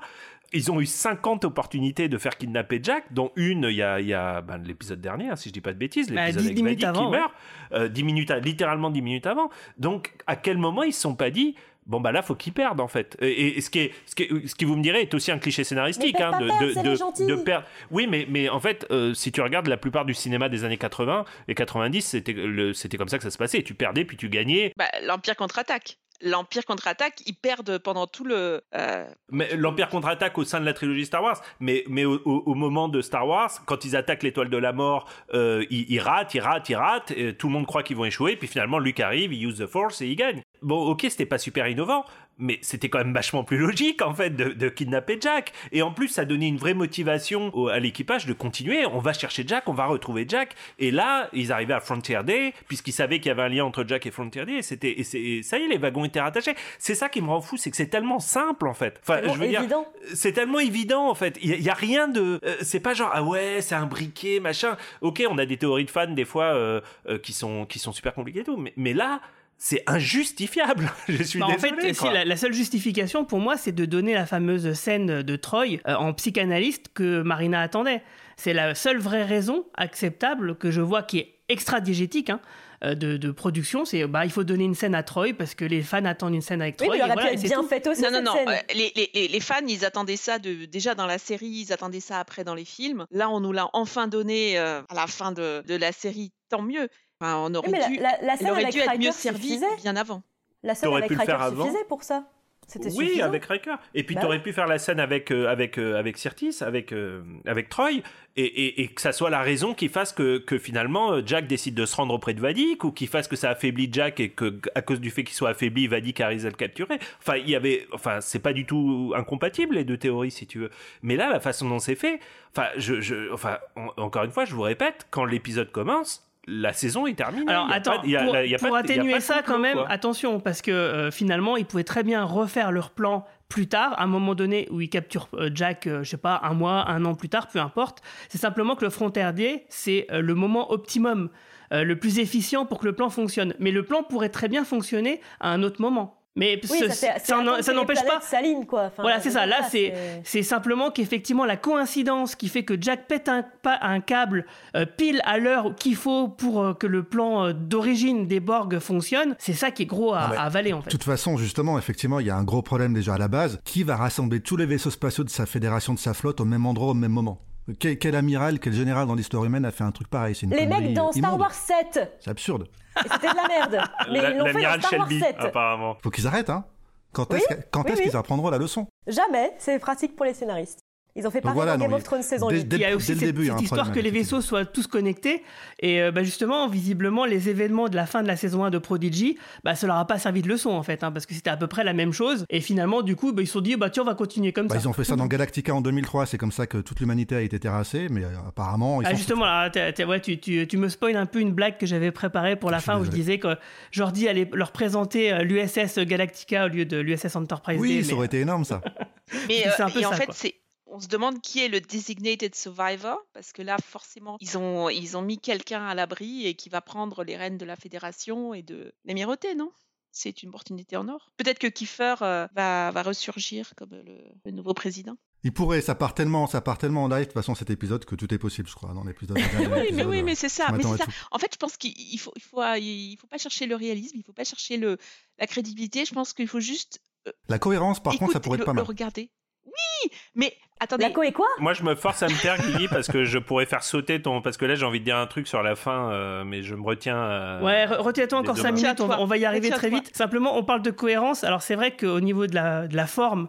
Ils 0.56 0.72
ont 0.72 0.80
eu 0.80 0.86
50 0.86 1.46
opportunités 1.46 2.08
de 2.10 2.18
faire 2.20 2.38
kidnapper 2.38 2.80
Jack, 2.84 3.06
dont 3.12 3.32
une, 3.36 3.64
il 3.72 3.76
y 3.76 3.82
a, 3.82 4.00
il 4.00 4.06
y 4.08 4.14
a 4.14 4.42
ben, 4.42 4.60
l'épisode 4.64 5.02
dernier, 5.02 5.30
hein, 5.30 5.36
si 5.36 5.50
je 5.50 5.54
dis 5.54 5.62
pas 5.62 5.74
de 5.74 5.80
bêtises, 5.80 6.12
Bah, 6.12 6.28
l'épisode 6.28 6.42
10 6.44 6.48
avec 6.50 6.58
minutes 6.58 6.82
Vadik 6.84 6.98
avant, 6.98 7.08
qui 7.10 7.12
ouais. 7.16 7.20
meurt, 7.20 7.32
euh, 7.74 7.88
10 7.88 8.04
minutes, 8.04 8.30
à- 8.30 8.38
littéralement 8.40 8.92
10 8.92 9.02
minutes 9.02 9.26
avant. 9.26 9.50
Donc, 9.80 10.14
à 10.28 10.36
quel 10.36 10.60
moment 10.60 10.84
ils 10.84 10.94
se 10.94 11.02
sont 11.02 11.16
pas 11.16 11.32
dit, 11.32 11.56
bon 11.86 12.00
bah 12.02 12.12
là, 12.12 12.22
faut 12.22 12.36
qu'ils 12.36 12.54
perdent 12.54 12.80
en 12.80 12.88
fait. 12.88 13.18
Et, 13.22 13.58
et 13.58 13.62
ce, 13.62 13.70
qui 13.70 13.80
est, 13.80 13.92
ce, 14.06 14.16
qui 14.16 14.24
est- 14.24 14.48
ce 14.48 14.56
qui 14.56 14.66
vous 14.66 14.76
me 14.76 14.84
direz 14.84 15.02
est 15.02 15.14
aussi 15.14 15.32
un 15.32 15.38
cliché 15.40 15.64
scénaristique. 15.64 16.20
Hein, 16.20 16.32
pas 16.32 16.40
de, 16.40 16.48
perdre, 16.48 16.64
de, 16.64 16.96
c'est 17.16 17.26
de- 17.28 17.36
perdre. 17.36 17.66
Oui, 17.92 18.08
mais, 18.10 18.26
mais 18.30 18.50
en 18.50 18.60
fait, 18.60 18.86
euh, 18.92 19.14
si 19.14 19.32
tu 19.32 19.42
regardes 19.42 19.68
la 19.68 19.78
plupart 19.78 20.06
du 20.06 20.14
cinéma 20.14 20.50
des 20.50 20.64
années 20.64 20.78
80 20.78 21.26
et 21.48 21.56
90, 21.56 22.02
c'était 22.02 22.34
le- 22.34 22.74
c'était 22.74 22.98
comme 22.98 23.10
ça 23.10 23.18
que 23.18 23.24
ça 23.24 23.32
se 23.32 23.38
passait. 23.38 23.62
Tu 23.64 23.74
perdais, 23.74 24.06
puis 24.06 24.18
tu 24.18 24.30
gagnais. 24.30 24.72
Bah, 24.78 24.86
L'Empire 25.04 25.36
contre-attaque. 25.36 25.98
L'Empire 26.22 26.64
contre-attaque, 26.66 27.22
ils 27.26 27.34
perdent 27.36 27.80
pendant 27.80 28.08
tout 28.08 28.24
le. 28.24 28.62
euh, 28.76 29.06
Mais 29.32 29.56
l'Empire 29.58 29.90
contre-attaque 29.90 30.38
au 30.38 30.46
sein 30.46 30.62
de 30.62 30.66
la 30.66 30.74
trilogie 30.74 31.06
Star 31.06 31.22
Wars, 31.22 31.42
mais, 31.60 31.84
mais 31.90 32.06
au, 32.06 32.16
au- 32.24 32.44
au 32.46 32.54
moment 32.56 32.88
de 32.88 33.02
Star 33.02 33.28
Wars, 33.28 33.52
quand 33.66 33.84
ils 33.84 33.96
attaquent 33.98 34.24
l'étoile 34.24 34.50
de 34.50 34.58
la 34.58 34.72
mort, 34.72 35.10
euh, 35.34 35.66
ils, 35.70 35.92
ils 35.92 36.00
ratent, 36.00 36.34
ils 36.34 36.40
ratent, 36.40 36.70
ils 36.70 36.76
ratent, 36.76 37.12
et 37.12 37.36
tout 37.36 37.48
le 37.48 37.54
monde 37.54 37.66
croit 37.66 37.84
qu'ils 37.84 37.98
vont 37.98 38.06
échouer, 38.06 38.36
puis 38.38 38.48
finalement 38.48 38.80
Luke 38.80 39.00
arrive, 39.02 39.34
il 39.34 39.46
use 39.46 39.58
the 39.58 39.68
Force 39.68 40.02
et 40.02 40.08
il 40.08 40.16
gagne. 40.16 40.42
Bon, 40.62 40.82
ok, 40.86 41.02
c'était 41.10 41.26
pas 41.26 41.38
super 41.40 41.68
innovant, 41.68 42.06
mais 42.40 42.58
c'était 42.62 42.90
quand 42.90 42.98
même 43.00 43.14
vachement 43.14 43.44
plus 43.44 43.58
logique 43.58 44.02
en 44.02 44.14
fait 44.14 44.32
de, 44.32 44.46
de 44.54 44.70
kidnapper 44.70 45.18
Jack. 45.22 45.52
Et 45.72 45.82
en 45.82 45.92
plus, 45.92 46.08
ça 46.08 46.26
donnait 46.26 46.48
une 46.48 46.58
vraie 46.58 46.74
motivation 46.74 47.52
au- 47.56 47.68
à 47.68 47.80
l'équipage 47.80 48.26
de 48.26 48.34
continuer. 48.34 48.86
On 48.86 49.00
va 49.00 49.14
chercher 49.14 49.44
Jack, 49.48 49.68
on 49.70 49.74
va 49.74 49.86
retrouver 49.86 50.26
Jack. 50.28 50.56
Et 50.80 50.92
là, 50.92 51.30
ils 51.34 51.52
arrivaient 51.52 51.74
à 51.76 51.80
Frontier 51.80 52.20
Day, 52.26 52.54
puisqu'ils 52.68 52.92
savaient 52.92 53.20
qu'il 53.20 53.28
y 53.28 53.32
avait 53.32 53.44
un 53.44 53.50
lien 53.50 53.66
entre 53.66 53.86
Jack 53.88 54.06
et 54.06 54.12
Frontier 54.12 54.46
Day. 54.46 54.54
Et 54.56 54.62
c'était, 54.62 54.92
et 54.92 55.04
et 55.38 55.44
ça 55.44 55.58
y 55.60 55.64
est, 55.64 55.68
les 55.68 55.78
wagons 55.78 56.06
étaient 56.06 56.22
rattachés. 56.22 56.56
C'est 56.80 56.96
ça 56.96 57.10
qui 57.10 57.22
me 57.22 57.28
rend 57.28 57.42
fou, 57.42 57.58
c'est 57.58 57.70
que 57.72 57.78
c'est 57.78 57.88
tellement 57.88 58.20
simple 58.20 58.68
en 58.68 58.74
fait. 58.74 59.00
Enfin, 59.04 59.18
Tellement 59.20 59.34
je 59.36 59.40
veux 59.40 59.48
dire, 59.48 59.60
évident. 59.62 59.88
c'est 60.14 60.34
tellement 60.34 60.60
évident 60.60 61.08
en 61.10 61.16
fait. 61.16 61.38
Il 61.42 61.50
y, 61.50 61.54
a- 61.54 61.58
il 61.58 61.64
y 61.64 61.70
a 61.70 61.74
rien 61.76 62.08
de. 62.08 62.40
euh, 62.44 62.56
c'est 62.62 62.80
pas 62.80 62.94
genre 62.94 63.12
ah 63.14 63.24
ouais, 63.24 63.62
c'est 63.62 63.76
un 63.76 63.86
briquet 63.86 64.40
machin. 64.40 64.76
Ok, 65.02 65.24
on 65.30 65.38
a 65.38 65.46
des 65.46 65.58
théories 65.58 65.86
de 65.86 65.92
fans 65.92 66.08
des 66.08 66.26
fois 66.26 66.46
euh, 66.46 66.82
euh, 67.08 67.18
qui 67.20 67.34
sont 67.34 67.66
qui 67.66 67.80
sont 67.80 67.92
super 67.92 68.14
compliquées 68.14 68.40
et 68.40 68.44
tout, 68.44 68.58
mais, 68.58 68.74
mais 68.76 68.94
là. 68.94 69.22
C'est 69.58 69.84
injustifiable. 69.88 70.92
Je 71.08 71.24
suis 71.24 71.40
Bah, 71.40 71.46
en 71.48 71.56
désolé. 71.56 71.82
fait, 71.82 71.94
si, 71.94 72.06
la, 72.06 72.26
la 72.26 72.38
seule 72.38 72.54
justification 72.54 73.24
pour 73.26 73.40
moi, 73.40 73.56
c'est 73.58 73.72
de 73.72 73.86
donner 73.86 74.14
la 74.14 74.26
fameuse 74.26 74.74
scène 74.74 75.22
de 75.22 75.36
Troy 75.36 75.78
euh, 75.88 75.96
en 75.96 76.14
psychanalyste 76.14 76.88
que 76.94 77.22
Marina 77.22 77.62
attendait. 77.62 78.04
C'est 78.36 78.54
la 78.54 78.76
seule 78.76 78.98
vraie 79.00 79.24
raison 79.24 79.66
acceptable 79.76 80.58
que 80.58 80.72
je 80.72 80.82
vois 80.82 81.04
qui 81.04 81.20
est 81.20 81.36
extra-diégétique 81.50 82.30
hein, 82.30 82.42
euh, 82.84 82.96
de, 82.96 83.16
de 83.18 83.32
production. 83.32 83.86
C'est 83.86 84.06
bah, 84.08 84.26
il 84.26 84.32
faut 84.32 84.44
donner 84.44 84.64
une 84.66 84.74
scène 84.76 84.96
à 84.96 85.04
Troy 85.04 85.34
parce 85.38 85.56
que 85.56 85.64
les 85.66 85.82
fans 85.82 86.04
attendent 86.06 86.34
une 86.34 86.42
scène 86.42 86.62
avec 86.62 86.76
Oui, 86.82 86.88
Troy. 86.88 86.98
mais 86.98 87.04
elle 87.04 87.10
et 87.10 87.12
aurait 87.14 87.14
voilà, 87.22 87.30
pu 87.30 87.36
être 87.36 87.44
bien 87.44 87.64
faite 87.64 87.88
aussi, 87.88 88.02
Non, 88.02 88.10
non, 88.12 88.16
cette 88.18 88.26
non. 88.26 88.34
scène. 88.34 88.50
euh, 88.50 88.74
les, 88.74 88.92
les- 88.96 89.10
les- 89.14 89.28
les 89.28 89.40
fans, 89.40 89.66
ils 89.68 89.86
attendaient 89.86 90.18
ça 90.18 90.40
de, 90.40 90.66
déjà 90.66 90.96
dans 90.96 91.06
la 91.06 91.20
série, 91.20 91.46
ils 91.48 91.72
attendaient 91.72 92.00
ça 92.00 92.20
après 92.20 92.44
dans 92.44 92.56
les 92.56 92.66
films. 92.66 93.06
Là, 93.12 93.30
on 93.30 93.40
nous 93.40 93.52
l'a 93.52 93.70
enfin 93.74 94.08
donné 94.08 94.58
euh, 94.58 94.82
à 94.90 94.96
la 94.96 95.08
fin 95.08 95.32
de, 95.32 95.62
de 95.68 95.76
la 95.76 95.92
série, 95.92 96.32
tant 96.50 96.62
mieux. 96.64 96.90
Enfin, 97.24 97.38
on 97.38 97.56
aurait 97.56 97.70
mais 97.72 97.80
la- 97.80 97.88
dû, 97.88 97.96
la- 97.98 98.18
la 98.22 98.34
elle 98.34 98.38
scène 98.40 98.50
aurait 98.52 98.62
avec 98.64 98.74
dû 98.74 98.80
être 98.80 98.88
mieux 98.92 99.08
Riker 99.08 99.12
servi 99.14 99.48
suffisait. 99.48 99.76
bien 99.82 99.96
avant. 99.96 100.22
La 100.64 100.76
scène 100.76 100.94
avec 100.94 101.08
pu 101.08 101.14
le 101.14 101.20
Riker 101.22 101.32
faire 101.32 101.42
avant. 101.42 101.64
suffisait 101.66 101.86
pour 101.86 102.04
ça. 102.04 102.26
C'était 102.66 102.88
Oui, 102.96 103.08
suffisant. 103.08 103.26
avec 103.26 103.44
Riker. 103.46 103.76
Et 103.94 104.04
puis 104.04 104.16
Bah 104.16 104.22
t'aurais 104.22 104.38
ouais. 104.38 104.42
pu 104.44 104.54
faire 104.54 104.68
la 104.68 104.80
scène 104.80 105.02
avec 105.02 105.32
euh, 105.32 105.48
avec 105.50 105.78
euh, 105.78 106.00
avec 106.00 106.18
Sirtis, 106.18 106.56
avec 106.62 106.94
euh, 106.94 107.22
avec 107.46 107.68
Troy, 107.68 107.92
et, 107.92 108.02
et, 108.38 108.82
et 108.82 108.88
que 108.88 109.02
ça 109.02 109.12
soit 109.12 109.30
la 109.30 109.42
raison 109.42 109.74
qui 109.74 109.90
fasse 109.90 110.14
que, 110.14 110.38
que 110.38 110.58
finalement 110.58 111.12
euh, 111.12 111.22
Jack 111.26 111.46
décide 111.46 111.76
de 111.76 111.86
se 111.86 111.94
rendre 111.98 112.14
auprès 112.14 112.34
de 112.34 112.40
Vadik, 112.40 112.86
ou 112.86 112.92
qui 112.94 113.06
fasse 113.08 113.28
que 113.28 113.36
ça 113.36 113.50
affaiblit 113.50 113.90
Jack 113.92 114.22
et 114.22 114.30
que 114.30 114.62
à 114.76 114.82
cause 114.82 115.02
du 115.02 115.12
fait 115.12 115.26
qu'il 115.26 115.36
soit 115.36 115.50
affaibli, 115.50 115.88
Vadik 115.88 116.22
arrive 116.22 116.46
à 116.46 116.50
le 116.50 116.56
capturer. 116.56 117.00
Enfin, 117.20 117.36
il 117.36 117.50
y 117.50 117.56
avait, 117.58 117.86
enfin, 117.92 118.22
c'est 118.22 118.40
pas 118.40 118.54
du 118.54 118.66
tout 118.66 119.12
incompatible 119.14 119.76
les 119.76 119.84
deux 119.84 119.98
théories 119.98 120.32
si 120.32 120.48
tu 120.48 120.60
veux. 120.60 120.70
Mais 121.02 121.18
là, 121.18 121.30
la 121.30 121.42
façon 121.42 121.68
dont 121.68 121.80
c'est 121.80 121.96
fait, 121.96 122.22
enfin, 122.56 122.68
je, 122.78 123.02
je, 123.02 123.30
enfin, 123.34 123.58
en- 123.76 123.92
encore 124.02 124.24
une 124.24 124.32
fois, 124.32 124.46
je 124.46 124.56
vous 124.56 124.62
répète, 124.62 125.06
quand 125.12 125.26
l'épisode 125.26 125.70
commence. 125.72 126.26
La 126.46 126.74
saison 126.74 127.08
est 127.08 127.14
terminée. 127.16 127.46
Alors 127.48 127.68
Il 127.68 127.70
y 127.70 127.74
a 127.74 127.76
attends, 127.78 127.92
pas- 127.98 128.02
il 128.04 128.10
y 128.12 128.18
a- 128.18 128.24
pour, 128.26 128.36
il 128.38 128.50
y 128.52 128.56
a 128.56 128.58
pour 128.58 128.70
pas 128.70 128.82
de- 128.82 128.88
il 128.88 128.96
y 128.96 128.98
a 128.98 129.02
atténuer 129.02 129.14
pas 129.16 129.20
ça 129.22 129.42
quand 129.44 129.60
même, 129.60 129.78
quoi. 129.78 129.90
attention, 129.90 130.40
parce 130.42 130.62
que 130.62 130.72
euh, 130.72 131.10
finalement, 131.12 131.56
ils 131.56 131.66
pouvaient 131.66 131.84
très 131.86 132.04
bien 132.04 132.24
refaire 132.26 132.72
leur 132.74 132.90
plan 132.92 133.26
plus 133.48 133.68
tard, 133.68 133.94
à 133.98 134.04
un 134.04 134.08
moment 134.08 134.36
donné 134.36 134.68
où 134.72 134.82
ils 134.82 134.90
capturent 134.90 135.30
euh, 135.36 135.50
Jack, 135.54 135.88
euh, 135.88 136.04
je 136.04 136.10
sais 136.10 136.18
pas, 136.18 136.42
un 136.44 136.54
mois, 136.54 136.90
un 136.90 137.06
an 137.06 137.14
plus 137.16 137.30
tard, 137.30 137.48
peu 137.48 137.60
importe. 137.60 138.02
C'est 138.28 138.40
simplement 138.40 138.76
que 138.76 138.84
le 138.84 138.90
Frontier 138.90 139.32
Day, 139.34 139.66
c'est 139.70 140.08
euh, 140.12 140.22
le 140.22 140.36
moment 140.36 140.72
optimum, 140.72 141.30
le 141.72 141.96
plus 141.96 142.20
efficient 142.20 142.68
pour 142.68 142.78
que 142.80 142.86
le 142.86 142.94
plan 142.94 143.10
fonctionne. 143.10 143.56
Mais 143.58 143.72
le 143.72 143.84
plan 143.84 144.04
pourrait 144.04 144.30
très 144.30 144.48
bien 144.48 144.64
fonctionner 144.64 145.22
à 145.40 145.50
un 145.50 145.64
autre 145.64 145.82
moment. 145.82 146.23
Mais 146.36 146.60
Oui, 146.70 146.80
ça, 146.90 147.74
n'empêche 147.74 148.04
pas. 148.04 148.20
quoi. 148.68 148.86
Enfin, 148.86 149.04
Voilà, 149.04 149.20
c'est 149.20 149.30
ça. 149.30 149.46
Là, 149.46 149.58
c'est 149.70 149.94
c'est 150.24 150.42
simplement 150.42 150.90
qu'effectivement 150.90 151.46
la 151.46 151.58
coïncidence 151.58 152.36
qui 152.36 152.48
fait 152.48 152.64
que 152.64 152.74
Jack 152.80 153.08
pète 153.08 153.30
un, 153.30 153.44
pas 153.62 153.78
un 153.82 154.00
câble 154.00 154.46
euh, 154.76 154.86
pile 154.86 155.22
à 155.26 155.38
l'heure 155.38 155.76
qu'il 155.76 155.96
faut 155.96 156.28
pour 156.28 156.64
euh, 156.64 156.74
que 156.74 156.88
le 156.88 157.04
plan 157.04 157.46
euh, 157.46 157.54
d'origine 157.54 158.26
des 158.28 158.40
Borg 158.40 158.80
fonctionne, 158.80 159.36
c'est 159.38 159.54
ça 159.54 159.70
qui 159.70 159.84
est 159.84 159.86
gros 159.86 160.14
à, 160.14 160.22
à 160.22 160.42
avaler 160.46 160.74
en 160.74 160.80
De 160.80 160.84
fait. 160.86 160.90
toute 160.90 161.04
façon, 161.04 161.38
justement, 161.38 161.78
effectivement, 161.78 162.20
il 162.20 162.26
y 162.26 162.32
a 162.32 162.36
un 162.36 162.44
gros 162.44 162.64
problème 162.64 162.94
déjà 162.94 163.14
à 163.14 163.18
la 163.20 163.28
base. 163.28 163.60
Qui 163.64 163.84
va 163.84 163.96
rassembler 163.96 164.40
tous 164.40 164.58
les 164.58 164.66
vaisseaux 164.66 164.90
spatiaux 164.92 165.24
de 165.24 165.30
sa 165.30 165.46
fédération, 165.46 165.94
de 165.94 166.00
sa 166.00 166.14
flotte 166.16 166.42
au 166.42 166.46
même 166.46 166.66
endroit, 166.66 166.90
au 166.90 166.94
même 166.96 167.12
moment? 167.12 167.40
Quel, 167.80 167.98
quel 167.98 168.16
amiral, 168.16 168.60
quel 168.60 168.74
général 168.74 169.08
dans 169.08 169.16
l'histoire 169.16 169.46
humaine 169.46 169.66
a 169.66 169.72
fait 169.72 169.84
un 169.84 169.92
truc 169.92 170.08
pareil? 170.10 170.36
C'est 170.36 170.46
une 170.46 170.52
Les 170.54 170.66
mecs 170.66 170.94
dans 170.94 171.12
Star 171.12 171.30
immonde. 171.32 171.42
Wars 171.42 171.54
7 171.54 172.18
C'est 172.20 172.30
absurde. 172.30 172.68
C'était 173.02 173.30
de 173.32 173.36
la 173.36 173.48
merde. 173.48 173.80
Mais 174.12 174.22
La- 174.22 174.30
ils 174.32 174.38
l'ont 174.38 174.46
fait 174.46 174.54
dans 174.62 174.80
Star 174.82 174.94
Wars 175.00 175.10
Shelby, 175.10 175.20
7. 175.20 175.36
apparemment. 175.40 175.98
Faut 176.04 176.10
qu'ils 176.10 176.28
arrêtent, 176.28 176.50
hein 176.50 176.66
Quand 177.14 177.32
Oui, 177.32 177.38
est-ce 177.38 177.54
oui, 177.54 177.84
oui. 177.86 178.02
qu'ils 178.04 178.16
apprendront 178.18 178.50
la 178.50 178.58
leçon? 178.58 178.88
Jamais, 179.08 179.54
c'est 179.58 179.80
pratique 179.80 180.16
pour 180.16 180.26
les 180.26 180.34
scénaristes. 180.34 180.80
Ils 181.16 181.28
ont 181.28 181.32
fait 181.32 181.42
pareil 181.42 181.56
voilà, 181.56 181.74
dans 181.74 181.84
Game 181.84 181.92
non, 181.92 181.98
of 181.98 182.04
Thrones 182.04 182.24
saison 182.24 182.48
dès- 182.48 182.58
8. 182.58 182.68
dès- 182.68 182.76
Il 182.78 182.82
y 182.82 182.86
a 182.86 182.96
aussi 182.96 183.08
cette, 183.14 183.20
début, 183.20 183.46
cette 183.46 183.54
un 183.54 183.60
histoire 183.60 183.92
que 183.92 184.00
les 184.00 184.10
vaisseaux 184.10 184.42
soient 184.42 184.66
tous 184.66 184.88
connectés. 184.88 185.44
Et 185.80 186.02
euh, 186.02 186.12
bah, 186.12 186.24
justement, 186.24 186.68
visiblement, 186.68 187.26
les 187.26 187.50
événements 187.50 187.88
de 187.88 187.96
la 187.96 188.08
fin 188.08 188.24
de 188.24 188.28
la 188.28 188.36
saison 188.36 188.64
1 188.64 188.72
de 188.72 188.80
Prodigy, 188.80 189.38
bah, 189.64 189.76
ça 189.76 189.86
leur 189.86 189.98
a 189.98 190.08
pas 190.08 190.18
servi 190.18 190.42
de 190.42 190.48
leçon 190.50 190.72
en 190.72 190.82
fait, 190.82 191.04
hein, 191.04 191.12
parce 191.12 191.28
que 191.28 191.36
c'était 191.36 191.52
à 191.52 191.58
peu 191.58 191.68
près 191.68 191.84
la 191.84 191.94
même 191.94 192.14
chose. 192.14 192.46
Et 192.50 192.62
finalement, 192.62 193.04
du 193.04 193.16
coup, 193.16 193.32
bah, 193.32 193.44
ils 193.44 193.48
se 193.48 193.54
sont 193.54 193.62
dit, 193.62 193.76
bah 193.76 193.92
tiens, 193.92 194.02
on 194.02 194.08
va 194.08 194.16
continuer 194.16 194.54
comme 194.54 194.68
Bah, 194.68 194.76
ça. 194.76 194.82
ils 194.82 194.88
ont 194.88 194.94
fait 194.94 195.04
ça 195.04 195.16
dans 195.16 195.28
Galactica 195.28 195.76
en 195.76 195.82
2003, 195.82 196.26
c'est 196.26 196.38
comme 196.40 196.52
ça 196.52 196.66
que 196.66 196.80
toute 196.80 197.00
l'humanité 197.00 197.36
a 197.36 197.42
été 197.42 197.60
terrassée, 197.60 198.08
mais 198.10 198.24
euh, 198.24 198.30
apparemment, 198.48 199.02
ils 199.02 199.08
Ah, 199.08 199.14
justement, 199.14 199.46
là, 199.46 199.70
ouais, 200.08 200.20
tu, 200.20 200.40
tu, 200.40 200.68
tu 200.68 200.78
me 200.78 200.90
spoil 200.90 201.16
un 201.16 201.28
peu 201.28 201.40
une 201.40 201.52
blague 201.52 201.78
que 201.78 201.86
j'avais 201.86 202.12
préparée 202.12 202.56
pour 202.56 202.72
la 202.72 202.80
fin 202.80 203.00
où 203.00 203.06
je 203.06 203.12
disais 203.12 203.38
que 203.38 203.56
Jordi 203.92 204.28
allait 204.28 204.50
leur 204.54 204.72
présenter 204.72 205.32
euh, 205.32 205.44
l'USS 205.44 206.00
Galactica 206.00 206.66
au 206.66 206.70
lieu 206.70 206.86
de 206.86 206.98
l'USS 206.98 207.36
Enterprise 207.36 207.80
Oui, 207.80 207.98
D, 207.98 208.02
ça 208.04 208.08
mais- 208.10 208.14
aurait 208.16 208.26
été 208.26 208.40
énorme 208.40 208.66
ça. 208.66 208.82
Mais 209.48 209.64
C'est 209.64 209.82
euh, 209.82 209.86
un 209.86 209.90
peu 209.90 210.00
et 210.02 210.06
en 210.06 210.12
ça, 210.12 210.18
fait, 210.18 210.28
c'est 210.32 210.56
on 210.94 211.00
se 211.00 211.08
demande 211.08 211.42
qui 211.42 211.64
est 211.64 211.70
le 211.70 211.82
designated 211.82 212.54
survivor 212.56 213.18
parce 213.34 213.52
que 213.52 213.62
là 213.64 213.78
forcément 213.84 214.38
ils 214.40 214.58
ont 214.58 214.90
ils 214.90 215.18
ont 215.18 215.24
mis 215.24 215.40
quelqu'un 215.40 215.86
à 215.86 215.96
l'abri 215.96 216.46
et 216.46 216.54
qui 216.54 216.70
va 216.70 216.82
prendre 216.82 217.24
les 217.24 217.36
rênes 217.36 217.58
de 217.58 217.66
la 217.66 217.76
fédération 217.76 218.54
et 218.54 218.62
de 218.62 218.94
l'émirauté, 219.04 219.56
non? 219.56 219.72
C'est 220.16 220.44
une 220.44 220.50
opportunité 220.50 220.96
en 220.96 221.08
or. 221.08 221.32
Peut-être 221.38 221.58
que 221.58 221.66
Kiefer 221.66 222.16
euh, 222.22 222.48
va, 222.54 222.92
va 222.92 223.02
ressurgir 223.02 223.74
comme 223.76 223.90
le, 223.90 224.20
le 224.46 224.52
nouveau 224.52 224.76
président. 224.76 225.18
Il 225.44 225.52
pourrait, 225.52 225.82
ça 225.82 225.96
part 225.96 226.14
tellement, 226.14 226.46
ça 226.46 226.62
part 226.62 226.78
tellement 226.78 227.06
en 227.06 227.08
live 227.08 227.22
de 227.22 227.24
toute 227.26 227.34
façon 227.34 227.56
cet 227.56 227.72
épisode 227.72 228.06
que 228.06 228.14
tout 228.14 228.32
est 228.32 228.38
possible, 228.38 228.70
je 228.70 228.76
crois, 228.76 228.94
dans 228.94 229.04
l'épisode. 229.04 229.38
oui, 229.76 229.90
mais 229.92 230.06
oui, 230.06 230.22
mais 230.22 230.36
c'est 230.36 230.50
ça. 230.50 230.72
Mais 230.72 230.84
ça. 230.84 231.06
En 231.32 231.40
fait, 231.40 231.50
je 231.52 231.58
pense 231.58 231.78
qu'il 231.78 232.20
faut, 232.20 232.32
il 232.36 232.42
faut, 232.44 232.62
il 232.76 233.18
faut 233.20 233.26
pas 233.26 233.40
chercher 233.40 233.66
le 233.66 233.76
réalisme, 233.76 234.16
il 234.16 234.24
faut 234.24 234.34
pas 234.34 234.44
chercher 234.44 234.78
le, 234.78 235.00
la 235.40 235.48
crédibilité. 235.48 236.06
Je 236.06 236.14
pense 236.14 236.32
qu'il 236.34 236.48
faut 236.48 236.60
juste 236.60 237.02
La 237.50 237.58
cohérence, 237.58 238.00
par 238.00 238.16
contre, 238.20 238.34
ça 238.34 238.40
pourrait 238.40 238.60
être 238.60 238.66
pas 238.66 238.74
mal. 238.74 238.84
le 238.84 238.88
regarder. 238.88 239.32
Oui, 239.66 240.12
mais 240.36 240.54
attendez. 240.80 241.04
La 241.06 241.10
co 241.12 241.24
et 241.24 241.32
quoi? 241.32 241.48
Moi, 241.60 241.74
je 241.74 241.84
me 241.84 241.96
force 241.96 242.22
à 242.24 242.28
me 242.28 242.42
taire, 242.42 242.58
Guigui, 242.58 242.88
parce 242.88 243.08
que 243.08 243.24
je 243.24 243.38
pourrais 243.40 243.66
faire 243.66 243.84
sauter 243.84 244.22
ton. 244.22 244.42
Parce 244.42 244.58
que 244.58 244.66
là, 244.66 244.76
j'ai 244.76 244.86
envie 244.86 245.00
de 245.00 245.06
dire 245.06 245.18
un 245.18 245.28
truc 245.28 245.48
sur 245.48 245.64
la 245.64 245.76
fin, 245.76 246.12
euh, 246.12 246.44
mais 246.44 246.62
je 246.64 246.76
me 246.76 246.84
retiens. 246.84 247.18
euh, 247.18 247.62
Ouais, 247.62 247.86
re- 247.86 247.98
retiens-toi 248.02 248.40
encore 248.40 248.56
deux 248.56 248.62
5 248.62 248.72
mains. 248.72 248.76
minutes, 248.82 249.02
on 249.02 249.08
va, 249.08 249.20
on 249.20 249.26
va 249.26 249.38
y 249.38 249.46
arriver 249.46 249.70
très 249.70 249.90
vite. 249.90 250.16
Simplement, 250.16 250.58
on 250.58 250.64
parle 250.64 250.82
de 250.82 250.92
cohérence. 250.92 251.44
Alors, 251.44 251.62
c'est 251.62 251.76
vrai 251.76 251.96
qu'au 251.96 252.20
niveau 252.20 252.48
de 252.48 252.56
la, 252.56 252.88
de 252.88 252.96
la 252.96 253.08
forme, 253.08 253.44
euh, 253.44 253.48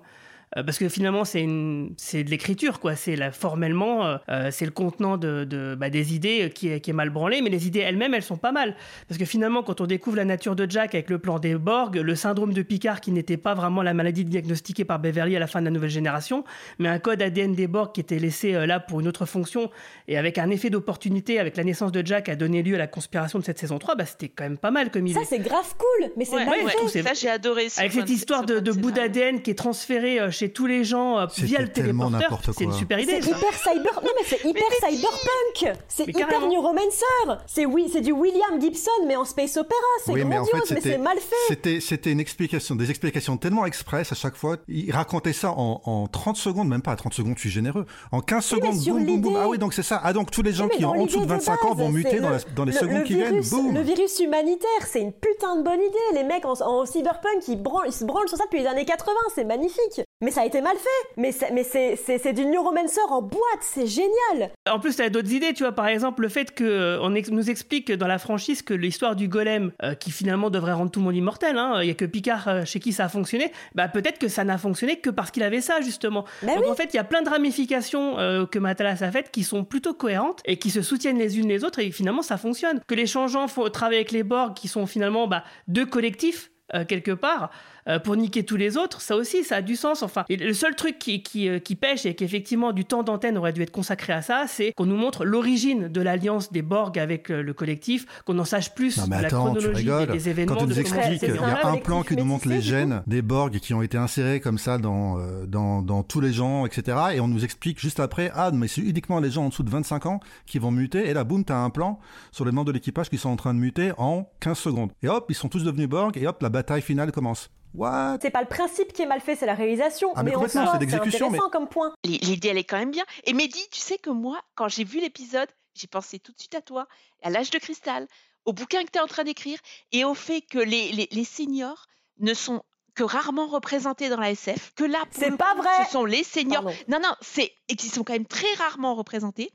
parce 0.63 0.79
que 0.79 0.89
finalement, 0.89 1.25
c'est 1.25 1.43
une- 1.43 1.95
c'est 1.97 2.23
de 2.25 2.31
l'écriture, 2.31 2.81
quoi. 2.81 2.95
C'est 2.97 3.17
la, 3.17 3.33
formellement, 3.33 4.05
euh, 4.07 4.17
euh, 4.29 4.49
c'est 4.53 4.65
le 4.65 4.71
contenant 4.71 5.17
de, 5.17 5.45
de- 5.45 5.75
bah, 5.75 5.91
des 5.91 6.15
idées 6.15 6.45
euh, 6.45 6.49
qui 6.49 6.69
est, 6.69 6.81
qui 6.81 6.91
est 6.91 6.95
mal 6.95 7.11
branlé, 7.11 7.41
mais 7.43 7.51
les 7.51 7.67
idées 7.67 7.81
elles-mêmes, 7.81 8.15
elles 8.15 8.23
sont 8.23 8.37
pas 8.37 8.53
mal. 8.53 8.75
Parce 9.09 9.19
que 9.19 9.25
finalement, 9.25 9.63
quand 9.63 9.81
on 9.81 9.87
découvre 9.87 10.17
la 10.17 10.25
nature 10.25 10.55
de 10.57 10.71
Jack 10.71 10.95
avec 10.95 11.11
le 11.11 11.19
plan 11.19 11.39
des 11.39 11.55
Borg, 11.57 11.97
le 11.97 12.15
syndrome 12.15 12.53
de 12.53 12.63
Picard 12.63 13.01
qui 13.01 13.11
n'était 13.11 13.37
pas 13.37 13.55
vraiment 13.55 13.83
la 13.83 13.95
maladie 13.95 14.25
diagnostiquée 14.25 14.85
par 14.85 14.99
Beverly 14.99 15.37
à 15.37 15.39
la 15.41 15.47
fin 15.47 15.61
de 15.61 15.65
la 15.65 15.71
nouvelle 15.71 15.91
génération, 15.91 16.45
mais 16.79 16.89
un 16.89 16.99
code 16.99 17.21
ADN 17.23 17.55
des 17.55 17.67
Borg 17.67 17.93
qui 17.93 18.01
était 18.01 18.19
laissé 18.19 18.55
euh, 18.55 18.67
là 18.67 18.81
pour 18.81 19.01
une 19.01 19.09
autre 19.09 19.27
fonction 19.27 19.71
et 20.09 20.17
avec 20.19 20.39
un 20.39 20.51
effet 20.51 20.71
d'opportunité 20.71 21.39
avec 21.39 21.57
la 21.57 21.65
naissance 21.65 21.93
de 21.93 22.05
Jack 22.07 22.29
a 22.29 22.37
donné 22.37 22.63
lieu 22.63 22.75
à 22.75 22.79
la 22.79 22.87
conspiration 22.87 23.39
de 23.39 23.45
cette 23.45 23.59
saison 23.59 23.79
3, 23.79 23.95
bah, 23.97 24.05
c'était 24.07 24.29
quand 24.29 24.45
même 24.45 24.59
pas 24.59 24.71
mal 24.71 24.91
comme 24.91 25.07
idée. 25.07 25.19
Ça, 25.19 25.27
c'est 25.29 25.39
grave 25.39 25.75
cool, 25.79 26.11
mais 26.17 26.25
c'est 26.25 26.35
Ouais, 26.37 26.45
mal 26.47 26.65
ouais, 26.65 27.03
ça 27.03 27.15
j'ai 27.15 27.29
adoré. 27.29 27.69
ce 27.69 27.81
Avec 27.81 27.93
cette 27.93 28.11
histoire 28.11 28.45
de, 28.45 28.61
de 28.61 28.73
bout 28.73 28.91
d'ADN 28.91 29.41
qui 29.43 29.51
est 29.51 29.55
transféré 29.55 30.21
euh, 30.21 30.31
chez 30.45 30.53
tous 30.53 30.67
les 30.67 30.85
gens 30.85 31.19
euh, 31.19 31.27
via 31.39 31.61
le 31.61 31.69
téléporteur, 31.69 32.41
c'est 32.57 32.65
une 32.65 32.73
super 32.73 32.99
idée. 32.99 33.21
C'est 33.23 33.31
hyper 33.31 33.55
cyber. 33.55 34.01
Non 34.03 34.11
mais 34.19 34.25
c'est 34.27 34.45
hyper 34.45 34.63
mais 34.69 34.91
cyberpunk. 34.91 35.77
C'est 35.89 36.07
Mais 36.07 36.13
hyper 36.13 36.29
carrément. 36.29 36.53
neuromancer. 36.53 37.05
C'est 37.47 37.67
oui, 37.67 37.89
c'est 37.93 38.01
du 38.01 38.13
William 38.13 38.61
Gibson 38.61 38.91
mais 39.07 39.17
en 39.17 39.25
space 39.25 39.57
opéra. 39.57 39.81
C'est 40.05 40.13
Oui, 40.13 40.25
mais 40.25 40.39
en 40.39 40.43
grandiose, 40.43 40.69
fait, 40.69 40.75
mais 40.75 40.81
c'était, 40.81 40.93
c'est 40.97 40.99
mal 41.03 41.19
fait. 41.19 41.35
c'était, 41.49 41.81
c'était 41.81 42.13
une 42.13 42.21
explication, 42.21 42.75
des 42.77 42.91
explications 42.91 43.37
tellement 43.37 43.65
express 43.67 44.13
à 44.13 44.15
chaque 44.15 44.37
fois. 44.37 44.57
Il 44.69 44.91
racontait 44.93 45.33
ça 45.33 45.51
en, 45.53 45.81
en 45.85 46.07
30 46.07 46.37
secondes, 46.37 46.69
même 46.69 46.83
pas 46.83 46.93
à 46.93 46.97
30 46.97 47.15
secondes, 47.15 47.35
je 47.37 47.41
suis 47.41 47.51
généreux. 47.51 47.87
En 48.13 48.21
15 48.21 48.53
Oui, 48.53 48.59
mais 48.63 48.73
secondes, 48.73 49.05
boum, 49.05 49.07
boum, 49.07 49.21
boum. 49.21 49.37
Ah 49.43 49.49
oui, 49.49 49.59
donc 49.59 49.73
c'est 49.75 49.83
ça. 49.83 50.01
Ah, 50.05 50.13
donc 50.13 50.31
tous 50.31 50.43
les 50.43 50.53
gens 50.53 50.65
Oui, 50.65 50.71
mais 50.73 50.79
qui 50.79 50.85
ont 50.85 50.91
en 50.91 51.05
dessous 51.07 51.17
de 51.19 51.23
l'idée 51.23 51.35
25 51.35 51.65
ans 51.65 51.69
base, 51.71 51.79
vont 51.79 51.89
muter 51.91 52.21
dans, 52.21 52.31
la- 52.31 52.39
le- 52.39 52.45
dans 52.55 52.65
les 52.65 52.73
le- 52.73 52.79
secondes 52.79 52.99
le 52.99 53.05
qui 53.05 53.15
virus, 53.15 53.31
viennent. 53.51 53.63
Boum. 53.65 53.75
Le 53.75 53.81
virus 53.83 54.19
humanitaire, 54.21 54.69
c'est 54.87 55.01
une 55.01 55.13
putain 55.13 55.57
de 55.57 55.63
bonne 55.63 55.81
idée. 55.81 55.95
Les 56.15 56.25
mecs 56.25 56.45
en, 56.45 56.53
en 56.61 56.87
cyberpunk, 56.87 57.47
ils, 57.49 57.57
branlent- 57.63 57.87
ils 57.89 57.93
se 57.93 58.05
branlent 58.05 58.29
sur 58.29 58.37
ça 58.39 58.45
depuis 58.45 58.61
les 58.61 58.67
années 58.67 58.85
80, 58.85 59.13
c'est 59.35 59.45
magnifique. 59.45 60.01
Mais 60.21 60.31
ça 60.31 60.43
a 60.43 60.47
été 60.47 60.61
mal 60.63 60.77
fait. 60.77 61.21
Mais 61.21 61.33
c'est, 61.33 61.51
mais 61.51 61.65
c'est, 61.65 62.33
du 62.33 62.47
neuromancer 62.47 63.01
en 63.11 63.21
boîte, 63.21 63.61
c'est 63.61 63.87
génial. 63.87 64.53
En 64.71 64.79
plus, 64.79 64.97
tu 64.97 65.03
as 65.03 65.11
d'autres 65.11 65.33
idées, 65.33 65.53
tu 65.53 65.65
vois, 65.65 65.73
par 65.73 65.87
exemple, 65.87 66.23
le 66.23 66.29
fait 66.29 66.55
que 66.55 66.65
euh, 66.65 67.15
ex- 67.15 67.31
nous 67.31 67.51
explique 67.51 67.93
dans 67.93 68.07
la 68.07 68.19
franchise 68.19 68.63
que 68.63 68.73
l'histoire 68.73 69.17
du 69.17 69.29
golem, 69.29 69.73
euh, 69.83 69.95
qui 69.95 70.11
finalement 70.13 70.51
devrait 70.51 70.73
rendre 70.73 70.91
tout 70.91 71.01
le 71.01 71.05
monde 71.07 71.17
immortel, 71.17 71.59
hein, 71.59 71.81
il 71.83 71.89
y 71.89 71.91
a 71.91 71.95
que 71.95 72.05
Picard 72.05 72.49
euh, 72.49 72.65
chez 72.65 72.81
qui 72.81 72.93
ça 72.93 73.05
a 73.05 73.09
fonctionné, 73.09 73.53
bah 73.75 73.89
peut-être 73.89 74.19
que 74.19 74.29
ça 74.29 74.45
n'a 74.45 74.57
fonctionné 74.57 74.97
que 75.01 75.11
parce 75.11 75.31
qu'il 75.31 75.43
avait 75.43 75.61
ça, 75.61 75.81
justement. 75.81 76.25
Bah 76.43 76.55
Donc 76.55 76.65
oui. 76.65 76.71
en 76.71 76.75
fait, 76.75 76.91
il 76.95 76.97
y 76.97 77.01
a 77.01 77.05
plein 77.05 77.23
de 77.23 77.29
ramifications 77.29 78.17
que 78.51 78.59
Matalas 78.59 79.03
a 79.03 79.11
faites 79.11 79.31
qui 79.31 79.43
sont 79.45 79.65
plutôt 79.65 79.95
cohérentes 79.95 80.41
et 80.45 80.59
qui 80.59 80.71
se 80.71 80.81
soutiennent 80.83 81.19
les 81.19 81.39
unes 81.39 81.49
les 81.49 81.65
autres 81.65 81.81
et 81.81 81.91
finalement 81.91 82.23
ça 82.23 82.37
fonctionne. 82.37 82.81
Que 82.87 82.95
les 82.95 83.07
changeants 83.07 83.49
font 83.49 83.69
travailler 83.69 83.99
avec 83.99 84.13
les 84.13 84.23
Borg 84.23 84.55
qui 84.55 84.69
sont 84.69 84.87
finalement 84.87 85.27
bah, 85.27 85.45
deux 85.69 85.87
collectifs. 85.87 86.51
quelque 86.89 87.11
part 87.13 87.51
euh, 87.89 87.99
pour 87.99 88.17
niquer 88.17 88.45
tous 88.45 88.57
les 88.57 88.77
autres 88.77 89.01
ça 89.01 89.17
aussi 89.17 89.45
ça 89.45 89.57
a 89.57 89.63
du 89.63 89.77
sens 89.77 90.03
enfin 90.03 90.25
et 90.29 90.37
le 90.37 90.55
seul 90.55 90.75
truc 90.75 90.99
qui, 90.99 91.23
qui, 91.23 91.49
euh, 91.49 91.59
qui 91.59 91.77
pêche 91.77 92.07
et 92.07 92.15
qu'effectivement 92.15 92.73
du 92.73 92.85
temps 92.85 93.03
d'antenne 93.03 93.37
aurait 93.37 93.53
dû 93.53 93.63
être 93.63 93.71
consacré 93.71 94.13
à 94.13 94.23
ça 94.23 94.45
c'est 94.49 94.73
qu'on 94.73 94.87
nous 94.87 94.97
montre 94.97 95.25
l'origine 95.25 95.89
de 95.89 96.01
l'alliance 96.01 96.53
des 96.53 96.63
Borg 96.63 96.99
avec 96.99 97.31
euh, 97.31 97.43
le 97.43 97.53
collectif 97.53 98.07
qu'on 98.25 98.39
en 98.39 98.45
sache 98.45 98.75
plus 98.75 98.99
Non 98.99 99.05
mais 99.09 99.19
de 99.19 99.23
la 99.23 99.29
attends, 99.29 99.55
tu 99.55 99.61
chronologie 99.61 99.85
des, 99.85 100.29
événements 100.29 100.55
Quand 100.55 100.61
tu 100.61 100.67
de 100.67 100.71
nous 100.71 100.81
expliques, 100.81 101.03
c'est 101.21 101.27
il 101.27 101.33
mis 101.33 101.39
y 101.39 101.43
a 101.43 101.67
un 101.67 101.77
plan 101.77 102.03
qui 102.03 102.17
nous 102.17 102.25
montre 102.25 102.49
les 102.49 102.61
gènes 102.61 103.03
des 103.07 103.23
Borg 103.23 103.59
qui 103.59 103.75
ont 103.75 103.83
été 103.83 103.99
insérés 103.99 104.41
comme 104.41 104.59
ça 104.59 104.79
dans, 104.79 105.19
dans, 105.47 105.83
dans 105.83 106.03
tous 106.03 106.21
les 106.21 106.33
gens, 106.33 106.67
etc. 106.67 106.97
Et 107.15 107.21
on 107.21 107.29
nous 107.29 107.45
explique 107.45 107.81
juste 107.81 108.01
après, 108.01 108.31
ah, 108.35 108.51
mais 108.53 108.69
c'est 108.69 108.81
uniquement 108.81 109.21
les 109.21 109.31
gens 109.31 109.45
en 109.45 109.49
dessous 109.49 109.63
de 109.63 109.71
25 109.71 110.07
ans 110.07 110.21
qui 110.47 110.59
vont 110.59 110.71
muter. 110.71 111.09
Et 111.09 111.15
là, 111.15 111.25
boum, 111.25 111.45
t'as 111.45 111.59
un 111.59 111.71
plan 111.71 111.99
sur 112.33 112.45
les 112.45 112.53
membres 112.53 112.69
de 112.69 112.73
l'équipage 112.73 113.11
qui 113.11 113.19
sont 113.19 113.31
en 113.31 113.37
train 113.37 113.55
de 113.55 113.59
muter 113.59 113.93
en 113.99 114.29
15 114.41 114.59
secondes. 114.59 114.93
Et 115.03 115.09
hop, 115.09 115.27
ils 115.29 115.35
sont 115.35 115.49
tous 115.49 115.65
devenus 115.65 115.89
Borg, 115.89 116.17
et 116.17 116.27
hop, 116.27 116.43
la 116.43 116.49
bataille 116.49 116.83
finale 116.83 117.13
commence. 117.13 117.51
What? 117.75 118.19
C'est 118.23 118.31
pas 118.31 118.41
le 118.43 118.49
principe 118.49 118.93
qui 118.93 119.03
est 119.03 119.07
mal 119.07 119.21
fait, 119.21 119.35
c'est 119.37 119.47
la 119.47 119.55
réalisation. 119.55 120.13
Ah, 120.15 120.23
mais 120.23 120.35
en 120.35 120.41
complètement, 120.41 120.73
c'est 120.73 120.79
l'exécution, 120.79 121.27
intéressant 121.27 121.51
comme 121.51 121.69
point. 121.69 121.93
L'idée, 122.05 122.49
elle 122.49 122.59
est 122.59 122.65
quand 122.65 122.79
même 122.79 122.91
bien. 122.93 123.05
Et 123.25 123.33
Mehdi, 123.33 123.61
tu 123.71 123.81
sais 123.81 123.99
que 123.99 124.11
moi, 124.11 124.41
quand 124.55 124.69
j'ai 124.69 124.85
vu 124.85 125.01
l'épisode, 125.01 125.49
j'ai 125.75 125.87
pensé 125.89 126.19
tout 126.21 126.33
de 126.33 126.39
suite 126.39 126.55
à 126.55 126.63
toi, 126.63 126.87
à 127.23 127.31
l'âge 127.31 127.51
de 127.51 127.59
cristal, 127.59 128.07
au 128.45 128.53
bouquin 128.53 128.85
que 128.85 128.91
tu 128.93 128.99
es 128.99 129.03
en 129.03 129.07
train 129.07 129.25
d'écrire 129.25 129.59
et 129.93 130.05
au 130.05 130.15
fait 130.15 130.41
que 130.43 130.59
les, 130.59 130.93
les, 130.93 131.09
les 131.11 131.25
seniors 131.25 131.87
ne 132.21 132.33
sont 132.35 132.63
que 132.95 133.03
rarement 133.03 133.49
représentés 133.49 134.09
dans 134.09 134.21
la 134.21 134.31
SF, 134.31 134.73
que 134.77 134.85
là, 134.85 135.01
pour 135.11 135.21
C'est 135.21 135.31
le 135.31 135.37
pas 135.37 135.55
coup, 135.57 135.63
vrai 135.63 135.85
ce 135.87 135.91
sont 135.91 136.05
les 136.05 136.23
seniors. 136.23 136.63
Pardon. 136.63 136.79
Non, 136.87 137.01
non, 137.01 137.15
c'est 137.23 137.53
et 137.69 137.75
qui 137.75 137.89
sont 137.89 138.05
quand 138.05 138.13
même 138.13 138.27
très 138.27 138.53
rarement 138.55 138.95
représentés. 138.95 139.51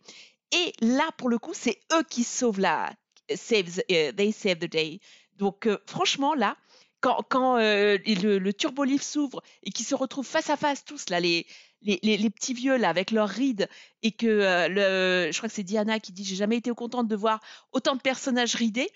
Et 0.52 0.74
là, 0.82 1.08
pour 1.18 1.30
le 1.30 1.38
coup, 1.40 1.54
c'est 1.54 1.80
eux 1.94 2.04
qui 2.04 2.26
sauvent 2.26 2.60
la 2.60 2.90
save 3.34 3.64
the- 3.78 3.84
euh, 3.94 4.12
they 4.12 4.34
save 4.34 4.58
the 4.58 4.66
day. 4.70 5.00
Donc, 5.38 5.68
euh, 5.68 5.78
franchement, 5.86 6.34
là, 6.34 6.58
quand, 7.02 7.24
quand 7.30 7.58
euh, 7.58 7.98
le, 8.06 8.40
le 8.40 8.54
turbolif 8.54 9.02
s'ouvre 9.02 9.42
et 9.64 9.72
qu'ils 9.72 9.86
se 9.86 9.96
retrouvent 9.96 10.26
face 10.28 10.50
à 10.50 10.58
face 10.58 10.84
tous 10.86 11.10
là, 11.10 11.20
les, 11.20 11.46
les, 11.82 12.00
les, 12.04 12.18
les 12.18 12.30
petits 12.30 12.54
vieux 12.54 12.78
là 12.78 12.90
avec 12.90 13.12
leurs 13.12 13.30
rides 13.30 13.70
et 14.04 14.12
que 14.12 14.28
euh, 14.28 14.68
le, 14.68 15.32
je 15.32 15.38
crois 15.38 15.50
que 15.50 15.56
c'est 15.56 15.64
Diana 15.64 16.00
qui 16.00 16.12
dit 16.12 16.24
j'ai 16.26 16.36
jamais 16.36 16.58
été 16.58 16.72
contente 16.72 17.08
de 17.08 17.16
voir 17.16 17.40
autant 17.72 17.96
de 17.96 18.02
personnages 18.02 18.56
ridés. 18.56 18.90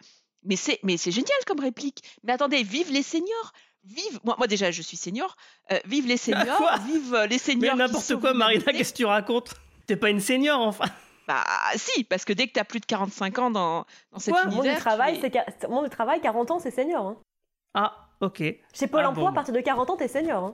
Mais 0.46 0.58
c'est 0.58 0.80
mais 0.84 0.98
c'est 0.98 1.12
génial 1.12 1.32
comme 1.48 1.62
réplique. 1.62 2.04
Mais 2.24 2.34
attendez, 2.34 2.64
vive 2.64 2.92
les 2.92 3.04
seniors. 3.04 3.54
Vive 3.86 4.20
moi, 4.26 4.36
moi 4.38 4.48
déjà 4.48 4.72
je 4.72 4.82
suis 4.82 4.98
senior. 4.98 5.36
Euh, 5.72 5.80
vive 5.86 6.06
les 6.06 6.18
seniors. 6.28 6.58
Quoi 6.58 6.78
vive 6.80 7.14
euh, 7.14 7.24
les 7.28 7.36
mais 7.36 7.38
seniors. 7.38 7.72
qui 7.74 7.78
n'importe 7.78 8.16
quoi 8.18 8.34
Marina 8.34 8.66
qu'est-ce 8.74 8.92
que 8.92 8.98
tu 8.98 9.06
racontes? 9.06 9.54
T'es 9.88 9.96
pas 9.96 10.10
une 10.10 10.20
senior 10.20 10.60
enfin 10.60 10.86
Bah 11.28 11.46
si, 11.78 12.04
parce 12.04 12.26
que 12.26 12.34
dès 12.34 12.48
que 12.48 12.54
tu 12.54 12.60
as 12.60 12.66
plus 12.66 12.82
de 12.82 12.86
45 12.86 13.40
ans 13.40 13.50
dans, 13.52 13.86
dans 14.12 14.20
cet 14.20 14.34
Quoi 14.34 14.44
Monde 14.46 14.54
univers. 14.56 14.76
du 14.76 14.82
travail, 14.82 15.14
tu 15.14 15.26
es- 15.26 15.30
c'est 15.30 15.34
quar- 15.64 15.70
monde 15.70 15.86
du 15.86 15.90
travail, 15.90 16.20
40 16.20 16.52
ans, 16.52 16.60
c'est 16.60 16.72
senior. 16.72 17.06
hein. 17.08 17.18
Ah 17.74 18.10
ok 18.22 18.40
Chez 18.74 18.88
Pôle 18.88 19.02
Ah, 19.06 19.10
emploi, 19.10 19.26
bon, 19.26 19.30
à 19.32 19.34
partir 19.34 19.54
de 19.54 19.60
40 19.62 19.90
ans, 19.90 19.98
t'es 19.98 20.08
senior. 20.08 20.44
hein. 20.44 20.54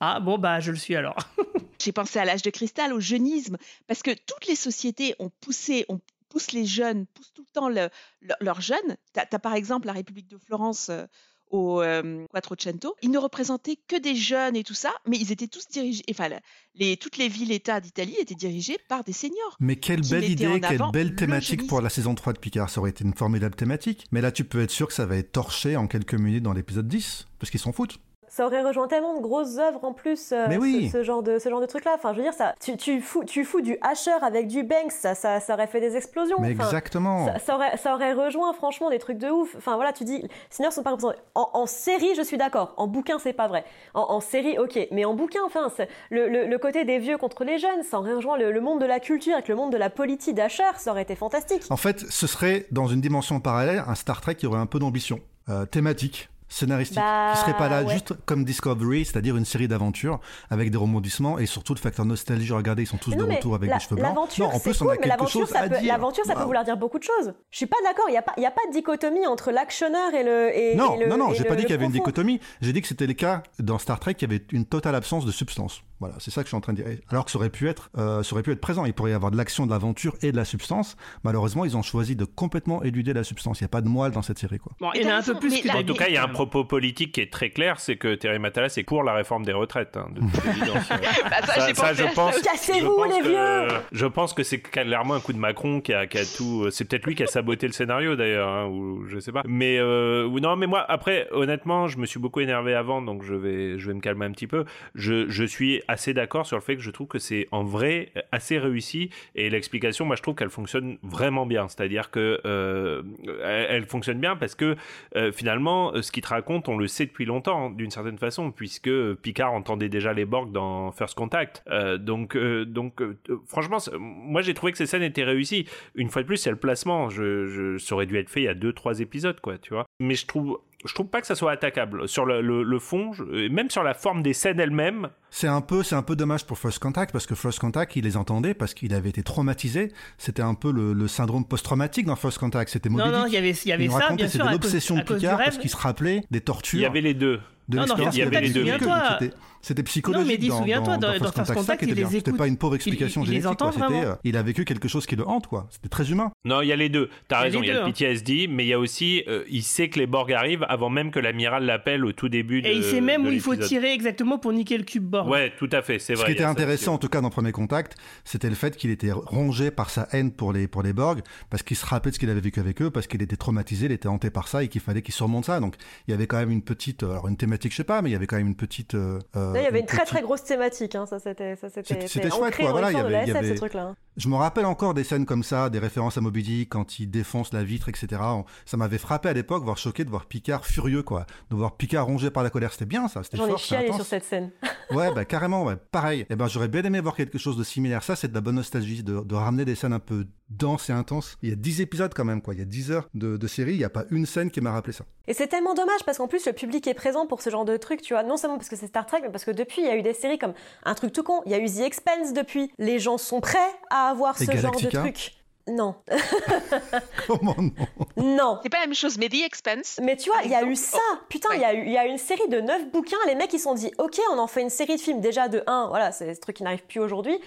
ah 0.00 0.20
bon 0.20 0.38
bah 0.38 0.60
je 0.60 0.70
le 0.70 0.76
suis 0.76 0.96
alors 0.96 1.16
J'ai 1.82 1.92
pensé 1.92 2.18
à 2.18 2.26
l'âge 2.26 2.42
de 2.42 2.50
cristal, 2.50 2.92
au 2.92 3.00
jeunisme, 3.00 3.56
parce 3.86 4.02
que 4.02 4.10
toutes 4.10 4.46
les 4.46 4.54
sociétés 4.54 5.14
ont 5.18 5.30
poussé, 5.40 5.86
on 5.88 5.98
pousse 6.28 6.52
les 6.52 6.66
jeunes, 6.66 7.06
pousse 7.06 7.32
tout 7.32 7.40
le 7.40 7.52
temps 7.52 7.68
le- 7.70 7.88
le- 8.20 8.34
leurs 8.40 8.60
jeunes. 8.60 8.96
Tu 9.14 9.20
as, 9.20 9.38
par 9.38 9.54
exemple 9.54 9.86
la 9.86 9.94
République 9.94 10.28
de 10.28 10.36
Florence 10.36 10.90
euh, 10.90 11.06
au 11.50 11.82
euh, 11.82 12.24
Quattrocento. 12.32 12.96
Ils 13.02 13.10
ne 13.10 13.18
représentaient 13.18 13.78
que 13.88 13.96
des 13.96 14.14
jeunes 14.14 14.56
et 14.56 14.64
tout 14.64 14.74
ça, 14.74 14.92
mais 15.06 15.18
ils 15.18 15.32
étaient 15.32 15.48
tous 15.48 15.68
dirigés, 15.68 16.02
enfin, 16.10 16.28
les, 16.74 16.96
toutes 16.96 17.18
les 17.18 17.28
villes-États 17.28 17.80
d'Italie 17.80 18.16
étaient 18.18 18.34
dirigées 18.34 18.78
par 18.88 19.04
des 19.04 19.12
seniors. 19.12 19.56
Mais 19.60 19.76
quelle 19.76 20.00
belle 20.02 20.30
idée, 20.30 20.60
quelle 20.60 20.82
belle 20.92 21.08
le 21.10 21.16
thématique 21.16 21.66
pour 21.66 21.80
la 21.80 21.90
saison 21.90 22.14
3 22.14 22.34
de 22.34 22.38
Picard. 22.38 22.70
Ça 22.70 22.80
aurait 22.80 22.90
été 22.90 23.04
une 23.04 23.14
formidable 23.14 23.54
thématique. 23.54 24.06
Mais 24.12 24.20
là, 24.20 24.32
tu 24.32 24.44
peux 24.44 24.60
être 24.62 24.70
sûr 24.70 24.86
que 24.86 24.94
ça 24.94 25.06
va 25.06 25.16
être 25.16 25.32
torché 25.32 25.76
en 25.76 25.86
quelques 25.86 26.14
minutes 26.14 26.42
dans 26.42 26.52
l'épisode 26.52 26.88
10. 26.88 27.26
Parce 27.38 27.50
qu'ils 27.50 27.60
s'en 27.60 27.72
foutent. 27.72 27.98
Ça 28.40 28.46
aurait 28.46 28.62
rejoint 28.62 28.88
tellement 28.88 29.14
de 29.14 29.20
grosses 29.20 29.58
œuvres 29.58 29.84
en 29.84 29.92
plus, 29.92 30.32
euh, 30.32 30.46
Mais 30.48 30.54
ce- 30.54 30.60
oui. 30.60 30.88
ce, 30.90 31.02
genre 31.02 31.22
de, 31.22 31.38
ce 31.38 31.50
genre 31.50 31.60
de 31.60 31.66
truc-là. 31.66 31.90
Enfin, 31.94 32.12
je 32.14 32.16
veux 32.16 32.22
dire, 32.22 32.32
ça, 32.32 32.54
tu, 32.58 32.74
tu, 32.78 33.02
fous, 33.02 33.22
tu 33.22 33.44
fous 33.44 33.60
du 33.60 33.76
Asher 33.82 34.12
avec 34.22 34.46
du 34.46 34.62
Banks, 34.62 34.92
ça, 34.92 35.14
ça, 35.14 35.40
ça 35.40 35.52
aurait 35.52 35.66
fait 35.66 35.80
des 35.80 35.94
explosions. 35.94 36.36
Mais 36.40 36.52
Enfin, 36.54 36.64
exactement. 36.64 37.26
Ça, 37.26 37.38
ça 37.38 37.54
aurait, 37.56 37.76
ça 37.76 37.92
aurait 37.94 38.14
rejoint 38.14 38.54
franchement 38.54 38.88
des 38.88 38.98
trucs 38.98 39.18
de 39.18 39.28
ouf. 39.28 39.54
Enfin 39.58 39.74
voilà, 39.76 39.92
tu 39.92 40.04
dis, 40.04 40.26
Sinners 40.48 40.70
sont 40.70 40.82
pas 40.82 40.92
représentés. 40.92 41.18
En, 41.34 41.50
en 41.52 41.66
série, 41.66 42.14
je 42.16 42.22
suis 42.22 42.38
d'accord. 42.38 42.72
En 42.78 42.86
bouquin, 42.86 43.18
c'est 43.18 43.34
pas 43.34 43.46
vrai. 43.46 43.62
En, 43.92 44.06
en 44.08 44.20
série, 44.20 44.58
ok. 44.58 44.88
Mais 44.90 45.04
en 45.04 45.12
bouquin, 45.12 45.40
enfin, 45.44 45.68
le, 46.08 46.26
le, 46.30 46.46
le 46.46 46.58
côté 46.58 46.86
des 46.86 46.98
vieux 46.98 47.18
contre 47.18 47.44
les 47.44 47.58
jeunes, 47.58 47.82
ça 47.82 47.98
aurait 47.98 48.14
rejoint 48.14 48.38
le, 48.38 48.52
le 48.52 48.60
monde 48.62 48.80
de 48.80 48.86
la 48.86 49.00
culture 49.00 49.34
avec 49.34 49.48
le 49.48 49.54
monde 49.54 49.70
de 49.70 49.76
la 49.76 49.90
politique 49.90 50.34
d'Asher, 50.34 50.62
ça 50.78 50.92
aurait 50.92 51.02
été 51.02 51.14
fantastique. 51.14 51.64
En 51.68 51.76
fait, 51.76 51.98
ce 52.08 52.26
serait 52.26 52.64
dans 52.70 52.86
une 52.86 53.02
dimension 53.02 53.38
parallèle 53.38 53.84
un 53.86 53.94
Star 53.94 54.22
Trek 54.22 54.36
qui 54.36 54.46
aurait 54.46 54.60
un 54.60 54.64
peu 54.66 54.78
d'ambition 54.78 55.20
euh, 55.50 55.66
thématique. 55.66 56.29
Scénaristique, 56.52 56.96
Bah, 56.96 57.30
qui 57.34 57.40
serait 57.40 57.56
pas 57.56 57.68
là 57.68 57.84
ouais. 57.84 57.92
juste 57.94 58.12
comme 58.26 58.44
Discovery, 58.44 59.04
c'est-à-dire 59.04 59.36
une 59.36 59.44
série 59.44 59.68
d'aventures 59.68 60.18
avec 60.50 60.70
des 60.72 60.76
rebondissements 60.76 61.38
et 61.38 61.46
surtout 61.46 61.74
le 61.74 61.78
facteur 61.78 62.04
nostalgie. 62.04 62.52
Regardez, 62.52 62.82
ils 62.82 62.86
sont 62.86 62.96
tous 62.96 63.12
de 63.12 63.16
non, 63.24 63.32
retour 63.32 63.54
avec 63.54 63.72
des 63.72 63.78
cheveux 63.78 63.94
blancs. 63.96 64.08
L'aventure, 64.08 64.48
Non, 64.48 64.54
en 64.56 64.58
plus, 64.60 64.76
cool, 64.76 64.88
on 64.88 64.90
a 64.90 64.96
mais 65.00 65.06
l'aventure, 65.06 65.46
ça 65.48 65.68
peut, 65.68 65.76
l'aventure, 65.86 66.24
ça 66.24 66.34
peut 66.34 66.42
vouloir 66.42 66.64
dire 66.64 66.76
beaucoup 66.76 66.98
de 66.98 67.04
choses. 67.04 67.32
Je 67.52 67.56
suis 67.56 67.66
pas 67.66 67.76
d'accord. 67.84 68.06
Il 68.08 68.14
y 68.14 68.18
a 68.18 68.22
pas, 68.22 68.32
il 68.36 68.42
y 68.42 68.46
a 68.46 68.50
pas 68.50 68.62
de 68.68 68.72
dichotomie 68.72 69.26
entre 69.28 69.52
l'actionneur 69.52 70.12
et 70.12 70.24
le. 70.24 70.50
Et, 70.56 70.74
Non, 70.74 70.96
et 70.96 71.04
le- 71.04 71.08
non, 71.08 71.16
non, 71.16 71.32
et 71.32 71.36
j'ai 71.36 71.44
pas 71.44 71.54
dit 71.54 71.62
qu'il 71.62 71.70
y 71.70 71.74
avait 71.74 71.86
une 71.86 71.92
dichotomie. 71.92 72.40
J'ai 72.60 72.72
dit 72.72 72.82
que 72.82 72.88
c'était 72.88 73.06
le 73.06 73.14
cas 73.14 73.44
dans 73.60 73.78
Star 73.78 74.00
Trek, 74.00 74.16
il 74.18 74.22
y 74.22 74.24
avait 74.24 74.44
une 74.50 74.64
totale 74.66 74.96
absence 74.96 75.24
de 75.24 75.30
substance. 75.32 75.82
Voilà, 76.00 76.14
c'est 76.18 76.30
ça 76.30 76.40
que 76.42 76.46
je 76.46 76.48
suis 76.50 76.56
en 76.56 76.60
train 76.62 76.72
de 76.72 76.82
dire. 76.82 76.98
Alors 77.10 77.26
que 77.26 77.30
ça 77.30 77.38
aurait 77.38 77.50
pu 77.50 77.68
être, 77.68 77.90
euh, 77.98 78.22
ça 78.22 78.32
aurait 78.32 78.42
pu 78.42 78.52
être 78.52 78.60
présent. 78.60 78.84
Il 78.86 78.94
pourrait 78.94 79.10
y 79.10 79.14
avoir 79.14 79.30
de 79.30 79.36
l'action, 79.36 79.66
de 79.66 79.70
l'aventure 79.70 80.16
et 80.22 80.32
de 80.32 80.36
la 80.36 80.44
substance. 80.46 80.96
Malheureusement, 81.24 81.64
ils 81.66 81.76
ont 81.76 81.82
choisi 81.82 82.16
de 82.16 82.24
complètement 82.24 82.82
éluder 82.82 83.12
la 83.12 83.22
substance. 83.22 83.60
Il 83.60 83.64
n'y 83.64 83.66
a 83.66 83.68
pas 83.68 83.82
de 83.82 83.88
moelle 83.88 84.12
dans 84.12 84.22
cette 84.22 84.38
série, 84.38 84.58
quoi. 84.58 84.72
Bon, 84.80 84.90
il 84.94 85.02
y 85.02 85.06
en 85.06 85.10
a 85.10 85.14
un 85.16 85.22
peu 85.22 85.34
plus 85.34 85.60
que 85.60 85.68
En 85.76 85.82
tout 85.82 85.94
cas, 85.94 86.06
il 86.08 86.14
y 86.14 86.16
a 86.16 86.24
un 86.24 86.28
propos 86.28 86.64
politique 86.64 87.12
qui 87.12 87.20
est 87.20 87.30
très 87.32 87.50
clair, 87.50 87.78
c'est 87.80 87.96
que 87.96 88.14
Terry 88.14 88.38
Matalas 88.38 88.74
est 88.78 88.82
pour 88.84 89.04
la 89.04 89.12
réforme 89.12 89.44
des 89.44 89.52
retraites. 89.52 89.96
hein, 89.96 90.06
de 90.12 90.20
toute 90.20 90.44
évidence. 90.46 90.88
Bah, 90.88 91.42
ça, 91.46 91.66
pensé 91.74 91.94
je 91.94 92.02
ça 92.04 92.10
pense. 92.14 92.38
Cassez-vous, 92.40 92.78
je 92.80 92.86
pense 92.86 93.14
les 93.16 93.22
que- 93.22 93.28
vieux 93.68 93.78
Je 93.92 94.06
pense 94.06 94.32
que 94.32 94.42
c'est 94.42 94.60
clairement 94.60 95.14
un 95.14 95.20
coup 95.20 95.32
de 95.34 95.38
Macron 95.38 95.80
qui 95.82 95.92
a, 95.92 96.06
qui 96.06 96.18
a 96.18 96.24
tout. 96.24 96.70
C'est 96.70 96.86
peut-être 96.86 97.04
lui 97.06 97.14
qui 97.14 97.22
a 97.22 97.26
saboté 97.26 97.66
le 97.66 97.72
scénario 97.74 98.16
d'ailleurs, 98.16 98.48
hein, 98.48 98.66
ou 98.68 99.06
je 99.06 99.18
sais 99.18 99.32
pas. 99.32 99.42
Mais 99.46 99.78
euh, 99.78 100.24
ou 100.26 100.40
non, 100.40 100.56
mais 100.56 100.66
moi 100.66 100.84
après, 100.88 101.28
honnêtement, 101.32 101.88
je 101.88 101.98
me 101.98 102.06
suis 102.06 102.18
beaucoup 102.20 102.40
énervé 102.40 102.74
avant, 102.74 103.02
donc 103.02 103.22
je 103.22 103.34
vais, 103.34 103.78
je 103.78 103.86
vais 103.88 103.94
me 103.94 104.00
calmer 104.00 104.24
un 104.24 104.30
petit 104.32 104.46
peu. 104.46 104.64
Je, 104.94 105.28
je 105.28 105.44
suis 105.44 105.82
assez 105.90 106.14
d'accord 106.14 106.46
sur 106.46 106.56
le 106.56 106.62
fait 106.62 106.76
que 106.76 106.82
je 106.82 106.90
trouve 106.90 107.08
que 107.08 107.18
c'est 107.18 107.48
en 107.50 107.64
vrai 107.64 108.12
assez 108.32 108.58
réussi 108.58 109.10
et 109.34 109.50
l'explication, 109.50 110.04
moi 110.04 110.16
je 110.16 110.22
trouve 110.22 110.34
qu'elle 110.34 110.50
fonctionne 110.50 110.98
vraiment 111.02 111.46
bien. 111.46 111.68
C'est-à-dire 111.68 112.10
que 112.10 112.40
euh, 112.44 113.02
elle, 113.44 113.84
fonctionne 113.84 114.20
bien 114.20 114.36
parce 114.36 114.54
que 114.54 114.76
euh, 115.16 115.32
finalement, 115.32 116.00
ce 116.00 116.12
qu'il 116.12 116.22
te 116.22 116.28
raconte, 116.28 116.68
on 116.68 116.76
le 116.76 116.86
sait 116.86 117.06
depuis 117.06 117.24
longtemps 117.24 117.70
d'une 117.70 117.90
certaine 117.90 118.18
façon, 118.18 118.50
puisque 118.50 118.90
Picard 119.16 119.52
entendait 119.52 119.88
déjà 119.88 120.12
les 120.12 120.24
Borg 120.24 120.52
dans 120.52 120.92
First 120.92 121.14
Contact. 121.14 121.62
Euh, 121.70 121.98
donc, 121.98 122.36
euh, 122.36 122.64
donc, 122.64 123.02
euh, 123.02 123.16
franchement, 123.46 123.78
moi 123.98 124.42
j'ai 124.42 124.54
trouvé 124.54 124.72
que 124.72 124.78
ces 124.78 124.86
scènes 124.86 125.02
étaient 125.02 125.24
réussies. 125.24 125.66
Une 125.94 126.08
fois 126.08 126.22
de 126.22 126.26
plus, 126.26 126.36
c'est 126.36 126.50
le 126.50 126.56
placement. 126.56 127.10
Je, 127.10 127.46
je, 127.46 127.78
ça 127.78 127.94
aurait 127.94 128.06
dû 128.06 128.16
être 128.16 128.30
fait 128.30 128.40
il 128.40 128.44
y 128.44 128.48
a 128.48 128.54
deux, 128.54 128.72
trois 128.72 129.00
épisodes, 129.00 129.40
quoi, 129.40 129.58
tu 129.58 129.74
vois. 129.74 129.86
Mais 129.98 130.14
je 130.14 130.26
trouve, 130.26 130.60
je 130.84 130.94
trouve 130.94 131.08
pas 131.08 131.20
que 131.20 131.26
ça 131.26 131.34
soit 131.34 131.52
attaquable 131.52 132.08
sur 132.08 132.24
le, 132.24 132.40
le, 132.40 132.62
le 132.62 132.78
fond, 132.78 133.12
je- 133.12 133.48
même 133.48 133.68
sur 133.70 133.82
la 133.82 133.94
forme 133.94 134.22
des 134.22 134.32
scènes 134.32 134.58
elles-mêmes. 134.60 135.08
C'est 135.30 135.46
un 135.48 135.60
peu, 135.60 135.82
c'est 135.82 135.94
un 135.94 136.02
peu 136.02 136.16
dommage 136.16 136.44
pour 136.46 136.58
First 136.58 136.78
Contact 136.78 137.12
parce 137.12 137.26
que 137.26 137.34
First 137.34 137.58
Contact, 137.58 137.94
il 137.96 138.04
les 138.04 138.16
entendait 138.16 138.54
parce 138.54 138.72
qu'il 138.74 138.94
avait 138.94 139.10
été 139.10 139.22
traumatisé. 139.22 139.92
C'était 140.18 140.42
un 140.42 140.54
peu 140.54 140.72
le, 140.72 140.92
le 140.92 141.08
syndrome 141.08 141.44
post-traumatique 141.44 142.06
dans 142.06 142.16
First 142.16 142.38
Contact. 142.38 142.70
C'était 142.70 142.88
Non, 142.88 143.06
non, 143.10 143.26
il 143.26 143.32
y 143.32 143.36
avait- 143.36 143.50
il 143.50 143.68
y 143.68 143.72
avait 143.72 143.88
ça, 143.88 143.94
racontait, 143.94 144.16
bien 144.16 144.28
sûr, 144.28 144.40
C'était 144.40 144.52
l'obsession 144.52 144.96
de 144.96 145.02
Picard 145.02 145.38
parce 145.38 145.58
qu'il 145.58 145.70
se 145.70 145.76
rappelait 145.76 146.22
des 146.30 146.40
tortures. 146.40 146.78
Il 146.78 146.82
y 146.82 146.86
avait 146.86 147.00
les 147.02 147.14
deux. 147.14 147.40
de 147.68 147.76
Non, 147.76 147.86
non, 147.86 147.96
First 147.96 148.10
qu'il 148.12 148.22
avait 148.22 148.40
vécue. 148.40 148.52
souviens-toi. 148.58 149.18
C'était- 149.62 149.82
psychologique. 149.82 150.24
Non, 150.26 150.32
mais 150.32 150.38
dis, 150.38 150.48
dans- 150.48 150.58
souviens-toi, 150.58 150.96
dans, 150.96 151.08
dans- 151.08 151.12
First 151.18 151.36
dans 151.36 151.44
First 151.44 151.54
Contact. 151.54 151.84
Qui 151.84 151.90
il 151.90 151.94
les 151.94 152.16
écoute. 152.16 152.36
pas 152.36 152.46
une 152.46 152.56
pauvre 152.56 152.74
Il- 152.74 152.76
explication 152.76 153.22
il 153.24 153.30
les 153.30 153.40
génétique. 153.40 153.58
quoi. 153.58 153.72
euh, 153.92 154.14
Il 154.24 154.36
a 154.36 154.42
vécu 154.42 154.64
quelque 154.64 154.88
chose 154.88 155.06
qui 155.06 155.16
le 155.16 155.26
hante, 155.28 155.46
quoi. 155.46 155.66
C'était 155.70 155.88
très 155.88 156.10
humain. 156.10 156.30
Non, 156.44 156.62
il 156.62 156.68
y 156.68 156.72
a 156.72 156.76
les 156.76 156.88
deux. 156.88 157.08
T'as 157.28 157.36
Il 157.36 157.38
y 157.38 157.40
a 157.40 157.42
raison, 157.44 157.62
il 157.62 157.66
y 157.68 157.70
a 157.70 157.74
le 157.74 157.82
hein. 157.82 157.86
PTSD, 157.90 158.46
mais 158.48 158.64
il 158.64 158.68
y 158.68 158.72
a 158.72 158.78
aussi, 158.78 159.22
euh, 159.28 159.44
il 159.50 159.62
sait 159.62 159.88
que 159.88 159.98
les 159.98 160.06
Borg 160.06 160.32
arrivent 160.32 160.64
avant 160.68 160.88
même 160.90 161.10
que 161.10 161.18
l'amiral 161.18 161.64
l'appelle 161.64 162.04
au 162.04 162.12
tout 162.12 162.28
début 162.28 162.62
de 162.62 162.68
Et 162.68 162.74
il 162.76 162.82
sait 162.84 163.00
même 163.00 163.24
où 163.26 163.30
il 163.30 163.40
faut 163.40 163.56
tirer 163.56 163.92
exactement 163.92 164.38
pour 164.38 164.52
niquer 164.52 164.78
le 164.78 164.84
cube 164.84 165.04
Borg. 165.04 165.28
Ouais, 165.28 165.52
tout 165.58 165.68
à 165.72 165.82
fait, 165.82 165.98
c'est 165.98 166.14
Ce 166.14 166.20
vrai. 166.20 166.26
qui 166.26 166.32
il 166.32 166.34
y 166.34 166.38
était 166.38 166.44
intéressant, 166.44 166.94
en 166.94 166.98
tout 166.98 167.08
cas 167.08 167.20
dans 167.20 167.30
Premier 167.30 167.52
Contact, 167.52 167.96
c'était 168.24 168.48
le 168.48 168.54
fait 168.54 168.76
qu'il 168.76 168.90
était 168.90 169.12
rongé 169.12 169.70
par 169.70 169.90
sa 169.90 170.08
haine 170.12 170.32
pour 170.32 170.52
les, 170.52 170.68
pour 170.68 170.82
les 170.82 170.92
Borg, 170.92 171.20
parce 171.50 171.62
qu'il 171.62 171.76
se 171.76 171.84
rappelait 171.86 172.10
de 172.10 172.14
ce 172.14 172.18
qu'il 172.20 172.30
avait 172.30 172.40
vécu 172.40 172.60
avec 172.60 172.80
eux, 172.82 172.90
parce 172.90 173.06
qu'il 173.06 173.20
était 173.22 173.36
traumatisé, 173.36 173.86
il 173.86 173.92
était 173.92 174.08
hanté 174.08 174.30
par 174.30 174.48
ça, 174.48 174.62
et 174.64 174.68
qu'il 174.68 174.80
fallait 174.80 175.02
qu'il 175.02 175.14
surmonte 175.14 175.44
ça. 175.44 175.60
Donc, 175.60 175.74
il 176.08 176.12
y 176.12 176.14
avait 176.14 176.26
quand 176.26 176.38
même 176.38 176.50
une 176.50 176.62
petite, 176.62 177.02
euh, 177.02 177.10
alors 177.12 177.28
une 177.28 177.36
thématique, 177.36 177.72
je 177.72 177.76
sais 177.78 177.84
pas, 177.84 178.00
mais 178.02 178.10
il 178.10 178.12
y 178.12 178.16
avait 178.16 178.26
quand 178.26 178.36
même 178.36 178.46
une 178.48 178.56
petite. 178.56 178.94
euh, 178.94 179.18
Là, 179.52 179.60
il 179.60 179.64
y 179.64 179.66
avait 179.66 179.80
une 179.80 179.86
très 179.86 180.04
très 180.04 180.22
grosse 180.22 180.44
thématique, 180.44 180.94
hein, 180.94 181.06
ça 181.06 181.18
c'était 181.18 181.56
c'était- 181.56 182.30
chouette, 182.30 182.56
quoi. 182.56 182.70
Voilà, 182.70 182.90
il 182.90 182.96
y 182.96 183.00
avait- 183.00 183.24
il 183.26 183.28
y 183.52 183.54
trucs-là. 183.54 183.82
hein. 183.82 183.96
Je 184.16 184.28
me 184.28 184.34
rappelle 184.36 184.66
encore 184.66 184.92
des 184.94 185.04
scènes 185.04 185.24
comme 185.24 185.42
ça, 185.42 185.70
des 185.70 185.78
références 185.78 186.18
à 186.18 186.20
Moby 186.20 186.42
Dick 186.42 186.68
quand 186.70 186.98
il 186.98 187.10
défonce 187.10 187.52
la 187.52 187.62
vitre, 187.62 187.88
etc. 187.88 188.20
Ça 188.66 188.76
m'avait 188.76 188.98
frappé 188.98 189.28
à 189.28 189.32
l'époque, 189.32 189.62
voire 189.64 189.78
choqué 189.78 190.04
de 190.04 190.10
voir 190.10 190.26
Picard 190.26 190.66
furieux, 190.66 191.02
quoi. 191.02 191.26
De 191.50 191.56
voir 191.56 191.76
Picard 191.76 192.06
rongé 192.06 192.30
par 192.30 192.42
la 192.42 192.50
colère. 192.50 192.72
C'était 192.72 192.86
bien, 192.86 193.08
ça. 193.08 193.22
C'était 193.22 193.36
J'en 193.38 193.46
ai 193.46 193.50
fort, 193.50 193.58
c'était 193.60 193.68
chialé 193.68 193.86
intense. 193.88 193.96
sur 193.98 194.06
cette 194.06 194.24
scène. 194.24 194.50
Ouais, 194.90 195.14
bah 195.14 195.24
carrément, 195.24 195.62
ouais, 195.64 195.76
pareil. 195.92 196.26
Et 196.30 196.34
ben 196.34 196.48
j'aurais 196.48 196.66
bien 196.66 196.82
aimé 196.82 197.00
voir 197.00 197.14
quelque 197.14 197.38
chose 197.38 197.56
de 197.56 197.62
similaire. 197.62 198.02
Ça, 198.02 198.16
c'est 198.16 198.26
de 198.26 198.34
la 198.34 198.40
bonne 198.40 198.56
nostalgie, 198.56 199.04
de, 199.04 199.20
de 199.20 199.34
ramener 199.36 199.64
des 199.64 199.76
scènes 199.76 199.92
un 199.92 200.00
peu 200.00 200.26
denses 200.48 200.90
et 200.90 200.92
intenses. 200.92 201.36
Il 201.42 201.48
y 201.50 201.52
a 201.52 201.54
10 201.54 201.80
épisodes 201.80 202.12
quand 202.12 202.24
même, 202.24 202.42
quoi. 202.42 202.54
Il 202.54 202.58
y 202.58 202.62
a 202.62 202.64
10 202.64 202.90
heures 202.90 203.08
de, 203.14 203.36
de 203.36 203.46
série, 203.46 203.74
il 203.74 203.78
n'y 203.78 203.84
a 203.84 203.88
pas 203.88 204.04
une 204.10 204.26
scène 204.26 204.50
qui 204.50 204.60
m'a 204.60 204.72
rappelé 204.72 204.92
ça. 204.92 205.04
Et 205.28 205.32
c'est 205.32 205.46
tellement 205.46 205.74
dommage 205.74 206.00
parce 206.04 206.18
qu'en 206.18 206.26
plus 206.26 206.44
le 206.44 206.52
public 206.52 206.88
est 206.88 206.94
présent 206.94 207.24
pour 207.28 207.40
ce 207.40 207.50
genre 207.50 207.64
de 207.64 207.76
truc, 207.76 208.02
tu 208.02 208.14
vois. 208.14 208.24
Non 208.24 208.36
seulement 208.36 208.56
parce 208.56 208.68
que 208.68 208.74
c'est 208.74 208.88
Star 208.88 209.06
Trek, 209.06 209.20
mais 209.22 209.30
parce 209.30 209.39
que 209.44 209.50
depuis 209.50 209.82
il 209.82 209.86
y 209.86 209.90
a 209.90 209.96
eu 209.96 210.02
des 210.02 210.14
séries 210.14 210.38
comme 210.38 210.54
un 210.84 210.94
truc 210.94 211.12
tout 211.12 211.22
con. 211.22 211.42
Il 211.46 211.52
y 211.52 211.54
a 211.54 211.58
eu 211.58 211.66
The 211.66 211.80
Expanse 211.80 212.32
depuis. 212.32 212.72
Les 212.78 212.98
gens 212.98 213.18
sont 213.18 213.40
prêts 213.40 213.58
à 213.90 214.08
avoir 214.10 214.40
Et 214.40 214.46
ce 214.46 214.56
genre 214.56 214.78
de 214.80 214.88
truc. 214.88 215.34
Non. 215.68 215.94
Comment 217.26 217.54
non? 217.56 217.70
Non. 218.16 218.58
C'est 218.62 218.68
pas 218.70 218.80
la 218.80 218.86
même 218.86 218.94
chose, 218.94 219.18
mais 219.18 219.28
The 219.28 219.44
Expanse. 219.44 219.98
Mais 220.02 220.16
tu 220.16 220.30
vois, 220.30 220.40
il 220.44 220.50
y 220.50 220.54
a 220.54 220.64
eu 220.64 220.74
ça. 220.74 220.98
Putain, 221.28 221.50
il 221.54 221.60
y, 221.60 221.64
a 221.64 221.74
eu, 221.74 221.84
il 221.86 221.92
y 221.92 221.98
a 221.98 222.06
eu 222.06 222.10
une 222.10 222.18
série 222.18 222.48
de 222.48 222.60
9 222.60 222.90
bouquins. 222.90 223.16
Les 223.26 223.34
mecs, 223.34 223.52
ils 223.52 223.58
se 223.58 223.64
sont 223.64 223.74
dit, 223.74 223.92
OK, 223.98 224.18
on 224.32 224.38
en 224.38 224.46
fait 224.46 224.62
une 224.62 224.70
série 224.70 224.96
de 224.96 225.00
films. 225.00 225.20
Déjà, 225.20 225.48
de 225.48 225.62
1, 225.66 225.88
voilà, 225.88 226.12
c'est 226.12 226.34
ce 226.34 226.40
truc 226.40 226.56
qui 226.56 226.62
n'arrive 226.62 226.82
plus 226.84 226.98
aujourd'hui. 227.00 227.38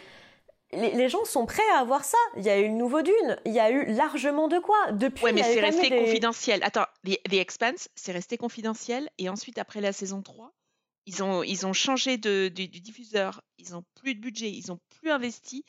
Les, 0.71 0.91
les 0.91 1.09
gens 1.09 1.23
sont 1.25 1.45
prêts 1.45 1.61
à 1.75 1.79
avoir 1.79 2.03
ça. 2.05 2.17
Il 2.37 2.43
y 2.43 2.49
a 2.49 2.57
eu 2.59 2.63
une 2.63 2.77
nouveau 2.77 3.01
Dune. 3.01 3.37
Il 3.45 3.51
y 3.51 3.59
a 3.59 3.69
eu 3.71 3.85
largement 3.93 4.47
de 4.47 4.57
quoi. 4.59 4.75
Depuis, 4.91 5.25
Ouais, 5.25 5.33
mais 5.33 5.43
c'est 5.43 5.59
resté 5.59 5.89
des- 5.89 5.99
confidentiel. 5.99 6.61
Attends, 6.63 6.85
The, 7.05 7.17
The 7.29 7.33
Expanse, 7.33 7.89
c'est 7.95 8.11
resté 8.11 8.37
confidentiel. 8.37 9.09
Et 9.17 9.27
ensuite, 9.29 9.57
après 9.57 9.81
la 9.81 9.91
saison 9.91 10.21
3, 10.21 10.51
ils 11.05 11.21
ont, 11.23 11.43
ils 11.43 11.65
ont 11.65 11.73
changé 11.73 12.17
de, 12.17 12.47
du, 12.47 12.67
du 12.67 12.79
diffuseur. 12.81 13.41
Ils 13.57 13.75
ont 13.75 13.83
plus 13.95 14.15
de 14.15 14.19
budget. 14.21 14.49
Ils 14.49 14.71
ont 14.71 14.79
plus 15.01 15.11
investi. 15.11 15.63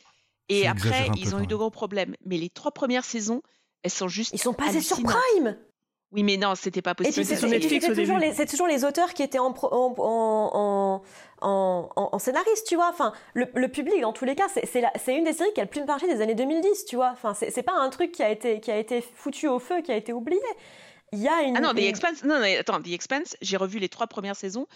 Et 0.49 0.67
après, 0.67 1.09
ils 1.17 1.35
ont 1.35 1.41
eu 1.41 1.47
de 1.47 1.57
gros 1.57 1.71
problèmes. 1.71 2.15
Mais 2.25 2.37
les 2.37 2.51
trois 2.51 2.71
premières 2.73 3.05
saisons, 3.05 3.43
elles 3.83 3.91
sont 3.91 4.09
juste. 4.09 4.33
Ils 4.35 4.39
sont 4.41 4.53
passés 4.55 4.81
sur. 4.81 4.97
Prime. 5.03 5.57
Oui, 6.13 6.23
mais 6.23 6.37
non, 6.37 6.55
c'était 6.55 6.83
pas 6.83 6.95
possible. 6.95 7.25
c'est 7.25 7.35
toujours, 7.95 8.19
les- 8.19 8.33
c'est 8.35 8.47
toujours 8.47 8.69
les 8.69 8.85
auteurs 8.85 9.15
qui 9.15 9.25
étaient 9.25 9.41
en, 9.41 9.53
pro- 9.53 9.73
en, 9.73 9.95
en, 9.99 11.03
en, 11.41 11.91
en- 11.97 12.09
en 12.13 12.19
scénariste, 12.21 12.69
tu 12.69 12.77
vois. 12.77 12.89
Enfin, 12.91 13.13
le, 13.33 13.47
le 13.55 13.69
public, 13.69 14.01
dans 14.01 14.13
tous 14.13 14.25
les 14.25 14.37
cas, 14.37 14.47
c'est- 14.53 14.65
c'est 14.67 14.81
la- 14.81 14.93
c'est 14.97 15.17
une 15.17 15.25
des 15.25 15.33
séries 15.33 15.53
qui 15.55 15.61
a 15.61 15.65
le 15.65 15.71
plus 15.71 15.83
marché 15.85 16.07
des 16.07 16.21
années 16.21 16.37
2010, 16.37 16.85
tu 16.85 16.95
vois. 16.95 17.11
Enfin, 17.11 17.35
c'est 17.35 17.51
c'est 17.51 17.65
pas 17.65 17.73
un 17.75 17.91
truc 17.91 18.13
qui 18.13 18.23
a, 18.23 18.31
été, 18.31 18.61
qui 18.61 18.71
a 18.71 18.79
été 18.79 19.01
foutu 19.01 19.49
au 19.49 19.59
feu, 19.59 19.83
qui 19.83 19.91
a 19.91 19.97
été 19.97 20.13
oublié. 20.13 20.41
Il 21.13 21.19
y 21.21 21.27
a 21.27 21.43
une. 21.43 21.57
Ah 21.57 21.61
non, 21.61 21.75
The 21.75 21.79
Expanse, 21.79 22.23
non, 22.23 22.39
non, 22.39 22.47
attends, 22.61 22.81
The 22.81 22.89
Expanse, 22.93 23.37
j'ai 23.41 23.57
revu 23.57 23.81
les 23.81 23.89
trois 23.89 24.07
premières 24.07 24.37
saisons 24.37 24.67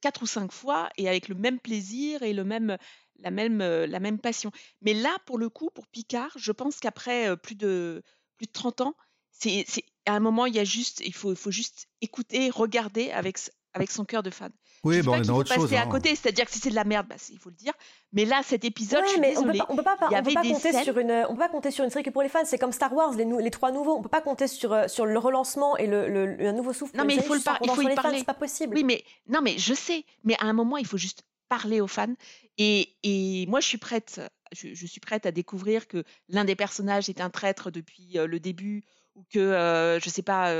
quatre 0.00 0.22
ou 0.22 0.26
cinq 0.26 0.52
fois 0.52 0.90
et 0.96 1.08
avec 1.08 1.28
le 1.28 1.34
même 1.34 1.60
plaisir 1.60 2.22
et 2.22 2.32
le 2.32 2.44
même, 2.44 2.76
la, 3.18 3.30
même, 3.30 3.60
euh, 3.60 3.86
la 3.86 4.00
même 4.00 4.18
passion. 4.18 4.50
Mais 4.82 4.94
là, 4.94 5.16
pour 5.26 5.38
le 5.38 5.48
coup, 5.48 5.70
pour 5.74 5.86
Picard, 5.86 6.32
je 6.36 6.52
pense 6.52 6.78
qu'après 6.80 7.28
euh, 7.28 7.36
plus, 7.36 7.54
de, 7.54 8.02
plus 8.36 8.46
de 8.46 8.52
30 8.52 8.80
ans, 8.82 8.96
c'est, 9.30 9.66
à 10.06 10.12
un 10.14 10.20
moment, 10.20 10.46
il, 10.46 10.54
y 10.54 10.58
a 10.58 10.64
juste, 10.64 11.02
il, 11.04 11.14
faut, 11.14 11.34
faut 11.34 11.50
juste 11.50 11.88
écouter, 12.00 12.50
regarder 12.50 13.10
avec, 13.10 13.38
avec 13.74 13.90
son 13.90 14.04
cœur 14.04 14.22
de 14.22 14.30
fan. 14.30 14.52
Oui, 14.86 14.94
je 14.96 15.00
dis 15.00 15.06
bah, 15.06 15.12
pas 15.12 15.18
on 15.18 15.22
est 15.22 15.26
dans 15.26 15.36
autre 15.36 15.52
chose. 15.54 15.72
à 15.74 15.82
hein. 15.82 15.86
côté, 15.88 16.14
c'est-à-dire 16.16 16.44
que 16.46 16.52
si 16.52 16.58
c'est 16.58 16.70
de 16.70 16.74
la 16.74 16.84
merde, 16.84 17.06
bah, 17.08 17.16
il 17.30 17.38
faut 17.38 17.50
le 17.50 17.54
dire. 17.56 17.72
Mais 18.12 18.24
là, 18.24 18.40
cet 18.44 18.64
épisode, 18.64 19.00
Ouais, 19.00 19.06
je 19.06 19.12
suis 19.12 19.20
mais 19.20 19.36
on 19.36 19.42
peut 19.42 19.52
désolée. 19.52 19.58
pas, 19.58 19.66
on 19.70 19.76
peut 19.76 19.82
pas, 19.82 19.96
il 20.00 20.02
y 20.02 20.06
on 20.06 20.08
peut 20.10 20.16
avait 20.16 20.32
pas 20.34 20.42
des 20.42 20.50
compter 20.52 20.72
scènes- 20.72 20.84
sur 20.84 20.98
une, 20.98 21.10
on 21.28 21.32
peut 21.34 21.38
pas 21.40 21.48
compter 21.48 21.70
sur 21.70 21.84
une 21.84 21.90
série 21.90 22.04
que 22.04 22.10
pour 22.10 22.22
les 22.22 22.28
fans. 22.28 22.44
C'est 22.44 22.58
comme 22.58 22.72
Star 22.72 22.92
Wars, 22.92 23.12
les, 23.14 23.50
trois 23.50 23.72
nouveaux. 23.72 23.96
On 23.96 24.02
peut 24.02 24.08
pas 24.08 24.20
compter 24.20 24.46
sur, 24.48 24.72
euh, 24.72 24.88
sur 24.88 25.06
le 25.06 25.18
relancement 25.18 25.76
et 25.76 25.86
le, 25.86 26.08
le- 26.08 26.26
le- 26.36 26.48
un 26.48 26.52
nouveau 26.52 26.72
souffle. 26.72 26.96
Non, 26.96 27.04
mais 27.04 27.14
il 27.16 27.22
faut 27.22 27.34
le 27.34 27.40
par- 27.40 27.58
il 27.62 27.70
faut 27.70 27.82
y 27.82 27.94
parler. 27.94 28.18
c'est 28.18 28.24
pas 28.24 28.34
possible. 28.34 28.74
Oui, 28.76 28.84
mais 28.84 29.02
non, 29.28 29.40
mais 29.42 29.58
je 29.58 29.74
sais. 29.74 30.04
Mais 30.24 30.34
à 30.40 30.44
un 30.46 30.52
moment, 30.52 30.76
il 30.76 30.86
faut 30.86 30.98
juste 30.98 31.22
parler 31.48 31.80
aux 31.80 31.86
fans. 31.86 32.14
Et, 32.58 32.94
et 33.02 33.46
moi, 33.48 33.60
je 33.60 33.66
suis 33.66 33.78
prête. 33.78 34.20
Je, 34.52 34.68
je 34.74 34.86
suis 34.86 35.00
prête 35.00 35.26
à 35.26 35.32
découvrir 35.32 35.88
que 35.88 36.04
l'un 36.28 36.44
des 36.44 36.54
personnages 36.54 37.08
est 37.08 37.20
un 37.20 37.30
traître 37.30 37.70
depuis 37.72 38.16
euh, 38.16 38.26
le 38.28 38.38
début, 38.40 38.84
ou 39.16 39.24
que 39.30 39.38
euh, 39.40 40.00
je 40.00 40.08
sais 40.10 40.22
pas. 40.22 40.50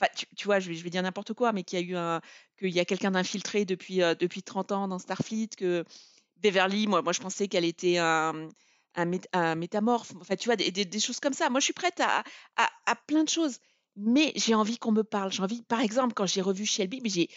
Enfin, 0.00 0.10
tu, 0.36 0.46
vois, 0.46 0.60
je 0.60 0.68
vais, 0.70 0.74
je 0.74 0.84
vais 0.84 0.90
dire 0.90 1.02
n'importe 1.02 1.34
quoi, 1.34 1.52
mais 1.52 1.64
qu'il 1.64 1.78
y 1.80 1.82
a 1.82 1.86
eu 1.86 1.96
un, 1.96 2.20
y 2.62 2.80
a 2.80 2.84
quelqu'un 2.84 3.12
d'infiltré 3.12 3.64
depuis 3.64 3.98
depuis 3.98 4.42
30 4.42 4.72
ans 4.72 4.88
dans 4.88 4.98
Starfleet, 4.98 5.48
que 5.56 5.84
Beverly, 6.38 6.86
moi, 6.86 7.02
moi, 7.02 7.12
je 7.12 7.20
pensais 7.20 7.48
qu'elle 7.48 7.64
était 7.64 7.98
un 7.98 8.48
un, 8.94 9.06
mét- 9.06 9.28
un 9.32 9.54
métamorphe, 9.54 10.12
enfin 10.20 10.34
tu 10.36 10.46
vois, 10.48 10.56
des, 10.56 10.70
des- 10.72 10.84
des 10.84 11.00
choses 11.00 11.20
comme 11.20 11.32
ça. 11.32 11.50
Moi, 11.50 11.60
je 11.60 11.64
suis 11.66 11.72
prête 11.72 12.00
à, 12.00 12.24
à, 12.56 12.68
à 12.86 12.96
plein 12.96 13.22
de 13.24 13.28
choses, 13.28 13.58
mais 13.96 14.32
j'ai 14.36 14.54
envie 14.54 14.78
qu'on 14.78 14.92
me 14.92 15.04
parle. 15.04 15.30
J'ai 15.32 15.42
envie, 15.42 15.62
par 15.62 15.80
exemple, 15.80 16.14
quand 16.14 16.26
j'ai 16.26 16.40
revu 16.42 16.66
Shelby, 16.66 17.00
mais 17.02 17.08
j'ai, 17.10 17.28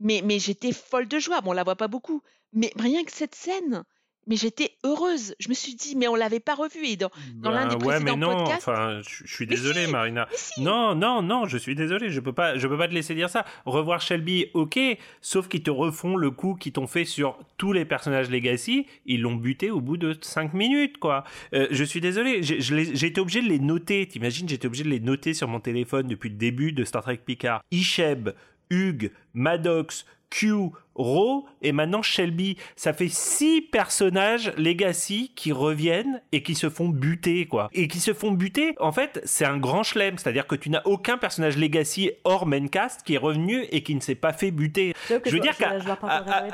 mais, 0.00 0.22
mais 0.24 0.38
j'étais 0.38 0.72
folle 0.72 1.08
de 1.08 1.18
joie. 1.18 1.40
Bon, 1.42 1.50
on 1.50 1.54
la 1.54 1.64
voit 1.64 1.76
pas 1.76 1.88
beaucoup, 1.88 2.22
mais 2.52 2.72
rien 2.76 3.04
que 3.04 3.12
cette 3.12 3.34
scène, 3.34 3.84
mais 4.26 4.36
j'étais 4.36 4.72
heureuse. 4.84 5.34
Je 5.38 5.48
me 5.48 5.54
suis 5.54 5.74
dit, 5.74 5.96
mais 5.96 6.08
on 6.08 6.14
l'avait 6.14 6.40
pas 6.40 6.54
revue. 6.54 6.84
Et 6.84 6.96
dans, 6.96 7.10
dans 7.36 7.50
l'un 7.50 7.66
des 7.66 7.76
Bah, 7.76 7.86
ouais, 7.86 8.00
mais 8.00 8.16
non, 8.16 8.36
podcasts, 8.44 8.68
enfin, 8.68 9.00
je 9.06 9.24
je 9.24 9.34
suis 9.34 9.46
désolé, 9.46 9.86
si, 9.86 9.90
Marina. 9.92 10.28
si. 10.32 10.60
Non, 10.62 10.94
non, 10.94 11.22
non, 11.22 11.46
je 11.46 11.56
suis 11.58 11.74
désolé, 11.74 12.10
je 12.10 12.20
peux 12.20 12.32
pas, 12.32 12.58
je 12.58 12.66
peux 12.68 12.78
pas 12.78 12.88
te 12.88 12.94
laisser 12.94 13.14
dire 13.14 13.30
ça. 13.30 13.44
Revoir 13.64 14.00
Shelby, 14.00 14.46
ok, 14.54 14.78
sauf 15.20 15.48
qu'ils 15.48 15.62
te 15.62 15.70
refont 15.70 16.16
le 16.16 16.30
coup 16.30 16.54
qu'ils 16.54 16.72
t'ont 16.72 16.86
fait 16.86 17.04
sur 17.04 17.38
tous 17.56 17.72
les 17.72 17.84
personnages 17.84 18.30
Legacy, 18.30 18.86
ils 19.06 19.20
l'ont 19.20 19.34
buté 19.36 19.70
au 19.70 19.80
bout 19.80 19.96
de 19.96 20.16
5 20.20 20.54
minutes, 20.54 20.98
quoi. 20.98 21.24
Euh, 21.54 21.66
je 21.70 21.84
suis 21.84 22.00
désolé, 22.00 22.42
j'ai 22.42 23.06
été 23.06 23.20
obligé 23.20 23.40
de 23.42 23.48
les 23.48 23.58
noter, 23.58 24.06
t'imagines, 24.06 24.48
j'étais 24.48 24.66
obligé 24.66 24.84
de 24.84 24.90
les 24.90 25.00
noter 25.00 25.34
sur 25.34 25.48
mon 25.48 25.60
téléphone 25.60 26.06
depuis 26.08 26.28
le 26.30 26.36
début 26.36 26.72
de 26.72 26.84
Star 26.84 27.02
Trek 27.02 27.20
Picard. 27.24 27.62
Isheb, 27.70 28.30
Hugh, 28.70 29.10
Maddox, 29.34 30.06
Q, 30.30 30.52
Ro 30.94 31.46
et 31.62 31.72
maintenant 31.72 32.02
Shelby. 32.02 32.58
Ça 32.76 32.92
fait 32.92 33.08
six 33.08 33.62
personnages 33.62 34.52
Legacy 34.58 35.32
qui 35.34 35.50
reviennent 35.50 36.20
et 36.32 36.42
qui 36.42 36.54
se 36.54 36.68
font 36.68 36.90
buter, 36.90 37.46
quoi. 37.46 37.70
Et 37.72 37.88
qui 37.88 37.98
se 37.98 38.12
font 38.12 38.30
buter, 38.32 38.74
en 38.78 38.92
fait, 38.92 39.22
c'est 39.24 39.46
un 39.46 39.56
grand 39.56 39.82
chelem. 39.84 40.18
C'est-à-dire 40.18 40.46
que 40.46 40.54
tu 40.54 40.68
n'as 40.68 40.82
aucun 40.84 41.16
personnage 41.16 41.56
Legacy 41.56 42.10
hors 42.24 42.44
maincast 42.46 43.02
qui 43.06 43.14
est 43.14 43.18
revenu 43.18 43.64
et 43.70 43.82
qui 43.82 43.94
ne 43.94 44.00
s'est 44.00 44.14
pas 44.14 44.34
fait 44.34 44.50
buter. 44.50 44.92
Je 45.08 45.30
veux 45.30 45.40
dire 45.40 45.56
qu'à 45.56 45.70
parle 45.96 46.50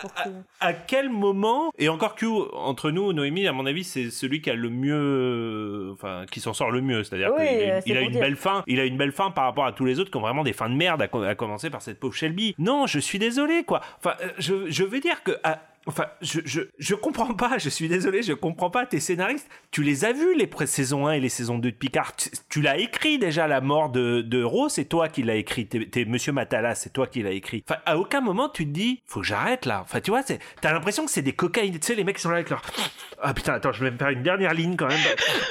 à- 0.61 0.73
quel 0.73 1.11
moment 1.11 1.73
et 1.77 1.89
encore 1.89 2.15
Q 2.15 2.27
entre 2.53 2.93
nous 2.93 3.13
Noémie 3.13 3.47
à 3.49 3.53
mon 3.53 3.67
avis 3.67 3.83
c'est 3.85 4.11
celui 4.11 4.41
qui 4.41 4.51
a 4.51 4.55
le 4.55 4.71
mieux 4.71 5.91
enfin 5.93 6.25
qui 6.31 6.41
s'en 6.41 6.53
sort 6.53 6.71
le 6.71 6.81
mieux 6.81 7.05
c'est-à-dire 7.05 7.31
Oui, 7.37 7.45
qu'il 7.47 7.71
euh, 7.71 7.81
il 7.87 7.97
a 7.97 8.01
une 8.03 8.11
dire. 8.13 8.21
belle 8.21 8.37
fin 8.37 8.63
il 8.67 8.81
a 8.81 8.85
une 8.85 8.97
belle 8.97 9.13
fin 9.13 9.31
par 9.31 9.45
rapport 9.45 9.65
à 9.67 9.73
tous 9.73 9.85
les 9.85 9.99
autres 10.01 10.11
qui 10.11 10.17
ont 10.17 10.21
vraiment 10.23 10.45
des 10.45 10.53
fins 10.53 10.69
de 10.69 10.75
merde 10.75 11.03
à, 11.03 11.29
à 11.29 11.35
commencer 11.35 11.71
par 11.71 11.83
cette 11.83 11.99
pauvre 12.01 12.15
Shelby 12.15 12.55
non 12.69 12.87
je 12.87 12.99
suis 12.99 13.19
désolé 13.19 13.65
quoi 13.65 13.81
enfin 13.99 14.15
euh, 14.23 14.29
je, 14.39 14.71
je 14.71 14.85
veux 14.85 15.01
dire 15.01 15.23
que 15.23 15.33
à- 15.43 15.61
Enfin, 15.87 16.05
je, 16.21 16.41
je, 16.45 16.61
je 16.79 16.95
comprends 16.95 17.33
pas, 17.33 17.57
je 17.57 17.71
suis 17.71 17.89
désolé, 17.89 18.23
je 18.23 18.35
comprends 18.35 18.69
pas. 18.69 18.85
Tes 18.85 19.01
scénaristes, 19.01 19.49
tu 19.71 19.83
les 19.83 20.05
as 20.05 20.13
vus 20.13 20.35
les 20.37 20.47
saisons 20.67 21.07
1 21.07 21.13
et 21.13 21.21
les 21.21 21.31
saisons 21.31 21.57
2 21.57 21.71
de 21.71 21.75
Picard. 21.77 22.15
Tu, 22.15 22.29
tu 22.51 22.61
l'as 22.61 22.77
écrit 22.77 23.19
déjà, 23.19 23.49
la 23.49 23.63
mort 23.63 23.89
de, 23.89 24.21
de 24.21 24.43
Rose, 24.43 24.71
c'est 24.73 24.85
toi 24.85 25.09
qui 25.09 25.23
l'as 25.23 25.37
écrit. 25.37 25.67
T'es, 25.67 25.87
t'es 25.87 26.05
Monsieur 26.05 26.33
Matala, 26.33 26.75
c'est 26.75 26.93
toi 26.93 27.07
qui 27.07 27.23
l'as 27.23 27.31
écrit. 27.31 27.65
Enfin, 27.67 27.81
à 27.87 27.97
aucun 27.97 28.21
moment 28.21 28.51
tu 28.51 28.67
te 28.67 28.71
dis, 28.71 29.01
faut 29.07 29.21
que 29.21 29.27
j'arrête 29.27 29.65
là. 29.65 29.81
Enfin, 29.83 30.03
tu 30.03 30.11
vois, 30.11 30.21
c'est, 30.23 30.41
t'as 30.61 30.75
l'impression 30.75 31.07
que 31.07 31.11
c'est 31.11 31.23
des 31.23 31.33
cocaïnes. 31.33 31.73
Tu 31.79 31.87
sais, 31.87 31.95
les 31.95 32.05
mecs 32.05 32.17
qui 32.17 32.23
sont 32.23 32.29
là 32.29 32.35
avec 32.37 32.51
leur. 32.51 32.61
Ah 33.23 33.33
putain, 33.33 33.55
attends, 33.55 33.73
je 33.73 33.83
vais 33.83 33.91
me 33.91 33.97
faire 33.97 34.11
une 34.11 34.23
dernière 34.23 34.53
ligne 34.53 34.77
quand 34.77 34.89
même. 34.89 35.01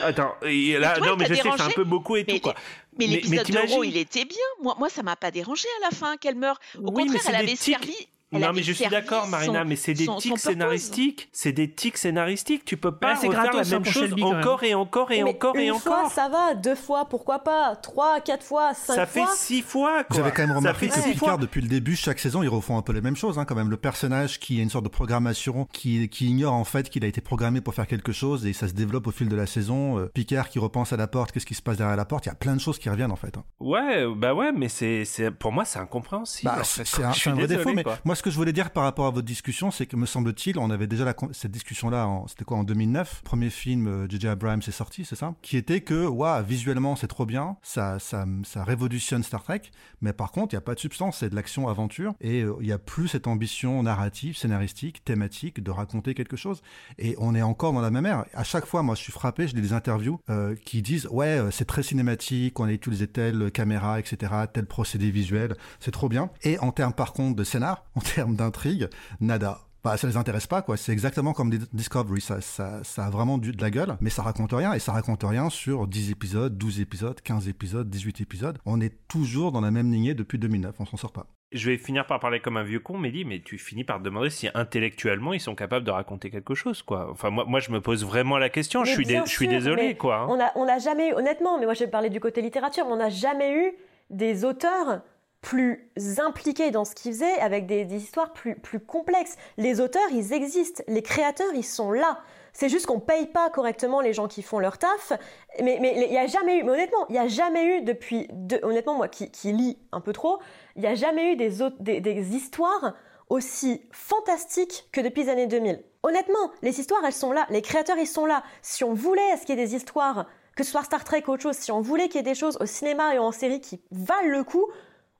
Attends, 0.03 0.36
et 0.43 0.78
là, 0.78 0.97
toi, 0.97 1.07
non, 1.07 1.15
mais 1.18 1.26
je 1.26 1.34
sais, 1.34 1.41
c'est 1.41 1.47
un 1.49 1.55
dérangé 1.55 1.74
peu 1.74 1.84
beaucoup 1.84 2.15
et 2.15 2.26
tout, 2.26 2.39
quoi. 2.39 2.53
Mais 3.00 3.08
l'épisode 3.08 3.48
de 3.48 3.74
Ro, 3.74 3.84
il 3.84 3.98
était 3.98 4.26
bien. 4.26 4.38
Moi, 4.62 4.76
moi 4.80 4.89
ça 4.89 5.04
m'a 5.04 5.16
pas 5.16 5.32
dérangé 5.32 5.68
à 5.82 5.89
la 5.89 5.95
fin 5.95 6.18
qu'elle 6.18 6.36
meure. 6.36 6.60
Au 6.78 6.91
Oui, 6.91 7.06
contraire, 7.06 7.22
elle 7.30 7.36
avait 7.36 7.56
servi. 7.56 7.95
Elle 8.32 8.42
non, 8.42 8.52
mais 8.54 8.62
je 8.64 8.74
suis 8.74 8.88
d'accord, 8.90 9.28
Marina, 9.28 9.62
son- 9.64 9.68
mais 9.70 9.76
c'est 9.76 9.94
des 9.94 10.06
son- 10.06 10.18
tics 10.18 10.38
scénaristiques. 10.38 11.30
C'est 11.32 11.52
des 11.54 11.72
tics 11.72 11.98
scénaristiques. 11.98 12.66
Tu 12.66 12.76
peux 12.78 12.92
pas 12.92 13.16
c'est 13.16 13.28
refaire 13.28 13.44
la 13.44 13.50
gratos, 13.52 13.68
hein, 13.68 13.76
même 13.76 13.84
pour 13.84 13.92
chose 13.94 14.10
Shelby, 14.10 14.24
encore 14.24 14.64
et 14.64 14.74
encore 14.74 15.12
et 15.12 15.24
Mais 15.24 15.30
encore 15.30 15.56
et 15.58 15.66
une 15.66 15.72
encore. 15.72 15.82
fois, 15.82 16.10
ça 16.10 16.28
va, 16.30 16.54
deux 16.56 16.76
fois, 16.76 17.06
pourquoi 17.06 17.40
pas, 17.40 17.76
trois, 17.78 18.20
quatre 18.22 18.44
fois, 18.46 18.74
cinq 18.74 18.96
Ça 18.96 19.06
fois? 19.06 19.28
fait 19.28 19.36
six 19.38 19.62
fois, 19.62 20.04
quoi. 20.04 20.20
Avez 20.20 20.32
quand 20.32 20.42
même 20.44 20.50
Ça 20.52 20.56
remarqué 20.58 20.88
que 20.90 20.94
Picard, 20.94 21.18
fois. 21.18 21.38
depuis 21.38 21.62
le 21.62 21.68
début, 21.70 21.96
chaque 21.96 22.20
saison, 22.20 22.44
ils 22.44 22.50
refont 22.50 22.78
un 22.78 22.82
peu 22.82 22.92
les 22.94 23.02
mêmes 23.02 23.16
choses, 23.16 23.40
hein, 23.40 23.46
quand 23.46 23.56
même. 23.56 23.70
Le 23.70 23.78
personnage 23.78 24.40
qui 24.40 24.60
a 24.60 24.64
une 24.64 24.70
sorte 24.70 24.84
de 24.84 24.90
programmation, 24.90 25.66
qui, 25.72 26.10
qui 26.10 26.28
ignore 26.28 26.54
en 26.54 26.64
fait 26.66 26.90
qu'il 26.90 27.04
a 27.06 27.08
été 27.08 27.22
programmé 27.22 27.62
pour 27.62 27.74
faire 27.74 27.88
quelque 27.88 28.12
chose 28.12 28.46
et 28.46 28.54
ça 28.54 28.68
se 28.68 28.74
développe 28.74 29.08
au 29.08 29.12
fil 29.12 29.30
de 29.30 29.36
la 29.36 29.46
saison. 29.48 30.00
Euh, 30.00 30.12
Picard 30.14 30.50
qui 30.50 30.60
repense 30.60 30.92
à 30.94 30.98
la 30.98 31.08
porte, 31.08 31.32
qu'est-ce 31.32 31.46
qui 31.46 31.56
se 31.56 31.62
passe 31.62 31.78
derrière 31.78 31.96
la 31.96 32.06
porte? 32.06 32.26
Il 32.26 32.30
y 32.30 32.32
a 32.32 32.36
plein 32.36 32.56
de 32.56 32.62
choses 32.62 32.78
qui 32.78 32.90
reviennent 32.90 33.12
en 33.12 33.16
fait. 33.16 33.38
hein. 33.38 33.44
Ouais, 33.60 34.06
bah 34.16 34.34
ouais, 34.34 34.52
mais 34.52 34.68
c'est, 34.70 35.06
c'est, 35.06 35.32
pour 35.32 35.52
moi, 35.52 35.64
c'est 35.66 35.80
incompréhensible. 35.80 36.52
Bah, 36.54 36.58
en 36.62 36.64
c'est 36.64 36.86
fait. 36.86 36.98
c'est 36.98 37.30
un, 37.30 37.32
un 37.32 37.36
vrai 37.36 37.48
désolé, 37.48 37.74
défaut, 37.74 37.74
mais 37.74 37.84
moi 38.06 38.16
ce 38.18 38.24
que 38.24 38.32
je 38.32 38.36
voulais 38.36 38.53
dire 38.53 38.72
par 38.72 38.84
rapport 38.84 39.05
à 39.05 39.11
votre 39.11 39.26
discussion, 39.26 39.70
c'est 39.70 39.86
que 39.86 39.95
me 39.95 40.05
semble-t-il, 40.05 40.57
on 40.57 40.72
avait 40.72 40.88
déjà 40.88 41.13
cette 41.32 41.51
discussion-là, 41.51 42.24
c'était 42.28 42.45
quoi 42.45 42.57
en 42.57 42.63
2009, 42.63 43.22
premier 43.24 43.49
film 43.51 43.88
euh, 43.88 44.07
J.J. 44.09 44.28
Abrams 44.28 44.61
est 44.68 44.72
sorti, 44.72 45.05
c'est 45.05 45.15
ça? 45.15 45.36
Qui 45.41 45.55
était 45.55 45.82
que, 45.82 46.05
waouh, 46.05 46.43
visuellement 46.43 46.95
c'est 46.95 47.07
trop 47.07 47.26
bien, 47.26 47.57
ça, 47.61 47.99
ça, 47.99 48.26
ça 48.43 48.63
révolutionne 48.63 49.24
Star 49.24 49.43
Trek, 49.43 49.61
mais 50.01 50.13
par 50.13 50.32
contre 50.32 50.53
il 50.53 50.55
n'y 50.55 50.59
a 50.59 50.61
pas 50.61 50.74
de 50.74 50.80
substance, 50.80 51.18
c'est 51.20 51.30
de 51.30 51.36
l'action-aventure, 51.36 52.15
et 52.20 52.41
euh, 52.41 52.55
il 52.59 52.65
n'y 52.65 52.72
a 52.72 52.80
plus 52.80 53.07
cette 53.07 53.28
ambition 53.28 53.84
narrative, 53.84 54.36
scénaristique, 54.36 55.05
thématique 55.05 55.61
de 55.61 55.70
raconter 55.70 56.15
quelque 56.15 56.36
chose. 56.36 56.61
Et 56.97 57.15
on 57.20 57.36
est 57.36 57.41
encore 57.41 57.74
dans 57.74 57.82
la 57.82 57.91
même 57.91 58.05
ère. 58.05 58.26
À 58.34 58.43
chaque 58.43 58.65
fois, 58.65 58.82
moi 58.82 58.95
je 58.95 59.01
suis 59.01 59.13
frappé, 59.13 59.47
je 59.47 59.55
lis 59.55 59.61
des 59.61 59.74
interviews 59.74 60.20
euh, 60.30 60.55
qui 60.65 60.82
disent, 60.82 61.07
ouais, 61.11 61.39
euh, 61.39 61.51
c'est 61.51 61.65
très 61.65 61.84
cinématique, 61.84 62.59
on 62.59 62.65
a 62.65 62.72
utilisé 62.72 63.07
telle 63.07 63.51
caméra, 63.51 63.99
etc., 63.99 64.34
tel 64.51 64.65
procédé 64.65 65.11
visuel, 65.11 65.55
c'est 65.80 65.91
trop 65.91 66.09
bien. 66.09 66.30
Et 66.43 66.57
en 66.59 66.72
termes 66.72 66.93
par 66.93 67.13
contre 67.13 67.36
de 67.36 67.43
scénar, 67.43 67.86
termes 68.16 68.36
d'intrigue, 68.36 68.88
nada. 69.20 69.60
Bah, 69.84 69.95
ça 69.95 70.08
les 70.08 70.18
intéresse 70.18 70.47
pas, 70.47 70.62
quoi. 70.62 70.76
C'est 70.76 70.91
exactement 70.91 71.32
comme 71.34 71.49
Di- 71.49 71.66
Discovery. 71.72 72.20
Ça, 72.20 72.41
ça, 72.41 72.84
ça 72.84 73.05
a 73.05 73.10
vraiment 73.10 73.38
du, 73.38 73.51
de 73.53 73.62
la 73.62 73.70
gueule, 73.70 73.95
mais 74.01 74.10
ça 74.10 74.22
raconte 74.22 74.51
rien. 74.51 74.74
Et 74.74 74.80
ça 74.80 74.91
raconte 74.91 75.24
rien 75.24 75.49
sur 75.49 75.88
10 75.88 76.12
épisodes, 76.12 76.58
12 76.58 76.82
épisodes, 76.82 77.22
15 77.22 77.47
épisodes, 77.47 77.89
18 77.89 78.20
épisodes. 78.22 78.58
On 78.66 78.82
est 78.82 78.93
toujours 79.08 79.51
dans 79.53 79.62
la 79.62 79.72
même 79.72 79.91
lignée 79.91 80.14
depuis 80.14 80.39
2009. 80.39 80.76
On 80.80 80.86
s'en 80.86 80.97
sort 80.97 81.14
pas. 81.14 81.28
Je 81.53 81.70
vais 81.70 81.78
finir 81.78 82.05
par 82.05 82.20
parler 82.20 82.41
comme 82.41 82.58
un 82.58 82.64
vieux 82.64 82.82
con, 82.82 82.97
mais 82.97 83.12
dit, 83.12 83.24
mais 83.24 83.39
tu 83.39 83.58
finis 83.58 83.86
par 83.86 83.99
te 83.99 84.03
demander 84.03 84.30
si 84.30 84.49
intellectuellement 84.53 85.32
ils 85.34 85.39
sont 85.39 85.55
capables 85.55 85.86
de 85.86 85.91
raconter 85.91 86.30
quelque 86.30 86.55
chose, 86.55 86.82
quoi. 86.82 87.10
Enfin, 87.10 87.30
moi, 87.30 87.45
moi 87.47 87.62
je 87.62 87.72
me 87.72 87.80
pose 87.80 88.03
vraiment 88.03 88.38
la 88.38 88.49
question. 88.49 88.84
Je 88.84 88.91
suis, 88.91 89.05
dé- 89.05 89.14
bien 89.14 89.24
je 89.26 89.30
suis 89.32 89.45
sûr, 89.45 89.49
désolé, 89.58 89.95
quoi. 89.95 90.18
hein. 90.24 90.28
On 90.30 90.39
a, 90.41 90.51
on 90.55 90.68
a 90.68 90.80
jamais 90.80 91.12
eu, 91.12 91.14
honnêtement, 91.14 91.58
mais 91.58 91.64
moi 91.66 91.74
je 91.76 91.86
vais 91.86 91.89
parler 91.89 92.10
du 92.10 92.20
côté 92.20 92.41
littérature, 92.41 92.86
mais 92.86 92.91
on 92.91 92.97
n'a 92.97 93.10
jamais 93.10 93.53
eu 93.55 93.72
des 94.10 94.43
auteurs 94.43 95.01
plus 95.42 95.92
impliqués 96.18 96.72
dans 96.72 96.86
ce 96.86 96.96
qu'ils 96.96 97.14
faisaient, 97.14 97.40
avec 97.40 97.68
des, 97.68 97.86
histoires 97.96 98.34
plus, 98.34 98.56
plus 98.56 98.80
complexes. 98.80 99.36
Les 99.58 99.80
auteurs, 99.80 100.10
ils 100.12 100.34
existent. 100.34 100.84
Les 100.88 101.02
créateurs, 101.02 101.54
ils 101.54 101.64
sont 101.64 101.92
là. 101.92 102.20
C'est 102.54 102.70
juste 102.70 102.88
qu'on 102.88 103.00
paye 103.00 103.28
pas 103.28 103.52
correctement 103.52 104.02
les 104.02 104.14
gens 104.14 104.28
qui 104.28 104.42
font 104.42 104.58
leur 104.58 104.80
taf. 104.80 105.14
Mais 105.62 105.78
mais 105.80 106.08
il 106.08 106.14
y 106.14 106.18
a 106.18 106.26
jamais 106.26 106.58
eu, 106.58 106.64
mais 106.64 106.72
honnêtement, 106.72 107.06
il 107.10 107.16
y 107.16 107.20
a 107.20 107.28
jamais 107.28 107.78
eu 107.78 107.82
depuis, 107.84 108.28
de- 108.32 108.60
honnêtement 108.64 108.96
moi 108.96 109.08
qui, 109.08 109.30
qui 109.30 109.54
lis 109.54 109.78
un 109.92 110.02
peu 110.02 110.12
trop, 110.12 110.40
il 110.76 110.84
y 110.84 110.88
a 110.88 110.96
jamais 110.96 111.34
eu 111.34 111.36
des, 111.36 112.02
des, 112.02 112.36
histoires 112.36 112.96
aussi 113.30 113.84
fantastiques 113.92 114.90
que 114.92 115.02
depuis 115.02 115.24
les 115.24 115.30
années 115.30 115.46
2000. 115.46 115.84
Honnêtement, 116.02 116.52
les 116.64 116.80
histoires, 116.80 117.02
elles 117.06 117.14
sont 117.14 117.32
là. 117.32 117.46
Les 117.52 117.62
créateurs, 117.62 117.98
ils 118.00 118.08
sont 118.08 118.26
là. 118.26 118.42
Si 118.64 118.84
on 118.84 118.94
voulait 118.94 119.38
ce 119.38 119.46
qu'il 119.46 119.58
y 119.58 119.62
ait 119.62 119.66
des 119.66 119.76
histoires, 119.76 120.26
que 120.56 120.64
ce 120.64 120.72
soit 120.72 120.84
Star 120.84 121.04
Trek 121.04 121.24
ou 121.28 121.32
autre 121.34 121.44
chose, 121.44 121.58
si 121.58 121.72
on 121.72 121.82
voulait 121.82 122.08
qu'il 122.08 122.16
y 122.16 122.20
ait 122.20 122.24
des 122.24 122.34
choses 122.34 122.58
au 122.60 122.66
cinéma 122.66 123.14
et 123.14 123.20
en 123.20 123.32
série 123.32 123.62
qui 123.62 123.82
valent 123.92 124.30
le 124.30 124.44
coup, 124.44 124.66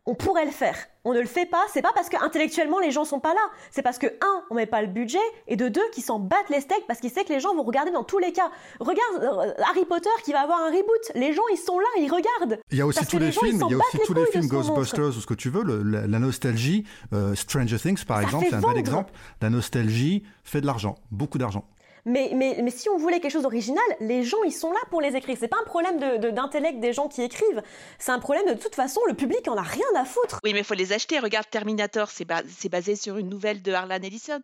on 0.08 0.16
pourrait 0.16 0.46
le 0.46 0.52
faire. 0.52 0.76
On 1.06 1.14
ne 1.14 1.20
le 1.22 1.26
fait 1.28 1.46
pas, 1.46 1.62
c'est 1.72 1.82
pas 1.82 1.92
parce 1.94 2.10
que 2.10 2.18
intellectuellement 2.22 2.80
les 2.80 2.92
gens 2.92 3.06
sont 3.06 3.20
pas 3.22 3.34
là, 3.34 3.40
c'est 3.72 3.82
parce 3.82 3.98
que 3.98 4.08
un, 4.08 4.44
on 4.50 4.56
met 4.56 4.66
pas 4.66 4.82
le 4.82 4.88
budget 4.88 5.20
et 5.48 5.56
de 5.56 5.68
deux, 5.70 5.88
qui 5.94 6.02
s'en 6.02 6.18
battent 6.20 6.50
les 6.50 6.60
steaks 6.60 6.86
parce 6.88 7.00
qu'ils 7.00 7.12
savent 7.12 7.24
que 7.26 7.32
les 7.34 7.40
gens 7.40 7.54
vont 7.56 7.64
regarder 7.64 7.92
dans 7.92 8.04
tous 8.04 8.18
les 8.18 8.34
cas. 8.34 8.50
Regarde 8.82 9.24
euh, 9.24 9.54
Harry 9.70 9.86
Potter 9.86 10.10
qui 10.26 10.34
va 10.34 10.42
avoir 10.42 10.60
un 10.60 10.68
reboot, 10.70 11.12
les 11.16 11.32
gens 11.34 11.44
ils 11.54 11.58
sont 11.58 11.78
là, 11.80 11.86
ils 12.00 12.10
regardent. 12.12 12.60
Il 12.72 12.78
y 12.78 12.82
a 12.82 12.86
aussi 12.88 13.06
tous 13.06 13.20
les 13.20 13.32
films, 13.32 13.62
il 13.70 13.72
y 13.72 13.74
a 13.76 13.78
aussi 13.78 14.00
tous 14.06 14.14
les 14.14 14.26
films. 14.26 14.48
Ghostbusters 14.48 15.08
ou 15.18 15.22
ce 15.22 15.28
que 15.28 15.34
tu 15.34 15.50
veux, 15.50 15.64
le- 15.64 15.84
la, 15.84 16.08
la 16.08 16.20
nostalgie, 16.20 16.86
euh, 17.14 17.36
Stranger 17.36 17.78
Things 17.78 18.04
par 18.04 18.18
Ça 18.18 18.24
exemple, 18.24 18.48
c'est 18.50 18.56
un 18.56 18.62
bel 18.62 18.78
exemple. 18.78 19.14
La 19.42 19.50
nostalgie 19.50 20.24
fait 20.44 20.62
de 20.62 20.66
l'argent, 20.66 20.96
beaucoup 21.12 21.38
d'argent. 21.38 21.64
Mais, 22.08 22.32
mais, 22.34 22.62
mais 22.64 22.72
si 22.72 22.88
on 22.90 22.98
voulait 22.98 23.20
quelque 23.20 23.32
chose 23.34 23.44
d'original, 23.44 23.84
les 24.00 24.24
gens, 24.24 24.42
ils 24.44 24.52
sont 24.54 24.72
là 24.72 24.80
pour 24.90 25.02
les 25.02 25.16
écrire. 25.16 25.36
C'est 25.40 25.48
pas 25.48 25.60
un 25.62 25.66
problème 25.66 26.00
de- 26.00 26.18
de- 26.18 26.30
d'intellect 26.32 26.80
des 26.80 26.94
gens 26.94 27.08
qui 27.10 27.22
écrivent. 27.22 27.62
C'est 28.00 28.12
un 28.12 28.20
problème 28.20 28.46
de 28.48 28.54
toute 28.54 28.76
façon, 28.76 29.02
le 29.08 29.14
public 29.14 29.48
en 29.48 29.58
a 29.58 29.62
rien 29.62 29.86
à 29.96 30.06
foutre. 30.06 30.40
Oui, 30.44 30.54
mais 30.54 30.60
il 30.60 30.66
faut 30.66 30.74
les 30.74 30.94
acheter. 30.94 31.20
Regarde 31.20 31.50
Terminator, 31.50 32.10
c'est 32.10 32.26
ba- 32.26 32.44
c'est 32.48 32.70
basé 32.70 32.96
sur 32.96 33.18
une 33.18 33.30
nouvelle 33.30 33.62
de 33.62 33.74
Harlan 33.74 34.00
Ellison. 34.02 34.40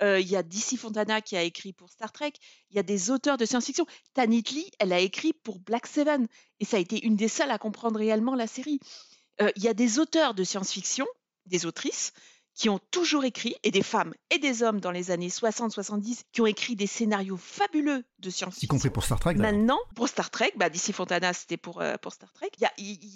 Euh, 0.00 0.20
Il 0.20 0.28
y 0.28 0.36
a 0.36 0.44
DC 0.44 0.76
Fontana 0.78 1.20
qui 1.20 1.36
a 1.36 1.42
écrit 1.42 1.72
pour 1.72 1.90
Star 1.90 2.12
Trek. 2.12 2.32
Il 2.70 2.76
y 2.76 2.78
a 2.78 2.84
des 2.84 3.10
auteurs 3.10 3.36
de 3.36 3.44
science-fiction. 3.44 3.84
Tanit 4.14 4.44
Lee, 4.52 4.70
elle 4.78 4.92
a 4.92 5.00
écrit 5.00 5.32
pour 5.32 5.58
Black 5.58 5.88
Seven. 5.88 6.28
Et 6.60 6.64
ça 6.64 6.76
a 6.76 6.80
été 6.80 7.04
une 7.04 7.16
des 7.16 7.26
seules 7.26 7.50
à 7.50 7.58
comprendre 7.58 7.98
réellement 7.98 8.36
la 8.36 8.46
série. 8.46 8.78
Euh, 9.42 9.50
Il 9.56 9.64
y 9.64 9.68
a 9.68 9.74
des 9.74 9.98
auteurs 9.98 10.34
de 10.34 10.44
science-fiction, 10.44 11.06
des 11.46 11.66
autrices, 11.66 12.12
qui 12.58 12.68
ont 12.68 12.80
toujours 12.90 13.24
écrit, 13.24 13.54
et 13.62 13.70
des 13.70 13.84
femmes 13.84 14.12
et 14.30 14.38
des 14.38 14.64
hommes 14.64 14.80
dans 14.80 14.90
les 14.90 15.12
années 15.12 15.28
60-70, 15.28 16.22
qui 16.32 16.40
ont 16.40 16.46
écrit 16.46 16.74
des 16.74 16.88
scénarios 16.88 17.36
fabuleux 17.36 18.04
de 18.18 18.28
Y 18.30 18.32
science-fiction. 18.32 18.68
compris 18.68 18.90
pour 18.90 19.04
Star 19.04 19.20
Trek. 19.20 19.34
Maintenant, 19.34 19.78
pour 19.94 20.08
Star 20.08 20.28
Trek, 20.30 20.52
bah, 20.56 20.68
DC 20.68 20.92
Fontana, 20.92 21.32
c'était 21.32 21.56
pour, 21.56 21.80
euh, 21.80 21.94
pour 22.02 22.12
Star 22.12 22.32
Trek. 22.32 22.50
Il 22.58 22.62
y 22.62 22.66
a, 22.66 22.72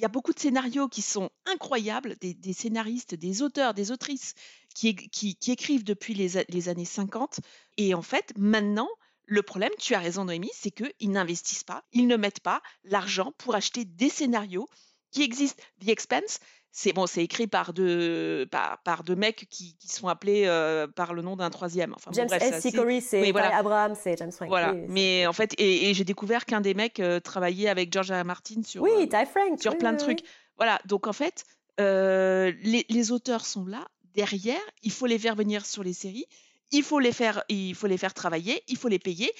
y 0.07 0.09
beaucoup 0.12 0.32
de 0.32 0.38
scénarios 0.38 0.86
qui 0.86 1.03
sont 1.03 1.28
incroyables, 1.47 2.14
des, 2.20 2.34
des 2.34 2.53
scénaristes, 2.53 3.16
des 3.16 3.43
auteurs, 3.43 3.74
des 3.74 3.90
autrices 3.90 4.34
qui, 4.76 4.90
é- 4.90 4.95
qui, 4.95 5.34
qui 5.34 5.51
écrivent 5.51 5.82
depuis 5.84 6.14
les, 6.14 6.45
les 6.49 6.68
années 6.68 6.84
50. 6.84 7.40
Et 7.78 7.95
en 7.95 8.03
fait, 8.03 8.32
maintenant, 8.38 8.88
le 9.26 9.43
problème, 9.43 9.72
tu 9.76 9.95
as 9.97 9.99
raison 9.99 10.24
Noémie, 10.24 10.51
c'est 10.55 10.70
qu'ils 10.70 11.11
n'investissent 11.11 11.64
pas, 11.64 11.82
ils 11.93 12.07
ne 12.07 12.16
mettent 12.16 12.40
pas 12.40 12.62
l'argent 12.84 13.32
pour 13.38 13.57
acheter 13.57 13.84
des 13.84 14.09
scénarios 14.09 14.68
qui 15.11 15.22
existent. 15.24 15.62
The 15.84 15.88
Expense, 15.88 16.38
c'est 16.75 16.95
bon, 16.95 17.07
c'est 17.07 17.23
écrit 17.23 17.47
par 17.47 17.75
deux, 17.75 18.47
par, 18.51 18.79
par 18.83 19.05
deux 19.05 19.14
mecs 19.14 19.47
qui, 19.51 19.77
qui 19.79 19.89
sont 19.89 20.09
appelés 20.09 20.45
euh, 20.47 20.87
par 20.87 21.12
le 21.12 21.20
nom 21.20 21.37
d'un 21.37 21.51
troisième. 21.51 21.93
Enfin, 21.95 22.11
bon, 22.11 22.16
James 22.16 22.29
bref, 22.29 22.43
S. 22.43 22.62
Sickory, 22.62 23.03
c'est 23.03 23.20
Oui, 23.20 23.31
voilà. 23.31 23.55
Abrams, 23.57 23.95
c'est 23.95 24.16
James 24.16 24.33
Frank. 24.33 24.49
Voilà, 24.49 24.73
Oui, 24.73 24.81
oui, 24.81 24.87
mais 24.89 25.27
en 25.27 25.35
fait, 25.35 25.53
et, 25.59 25.91
et 25.91 25.95
j'ai 25.95 26.05
découvert 26.05 26.47
qu'un 26.47 26.62
des 26.62 26.73
mecs 26.73 26.99
euh, 26.99 27.20
travaillait 27.20 27.68
avec 27.68 27.93
George 27.93 28.11
R. 28.11 28.25
Martin 28.25 28.62
sur, 28.64 28.83
Oui, 28.83 28.91
euh, 28.97 29.07
Ty 29.07 29.27
Frank. 29.31 29.61
sur 29.61 29.73
oui, 29.73 29.79
plein 29.79 29.93
de 29.93 29.99
trucs. 29.99 30.20
Voilà, 30.57 30.81
donc 30.87 31.07
en 31.07 31.12
fait, 31.12 31.45
euh, 31.79 32.53
les, 32.62 32.87
les 32.89 33.12
auteurs 33.12 33.45
sont 33.45 33.66
là, 33.66 33.87
derrière, 34.14 34.61
il 34.83 34.93
faut 34.93 35.07
les 35.07 35.18
faire 35.18 35.35
venir 35.35 35.66
sur 35.66 35.85
les 35.85 35.93
séries, 35.93 36.27
il 36.70 36.83
faut 36.83 36.99
les 37.01 37.12
faire, 37.12 37.45
il 37.51 37.75
faut 37.75 37.87
les 37.87 37.99
faire 37.99 38.14
travailler, 38.14 38.62
il 38.68 38.79
faut 38.79 38.89
les 38.89 38.99
payer. 38.99 39.31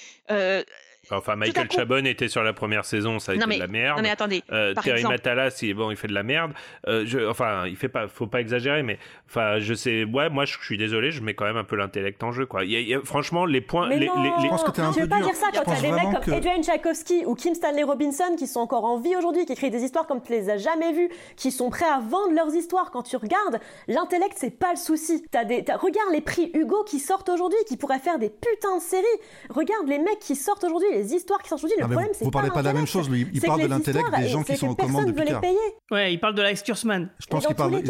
Enfin, 1.11 1.34
Michael 1.34 1.66
coup- 1.66 1.74
Chabon 1.76 2.05
était 2.07 2.28
sur 2.28 2.44
la 2.44 2.53
première 2.53 2.84
saison, 2.84 3.18
ça 3.18 3.32
a 3.32 3.34
Non, 3.34 3.40
été 3.42 3.48
mais- 3.48 3.55
de 3.57 3.61
la 3.62 3.66
merde. 3.66 3.96
non, 3.96 4.03
mais 4.05 4.11
attendez, 4.11 4.44
Euh, 4.53 4.72
Terry 4.74 4.90
exemple- 4.98 5.14
Matalas, 5.14 5.59
il, 5.62 5.74
bon, 5.74 5.90
il 5.90 5.96
fait 5.96 6.07
de 6.07 6.14
la 6.14 6.22
merde. 6.22 6.53
Euh, 6.86 7.03
je, 7.07 7.18
enfin, 7.28 7.66
il 7.66 7.76
fait 7.76 7.88
pas, 7.88 8.07
faut 8.07 8.28
pas 8.28 8.40
exagérer, 8.40 8.84
mais 8.84 8.98
enfin, 9.28 9.59
je 9.59 9.74
sais, 9.74 10.05
ouais, 10.05 10.30
moi, 10.30 10.44
je, 10.44 10.57
je 10.61 10.64
suis 10.64 10.78
désolé, 10.78 11.11
je 11.11 11.20
mets 11.20 11.34
quand 11.34 11.44
même 11.44 11.57
un 11.57 11.64
peu 11.64 11.74
l'intellect 11.74 12.22
en 12.22 12.30
jeu, 12.30 12.46
quoi. 12.46 12.64
Il 12.64 12.70
y 12.70 12.76
a- 12.76 12.80
il 12.80 12.88
y 12.88 12.94
a- 12.94 13.00
franchement, 13.03 13.46
les 13.46 13.61
points, 13.61 13.88
Mais 13.88 13.98
les, 13.98 14.07
non, 14.07 14.22
les- 14.22 14.28
les- 14.28 14.48
tu 14.94 15.00
veux 15.00 15.09
pas 15.09 15.20
dire 15.20 15.34
ça 15.34 15.46
Je 15.53 15.59
quand 15.59 15.64
pense 15.64 15.80
t'as 15.82 15.88
des 15.88 15.90
mecs 15.92 16.03
comme 16.14 16.20
que- 16.24 16.30
Adrian 16.30 16.62
Tchaikovsky 16.62 17.24
ou 17.26 17.34
Kim 17.34 17.55
Stanley 17.55 17.82
Robinson 17.82 18.36
qui 18.38 18.46
sont 18.46 18.61
encore 18.61 18.84
en 18.84 18.98
vie 19.00 19.16
aujourd'hui, 19.16 19.44
qui 19.44 19.53
écrivent 19.55 19.72
des 19.72 19.82
histoires 19.82 20.07
comme 20.07 20.22
tu 20.22 20.30
les 20.30 20.50
as 20.50 20.57
jamais 20.59 20.92
vues, 20.92 21.09
qui 21.36 21.50
sont 21.50 21.68
prêts 21.68 21.84
à 21.84 21.98
vendre 21.98 22.32
leurs 22.32 22.55
histoires. 22.55 22.92
Quand 22.92 23.03
tu 23.03 23.16
regardes, 23.16 23.59
l'intellect 23.88 24.34
c'est 24.36 24.57
pas 24.57 24.70
le 24.70 24.76
souci. 24.78 25.24
T'as 25.32 25.44
des, 25.44 25.64
t'as- 25.64 25.76
regarde 25.78 26.12
les 26.12 26.20
prix 26.20 26.53
Hugo 26.55 26.84
qui 26.84 27.00
sortent 27.00 27.28
aujourd'hui, 27.28 27.59
qui 27.66 27.76
pourraient 27.76 27.98
faire 27.98 28.20
des 28.20 28.30
putains 28.30 28.76
de 28.76 28.82
séries. 28.82 29.03
Regarde 29.50 29.88
les 29.88 29.98
mecs 29.98 30.20
qui 30.20 30.36
sortent 30.36 30.62
aujourd'hui, 30.62 30.88
les 30.95 31.14
histoires 31.14 31.43
qui 31.43 31.49
sortent 31.49 31.61
aujourd'hui. 31.64 31.78
Le 31.78 31.84
Ah, 31.84 31.88
problème 31.88 32.11
c'est 32.14 32.24
vous 32.24 32.30
parlez 32.30 32.51
pas 32.51 32.61
de 32.62 32.66
la 32.66 32.72
même 32.72 32.86
chose, 32.86 33.09
lui. 33.11 33.26
Il 33.32 33.40
parle 33.40 33.59
de 33.59 33.62
les 33.64 33.68
l'intellect 33.68 34.11
des 34.16 34.24
et 34.24 34.28
gens 34.28 34.43
qui 34.43 34.57
sont 34.57 34.68
aux 34.68 34.74
commandes 34.74 34.93
personne 34.93 35.07
de 35.07 35.12
veut 35.12 35.18
les 35.20 35.26
Picard. 35.26 35.40
payer. 35.40 35.59
Ouais, 35.90 36.12
il 36.14 36.20
parle 36.20 36.34
de 36.34 36.43
Alex 36.43 36.62
Kurzman. 36.62 37.11
Je 37.18 37.26
pense 37.26 37.47
qu'il 37.47 37.55
parle 37.55 37.72
les 37.72 37.82
de 37.82 37.88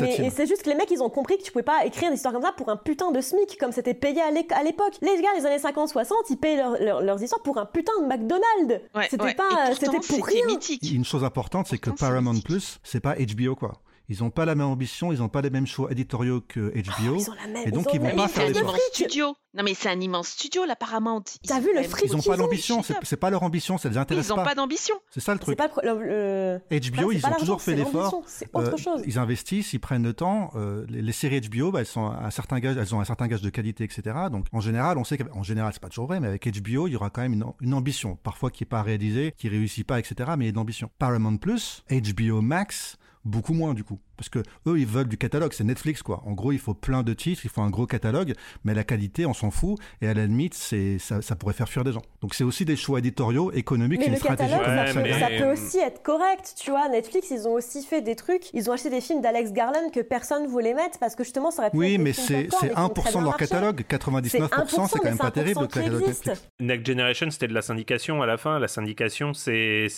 mais- 0.00 0.26
et 0.26 0.30
c'est 0.30 0.46
juste 0.46 0.62
que 0.62 0.70
les 0.70 0.74
mecs, 0.76 0.90
ils 0.90 1.02
ont 1.02 1.10
compris 1.10 1.36
que 1.38 1.42
tu 1.42 1.52
pouvais 1.52 1.62
pas 1.62 1.84
écrire 1.84 2.10
des 2.10 2.16
histoires 2.16 2.32
comme 2.34 2.42
ça 2.42 2.52
pour 2.52 2.68
un 2.68 2.76
putain 2.76 3.10
de 3.10 3.20
SMIC, 3.20 3.58
comme 3.58 3.72
c'était 3.72 3.94
payé 3.94 4.20
à 4.22 4.30
l'é- 4.30 4.46
à 4.50 4.62
l'époque. 4.62 4.94
Les 5.02 5.20
gars 5.20 5.28
des 5.38 5.46
années 5.46 5.58
50-60, 5.58 6.30
ils 6.30 6.36
payaient 6.36 6.56
leur- 6.56 6.80
leur- 6.80 7.02
leurs 7.02 7.22
histoires 7.22 7.42
pour 7.42 7.58
un 7.58 7.66
putain 7.66 7.92
de 8.00 8.06
McDonald's. 8.06 8.84
Ouais, 8.94 9.06
c'était 9.10 9.22
ouais. 9.24 9.34
pas, 9.34 9.72
c'était 9.74 9.86
pour 9.98 10.26
rien. 10.26 10.46
mythique. 10.46 10.82
Une 10.92 11.04
chose 11.04 11.24
importante, 11.24 11.66
c'est 11.68 11.78
que 11.78 11.90
Paramount 11.90 12.40
Plus, 12.44 12.78
c'est 12.82 13.00
pas 13.00 13.14
HBO 13.16 13.54
quoi. 13.54 13.72
Ils 14.08 14.22
ont 14.22 14.30
pas 14.30 14.44
la 14.44 14.54
même 14.54 14.66
ambition, 14.66 15.12
ils 15.12 15.22
ont 15.22 15.28
pas 15.30 15.40
les 15.40 15.48
mêmes 15.50 15.66
choix 15.66 15.90
éditoriaux 15.90 16.42
que 16.46 16.60
HBO. 16.74 16.74
Ah, 16.76 17.18
ils 17.18 17.30
ont 17.30 17.34
la 17.34 17.46
même- 17.46 17.68
et 17.68 17.70
donc 17.70 17.86
ils 17.92 17.96
ils 17.96 18.00
vont 18.00 18.10
pas 18.10 18.14
même 18.16 18.28
faire 18.28 18.50
immense 18.50 18.78
studio. 18.92 19.34
Non 19.56 19.62
mais 19.62 19.72
c'est 19.74 19.88
un 19.88 20.00
immense 20.00 20.28
studio, 20.28 20.64
la 20.66 20.74
Paramount. 20.76 21.22
Ils 21.42 21.48
T'as 21.48 21.60
vu 21.60 21.68
le 21.74 21.82
fric 21.84 22.06
Ils 22.06 22.16
ont 22.16 22.18
qu'ils 22.18 22.30
pas 22.32 22.36
l'ambition, 22.36 22.82
c'est 22.82 22.94
c'est 23.02 23.16
pas 23.16 23.30
leur 23.30 23.42
ambition, 23.44 23.78
ça 23.78 23.88
les 23.88 23.96
intéresse 23.96 24.26
Ils 24.26 24.32
ont 24.32 24.36
pas 24.44 24.54
d'ambition. 24.56 24.94
C'est 25.10 25.20
ça 25.20 25.32
le 25.32 25.38
C'est 25.38 25.54
truc. 25.54 25.56
pas 25.56 25.68
le 25.82 26.04
le- 26.04 26.58
HBO, 26.70 26.70
Là, 26.70 27.06
c'est 27.12 27.14
ils 27.16 27.20
pas 27.22 27.30
ont 27.30 27.38
toujours 27.38 27.62
fait 27.62 27.76
l'effort. 27.76 27.94
l'ambition, 28.12 28.22
C'est 28.26 28.48
autre 28.52 28.74
Euh, 28.74 28.76
chose. 28.76 29.02
Ils 29.06 29.18
investissent, 29.18 29.72
ils 29.72 29.78
prennent 29.78 30.02
le 30.02 30.12
temps. 30.12 30.50
euh, 30.56 30.84
les, 30.88 31.00
les 31.02 31.12
séries 31.12 31.40
HBO, 31.40 31.70
bah, 31.70 31.80
elles 31.80 31.86
sont 31.86 32.06
à 32.06 32.24
un 32.26 32.30
certain 32.30 32.58
gage, 32.60 32.76
elles 32.76 32.94
ont 32.94 33.00
un 33.00 33.04
certain 33.04 33.26
gage 33.28 33.42
de 33.42 33.48
qualité, 33.50 33.84
etc. 33.84 34.02
Donc 34.30 34.46
en 34.52 34.60
général, 34.60 34.98
on 34.98 35.04
sait 35.04 35.16
qu'en 35.18 35.42
général, 35.42 35.72
c'est 35.72 35.80
pas 35.80 35.88
toujours 35.88 36.06
vrai, 36.08 36.20
mais 36.20 36.26
avec 36.28 36.46
HBO, 36.46 36.88
il 36.88 36.92
y 36.92 36.96
aura 36.96 37.08
quand 37.10 37.22
même 37.22 37.32
une, 37.32 37.44
une 37.60 37.74
ambition, 37.74 38.16
parfois 38.22 38.50
qui 38.50 38.64
est 38.64 38.66
pas 38.66 38.82
réalisée, 38.82 39.32
qui 39.38 39.48
réussit 39.48 39.86
pas, 39.86 39.98
etc. 39.98 40.32
Mais 40.36 40.44
il 40.44 40.48
y 40.48 40.50
a 40.50 40.52
une 40.52 40.58
ambition. 40.58 40.90
Paramount 40.98 41.36
Plus, 41.36 41.84
HBO 41.90 42.40
Max, 42.42 42.96
beaucoup 43.24 43.54
moins 43.54 43.74
du 43.74 43.84
coup. 43.84 43.98
Parce 44.16 44.28
que 44.28 44.38
eux, 44.66 44.78
ils 44.78 44.86
veulent 44.86 45.08
du 45.08 45.16
catalogue, 45.18 45.52
c'est 45.52 45.64
Netflix 45.64 46.02
quoi. 46.02 46.22
En 46.26 46.32
gros, 46.32 46.52
il 46.52 46.58
faut 46.58 46.74
plein 46.74 47.02
de 47.02 47.12
titres, 47.14 47.42
il 47.44 47.50
faut 47.50 47.62
un 47.62 47.70
gros 47.70 47.86
catalogue, 47.86 48.34
mais 48.64 48.74
la 48.74 48.84
qualité, 48.84 49.26
on 49.26 49.34
s'en 49.34 49.50
fout. 49.50 49.78
Et 50.00 50.08
à 50.08 50.14
la 50.14 50.26
limite, 50.26 50.54
c'est 50.54 50.98
ça, 50.98 51.20
ça 51.22 51.36
pourrait 51.36 51.54
faire 51.54 51.68
fuir 51.68 51.84
des 51.84 51.92
gens. 51.92 52.02
Donc 52.20 52.34
c'est 52.34 52.44
aussi 52.44 52.64
des 52.64 52.76
choix 52.76 52.98
éditoriaux, 53.00 53.50
économiques, 53.52 53.98
Mais 54.00 54.04
c'est 54.04 54.10
une 54.10 54.14
le 54.14 54.20
stratégie 54.20 54.50
catalogue, 54.50 54.86
ça, 54.88 55.00
peut, 55.02 55.10
ça 55.18 55.28
mais- 55.30 55.38
peut 55.38 55.52
aussi 55.52 55.78
être 55.78 56.02
correct, 56.02 56.54
tu 56.58 56.70
vois. 56.70 56.88
Netflix, 56.88 57.30
ils 57.30 57.46
ont 57.48 57.52
aussi 57.54 57.82
fait 57.84 58.02
des 58.02 58.14
trucs. 58.16 58.52
Ils 58.52 58.70
ont 58.70 58.72
acheté 58.72 58.90
des 58.90 59.00
films 59.00 59.20
d'Alex 59.20 59.52
Garland 59.52 59.90
que 59.92 60.00
personne 60.00 60.46
voulait 60.46 60.74
mettre 60.74 60.98
parce 60.98 61.14
que 61.14 61.24
justement, 61.24 61.50
ça 61.50 61.62
aurait 61.62 61.70
pu 61.70 61.76
Oui, 61.78 61.86
être 61.94 61.98
des 61.98 62.04
mais 62.04 62.12
c'est 62.12 62.42
popcorn, 62.44 62.60
c'est 62.60 62.66
mais 62.68 62.74
qui 62.74 62.80
ont 62.80 62.88
très 62.88 63.02
1% 63.02 63.08
de 63.10 63.14
leur 63.14 63.30
marché. 63.30 63.46
catalogue. 63.46 63.84
99%, 63.88 64.88
c'est 64.88 64.98
quand 64.98 65.04
même 65.04 65.18
pas 65.18 65.30
terrible 65.30 65.60
le 65.62 65.66
catalogue. 65.66 66.06
Netflix. 66.06 66.48
Next 66.60 66.86
Generation, 66.86 67.30
c'était 67.30 67.48
de 67.48 67.54
la 67.54 67.62
syndication 67.62 68.22
à 68.22 68.26
la 68.26 68.36
fin. 68.36 68.58
La 68.58 68.68
syndication, 68.68 69.34
c'est. 69.34 69.88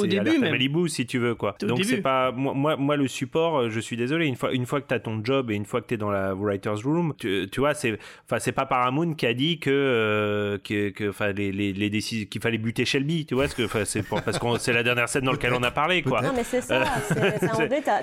Malibu, 0.41 0.89
si 0.89 1.07
tu 1.07 1.19
veux, 1.19 1.35
quoi. 1.35 1.55
Au 1.63 1.67
Donc 1.67 1.85
c'est 1.85 1.99
pas 2.01 2.33
moi, 2.33 2.55
moi, 2.55 2.77
moi, 2.77 2.97
le 2.97 3.09
support. 3.09 3.59
euh, 3.59 3.71
Je 3.71 3.81
suis 3.81 3.97
désolé. 3.97 4.06
Une 4.07 4.37
fois, 4.37 4.53
une 4.53 4.67
fois 4.67 4.81
que 4.81 4.87
t'as 4.87 4.99
ton 4.99 5.21
job 5.25 5.51
et 5.51 5.55
une 5.55 5.65
fois 5.67 5.81
que 5.81 5.87
t'es 5.87 5.97
dans 5.97 6.11
la 6.11 6.35
writers 6.35 6.81
room, 6.85 7.13
tu, 7.19 7.49
tu 7.51 7.61
vois, 7.61 7.75
c'est, 7.75 7.99
enfin, 8.27 8.39
c'est 8.39 8.53
pas 8.53 8.67
Paramount 8.67 9.15
qui 9.15 9.27
a 9.27 9.35
dit 9.35 9.59
que, 9.59 9.71
euh, 9.71 10.59
que, 10.59 10.91
que, 10.91 11.11
enfin, 11.11 11.33
les, 11.33 11.53
les, 11.53 11.73
les 11.73 11.91
décisions, 11.91 12.27
qu'il 12.31 12.41
fallait 12.41 12.59
buter 12.59 12.85
Shelby, 12.85 13.27
tu 13.27 13.35
vois, 13.35 13.45
parce 13.45 13.55
que, 13.55 13.65
enfin, 13.65 13.85
c'est 13.85 14.03
parce 14.09 14.39
que 14.39 14.59
c'est 14.59 14.73
la 14.73 14.83
dernière 14.83 15.09
scène 15.09 15.25
dans 15.25 15.33
laquelle 15.33 15.55
on 15.55 15.63
a 15.63 15.71
parlé, 15.71 16.03
quoi. 16.03 16.23
Non, 16.23 16.33
mais 16.35 16.45
c'est 16.45 16.61
ça. 16.61 16.85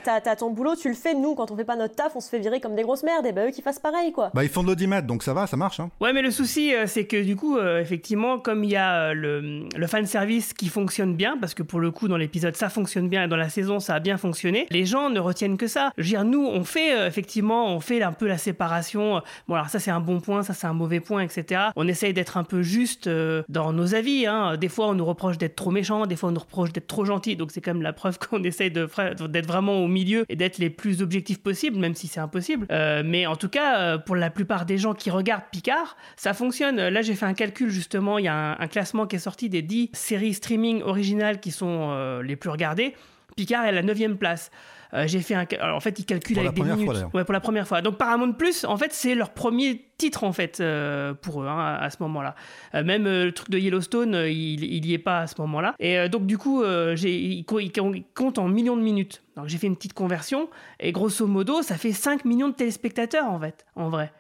T'as- 0.04 0.36
ton 0.36 0.50
boulot, 0.52 0.76
tu 0.76 0.90
le 0.90 0.96
fais. 0.96 1.14
Nous, 1.14 1.36
quand 1.36 1.52
on 1.52 1.56
fait 1.58 1.64
pas 1.66 1.76
notre 1.76 1.96
taf, 1.96 2.16
on 2.16 2.20
se 2.20 2.30
fait 2.30 2.40
virer 2.40 2.60
comme 2.60 2.76
des 2.76 2.82
grosses 2.84 3.04
merdes. 3.04 3.26
Et 3.26 3.32
bah, 3.32 3.46
eux 3.48 3.52
qui 3.52 3.62
fassent 3.62 3.80
pareil, 3.80 4.12
quoi. 4.12 4.32
Bah, 4.34 4.44
ils 4.44 4.50
font 4.50 4.64
de 4.64 4.68
l'audimat, 4.68 5.02
donc 5.02 5.24
ça 5.24 5.34
va, 5.34 5.48
ça 5.48 5.58
marche. 5.58 5.80
Hein. 5.80 5.90
Ouais, 6.02 6.12
mais 6.14 6.22
le 6.22 6.32
souci, 6.32 6.74
euh, 6.74 6.86
c'est 6.88 7.06
que 7.06 7.22
du 7.22 7.36
coup, 7.36 7.58
euh, 7.58 7.80
effectivement, 7.80 8.40
comme 8.40 8.64
il 8.64 8.72
y 8.72 8.76
a 8.76 9.10
euh, 9.10 9.14
le, 9.14 9.68
le 9.76 9.88
fan 9.88 10.06
service 10.06 10.54
qui 10.54 10.70
fonctionne 10.70 11.16
bien, 11.16 11.38
parce 11.40 11.54
que 11.54 11.64
pour 11.64 11.80
le 11.80 11.92
coup, 11.92 12.08
dans 12.08 12.18
l'épisode, 12.18 12.56
ça 12.56 12.70
fonctionne 12.70 13.10
bien, 13.10 13.26
et 13.26 13.28
dans 13.28 13.36
la 13.38 13.50
saison, 13.50 13.80
ça 13.80 13.96
a 13.96 14.00
bien 14.00 14.18
fonctionné, 14.18 14.66
les 14.72 14.86
gens 14.86 15.10
ne 15.10 15.20
retiennent 15.20 15.58
que 15.58 15.68
ça. 15.68 15.92
Je 15.98 16.04
veux 16.04 16.10
dire, 16.10 16.24
nous, 16.24 16.46
on 16.46 16.64
fait, 16.64 16.96
euh, 16.96 17.08
effectivement, 17.08 17.76
on 17.76 17.80
fait 17.80 18.02
un 18.02 18.12
peu 18.12 18.28
la 18.28 18.38
séparation. 18.38 19.22
Bon, 19.48 19.56
alors 19.56 19.70
ça, 19.70 19.80
c'est 19.80 19.92
un 19.92 20.00
bon 20.00 20.20
point, 20.20 20.44
ça, 20.44 20.54
c'est 20.54 20.68
un 20.68 20.74
mauvais 20.74 21.00
point, 21.00 21.22
etc. 21.22 21.62
On 21.76 21.88
essaye 21.88 22.14
d'être 22.14 22.38
un 22.38 22.44
peu 22.44 22.64
juste 22.64 23.08
euh, 23.08 23.44
dans 23.50 23.74
nos 23.74 23.96
avis. 23.96 24.26
Hein. 24.26 24.58
Des 24.58 24.70
fois, 24.70 24.88
on 24.88 24.94
nous 24.96 25.06
reproche 25.06 25.38
d'être 25.38 25.56
trop 25.56 25.72
méchant, 25.72 26.06
des 26.06 26.16
fois, 26.16 26.30
on 26.30 26.32
nous 26.32 26.40
reproche 26.40 26.74
d'être 26.74 26.88
trop 26.88 27.06
gentil. 27.06 27.36
Donc, 27.36 27.52
c'est 27.52 27.62
quand 27.62 27.74
même 27.74 27.84
la 27.84 27.94
preuve 27.94 28.18
qu'on 28.30 28.44
essaye 28.44 28.72
d'être 28.72 29.48
vraiment 29.48 29.84
au 29.84 29.88
milieu 29.88 30.26
et 30.30 30.36
d'être 30.36 30.58
les 30.58 30.70
plus 30.70 31.02
objectifs 31.02 31.42
possibles, 31.42 31.78
même 31.78 31.96
si 31.96 32.08
c'est 32.08 32.20
impossible. 32.20 32.68
Euh, 32.72 33.04
mais 33.06 33.28
en 33.28 33.36
tout 33.36 33.50
cas, 33.50 33.98
pour 33.98 34.16
la 34.16 34.30
plupart 34.30 34.66
des 34.66 34.78
gens 34.78 34.94
qui 34.94 35.12
regardent 35.12 35.44
Picard, 35.52 35.98
ça 36.16 36.34
fonctionne. 36.34 36.88
Là, 36.88 37.02
j'ai 37.02 37.16
fait 37.16 37.26
un 37.26 37.34
calcul 37.34 37.70
justement. 37.70 38.18
Il 38.18 38.26
y 38.26 38.30
a 38.30 38.58
un, 38.60 38.68
classement 38.68 39.06
qui 39.06 39.18
est 39.18 39.20
sorti 39.20 39.50
des 39.50 39.62
10 39.62 39.92
séries 39.94 40.34
streaming 40.34 40.82
originales 40.82 41.40
qui 41.40 41.52
sont 41.52 42.22
les 42.22 42.36
plus 42.36 42.50
regardées. 42.50 42.96
Picard 43.36 43.66
est 43.66 43.70
à 43.70 43.72
la 43.72 43.82
9 43.82 44.18
place. 44.18 44.52
Euh, 44.94 45.08
j'ai 45.08 45.22
fait 45.22 45.34
un. 45.34 45.46
Alors, 45.60 45.76
en 45.76 45.80
fait, 45.80 45.98
ils 46.00 46.06
calculent 46.06 46.36
Pour 46.36 46.44
la 46.44 46.50
avec 46.50 46.62
des 46.62 46.68
fois, 46.70 46.76
minutes. 46.78 46.94
d'ailleurs. 46.94 47.16
ouais, 47.16 47.24
pour 47.24 47.34
la 47.34 47.40
première 47.40 47.68
fois. 47.68 47.82
Donc, 47.82 47.98
Paramount 47.98 48.34
Plus, 48.34 48.64
en 48.64 48.78
fait, 48.78 48.94
c'est 48.94 49.16
leur 49.16 49.32
premier 49.32 49.88
titre, 49.98 50.24
en 50.24 50.32
fait, 50.34 50.60
euh, 50.60 51.14
pour 51.16 51.42
eux, 51.44 51.48
hein, 51.48 51.78
à, 51.80 51.90
ce 51.90 51.98
moment-là. 52.02 52.36
Euh, 52.76 52.84
même 52.84 53.06
le 53.06 53.32
truc 53.32 53.50
de 53.50 53.58
Yellowstone, 53.58 54.14
il, 54.28 54.64
il 54.64 54.86
y 54.86 54.94
est 54.94 55.00
pas 55.00 55.22
à 55.22 55.28
ce 55.28 55.36
moment-là. 55.42 55.74
Et 55.80 56.10
donc, 56.10 56.26
du 56.28 56.38
coup, 56.38 56.62
euh, 56.62 56.96
j'ai, 56.96 57.18
il, 57.20 57.44
co- 57.44 57.60
il 57.60 57.72
co- 57.72 57.94
il 57.94 58.04
compte 58.14 58.38
en 58.38 58.48
millions 58.48 58.78
de 58.78 58.84
minutes. 58.84 59.24
Donc, 59.36 59.48
j'ai 59.48 59.58
fait 59.58 59.68
une 59.68 59.76
petite 59.76 59.94
conversion. 59.94 60.48
Et 60.80 60.92
grosso 60.92 61.26
modo, 61.26 61.62
ça 61.64 61.76
fait 61.78 61.92
5 61.92 62.24
millions 62.26 62.50
de 62.50 62.54
téléspectateurs, 62.56 63.26
en 63.26 63.40
fait, 63.40 63.66
en 63.76 63.90
vrai. 63.90 64.12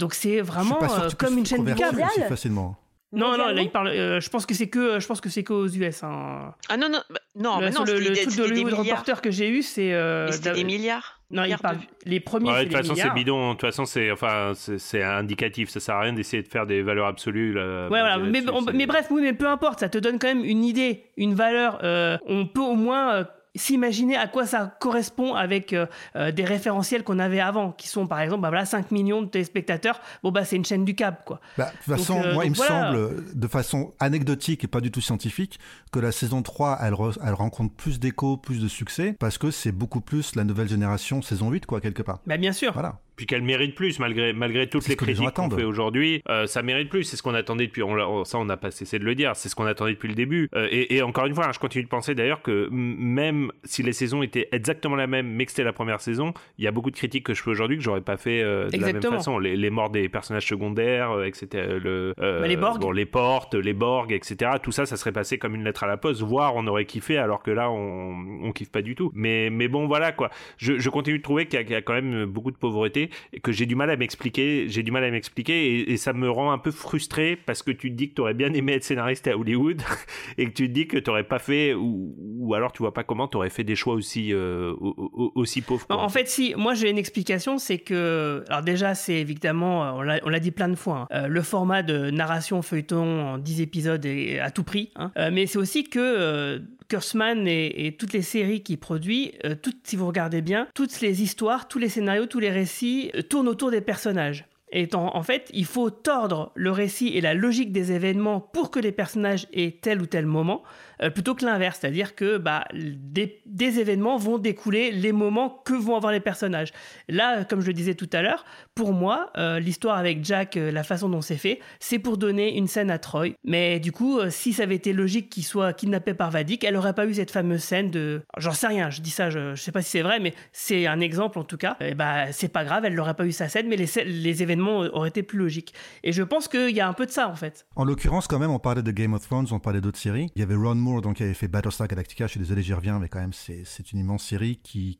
Donc, 0.00 0.14
c'est 0.14 0.40
vraiment 0.40 0.80
comme 1.16 1.38
une 1.38 1.46
chaîne 1.46 1.58
convertir 1.58 1.90
câble. 1.92 2.28
facilement. 2.28 2.76
Non, 3.10 3.38
non, 3.38 3.48
là, 3.48 3.62
il 3.62 3.70
parle. 3.70 3.88
euh, 3.88 4.20
je 4.20 4.28
pense 4.28 4.44
que 4.44 4.52
c'est 4.52 4.68
que, 4.68 5.00
je 5.00 5.06
pense 5.06 5.20
que 5.22 5.30
c'est 5.30 5.42
qu'aux 5.42 5.66
US. 5.66 6.02
Hein. 6.04 6.52
Ah 6.68 6.76
non, 6.76 6.88
non, 6.90 6.98
bah, 7.08 7.18
non, 7.36 7.58
le, 7.58 7.64
mais 7.66 7.70
non, 7.72 7.84
le, 7.84 7.98
le 7.98 8.14
truc 8.14 8.36
de 8.36 8.42
Hollywood. 8.42 8.74
Reporter 8.74 9.22
que 9.22 9.30
j'ai 9.30 9.48
eu, 9.48 9.62
c'est. 9.62 9.94
euh, 9.94 10.30
c'était 10.30 10.52
des 10.52 10.64
milliards. 10.64 11.14
Non, 11.30 11.44
il 11.44 11.56
parle. 11.58 11.76
de- 11.78 11.82
Les 12.04 12.20
premiers, 12.20 12.50
Ouais, 12.50 12.64
de 12.64 12.70
toute 12.70 12.76
façon, 12.78 12.94
c'est 12.94 13.10
bidon. 13.14 13.48
De 13.48 13.52
toute 13.52 13.60
façon, 13.62 13.84
c'est 13.86 14.10
enfin, 14.10 14.52
c'est 14.54 15.02
indicatif. 15.02 15.68
Ça 15.70 15.80
sert 15.80 15.94
à 15.96 16.00
rien 16.00 16.12
d'essayer 16.12 16.42
de 16.42 16.48
faire 16.48 16.66
des 16.66 16.82
valeurs 16.82 17.06
absolues. 17.06 17.52
Là, 17.54 17.84
Ouais, 17.84 18.00
voilà. 18.00 18.18
Mais, 18.18 18.42
on- 18.50 18.62
mais 18.72 18.86
bref, 18.86 19.06
oui, 19.10 19.22
mais 19.22 19.32
peu 19.34 19.46
importe, 19.48 19.80
ça 19.80 19.88
te 19.88 19.98
donne 19.98 20.18
quand 20.18 20.28
même 20.28 20.44
une 20.44 20.64
idée, 20.64 21.04
une 21.16 21.34
valeur. 21.34 21.78
euh, 21.84 22.16
on 22.26 22.46
peut 22.46 22.60
au 22.60 22.74
moins 22.76 23.12
euh, 23.14 23.24
s'imaginer 23.58 24.16
à 24.16 24.26
quoi 24.28 24.46
ça 24.46 24.74
correspond 24.80 25.34
avec 25.34 25.72
euh, 25.72 25.86
euh, 26.16 26.32
des 26.32 26.44
référentiels 26.44 27.04
qu'on 27.04 27.18
avait 27.18 27.40
avant, 27.40 27.72
qui 27.72 27.88
sont 27.88 28.06
par 28.06 28.20
exemple, 28.20 28.42
bah 28.42 28.48
voilà, 28.48 28.64
5 28.64 28.90
millions 28.90 29.22
de 29.22 29.26
téléspectateurs. 29.28 30.00
Bon, 30.22 30.30
bah, 30.30 30.44
c'est 30.44 30.56
une 30.56 30.64
chaîne 30.64 30.84
du 30.84 30.94
câble, 30.94 31.18
quoi. 31.26 31.40
Bah, 31.56 31.66
de 31.66 31.70
toute 31.84 31.96
façon, 31.98 32.14
Donc, 32.14 32.24
euh, 32.24 32.34
moi, 32.34 32.44
il 32.44 32.50
me 32.50 32.54
semble, 32.54 33.24
de 33.34 33.46
façon 33.48 33.92
anecdotique 34.00 34.64
et 34.64 34.68
pas 34.68 34.80
du 34.80 34.90
tout 34.90 35.00
scientifique, 35.00 35.58
que 35.92 35.98
la 35.98 36.12
saison 36.12 36.42
3, 36.42 36.78
elle, 36.82 36.94
re- 36.94 37.18
elle 37.24 37.34
rencontre 37.34 37.74
plus 37.74 37.98
d'écho, 38.00 38.36
plus 38.36 38.60
de 38.60 38.68
succès, 38.68 39.14
parce 39.18 39.38
que 39.38 39.50
c'est 39.50 39.72
beaucoup 39.72 40.00
plus 40.00 40.34
la 40.36 40.44
nouvelle 40.44 40.68
génération, 40.68 41.20
saison 41.22 41.50
8, 41.50 41.66
quoi, 41.66 41.80
quelque 41.80 42.02
part. 42.02 42.20
Bah, 42.26 42.36
bien 42.36 42.52
sûr. 42.52 42.72
Voilà. 42.72 42.98
Puis 43.18 43.26
qu'elle 43.26 43.42
mérite 43.42 43.74
plus, 43.74 43.98
malgré, 43.98 44.32
malgré 44.32 44.66
toutes 44.68 44.88
les 44.88 44.96
critiques 44.96 45.20
qu'on 45.22 45.26
attendent. 45.28 45.54
fait 45.58 45.64
aujourd'hui. 45.64 46.22
euh, 46.30 46.46
ça 46.46 46.62
mérite 46.62 46.88
plus. 46.88 47.02
C'est 47.04 47.16
ce 47.16 47.22
qu'on 47.22 47.34
attendait 47.34 47.66
depuis. 47.66 47.82
On, 47.82 48.24
ça, 48.24 48.38
on 48.38 48.44
n'a 48.46 48.56
pas 48.56 48.70
cessé 48.70 48.98
de 48.98 49.04
le 49.04 49.14
dire. 49.14 49.32
C'est 49.34 49.48
ce 49.50 49.56
qu'on 49.56 49.66
attendait 49.66 49.92
depuis 49.94 50.08
le 50.08 50.14
début. 50.14 50.48
Euh, 50.54 50.68
et, 50.70 50.94
et 50.96 51.02
encore 51.02 51.26
une 51.26 51.34
fois, 51.34 51.46
hein, 51.48 51.52
je 51.52 51.58
continue 51.58 51.82
de 51.84 51.88
penser 51.88 52.14
d'ailleurs 52.14 52.40
que 52.42 52.68
même 52.70 53.50
si 53.64 53.82
les 53.82 53.92
saisons 53.92 54.22
étaient 54.22 54.48
exactement 54.52 54.94
la 54.96 55.06
même, 55.08 55.26
mais 55.28 55.44
que 55.44 55.50
c'était 55.50 55.64
la 55.64 55.72
première 55.72 56.00
saison, 56.00 56.32
il 56.58 56.64
y 56.64 56.68
a 56.68 56.70
beaucoup 56.70 56.90
de 56.92 56.96
critiques 56.96 57.26
que 57.26 57.34
je 57.34 57.42
fais 57.42 57.50
aujourd'hui 57.50 57.76
que 57.76 57.82
j'aurais 57.82 58.00
pas 58.00 58.16
fait 58.16 58.40
euh, 58.40 58.68
de 58.68 58.72
la 58.72 58.78
même 58.78 58.88
Exactement. 58.88 59.16
façon. 59.18 59.38
Les, 59.40 59.56
les 59.56 59.70
morts 59.70 59.90
des 59.90 60.08
personnages 60.08 60.46
secondaires, 60.46 61.10
euh, 61.10 61.24
etc. 61.24 61.48
Le, 61.82 62.14
euh, 62.20 62.40
Bah, 62.40 62.46
les 62.46 62.56
Borg. 62.56 62.80
bon, 62.80 62.92
les 62.92 63.04
portes, 63.06 63.54
les 63.56 63.72
Borg, 63.74 64.12
etc. 64.12 64.52
Tout 64.62 64.70
ça, 64.70 64.86
ça 64.86 64.96
serait 64.96 65.10
passé 65.12 65.38
comme 65.38 65.56
une 65.56 65.64
lettre 65.64 65.82
à 65.82 65.88
la 65.88 65.96
poste. 65.96 66.22
Voire 66.22 66.54
on 66.54 66.66
aurait 66.68 66.84
kiffé, 66.84 67.16
alors 67.18 67.42
que 67.42 67.50
là, 67.50 67.68
on, 67.68 68.14
on 68.44 68.52
kiffe 68.52 68.70
pas 68.70 68.82
du 68.82 68.94
tout. 68.94 69.10
Mais, 69.12 69.50
mais 69.50 69.66
bon, 69.66 69.88
voilà 69.88 70.12
quoi. 70.12 70.30
Je, 70.56 70.78
je 70.78 70.88
continue 70.88 71.18
de 71.18 71.22
trouver 71.24 71.46
qu'il 71.46 71.58
y, 71.58 71.62
a- 71.62 71.64
qu'il 71.64 71.72
y 71.72 71.76
a 71.76 71.82
quand 71.82 71.94
même 71.94 72.24
beaucoup 72.26 72.52
de 72.52 72.56
pauvreté 72.56 73.07
que 73.42 73.52
j'ai 73.52 73.66
du 73.66 73.74
mal 73.74 73.90
à 73.90 73.96
m'expliquer. 73.96 74.66
J'ai 74.68 74.82
du 74.82 74.90
mal 74.90 75.04
à 75.04 75.10
m'expliquer 75.10 75.90
et, 75.90 75.96
ça 75.96 76.12
me 76.12 76.30
rend 76.30 76.52
un 76.52 76.58
peu 76.58 76.70
frustré 76.70 77.36
parce 77.36 77.62
que 77.62 77.70
tu 77.72 77.90
te 77.90 77.96
dis 77.96 78.10
que 78.10 78.14
tu 78.14 78.20
aurais 78.20 78.34
bien 78.34 78.52
aimé 78.54 78.72
être 78.74 78.84
scénariste 78.84 79.26
à 79.26 79.36
Hollywood 79.36 79.82
et 80.38 80.46
que 80.46 80.50
tu 80.52 80.68
te 80.68 80.72
dis 80.72 80.86
que 80.86 80.96
tu 80.96 81.10
pas 81.28 81.38
fait 81.38 81.74
ou, 81.74 82.14
ou 82.18 82.54
alors 82.54 82.72
tu 82.72 82.82
vois 82.82 82.94
pas 82.94 83.02
comment 83.04 83.26
tu 83.28 83.36
aurais 83.36 83.50
fait 83.50 83.64
des 83.64 83.74
choix 83.74 83.94
aussi 83.94 84.32
euh, 84.32 84.72
au- 84.80 84.94
au- 85.12 85.32
aussi 85.34 85.60
pauvres. 85.62 85.84
En, 85.88 85.96
quoi. 85.96 86.04
en 86.04 86.08
fait, 86.08 86.28
si, 86.28 86.54
moi 86.56 86.74
j'ai 86.74 86.90
une 86.90 86.98
explication, 86.98 87.58
c'est 87.58 87.78
que, 87.78 88.44
alors 88.48 88.62
déjà, 88.62 88.94
c'est 88.94 89.14
évidemment, 89.20 89.96
on 89.96 90.02
l'a- 90.02 90.40
dit 90.40 90.52
plein 90.52 90.68
de 90.68 90.76
fois, 90.76 91.08
hein, 91.10 91.24
euh, 91.24 91.26
le 91.26 91.42
format 91.42 91.82
de 91.82 92.10
narration 92.10 92.62
feuilleton 92.62 93.22
en 93.34 93.38
10 93.38 93.60
épisodes 93.60 94.04
est 94.06 94.38
à 94.38 94.50
tout 94.50 94.62
prix, 94.62 94.90
hein. 94.96 95.10
Euh, 95.18 95.30
mais 95.32 95.46
c'est 95.46 95.58
aussi 95.58 95.84
que 95.84 96.62
Kurtzman 96.88 97.46
et, 97.46 97.96
toutes 97.98 98.12
les 98.12 98.22
séries 98.22 98.62
qu'il 98.62 98.78
produit, 98.78 99.34
euh, 99.44 99.54
toutes, 99.54 99.86
si 99.86 99.96
vous 99.96 100.06
regardez 100.06 100.42
bien, 100.42 100.68
toutes 100.74 101.00
les 101.00 101.22
histoires, 101.22 101.68
tous 101.68 101.78
les 101.78 101.88
scénarios, 101.88 102.26
tous 102.26 102.40
les 102.40 102.50
récits 102.50 103.10
euh, 103.14 103.22
tournent 103.22 103.48
autour 103.48 103.70
des 103.70 103.80
personnages. 103.80 104.46
Et 104.70 104.86
en 104.94 105.22
fait, 105.22 105.48
il 105.54 105.64
faut 105.64 105.88
tordre 105.88 106.52
le 106.54 106.70
récit 106.70 107.08
et 107.08 107.22
la 107.22 107.32
logique 107.32 107.72
des 107.72 107.92
événements 107.92 108.38
pour 108.40 108.70
que 108.70 108.78
les 108.78 108.92
personnages 108.92 109.46
aient 109.54 109.78
tel 109.80 110.02
ou 110.02 110.06
tel 110.06 110.26
moment, 110.26 110.62
euh, 111.02 111.10
plutôt 111.10 111.34
que 111.34 111.44
l'inverse, 111.44 111.78
c'est-à-dire 111.80 112.14
que 112.14 112.38
bah, 112.38 112.64
des, 112.74 113.40
événements 113.80 114.16
vont 114.16 114.38
découler 114.38 114.90
les 114.90 115.12
moments 115.12 115.62
que 115.64 115.74
vont 115.74 115.96
avoir 115.96 116.12
les 116.12 116.20
personnages. 116.20 116.72
Là, 117.08 117.44
comme 117.44 117.60
je 117.60 117.66
le 117.66 117.72
disais 117.72 117.94
tout 117.94 118.08
à 118.12 118.22
l'heure, 118.22 118.44
pour 118.74 118.92
moi, 118.92 119.30
euh, 119.36 119.60
l'histoire 119.60 119.98
avec 119.98 120.24
Jack, 120.24 120.56
euh, 120.56 120.70
la 120.70 120.82
façon 120.82 121.08
dont 121.08 121.20
c'est 121.20 121.36
fait, 121.36 121.60
c'est 121.80 121.98
pour 121.98 122.16
donner 122.16 122.56
une 122.56 122.66
scène 122.66 122.90
à 122.90 122.98
Troy. 122.98 123.28
Mais 123.44 123.78
du 123.80 123.92
coup, 123.92 124.18
si 124.30 124.52
ça 124.52 124.64
avait 124.64 124.76
été 124.76 124.92
logique 124.92 125.30
qu'il 125.30 125.44
soit 125.44 125.72
kidnappé 125.72 126.14
par 126.14 126.30
Vadik, 126.30 126.64
elle 126.64 126.76
aurait 126.76 126.94
pas 126.94 127.06
eu 127.06 127.14
cette 127.14 127.30
fameuse 127.30 127.62
scène 127.62 127.90
de. 127.90 128.22
J'en 128.36 128.52
sais 128.52 128.66
rien, 128.66 128.90
je 128.90 129.00
dis 129.00 129.10
ça, 129.10 129.30
je, 129.30 129.54
je 129.54 129.62
sais 129.62 129.72
pas 129.72 129.82
si 129.82 129.90
c'est 129.90 130.02
vrai, 130.02 130.20
mais 130.20 130.34
c'est 130.52 130.86
un 130.86 131.00
exemple 131.00 131.38
en 131.38 131.44
tout 131.44 131.56
cas. 131.56 131.76
Et 131.80 131.94
bah, 131.94 132.32
c'est 132.32 132.48
pas 132.48 132.64
grave, 132.64 132.84
elle 132.84 132.94
n'aurait 132.94 133.14
pas 133.14 133.26
eu 133.26 133.32
sa 133.32 133.48
scène, 133.48 133.68
mais 133.68 133.76
les, 133.76 133.88
les 134.04 134.42
événements 134.42 134.80
auraient 134.92 135.10
été 135.10 135.22
plus 135.22 135.38
logiques. 135.38 135.74
Et 136.02 136.12
je 136.12 136.22
pense 136.22 136.48
qu'il 136.48 136.70
y 136.70 136.80
a 136.80 136.88
un 136.88 136.92
peu 136.92 137.06
de 137.06 137.10
ça 137.10 137.28
en 137.28 137.34
fait. 137.34 137.66
En 137.76 137.84
l'occurrence, 137.84 138.26
quand 138.26 138.38
même, 138.38 138.50
on 138.50 138.58
parlait 138.58 138.82
de 138.82 138.90
Game 138.90 139.14
of 139.14 139.22
Thrones, 139.26 139.46
on 139.50 139.58
parlait 139.58 139.80
d'autres 139.80 139.98
séries. 139.98 140.30
Il 140.34 140.40
y 140.40 140.42
avait 140.42 140.54
Ron 140.54 140.74
Donc, 141.00 141.16
qui 141.16 141.22
avait 141.22 141.34
fait 141.34 141.48
Battlestar 141.48 141.86
Galactica. 141.88 142.26
Je 142.26 142.32
suis 142.32 142.40
désolé, 142.40 142.62
j'y 142.62 142.72
reviens, 142.74 142.98
mais 142.98 143.08
quand 143.08 143.20
même, 143.20 143.32
c'est 143.32 143.92
une 143.92 143.98
immense 143.98 144.24
série 144.24 144.56
qui, 144.62 144.98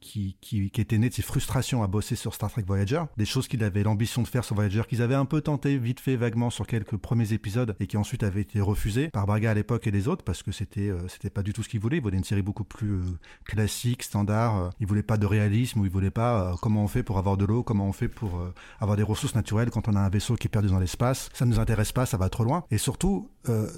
était 0.76 0.99
née 0.99 1.09
de 1.09 1.14
ses 1.14 1.22
frustrations 1.22 1.82
à 1.82 1.86
bosser 1.86 2.16
sur 2.16 2.34
Star 2.34 2.51
Trek 2.51 2.64
Voyager. 2.66 3.03
Des 3.16 3.24
choses 3.24 3.49
qu'il 3.49 3.62
avait 3.64 3.82
l'ambition 3.82 4.22
de 4.22 4.28
faire 4.28 4.45
sur 4.45 4.55
Voyager, 4.55 4.82
qu'ils 4.89 5.03
avaient 5.03 5.14
un 5.14 5.24
peu 5.24 5.41
tenté, 5.41 5.78
vite 5.78 6.01
fait, 6.01 6.16
vaguement, 6.16 6.51
sur 6.51 6.66
quelques 6.66 6.97
premiers 6.97 7.32
épisodes, 7.32 7.74
et 7.80 7.86
qui 7.86 7.97
ensuite 7.97 8.22
avaient 8.22 8.43
été 8.43 8.61
refusés 8.61 9.09
par 9.09 9.26
Braga 9.26 9.51
à 9.51 9.55
l'époque 9.55 9.86
et 9.86 9.91
les 9.91 10.09
autres, 10.09 10.24
parce 10.24 10.43
que 10.43 10.53
c'était 10.53 10.89
euh, 10.89 11.07
c'était 11.09 11.30
pas 11.30 11.43
du 11.43 11.53
tout 11.53 11.62
ce 11.62 11.68
qu'ils 11.68 11.80
voulaient. 11.80 11.97
Ils 11.99 12.03
voulaient 12.03 12.16
une 12.18 12.24
série 12.24 12.43
beaucoup 12.43 12.64
plus 12.64 12.93
euh, 12.93 13.03
classique, 13.45 14.03
standard. 14.03 14.57
Euh, 14.57 14.70
Ils 14.80 14.86
voulaient 14.86 15.03
pas 15.03 15.16
de 15.16 15.26
réalisme, 15.26 15.80
ou 15.80 15.84
ils 15.84 15.91
voulaient 15.91 16.11
pas 16.11 16.55
comment 16.62 16.84
on 16.84 16.89
fait 16.89 17.03
pour 17.03 17.18
avoir 17.18 17.36
de 17.36 17.45
l'eau, 17.45 17.62
comment 17.62 17.86
on 17.86 17.93
fait 17.93 18.09
pour 18.09 18.41
avoir 18.80 18.97
des 18.97 19.03
ressources 19.03 19.34
naturelles 19.34 19.70
quand 19.70 19.89
on 19.89 19.95
a 19.97 20.01
un 20.01 20.09
vaisseau 20.09 20.36
qui 20.36 20.47
est 20.47 20.51
perdu 20.51 20.68
dans 20.68 20.78
l'espace. 20.78 21.28
Ça 21.32 21.45
ne 21.45 21.51
nous 21.51 21.61
intéresse 21.61 21.93
pas, 21.93 22.07
ça 22.07 22.16
va 22.16 22.28
trop 22.28 22.45
loin. 22.45 22.64
Et 22.70 22.78
surtout, 22.78 23.30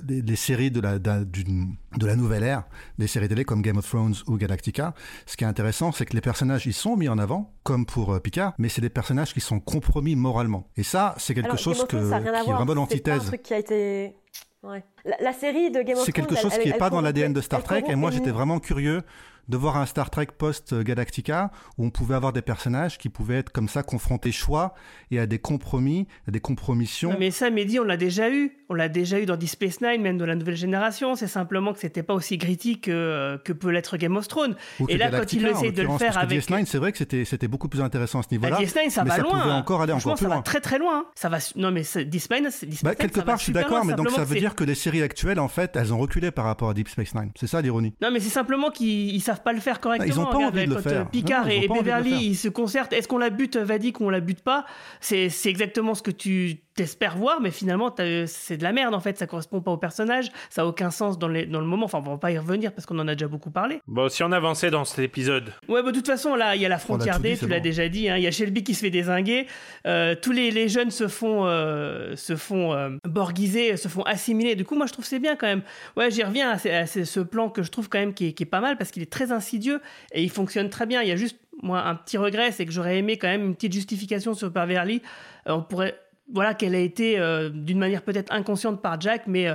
les, 0.08 0.22
les 0.22 0.36
séries 0.36 0.70
de 0.70 0.80
la, 0.80 0.98
d'un- 0.98 1.22
d'une- 1.22 1.74
de 2.00 2.06
la 2.06 2.16
nouvelle 2.16 2.42
ère, 2.42 2.64
des 2.98 3.06
séries 3.06 3.28
télé 3.28 3.44
comme 3.44 3.62
Game 3.62 3.76
of 3.76 3.86
Thrones 3.88 4.14
ou 4.26 4.36
Galactica, 4.38 4.94
ce 5.26 5.36
qui 5.36 5.44
est 5.44 5.46
intéressant, 5.46 5.92
c'est 5.92 6.06
que 6.06 6.14
les 6.14 6.20
personnages, 6.20 6.66
ils 6.66 6.72
sont 6.72 6.96
mis 6.96 7.08
en 7.08 7.18
avant, 7.18 7.52
comme 7.62 7.86
pour 7.86 8.14
euh, 8.14 8.18
Picard, 8.20 8.54
mais 8.58 8.68
c'est 8.68 8.80
des 8.80 8.88
personnages 8.90 9.32
qui 9.34 9.40
sont 9.40 9.60
compromis 9.60 10.16
moralement. 10.16 10.66
Et 10.76 10.82
ça, 10.82 11.14
c'est 11.18 11.34
quelque 11.34 11.46
Alors, 11.46 11.58
chose 11.58 11.82
que, 11.86 11.96
Thrones, 11.96 12.08
qui 12.08 12.50
est 12.50 12.52
vraiment 12.52 12.56
C'est 12.56 12.64
pas 12.66 12.72
un 12.72 12.74
l'antithèse. 12.74 13.24
truc 13.26 13.42
qui 13.42 13.54
a 13.54 13.58
été. 13.58 14.16
Ouais. 14.62 14.82
La, 15.04 15.16
la 15.20 15.32
série 15.32 15.70
de 15.70 15.76
Game 15.82 15.88
of 15.90 15.92
Thrones. 15.94 16.04
C'est 16.06 16.12
quelque 16.12 16.36
chose 16.36 16.52
elle- 16.54 16.62
qui 16.62 16.68
n'est 16.70 16.76
pas 16.78 16.90
dans 16.90 17.00
l'ADN 17.00 17.32
de 17.32 17.40
Star 17.40 17.62
Trek, 17.62 17.84
et 17.88 17.94
moi 17.96 18.10
j'étais 18.10 18.30
vraiment 18.30 18.58
curieux 18.60 19.02
de 19.50 19.56
voir 19.56 19.76
un 19.76 19.84
Star 19.86 20.08
Trek 20.10 20.28
post-Galactica 20.38 21.50
où 21.78 21.84
on 21.84 21.90
pouvait 21.90 22.14
avoir 22.14 22.32
des 22.32 22.42
personnages 22.42 22.98
qui 22.98 23.08
pouvaient 23.08 23.36
être 23.38 23.50
comme 23.50 23.68
ça 23.68 23.82
confrontés 23.82 24.32
choix 24.32 24.74
et 25.10 25.18
à 25.18 25.26
des 25.26 25.38
compromis, 25.38 26.06
à 26.28 26.30
des 26.30 26.40
compromissions. 26.40 27.10
Non, 27.10 27.16
mais 27.18 27.30
ça, 27.30 27.50
Mehdi, 27.50 27.78
on 27.80 27.84
l'a 27.84 27.96
déjà 27.96 28.30
eu. 28.30 28.52
On 28.68 28.74
l'a 28.74 28.88
déjà 28.88 29.18
eu 29.20 29.26
dans 29.26 29.36
Deep 29.36 29.48
Space 29.48 29.80
Nine, 29.80 30.00
même 30.00 30.16
dans 30.16 30.26
la 30.26 30.36
nouvelle 30.36 30.56
génération. 30.56 31.16
C'est 31.16 31.26
simplement 31.26 31.72
que 31.72 31.80
c'était 31.80 32.04
pas 32.04 32.14
aussi 32.14 32.38
gritty 32.38 32.80
que, 32.80 33.40
que 33.44 33.52
peut 33.52 33.70
l'être 33.70 33.96
Game 33.96 34.16
of 34.16 34.28
Thrones. 34.28 34.54
Ou 34.78 34.86
Et 34.88 34.96
là, 34.96 35.10
quand 35.10 35.32
il 35.32 35.44
essaie 35.46 35.72
de 35.72 35.82
le 35.82 35.98
faire 35.98 36.16
avec. 36.18 36.40
DS9, 36.40 36.66
c'est 36.66 36.78
vrai 36.78 36.92
que 36.92 36.98
c'était 36.98 37.24
c'était 37.24 37.48
beaucoup 37.48 37.68
plus 37.68 37.80
intéressant 37.80 38.20
à 38.20 38.22
ce 38.22 38.28
niveau-là. 38.30 38.56
DS9, 38.60 38.90
ça 38.90 39.02
mais 39.02 39.10
va 39.10 39.16
ça 39.16 39.22
loin. 39.22 39.40
pouvait 39.40 39.54
encore 39.54 39.82
aller 39.82 39.92
encore 39.92 40.14
plus 40.14 40.22
ça 40.26 40.28
va 40.28 40.42
très 40.42 40.60
très 40.60 40.78
loin. 40.78 41.06
Ça 41.16 41.28
va. 41.28 41.38
Non, 41.56 41.72
mais 41.72 41.82
c'est- 41.82 42.04
Deep 42.04 42.20
Space, 42.20 42.54
c'est- 42.54 42.66
Deep 42.66 42.84
Bah, 42.84 42.90
Space, 42.92 42.96
quelque 43.06 43.14
ça 43.16 43.20
va 43.22 43.26
part, 43.26 43.38
je 43.38 43.42
suis 43.44 43.52
d'accord, 43.52 43.84
mais 43.84 43.94
donc 43.94 44.10
ça 44.10 44.22
veut 44.24 44.38
dire 44.38 44.54
que 44.54 44.62
les 44.64 44.76
séries 44.76 45.02
actuelles, 45.02 45.40
en 45.40 45.48
fait, 45.48 45.74
elles 45.74 45.92
ont 45.92 45.98
reculé 45.98 46.30
par 46.30 46.44
rapport 46.44 46.70
à 46.70 46.74
Deep 46.74 46.88
Space 46.88 47.14
Nine. 47.14 47.32
C'est 47.34 47.48
ça 47.48 47.60
l'ironie. 47.60 47.94
Non, 48.00 48.10
mais 48.12 48.20
c'est 48.20 48.30
simplement 48.30 48.70
qu'ils 48.70 49.10
ils 49.14 49.20
savent 49.40 49.44
pas 49.44 49.52
le 49.52 49.60
faire 49.60 49.80
correctement. 49.80 50.12
Ils 50.12 50.20
ont 50.20 50.24
pas 50.24 50.36
Regarde, 50.36 50.56
envie 50.56 50.66
de 50.66 50.70
le 50.70 50.76
quand, 50.76 50.88
faire. 50.88 51.10
Picard 51.10 51.44
Non, 51.44 51.50
et 51.50 51.60
le 51.60 51.68
Beverly, 51.68 52.26
ils 52.26 52.36
se 52.36 52.48
concertent. 52.48 52.92
Est-ce 52.92 53.08
qu'on 53.08 53.18
la 53.18 53.30
bute 53.30 53.56
Vadik 53.56 54.00
ou 54.00 54.04
on 54.04 54.10
la 54.10 54.20
bute 54.20 54.42
pas? 54.42 54.66
C'est 55.00 55.30
exactement 55.46 55.94
ce 55.94 56.02
que 56.02 56.10
tu 56.10 56.60
t'espères 56.74 57.16
voir, 57.16 57.40
mais 57.40 57.50
finalement, 57.50 57.90
t'as- 57.90 58.26
c'est 58.26 58.56
de 58.56 58.62
la 58.62 58.72
merde 58.72 58.94
en 58.94 59.00
fait. 59.00 59.18
Ça 59.18 59.26
correspond 59.26 59.60
pas 59.60 59.70
au 59.72 59.76
personnage. 59.76 60.28
Ça 60.50 60.62
a 60.62 60.64
aucun 60.66 60.90
sens 60.90 61.18
dans, 61.18 61.28
les- 61.28 61.46
dans 61.46 61.60
le 61.60 61.66
moment. 61.66 61.86
Enfin, 61.86 61.98
on 62.04 62.10
va 62.10 62.16
pas 62.18 62.30
y 62.30 62.38
revenir 62.38 62.72
parce 62.72 62.86
qu'on 62.86 62.98
en 62.98 63.08
a 63.08 63.14
déjà 63.14 63.28
beaucoup 63.28 63.50
parlé. 63.50 63.80
Bon, 63.86 64.08
si 64.08 64.22
on 64.22 64.32
avançait 64.32 64.70
dans 64.70 64.84
cet 64.84 65.00
épisode, 65.00 65.52
Ouais, 65.68 65.82
bah, 65.82 65.90
de 65.90 65.96
toute 65.96 66.06
façon, 66.06 66.34
là, 66.36 66.54
il 66.56 66.62
y 66.62 66.66
a 66.66 66.68
la 66.68 66.78
frontière 66.78 67.20
D, 67.20 67.36
tu 67.36 67.46
l'as 67.48 67.56
bon. 67.56 67.62
déjà 67.62 67.88
dit. 67.88 68.08
hein. 68.08 68.16
Il 68.16 68.22
y 68.22 68.26
a 68.26 68.30
Shelby 68.30 68.62
qui 68.64 68.74
se 68.74 68.80
fait 68.80 68.90
désinguer. 68.90 69.46
Euh, 69.86 70.14
tous 70.20 70.32
les, 70.32 70.50
les 70.50 70.68
jeunes 70.68 70.90
se 70.90 71.08
font, 71.08 71.44
euh, 71.46 72.14
se 72.16 72.36
font 72.36 72.72
euh, 72.72 72.90
borgiser, 73.04 73.76
se 73.76 73.88
font 73.88 74.02
assimiler. 74.02 74.54
Du 74.54 74.64
coup, 74.64 74.76
moi, 74.76 74.86
je 74.86 74.92
trouve 74.92 75.04
que 75.04 75.08
c'est 75.08 75.18
bien 75.18 75.36
quand 75.36 75.46
même. 75.46 75.62
Ouais, 75.96 76.10
j'y 76.10 76.22
reviens 76.22 76.50
à, 76.50 76.58
ce- 76.58 76.68
à 76.68 76.86
ce 76.86 77.04
ce 77.04 77.20
plan 77.20 77.48
que 77.50 77.62
je 77.62 77.70
trouve 77.70 77.88
quand 77.88 77.98
même 77.98 78.14
qui 78.14 78.28
est, 78.28 78.32
qui 78.32 78.44
est 78.44 78.46
pas 78.46 78.60
mal 78.60 78.76
parce 78.78 78.90
qu'il 78.90 79.02
est 79.02 79.10
très 79.12 79.32
insidieux 79.32 79.80
et 80.12 80.22
il 80.22 80.30
fonctionne 80.30 80.68
très 80.70 80.86
bien. 80.86 81.02
Il 81.02 81.08
y 81.08 81.12
a 81.12 81.16
juste, 81.16 81.38
moi, 81.62 81.80
un 81.84 81.94
petit 81.94 82.16
regret, 82.18 82.52
c'est 82.52 82.64
que 82.64 82.72
j'aurais 82.72 82.98
aimé 82.98 83.16
quand 83.18 83.28
même 83.28 83.44
une 83.44 83.54
petite 83.54 83.72
justification 83.72 84.34
sur 84.34 84.50
Beverly. 84.50 85.02
Euh, 85.48 85.52
on 85.52 85.62
pourrait. 85.62 85.98
Voilà, 86.32 86.54
qu'elle 86.54 86.74
a 86.74 86.78
été 86.78 87.18
euh, 87.18 87.50
d'une 87.50 87.78
manière 87.78 88.02
peut-être 88.02 88.32
inconsciente 88.32 88.80
par 88.80 89.00
Jack, 89.00 89.22
mais 89.26 89.48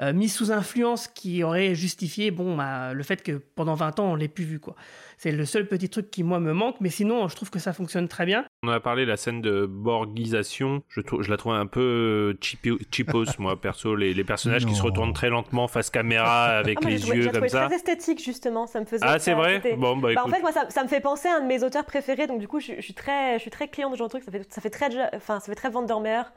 euh, 0.00 0.06
euh, 0.10 0.12
mise 0.14 0.34
sous 0.34 0.50
influence 0.50 1.08
qui 1.08 1.42
aurait 1.42 1.74
justifié 1.74 2.30
bon, 2.30 2.56
bah, 2.56 2.94
le 2.94 3.02
fait 3.02 3.22
que 3.22 3.32
pendant 3.32 3.74
20 3.74 4.00
ans, 4.00 4.12
on 4.12 4.14
l'ait 4.14 4.28
plus 4.28 4.44
vu. 4.44 4.58
quoi. 4.58 4.74
C'est 5.18 5.30
le 5.32 5.44
seul 5.44 5.66
petit 5.68 5.90
truc 5.90 6.10
qui, 6.10 6.22
moi, 6.22 6.40
me 6.40 6.54
manque, 6.54 6.76
mais 6.80 6.88
sinon, 6.88 7.28
je 7.28 7.36
trouve 7.36 7.50
que 7.50 7.58
ça 7.58 7.74
fonctionne 7.74 8.08
très 8.08 8.24
bien. 8.24 8.46
on 8.62 8.68
a 8.70 8.80
parlé 8.80 9.04
de 9.04 9.10
la 9.10 9.18
scène 9.18 9.42
de 9.42 9.66
borgisation. 9.66 10.82
Je, 10.88 11.00
trou- 11.02 11.22
je 11.22 11.30
la 11.30 11.36
trouvais 11.36 11.56
un 11.56 11.66
peu 11.66 12.36
cheapo- 12.40 12.78
cheapos, 12.90 13.38
moi, 13.38 13.60
perso. 13.60 13.94
Les, 13.94 14.14
les 14.14 14.24
personnages 14.24 14.64
qui 14.66 14.74
se 14.74 14.82
retournent 14.82 15.12
très 15.12 15.28
lentement 15.30 15.68
face 15.68 15.90
caméra 15.90 16.44
avec 16.58 16.78
Ah, 16.80 16.82
moi, 16.82 16.90
les 16.90 17.06
yeux 17.08 17.30
comme 17.30 17.48
ça. 17.48 17.66
très 17.66 17.76
esthétique 17.76 18.22
justement, 18.24 18.66
ça 18.66 18.80
me 18.80 18.86
faisait. 18.86 19.04
Ah, 19.06 19.18
c'est 19.18 19.34
vrai 19.34 19.60
Bon, 19.76 19.96
bah, 19.96 20.08
en 20.08 20.10
écoute. 20.12 20.34
fait, 20.34 20.40
moi, 20.40 20.52
ça, 20.52 20.66
ça 20.70 20.82
me 20.82 20.88
fait 20.88 21.00
penser 21.00 21.28
à 21.28 21.36
un 21.36 21.40
de 21.42 21.46
mes 21.46 21.62
auteurs 21.62 21.84
préférés, 21.84 22.26
donc 22.26 22.40
du 22.40 22.48
coup, 22.48 22.60
je, 22.60 22.72
je 22.76 22.80
suis 22.82 22.94
très, 22.94 23.34
je 23.34 23.40
suis 23.42 23.50
très 23.50 23.68
client 23.68 23.90
de 23.90 23.94
ce 23.94 23.98
genre 23.98 24.08
de 24.08 24.12
truc. 24.18 24.24
Ça 24.24 24.30
fait, 24.32 24.50
ça 24.52 24.60
fait 24.60 24.70
très, 24.70 24.88
enfin, 25.14 25.40
ça 25.40 25.46
fait 25.46 25.54
très 25.54 25.70
Vandermeer, 25.70 26.32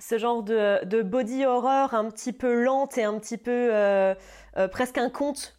ce 0.00 0.18
genre 0.18 0.42
de, 0.42 1.02
body 1.02 1.44
horror 1.44 1.94
un 1.94 2.10
petit 2.10 2.32
peu 2.32 2.52
lente 2.52 2.98
et 2.98 3.04
un 3.04 3.18
petit 3.18 3.38
peu 3.38 3.50
euh, 3.50 4.14
euh, 4.56 4.68
presque 4.68 4.98
un 4.98 5.10
conte. 5.10 5.56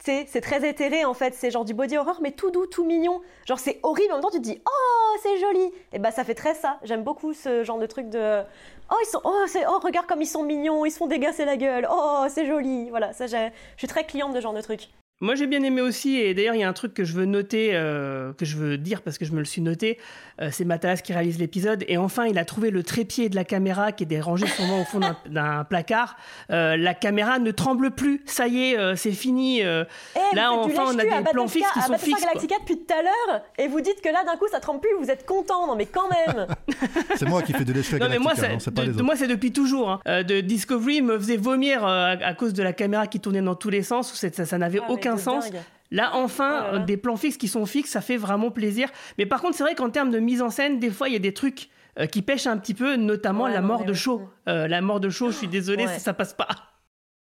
C'est 0.00 0.40
très 0.40 0.66
éthéré 0.66 1.04
en 1.04 1.12
fait, 1.12 1.34
c'est 1.34 1.50
genre 1.50 1.66
du 1.66 1.74
body 1.74 1.98
horror 1.98 2.20
mais 2.22 2.30
tout 2.30 2.50
doux, 2.50 2.66
tout 2.66 2.84
mignon. 2.84 3.20
Genre 3.46 3.58
c'est 3.58 3.78
horrible, 3.82 4.12
en 4.12 4.16
même 4.16 4.22
temps 4.22 4.30
tu 4.30 4.38
te 4.38 4.42
dis 4.42 4.62
oh 4.64 5.16
c'est 5.22 5.38
joli. 5.38 5.70
Et 5.92 5.98
bah 5.98 6.12
ça 6.12 6.24
fait 6.24 6.34
très 6.34 6.54
ça. 6.54 6.78
J'aime 6.82 7.02
beaucoup 7.02 7.34
ce 7.34 7.62
genre 7.62 7.78
de 7.78 7.84
truc 7.84 8.08
de 8.08 8.42
oh 8.90 8.96
ils 9.02 9.06
sont 9.06 9.20
oh 9.24 9.44
oh 9.68 9.78
regarde 9.82 10.06
comme 10.06 10.22
ils 10.22 10.26
sont 10.26 10.44
mignons, 10.44 10.86
ils 10.86 10.92
se 10.92 10.98
font 10.98 11.08
dégasser 11.08 11.44
la 11.44 11.56
gueule. 11.56 11.86
Oh 11.90 12.24
c'est 12.30 12.46
joli. 12.46 12.88
Voilà, 12.88 13.12
ça 13.12 13.26
je 13.26 13.50
suis 13.76 13.88
très 13.88 14.04
cliente 14.04 14.30
de 14.30 14.36
ce 14.36 14.42
genre 14.42 14.54
de 14.54 14.62
truc. 14.62 14.88
Moi, 15.20 15.34
j'ai 15.34 15.48
bien 15.48 15.64
aimé 15.64 15.80
aussi, 15.80 16.14
et 16.16 16.32
d'ailleurs, 16.32 16.54
il 16.54 16.60
y 16.60 16.62
a 16.62 16.68
un 16.68 16.72
truc 16.72 16.94
que 16.94 17.02
je 17.02 17.12
veux 17.12 17.24
noter, 17.24 17.70
euh, 17.72 18.32
que 18.34 18.44
je 18.44 18.56
veux 18.56 18.78
dire 18.78 19.02
parce 19.02 19.18
que 19.18 19.24
je 19.24 19.32
me 19.32 19.40
le 19.40 19.44
suis 19.44 19.60
noté. 19.60 19.98
euh, 20.40 20.50
c'est 20.52 20.64
Matalas 20.64 20.98
qui 20.98 21.12
réalise 21.12 21.40
l'épisode, 21.40 21.84
et 21.88 21.96
enfin, 21.96 22.26
il 22.26 22.38
a 22.38 22.44
trouvé 22.44 22.70
le 22.70 22.84
trépied 22.84 23.28
de 23.28 23.34
la 23.34 23.42
caméra 23.42 23.90
qui 23.90 24.04
est 24.04 24.06
dérangé 24.06 24.46
sûrement 24.46 24.80
au 24.80 24.84
fond 24.84 25.00
d'un- 25.28 25.64
placard. 25.64 26.16
Euh, 26.52 26.76
la 26.76 26.94
caméra 26.94 27.40
ne 27.40 27.50
tremble 27.50 27.90
plus, 27.90 28.22
ça 28.26 28.46
y 28.46 28.70
est, 28.70 28.78
euh, 28.78 28.94
c'est 28.94 29.10
fini. 29.10 29.64
euh, 29.64 29.84
Eh, 30.14 30.36
là, 30.36 30.52
enfin, 30.52 30.84
on 30.86 30.98
a 30.98 31.02
des 31.02 31.08
plans 31.08 31.46
Battlestar- 31.46 31.48
fixes 31.48 31.72
qui 31.72 31.78
à 31.80 31.82
sont 31.82 31.98
fixes. 31.98 32.20
quoi. 32.20 32.28
Galactica 32.34 32.54
depuis 32.60 32.76
tout 32.78 32.94
à 32.94 33.02
l'heure 33.02 33.42
et 33.58 33.66
vous 33.66 33.80
dites 33.80 34.00
que 34.00 34.08
là 34.10 34.22
d'un 34.24 34.36
coup 34.36 34.46
ça 34.52 34.60
tremble 34.60 34.78
plus, 34.80 34.90
vous 35.00 35.10
êtes 35.10 35.26
content. 35.26 35.66
Non 35.66 35.74
mais 35.74 35.86
quand 35.86 36.08
même. 36.10 36.46
C'est 37.16 37.28
moi 37.28 37.42
qui 37.42 37.52
fais 37.54 37.64
de 37.64 37.72
l'échec 37.72 38.00
Non 38.00 38.08
mais 38.08 38.18
moi, 38.20 38.34
Galactica, 38.34 38.46
ça- 38.46 38.52
non, 38.52 38.58
c'est 38.60 38.70
pas 38.70 38.82
de- 38.82 38.86
les 38.86 38.92
de 38.92 38.96
autres. 38.98 39.04
moi 39.04 39.16
c'est 39.16 39.26
depuis 39.26 39.52
toujours. 39.52 39.90
hein. 39.90 40.00
Euh, 40.06 40.22
de 40.22 40.40
Discovery 40.40 41.02
me 41.02 41.18
faisait 41.18 41.36
vomir 41.36 41.84
euh, 41.84 42.14
à, 42.20 42.26
à 42.28 42.34
cause 42.34 42.52
de 42.54 42.62
la 42.62 42.72
caméra 42.72 43.08
qui 43.08 43.18
tournait 43.18 43.42
dans 43.42 43.56
tous 43.56 43.70
les 43.70 43.82
sens. 43.82 44.12
où 44.12 44.16
Ça, 44.16 44.28
ça 44.30 44.58
n'avait 44.58 44.78
Ah, 44.78 44.84
mais 44.88 44.94
aucun 45.14 45.22
sens. 45.22 45.50
dingue. 45.50 45.60
Là, 45.90 46.10
enfin, 46.14 46.66
Oh 46.70 46.74
euh, 46.76 46.78
des 46.80 46.96
plans 46.98 47.16
fixes 47.16 47.36
qui 47.38 47.48
sont 47.48 47.64
fixes, 47.64 47.90
ça 47.90 48.00
fait 48.02 48.16
vraiment 48.18 48.50
plaisir. 48.50 48.90
Mais 49.16 49.24
par 49.26 49.40
contre, 49.40 49.56
c'est 49.56 49.62
vrai 49.64 49.74
qu'en 49.74 49.88
termes 49.90 50.10
de 50.10 50.18
mise 50.18 50.42
en 50.42 50.50
scène, 50.50 50.78
des 50.78 50.90
fois, 50.90 51.08
il 51.08 51.12
y 51.14 51.16
a 51.16 51.20
des 51.20 51.32
trucs 51.32 51.70
euh, 51.98 52.06
qui 52.06 52.20
pêchent 52.22 52.46
un 52.46 52.58
petit 52.58 52.74
peu, 52.74 52.96
notamment 52.96 53.44
Ouais, 53.44 53.52
la 53.52 53.60
non, 53.62 53.68
mort 53.68 53.84
de. 53.84 53.94
Shaw. 53.94 54.20
Euh, 54.48 54.68
la 54.68 54.80
mort 54.82 55.00
de 55.00 55.08
Shaw, 55.08 55.30
je 55.30 55.36
suis 55.36 55.48
désolée, 55.48 55.86
Ouais. 55.86 55.92
ça, 55.94 55.98
ça 55.98 56.12
passe 56.14 56.34
pas. 56.34 56.48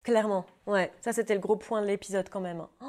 Clairement, 0.03 0.45
ouais. 0.65 0.91
Ça 1.01 1.11
c'était 1.13 1.33
le 1.33 1.39
gros 1.41 1.57
point 1.57 1.81
de 1.81 1.87
l'épisode 1.87 2.29
quand 2.29 2.39
même. 2.39 2.63
Oh. 2.81 2.85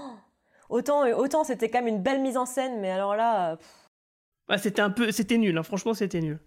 Autant, 0.70 1.04
autant 1.16 1.44
c'était 1.44 1.68
quand 1.68 1.78
même 1.80 1.88
une 1.96 2.02
belle 2.02 2.20
mise 2.20 2.36
en 2.36 2.46
scène, 2.46 2.80
mais 2.80 2.90
alors 2.90 3.16
là, 3.16 3.56
pff, 3.56 3.66
Ouais, 4.48 4.56
c'était 4.58 4.80
un 4.80 4.90
peu, 4.90 5.10
c'était 5.10 5.36
nul. 5.36 5.56
hein. 5.58 5.62
Franchement, 5.62 5.92
c'était 5.94 6.20
nul. 6.20 6.38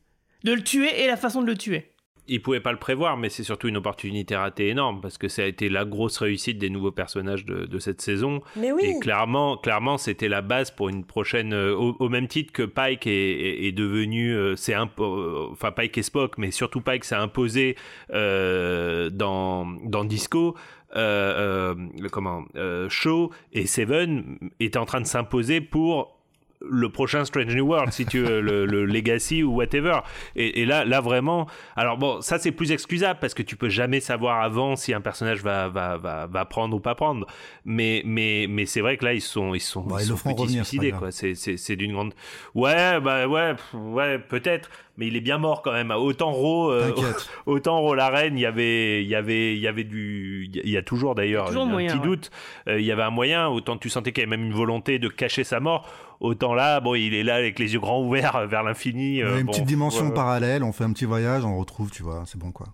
De 0.43 0.53
le 0.53 0.63
tuer 0.63 1.03
et 1.03 1.07
la 1.07 1.17
façon 1.17 1.41
de 1.41 1.45
le 1.47 1.55
tuer. 1.57 1.93
Ils 2.33 2.41
pouvaient 2.41 2.61
pas 2.61 2.71
le 2.71 2.77
prévoir, 2.79 3.17
mais 3.17 3.27
c'est 3.29 3.43
surtout 3.43 3.67
une 3.67 3.75
opportunité 3.77 4.35
ratée 4.37 4.69
énorme 4.69 5.01
parce 5.01 5.17
que 5.17 5.27
ça 5.27 5.43
a 5.43 5.45
été 5.45 5.67
la 5.69 5.83
grosse 5.85 6.17
réussite 6.17 6.57
des 6.57 6.69
nouveaux 6.69 6.91
personnages 6.93 7.43
de, 7.45 7.65
de 7.65 7.79
cette 7.79 8.01
saison. 8.01 8.41
Mais 8.55 8.71
oui. 8.71 8.81
Et 8.85 8.99
clairement, 8.99 9.57
clairement, 9.57 9.97
c'était 9.97 10.29
la 10.29 10.41
base 10.41 10.71
pour 10.71 10.87
une 10.89 11.03
prochaine. 11.03 11.53
euh, 11.53 11.75
au, 11.75 11.95
au 11.99 12.07
même 12.09 12.27
titre 12.27 12.53
que 12.53 12.63
Pike 12.63 13.05
est, 13.05 13.11
est- 13.11 13.65
est 13.67 13.71
devenu, 13.73 14.33
euh, 14.33 14.55
c'est 14.55 14.73
euh, 14.75 15.47
enfin 15.51 15.71
Pike 15.71 15.97
et 15.97 16.03
Spock, 16.03 16.37
mais 16.37 16.51
surtout 16.51 16.79
Pike 16.81 17.03
s'est 17.03 17.15
imposé 17.15 17.75
euh, 18.13 19.09
dans 19.09 19.65
dans 19.83 20.05
Disco. 20.05 20.55
Euh, 20.95 21.73
comment 22.11 22.43
Shaw 22.89 23.31
et 23.53 23.65
Seven 23.65 24.37
étaient 24.59 24.77
en 24.77 24.85
train 24.85 25.01
de 25.01 25.05
s'imposer 25.07 25.61
pour 25.61 26.20
le 26.69 26.89
prochain 26.89 27.25
Strange 27.25 27.55
New 27.55 27.65
World, 27.67 27.91
si 27.91 28.05
tu 28.05 28.19
veux, 28.19 28.41
le, 28.41 28.65
le 28.65 28.85
Legacy 28.85 29.43
ou 29.43 29.55
whatever. 29.55 29.99
Et, 30.35 30.61
et, 30.61 30.65
là, 30.65 30.85
là 30.85 31.01
vraiment, 31.01 31.47
alors 31.75 31.97
bon, 31.97 32.21
ça 32.21 32.37
c'est 32.39 32.51
plus 32.51 32.71
excusable 32.71 33.19
parce 33.19 33.33
que 33.33 33.43
tu 33.43 33.55
peux 33.55 33.69
jamais 33.69 33.99
savoir 33.99 34.41
avant 34.41 34.75
si 34.75 34.93
un 34.93 35.01
personnage 35.01 35.41
va 35.41 35.67
va 35.69 35.97
va, 35.97 36.27
va 36.27 36.45
prendre 36.45 36.75
ou 36.75 36.79
pas 36.79 36.95
prendre. 36.95 37.25
Mais 37.65 38.03
mais 38.05 38.45
mais 38.49 38.65
c'est 38.65 38.81
vrai 38.81 38.97
que 38.97 39.05
là 39.05 39.13
ils 39.13 39.21
sont 39.21 39.53
ils 39.53 39.59
sont, 39.59 39.81
Bah, 39.81 39.97
ils 39.99 40.03
ils 40.03 40.07
sont 40.07 40.15
revenir, 40.33 40.65
suicidés, 40.65 40.91
quoi. 40.91 41.11
C'est 41.11 41.35
c'est 41.35 41.57
c'est 41.57 41.75
d'une 41.75 41.93
grande. 41.93 42.13
Ouais 42.55 42.99
bah 42.99 43.27
ouais 43.27 43.53
pff, 43.55 43.73
ouais 43.73 44.19
peut-être. 44.19 44.69
Mais 44.97 45.07
il 45.07 45.15
est 45.15 45.21
bien 45.21 45.37
mort 45.37 45.61
quand 45.61 45.71
même. 45.71 45.91
Autant 45.91 46.31
Ro, 46.31 46.71
euh, 46.71 46.91
autant 47.45 47.79
Ro 47.79 47.95
la 47.95 48.09
reine, 48.09 48.37
il 48.37 48.41
y 48.41 48.45
avait, 48.45 49.03
il 49.03 49.09
y 49.09 49.15
avait, 49.15 49.55
il 49.55 49.61
y 49.61 49.67
avait 49.67 49.83
du, 49.83 50.49
il 50.51 50.69
y 50.69 50.77
a 50.77 50.83
toujours 50.83 51.15
d'ailleurs 51.15 51.55
un 51.55 51.65
moyen, 51.65 51.93
petit 51.93 51.99
ouais. 51.99 52.05
doute. 52.05 52.31
Euh, 52.67 52.79
il 52.79 52.85
y 52.85 52.91
avait 52.91 53.03
un 53.03 53.09
moyen. 53.09 53.47
Autant 53.47 53.77
tu 53.77 53.89
sentais 53.89 54.11
qu'il 54.11 54.23
y 54.23 54.27
avait 54.27 54.37
même 54.37 54.45
une 54.45 54.53
volonté 54.53 54.99
de 54.99 55.07
cacher 55.07 55.43
sa 55.43 55.59
mort. 55.59 55.87
Autant 56.19 56.53
là, 56.53 56.79
bon, 56.81 56.93
il 56.93 57.13
est 57.13 57.23
là 57.23 57.35
avec 57.35 57.57
les 57.57 57.73
yeux 57.73 57.79
grands 57.79 58.01
ouverts 58.01 58.45
vers 58.47 58.63
l'infini. 58.63 59.21
Euh, 59.21 59.39
une 59.39 59.45
bon, 59.45 59.51
petite 59.51 59.65
dimension 59.65 60.07
ouais. 60.07 60.13
parallèle, 60.13 60.63
on 60.63 60.71
fait 60.71 60.83
un 60.83 60.91
petit 60.91 61.05
voyage, 61.05 61.45
on 61.45 61.57
retrouve, 61.57 61.89
tu 61.89 62.03
vois, 62.03 62.23
c'est 62.25 62.37
bon 62.37 62.51
quoi. 62.51 62.67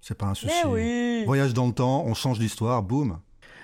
C'est 0.00 0.18
pas 0.18 0.26
un 0.26 0.34
souci. 0.34 0.52
Mais 0.64 0.68
oui. 0.68 1.24
Voyage 1.24 1.54
dans 1.54 1.66
le 1.66 1.72
temps, 1.72 2.04
on 2.04 2.14
change 2.14 2.38
d'histoire, 2.38 2.82
boum. 2.82 3.18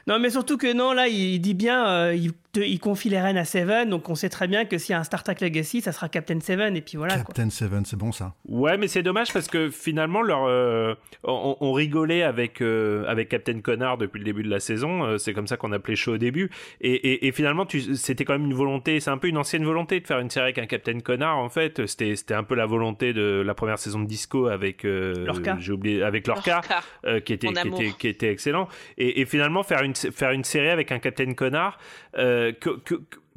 Non, 0.09 0.19
mais 0.19 0.31
surtout 0.31 0.57
que 0.57 0.73
non, 0.73 0.93
là, 0.93 1.07
il, 1.07 1.35
il 1.35 1.39
dit 1.41 1.55
bien, 1.55 1.87
euh, 1.87 2.15
il, 2.15 2.33
te- 2.53 2.61
il 2.61 2.81
confie 2.81 3.09
les 3.11 3.21
rênes 3.21 3.37
à 3.37 3.45
Seven, 3.45 3.89
donc 3.91 4.09
on 4.09 4.15
sait 4.15 4.31
très 4.31 4.49
bien 4.49 4.65
que 4.65 4.79
s'il 4.79 4.93
y 4.93 4.97
a 4.97 4.99
un 5.01 5.05
Star 5.05 5.23
Trek 5.23 5.37
Legacy, 5.41 5.83
ça 5.83 5.93
sera 5.93 6.09
Captain 6.09 6.41
Seven, 6.41 6.77
et 6.77 6.81
puis 6.81 6.97
voilà. 6.97 7.15
quoi. 7.17 7.25
Captain 7.27 7.51
Seven, 7.51 7.85
c'est 7.85 7.97
bon 7.99 8.11
ça. 8.11 8.35
Ouais, 8.49 8.79
mais 8.79 8.89
c'est 8.89 9.03
dommage 9.03 9.33
parce 9.35 9.49
que 9.49 9.69
finalement, 9.71 10.23
leur, 10.23 10.45
euh, 10.47 10.95
on, 11.25 11.57
on 11.61 11.73
rigolait 11.73 12.23
avec 12.23 12.63
euh, 12.63 13.05
avec 13.07 13.29
Captain 13.29 13.61
Connard 13.61 13.99
depuis 13.99 14.19
le 14.19 14.25
début 14.25 14.43
de 14.43 14.49
la 14.51 14.61
saison. 14.61 15.05
euh, 15.05 15.19
c'est 15.19 15.35
comme 15.35 15.47
ça 15.47 15.57
qu'on 15.59 15.73
appelait 15.73 15.95
show 15.95 16.15
au 16.15 16.19
début. 16.19 16.51
Et, 16.81 16.93
et, 16.95 17.27
et 17.27 17.33
finalement, 17.33 17.67
c'était 17.95 18.25
quand 18.25 18.33
même 18.33 18.47
une 18.47 18.55
volonté. 18.55 19.01
C'est 19.01 19.11
un 19.11 19.19
peu 19.19 19.29
une 19.29 19.37
ancienne 19.37 19.65
volonté 19.65 20.01
de 20.01 20.07
faire 20.07 20.21
une 20.21 20.31
série 20.31 20.45
avec 20.45 20.59
un 20.59 20.67
Captain 20.67 21.01
Connard. 21.01 21.37
En 21.37 21.51
fait, 21.51 21.87
c'était 21.87 22.17
c'était 22.17 22.35
un 22.35 22.45
peu 22.45 22.55
la 22.55 22.65
volonté 22.67 23.13
de 23.13 23.43
la 23.45 23.55
première 23.55 23.79
saison 23.79 24.01
de 24.01 24.07
Disco 24.07 24.47
avec 24.47 24.87
euh, 24.87 25.27
Lorca. 25.27 25.59
oublié 25.71 26.03
avec 26.03 26.27
Lorca, 26.27 26.55
Lorca. 26.55 26.81
euh, 27.05 27.21
qui 27.21 27.35
était 27.35 27.49
qui 27.53 27.69
était 27.69 27.93
qui 27.99 28.09
était 28.09 28.31
excellent. 28.33 28.69
Et, 28.97 29.21
et 29.21 29.27
finalement, 29.27 29.63
faire 29.63 29.83
une 29.83 29.95
faire 30.13 30.31
une 30.33 30.45
série 30.45 30.69
avec 30.71 30.93
un 30.93 30.99
Captain 30.99 31.33
Connard, 31.35 31.79
euh, 32.17 32.53
que, 32.53 32.71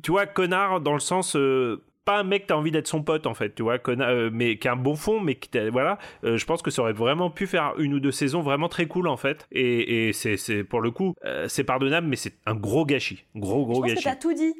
tu 0.03 0.11
vois, 0.11 0.25
Connard 0.25 0.81
dans 0.81 0.93
le 0.93 0.99
sens 0.99 1.35
euh, 1.35 1.83
pas 2.05 2.17
un 2.17 2.23
mec 2.23 2.47
t'as 2.47 2.55
envie 2.55 2.71
d'être 2.71 2.87
son 2.87 3.03
pote 3.03 3.27
en 3.27 3.35
fait 3.35 3.53
tu 3.53 3.61
vois 3.61 3.77
conna- 3.77 4.09
euh, 4.09 4.31
mais 4.33 4.57
qui 4.57 4.67
a 4.67 4.71
un 4.71 4.75
bon 4.75 4.95
fond 4.95 5.19
mais 5.19 5.35
qui 5.35 5.49
voilà 5.69 5.99
je 6.23 6.43
pense 6.45 6.63
que 6.63 6.71
ça 6.71 6.81
aurait 6.81 6.93
vraiment 6.93 7.29
pu 7.29 7.45
faire 7.45 7.75
une 7.77 7.93
ou 7.93 7.99
deux 7.99 8.11
saisons 8.11 8.41
vraiment 8.41 8.69
très 8.69 8.87
cool 8.87 9.07
en 9.07 9.17
fait 9.17 9.45
et, 9.51 10.07
et 10.09 10.13
c'est 10.13 10.63
pour 10.63 10.81
le 10.81 10.89
coup 10.89 11.13
c'est 11.47 11.63
pardonnable 11.63 12.07
mais 12.07 12.15
c'est 12.15 12.33
un 12.47 12.55
gros 12.55 12.85
gâchis 12.87 13.23
gros 13.35 13.59
Je 13.61 13.65
gros 13.65 13.81
pense 13.81 13.89
que 13.91 13.93
gâchis 13.95 14.03
t'as 14.03 14.15
tout 14.15 14.33
dit. 14.33 14.51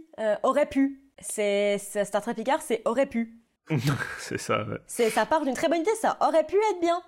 Aurait 0.44 0.68
pu. 0.68 1.02
C'est 1.18 1.80
c'est- 1.80 2.06
Star 2.06 2.22
Trek 2.22 2.36
Picard, 2.36 2.62
c'est 2.62 2.84
aurait 2.86 3.08
pu. 3.08 3.34
c'est 4.20 4.38
ça 4.40 4.64
ouais. 4.66 4.78
C'est 4.86 5.10
ça 5.10 5.26
part 5.26 5.44
d'une 5.44 5.56
très 5.56 5.68
bonne 5.68 5.82
idée. 5.82 5.90
Ça 6.00 6.18
aurait 6.22 6.46
pu 6.46 6.56
être 6.56 6.80
bien. 6.80 7.02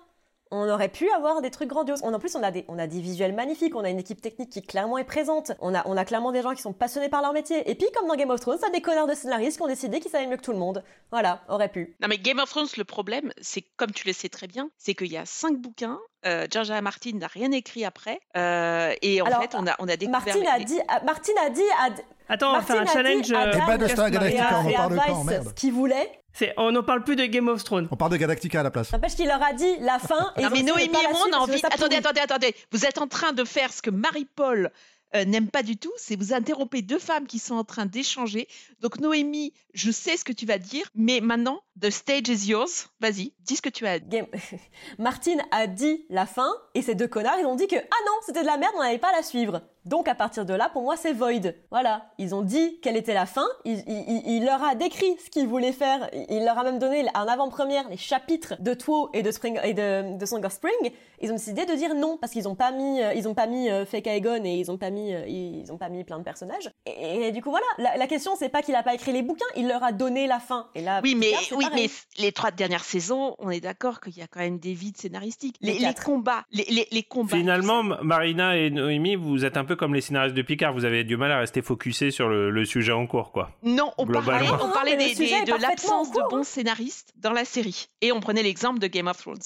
On 0.50 0.68
aurait 0.68 0.88
pu 0.88 1.10
avoir 1.10 1.40
des 1.42 1.50
trucs 1.50 1.68
grandioses. 1.68 2.00
On, 2.04 2.12
en 2.14 2.18
plus, 2.18 2.36
on 2.36 2.42
a, 2.42 2.50
des, 2.50 2.64
on 2.68 2.78
a 2.78 2.86
des 2.86 3.00
visuels 3.00 3.32
magnifiques, 3.34 3.74
on 3.74 3.82
a 3.82 3.88
une 3.90 3.98
équipe 3.98 4.20
technique 4.20 4.50
qui 4.50 4.62
clairement 4.62 4.98
est 4.98 5.04
présente, 5.04 5.52
on 5.60 5.74
a, 5.74 5.82
on 5.86 5.96
a 5.96 6.04
clairement 6.04 6.30
des 6.32 6.42
gens 6.42 6.54
qui 6.54 6.62
sont 6.62 6.72
passionnés 6.72 7.08
par 7.08 7.22
leur 7.22 7.32
métier. 7.32 7.68
Et 7.68 7.74
puis, 7.74 7.86
comme 7.94 8.06
dans 8.06 8.14
Game 8.14 8.30
of 8.30 8.40
Thrones, 8.40 8.58
ça 8.58 8.70
des 8.70 8.80
connards 8.80 9.06
de 9.08 9.14
scénaristes 9.14 9.56
qui 9.56 9.62
ont 9.62 9.66
décidé 9.68 10.00
qu'ils 10.00 10.10
savaient 10.10 10.26
mieux 10.26 10.36
que 10.36 10.42
tout 10.42 10.52
le 10.52 10.58
monde. 10.58 10.84
Voilà, 11.10 11.40
aurait 11.48 11.68
pu. 11.70 11.96
Non 12.00 12.08
mais 12.08 12.18
Game 12.18 12.38
of 12.38 12.50
Thrones, 12.50 12.66
le 12.76 12.84
problème, 12.84 13.32
c'est 13.40 13.62
comme 13.76 13.90
tu 13.92 14.06
le 14.06 14.12
sais 14.12 14.28
très 14.28 14.46
bien, 14.46 14.68
c'est 14.78 14.94
qu'il 14.94 15.10
y 15.12 15.16
a 15.16 15.26
cinq 15.26 15.56
bouquins. 15.56 15.98
Euh, 16.26 16.46
George 16.50 16.70
R. 16.70 16.80
Martin 16.82 17.10
n'a 17.14 17.26
rien 17.26 17.50
écrit 17.52 17.84
après, 17.84 18.18
euh, 18.36 18.94
et 19.02 19.20
en 19.20 19.26
Alors, 19.26 19.42
fait, 19.42 19.54
on 19.54 19.66
a, 19.66 19.74
on 19.78 19.88
a 19.88 19.96
découvert. 19.96 20.22
Martine 20.24 20.46
a 20.46 20.58
les- 20.58 20.64
dit, 20.64 20.80
ah, 20.88 21.00
Martine 21.04 21.34
a 21.44 21.50
dit, 21.50 21.60
à, 21.80 21.88
Attends, 22.32 22.50
on 22.52 22.54
va 22.54 22.62
faire 22.62 22.80
un 22.80 22.86
challenge. 22.86 23.26
dit 23.26 23.34
à 23.34 23.42
euh, 23.48 23.52
Débat 23.52 23.76
de 23.76 23.84
et 23.84 24.10
Galactica, 24.10 24.48
à- 24.48 24.60
on 24.60 24.64
en 24.64 24.68
et 24.68 24.74
à 24.74 24.78
parle 24.78 24.96
quand, 25.06 25.14
Vice 25.16 25.24
merde 25.26 25.48
ce 25.48 25.52
qu'ils 25.54 25.72
voulaient. 25.72 26.10
C'est- 26.34 26.52
on 26.58 26.72
n'en 26.72 26.82
parle 26.82 27.02
plus 27.04 27.16
de 27.16 27.24
Game 27.24 27.48
of 27.48 27.64
Thrones. 27.64 27.88
On 27.90 27.96
parle 27.96 28.12
de 28.12 28.16
Galactica 28.18 28.60
à 28.60 28.62
la 28.62 28.70
place. 28.70 28.92
N'empêche 28.92 29.14
qu'il 29.16 29.26
leur 29.26 29.42
a 29.42 29.52
dit 29.54 29.76
la 29.80 29.98
fin. 29.98 30.32
Et 30.36 30.42
Non 30.42 30.50
mais 30.52 30.62
Noémie 30.62 30.84
et 30.94 31.08
moi, 31.10 31.20
on 31.30 31.32
a 31.32 31.38
envie. 31.38 31.60
Attendez, 31.64 31.96
attendez, 31.96 32.20
attendez. 32.20 32.54
Vous 32.72 32.84
êtes 32.84 32.98
en 32.98 33.06
train 33.06 33.32
de 33.32 33.44
faire 33.44 33.72
ce 33.72 33.80
que 33.80 33.90
Marie-Paul 33.90 34.70
euh, 35.14 35.24
n'aime 35.24 35.48
pas 35.48 35.62
du 35.62 35.76
tout, 35.76 35.92
c'est 35.96 36.16
vous 36.16 36.32
interrompez 36.34 36.82
deux 36.82 36.98
femmes 36.98 37.28
qui 37.28 37.38
sont 37.38 37.54
en 37.54 37.62
train 37.62 37.86
d'échanger. 37.86 38.48
Donc 38.80 38.98
Noémie, 38.98 39.52
je 39.72 39.92
sais 39.92 40.16
ce 40.16 40.24
que 40.24 40.32
tu 40.32 40.44
vas 40.44 40.58
dire, 40.58 40.88
mais 40.96 41.20
maintenant, 41.20 41.60
the 41.80 41.90
stage 41.90 42.28
is 42.28 42.48
yours. 42.48 42.88
Vas-y, 43.00 43.32
dis 43.40 43.56
ce 43.56 43.62
que 43.62 43.68
tu 43.68 43.86
as. 43.86 43.98
Game- 44.00 44.26
Martine 44.98 45.42
a 45.50 45.66
dit 45.66 46.06
la 46.10 46.26
fin 46.26 46.48
et 46.74 46.82
ces 46.82 46.94
deux 46.94 47.08
connards 47.08 47.38
ils 47.40 47.46
ont 47.46 47.56
dit 47.56 47.66
que 47.66 47.76
ah 47.76 48.02
non 48.06 48.12
c'était 48.26 48.42
de 48.42 48.46
la 48.46 48.56
merde 48.56 48.72
on 48.76 48.82
n'allait 48.82 48.98
pas 48.98 49.12
la 49.12 49.22
suivre. 49.22 49.62
Donc 49.84 50.08
à 50.08 50.14
partir 50.14 50.46
de 50.46 50.54
là 50.54 50.70
pour 50.72 50.82
moi 50.82 50.96
c'est 50.96 51.12
void. 51.12 51.52
Voilà. 51.70 52.06
Ils 52.18 52.34
ont 52.34 52.42
dit 52.42 52.80
quelle 52.80 52.96
était 52.96 53.12
la 53.14 53.26
fin. 53.26 53.46
Il, 53.64 53.82
il- 53.86 54.04
il- 54.08 54.36
il 54.36 54.44
leur 54.44 54.62
a 54.62 54.74
décrit 54.74 55.16
ce 55.24 55.28
qu'ils 55.30 55.46
voulaient 55.46 55.72
faire. 55.72 56.08
Il, 56.30 56.44
leur 56.44 56.58
a 56.58 56.64
même 56.64 56.78
donné 56.78 57.04
en 57.14 57.26
avant-première 57.28 57.88
les 57.90 57.96
chapitres 57.98 58.54
de 58.60 58.72
Tuo 58.74 59.10
et 59.12 59.22
de 59.22 59.30
Spring 59.30 59.58
et 59.62 59.74
de, 59.74 60.16
de 60.16 60.26
Song 60.26 60.42
of 60.44 60.52
Spring. 60.52 60.72
Ils 61.20 61.30
ont 61.30 61.34
décidé 61.34 61.66
de 61.66 61.74
dire 61.74 61.94
non 61.94 62.16
parce 62.18 62.32
qu'ils 62.32 62.48
ont 62.48 62.54
pas 62.54 62.70
mis 62.70 63.02
euh, 63.02 63.12
ils 63.14 63.28
ont 63.28 63.34
pas 63.34 63.46
mis 63.46 63.68
euh, 63.70 63.84
Fake 63.84 64.06
Aegon 64.06 64.42
et 64.44 64.54
ils 64.54 64.70
ont 64.70 64.78
pas 64.78 64.90
mis 64.90 65.14
euh, 65.14 65.26
ils 65.26 65.70
ont 65.70 65.76
pas 65.78 65.88
mis 65.90 66.02
plein 66.04 66.18
de 66.18 66.24
personnages. 66.24 66.70
Et, 66.86 67.26
et 67.28 67.32
du 67.32 67.42
coup 67.42 67.50
voilà. 67.50 67.66
La, 67.78 67.96
la 67.96 68.06
question 68.06 68.36
c'est 68.38 68.48
pas 68.48 68.62
qu'il 68.62 68.74
a 68.74 68.82
pas 68.82 68.94
écrit 68.94 69.12
les 69.12 69.22
bouquins 69.22 69.44
il 69.56 69.68
leur 69.68 69.82
a 69.84 69.92
donné 69.92 70.26
la 70.26 70.40
fin. 70.40 70.68
Et 70.74 70.80
là 70.80 71.00
Oui, 71.02 71.14
mais 71.14 71.32
Picard, 71.32 71.58
oui, 71.64 71.70
pareil. 71.70 71.90
mais 72.16 72.22
les 72.22 72.32
trois 72.32 72.50
dernières 72.50 72.84
saisons, 72.84 73.34
on 73.38 73.50
est 73.50 73.60
d'accord 73.60 74.00
qu'il 74.00 74.16
y 74.16 74.22
a 74.22 74.26
quand 74.26 74.40
même 74.40 74.58
des 74.58 74.74
vides 74.74 74.96
scénaristiques. 74.96 75.56
Les 75.60 75.72
Les, 75.72 75.78
les 75.78 75.84
quatre. 75.84 76.04
combats, 76.04 76.44
les, 76.52 76.64
les, 76.68 76.86
les 76.90 77.02
combats. 77.02 77.36
Finalement, 77.36 77.82
Marina 77.82 78.56
et 78.56 78.70
Noémie, 78.70 79.16
vous 79.16 79.44
êtes 79.44 79.56
un 79.56 79.64
peu 79.64 79.76
comme 79.76 79.94
les 79.94 80.00
scénaristes 80.00 80.34
de 80.34 80.42
Picard. 80.42 80.72
Vous 80.74 80.84
avez 80.84 81.04
du 81.04 81.16
mal 81.16 81.32
à 81.32 81.38
rester 81.38 81.62
focusés 81.62 82.10
sur 82.10 82.28
le, 82.28 82.50
le 82.50 82.64
sujet 82.64 82.92
en 82.92 83.06
cours, 83.06 83.32
quoi. 83.32 83.50
Non, 83.62 83.92
on 83.98 84.06
parlait, 84.06 84.48
on 84.50 84.96
des- 84.96 85.14
des- 85.14 85.44
de 85.44 85.60
l'absence 85.60 86.08
en 86.08 86.12
de 86.24 86.30
bons 86.30 86.44
scénaristes 86.44 87.12
dans 87.16 87.32
la 87.32 87.44
série. 87.44 87.86
Et 88.00 88.12
on 88.12 88.20
prenait 88.20 88.42
l'exemple 88.42 88.78
de 88.78 88.86
Game 88.86 89.06
of 89.08 89.18
Thrones. 89.18 89.38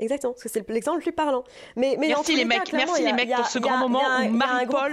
Exactement, 0.00 0.32
parce 0.32 0.42
que 0.42 0.48
c'est 0.48 0.68
l'exemple 0.68 0.98
le 0.98 1.02
plus 1.02 1.12
parlant. 1.12 1.42
Mais, 1.76 1.96
mais 1.98 2.08
Merci 2.08 2.36
les 2.36 2.42
cas, 2.42 2.48
mecs, 2.48 2.72
merci 2.72 3.02
les 3.02 3.12
mecs 3.12 3.28
pour 3.34 3.46
ce 3.46 3.58
grand 3.58 3.78
moment 3.78 4.00
où 4.00 4.28
Marie-Paul 4.30 4.90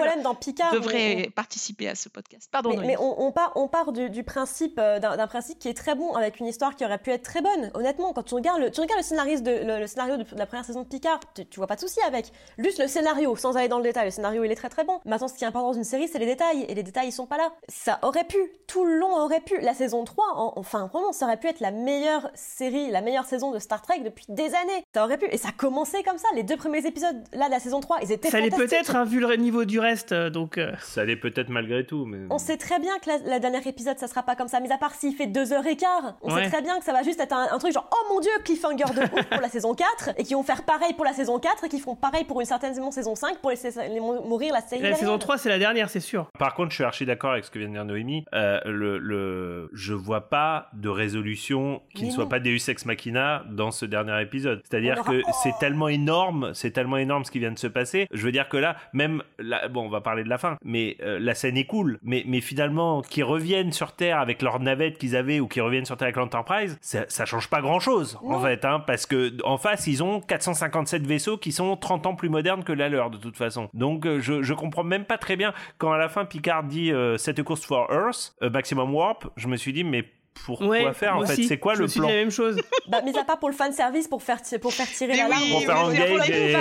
devrait 0.73 1.29
participer 1.35 1.89
à 1.89 1.95
ce 1.95 2.09
podcast. 2.09 2.47
Pardon, 2.51 2.69
mais, 2.77 2.87
mais 2.87 2.97
on, 2.97 3.21
on 3.23 3.31
part, 3.31 3.51
on 3.55 3.67
part 3.67 3.91
du, 3.91 4.09
du 4.09 4.23
principe 4.23 4.79
euh, 4.79 4.99
d'un 4.99 5.27
principe 5.27 5.59
qui 5.59 5.67
est 5.67 5.73
très 5.73 5.95
bon 5.95 6.13
avec 6.13 6.39
une 6.39 6.45
histoire 6.47 6.75
qui 6.75 6.85
aurait 6.85 6.97
pu 6.99 7.11
être 7.11 7.23
très 7.23 7.41
bonne. 7.41 7.71
Honnêtement, 7.73 8.13
quand 8.13 8.23
tu 8.23 8.33
regardes 8.35 8.61
le, 8.61 8.71
tu 8.71 8.79
regardes 8.81 8.99
le 8.99 9.05
scénariste 9.05 9.43
de 9.43 9.51
le, 9.51 9.79
le 9.79 9.87
scénario 9.87 10.17
de, 10.17 10.23
de 10.23 10.37
la 10.37 10.45
première 10.45 10.65
saison 10.65 10.81
de 10.81 10.87
Picard, 10.87 11.19
tu, 11.35 11.45
tu 11.45 11.59
vois 11.59 11.67
pas 11.67 11.75
de 11.75 11.81
souci 11.81 11.99
avec. 12.07 12.31
Juste 12.57 12.79
le 12.79 12.87
scénario, 12.87 13.35
sans 13.35 13.57
aller 13.57 13.67
dans 13.67 13.77
le 13.77 13.83
détail. 13.83 14.05
Le 14.05 14.11
scénario 14.11 14.43
il 14.43 14.51
est 14.51 14.55
très 14.55 14.69
très 14.69 14.83
bon. 14.83 14.99
Maintenant, 15.05 15.27
ce 15.27 15.33
qui 15.33 15.43
est 15.43 15.47
important 15.47 15.67
dans 15.71 15.77
une 15.77 15.83
série, 15.83 16.07
c'est 16.07 16.19
les 16.19 16.25
détails 16.25 16.63
et 16.69 16.75
les 16.75 16.83
détails 16.83 17.07
ils 17.09 17.11
sont 17.11 17.25
pas 17.25 17.37
là. 17.37 17.51
Ça 17.67 17.99
aurait 18.03 18.23
pu, 18.25 18.37
tout 18.67 18.85
le 18.85 18.95
long 18.97 19.13
aurait 19.17 19.41
pu. 19.41 19.59
La 19.59 19.73
saison 19.73 20.03
3, 20.05 20.25
en- 20.35 20.53
enfin 20.55 20.87
vraiment, 20.91 21.11
ça 21.11 21.25
aurait 21.25 21.37
pu 21.37 21.47
être 21.47 21.59
la 21.59 21.71
meilleure 21.71 22.29
série, 22.35 22.89
la 22.91 23.01
meilleure 23.01 23.25
saison 23.25 23.51
de 23.51 23.59
Star 23.59 23.81
Trek 23.81 23.99
depuis 23.99 24.25
des 24.29 24.53
années. 24.55 24.85
Ça 24.93 25.03
aurait 25.05 25.17
pu 25.17 25.25
et 25.31 25.37
ça 25.37 25.49
commençait 25.55 26.03
comme 26.03 26.19
ça. 26.19 26.27
Les 26.35 26.43
deux 26.43 26.55
premiers 26.55 26.85
épisodes 26.85 27.15
là 27.33 27.47
de 27.47 27.51
la 27.51 27.59
saison 27.59 27.79
3, 27.79 27.99
ils 28.03 28.11
étaient 28.11 28.29
Ça 28.29 28.39
l'est 28.39 28.51
fantastiques. 28.51 28.69
peut-être, 28.69 28.95
hein, 28.95 29.05
vu 29.05 29.19
le 29.19 29.35
niveau 29.37 29.65
du 29.65 29.79
reste, 29.79 30.11
euh, 30.11 30.29
donc. 30.29 30.59
euh, 30.59 30.71
Ça 30.81 31.03
l'est 31.03 31.15
peut-être 31.15 31.49
malgré 31.49 31.83
tout, 31.83 32.05
mais. 32.05 32.19
On 32.29 32.37
sait 32.37 32.57
très 32.57 32.77
bien 32.79 32.91
que 32.99 33.09
la, 33.09 33.17
la 33.25 33.39
dernière 33.39 33.65
épisode, 33.65 33.97
ça 33.97 34.07
sera 34.07 34.21
pas 34.21 34.35
comme 34.35 34.47
ça, 34.47 34.59
mis 34.59 34.71
à 34.71 34.77
part 34.77 34.93
s'il 34.93 35.15
fait 35.15 35.25
deux 35.25 35.51
heures 35.51 35.65
et 35.65 35.75
quart. 35.77 36.15
On 36.21 36.31
Ouais. 36.33 36.43
sait 36.43 36.49
très 36.51 36.61
bien 36.61 36.77
que 36.77 36.85
ça 36.85 36.93
va 36.93 37.01
juste 37.01 37.19
être 37.19 37.33
un, 37.33 37.47
un 37.51 37.57
truc 37.57 37.73
genre, 37.73 37.89
oh 37.91 38.13
mon 38.13 38.19
dieu, 38.19 38.29
cliffhanger 38.45 38.83
de 38.95 39.01
ouf 39.01 39.25
pour 39.31 39.41
la 39.41 39.49
saison 39.49 39.73
4, 39.73 40.11
et 40.17 40.23
qui 40.23 40.35
vont 40.35 40.43
faire 40.43 40.63
pareil 40.63 40.93
pour 40.93 41.05
la 41.05 41.13
saison 41.13 41.39
4, 41.39 41.63
et 41.63 41.69
qui 41.69 41.79
feront 41.79 41.95
pareil 41.95 42.23
pour 42.25 42.39
une 42.39 42.45
certaine 42.45 42.75
saison, 42.75 42.91
saison 42.91 43.15
5, 43.15 43.39
pour 43.39 43.49
laisser 43.49 43.71
les 43.89 43.99
mou- 43.99 44.21
mourir 44.21 44.53
la 44.53 44.61
série. 44.61 44.83
La 44.83 44.89
saison 44.93 45.01
derrière. 45.13 45.19
3, 45.19 45.37
c'est 45.39 45.49
la 45.49 45.57
dernière, 45.59 45.89
c'est 45.89 45.99
sûr. 46.01 46.27
Par 46.37 46.53
contre, 46.53 46.69
je 46.69 46.75
suis 46.75 46.83
archi 46.83 47.05
d'accord 47.07 47.31
avec 47.31 47.45
ce 47.45 47.49
que 47.51 47.57
vient 47.57 47.67
de 47.69 47.73
dire 47.73 47.85
Noémie. 47.85 48.25
Euh, 48.35 48.59
le, 48.65 48.99
le, 48.99 49.69
je 49.73 49.93
vois 49.95 50.29
pas 50.29 50.67
de 50.73 50.89
résolution 50.89 51.81
qui 51.95 52.03
Mais 52.03 52.07
ne 52.09 52.13
soit 52.13 52.23
non. 52.25 52.29
pas 52.29 52.39
Deus 52.39 52.69
Ex 52.69 52.85
Machina 52.85 53.43
dans 53.49 53.71
ce 53.71 53.85
dernier 53.85 54.21
épisode. 54.21 54.61
C'est-à-dire 54.69 54.82
Aura- 54.91 55.03
que 55.03 55.21
c'est 55.41 55.53
tellement 55.59 55.87
énorme, 55.87 56.51
c'est 56.53 56.71
tellement 56.71 56.97
énorme 56.97 57.23
ce 57.23 57.31
qui 57.31 57.39
vient 57.39 57.51
de 57.51 57.57
se 57.59 57.67
passer. 57.67 58.07
Je 58.11 58.23
veux 58.25 58.31
dire 58.31 58.49
que 58.49 58.57
là, 58.57 58.75
même, 58.93 59.23
la, 59.39 59.67
bon, 59.69 59.85
on 59.85 59.89
va 59.89 60.01
parler 60.01 60.23
de 60.23 60.29
la 60.29 60.37
fin, 60.37 60.57
mais 60.63 60.97
euh, 61.01 61.17
la 61.19 61.33
scène 61.35 61.57
est 61.57 61.65
cool. 61.65 61.99
Mais, 62.03 62.23
mais 62.27 62.41
finalement, 62.41 63.01
qu'ils 63.01 63.23
reviennent 63.23 63.71
sur 63.71 63.93
Terre 63.93 64.19
avec 64.19 64.41
leur 64.41 64.59
navette 64.59 64.97
qu'ils 64.97 65.15
avaient 65.15 65.39
ou 65.39 65.47
qu'ils 65.47 65.61
reviennent 65.61 65.85
sur 65.85 65.97
Terre 65.97 66.07
avec 66.07 66.17
l'Enterprise, 66.17 66.77
ça, 66.81 67.05
ça 67.07 67.25
change 67.25 67.49
pas 67.49 67.61
grand-chose 67.61 68.19
en 68.23 68.39
fait, 68.39 68.65
hein, 68.65 68.79
parce 68.85 69.05
que 69.05 69.33
en 69.43 69.57
face, 69.57 69.87
ils 69.87 70.03
ont 70.03 70.19
457 70.21 71.05
vaisseaux 71.05 71.37
qui 71.37 71.51
sont 71.51 71.75
30 71.77 72.05
ans 72.07 72.15
plus 72.15 72.29
modernes 72.29 72.63
que 72.63 72.73
la 72.73 72.89
leur 72.89 73.09
de 73.09 73.17
toute 73.17 73.37
façon. 73.37 73.69
Donc, 73.73 74.05
euh, 74.05 74.19
je, 74.19 74.41
je 74.43 74.53
comprends 74.53 74.83
même 74.83 75.05
pas 75.05 75.17
très 75.17 75.35
bien 75.35 75.53
quand 75.77 75.91
à 75.91 75.97
la 75.97 76.09
fin 76.09 76.25
Picard 76.25 76.63
dit 76.63 76.91
euh, 76.91 77.17
set 77.17 77.39
a 77.39 77.43
course 77.43 77.65
for 77.65 77.87
Earth, 77.91 78.35
euh, 78.41 78.49
maximum 78.49 78.93
warp. 78.93 79.27
Je 79.35 79.47
me 79.47 79.55
suis 79.57 79.73
dit 79.73 79.83
mais 79.83 80.05
pourquoi 80.45 80.67
Ouais, 80.67 80.93
faire 80.93 81.17
en 81.17 81.25
fait 81.25 81.41
C'est 81.43 81.57
quoi 81.57 81.75
je 81.75 81.83
le 81.83 81.87
plan 81.87 82.07
la 82.07 82.13
même 82.15 82.31
chose. 82.31 82.59
Bah, 82.87 83.01
mis 83.01 83.17
à 83.17 83.23
part 83.23 83.39
pour 83.39 83.49
le 83.49 83.55
fan 83.55 83.71
service, 83.71 84.07
pour 84.07 84.21
faire, 84.23 84.41
ti- 84.41 84.59
pour 84.59 84.73
faire 84.73 84.87
tirer 84.87 85.13
Mais 85.13 85.17
l'alarme. 85.17 85.41
oui, 85.43 85.51
Pour 85.51 85.61
faire 85.61 85.87
mais 85.87 86.01
Engage 86.13 86.29
et. 86.29 86.55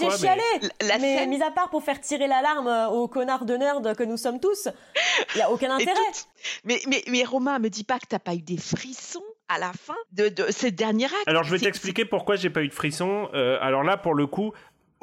J'ai 0.00 0.18
chialé, 0.18 0.42
mais- 0.62 0.86
La 0.88 0.98
mais 0.98 1.16
scène- 1.18 1.30
mis 1.30 1.42
à 1.42 1.50
part 1.50 1.70
pour 1.70 1.82
faire 1.82 2.00
tirer 2.00 2.26
l'alarme 2.26 2.88
aux 2.92 3.06
connards 3.08 3.44
de 3.44 3.56
nerds 3.56 3.82
que 3.96 4.02
nous 4.02 4.16
sommes 4.16 4.40
tous, 4.40 4.68
il 5.34 5.38
y 5.38 5.42
a 5.42 5.50
aucun 5.50 5.68
Et 5.78 5.82
intérêt. 5.82 5.94
tout- 6.12 6.50
Mais, 6.64 6.80
mais, 6.88 7.02
mais 7.08 7.24
Romain, 7.24 7.58
me 7.58 7.68
dis 7.70 7.84
pas 7.84 7.98
que 7.98 8.06
t'as 8.08 8.18
pas 8.18 8.34
eu 8.34 8.42
des 8.42 8.56
frissons 8.58 9.22
à 9.48 9.58
la 9.58 9.72
fin 9.72 9.94
de, 10.12 10.28
de 10.28 10.50
ce 10.50 10.66
dernier 10.66 11.04
acte. 11.06 11.14
Alors 11.26 11.44
je 11.44 11.50
vais 11.54 11.58
t'expliquer 11.58 12.04
pourquoi 12.04 12.36
j'ai 12.36 12.50
pas 12.50 12.62
eu 12.62 12.68
de 12.68 12.74
frisson. 12.74 13.28
Euh, 13.34 13.58
alors 13.60 13.82
là, 13.84 13.96
pour 13.96 14.14
le 14.14 14.26
coup, 14.26 14.52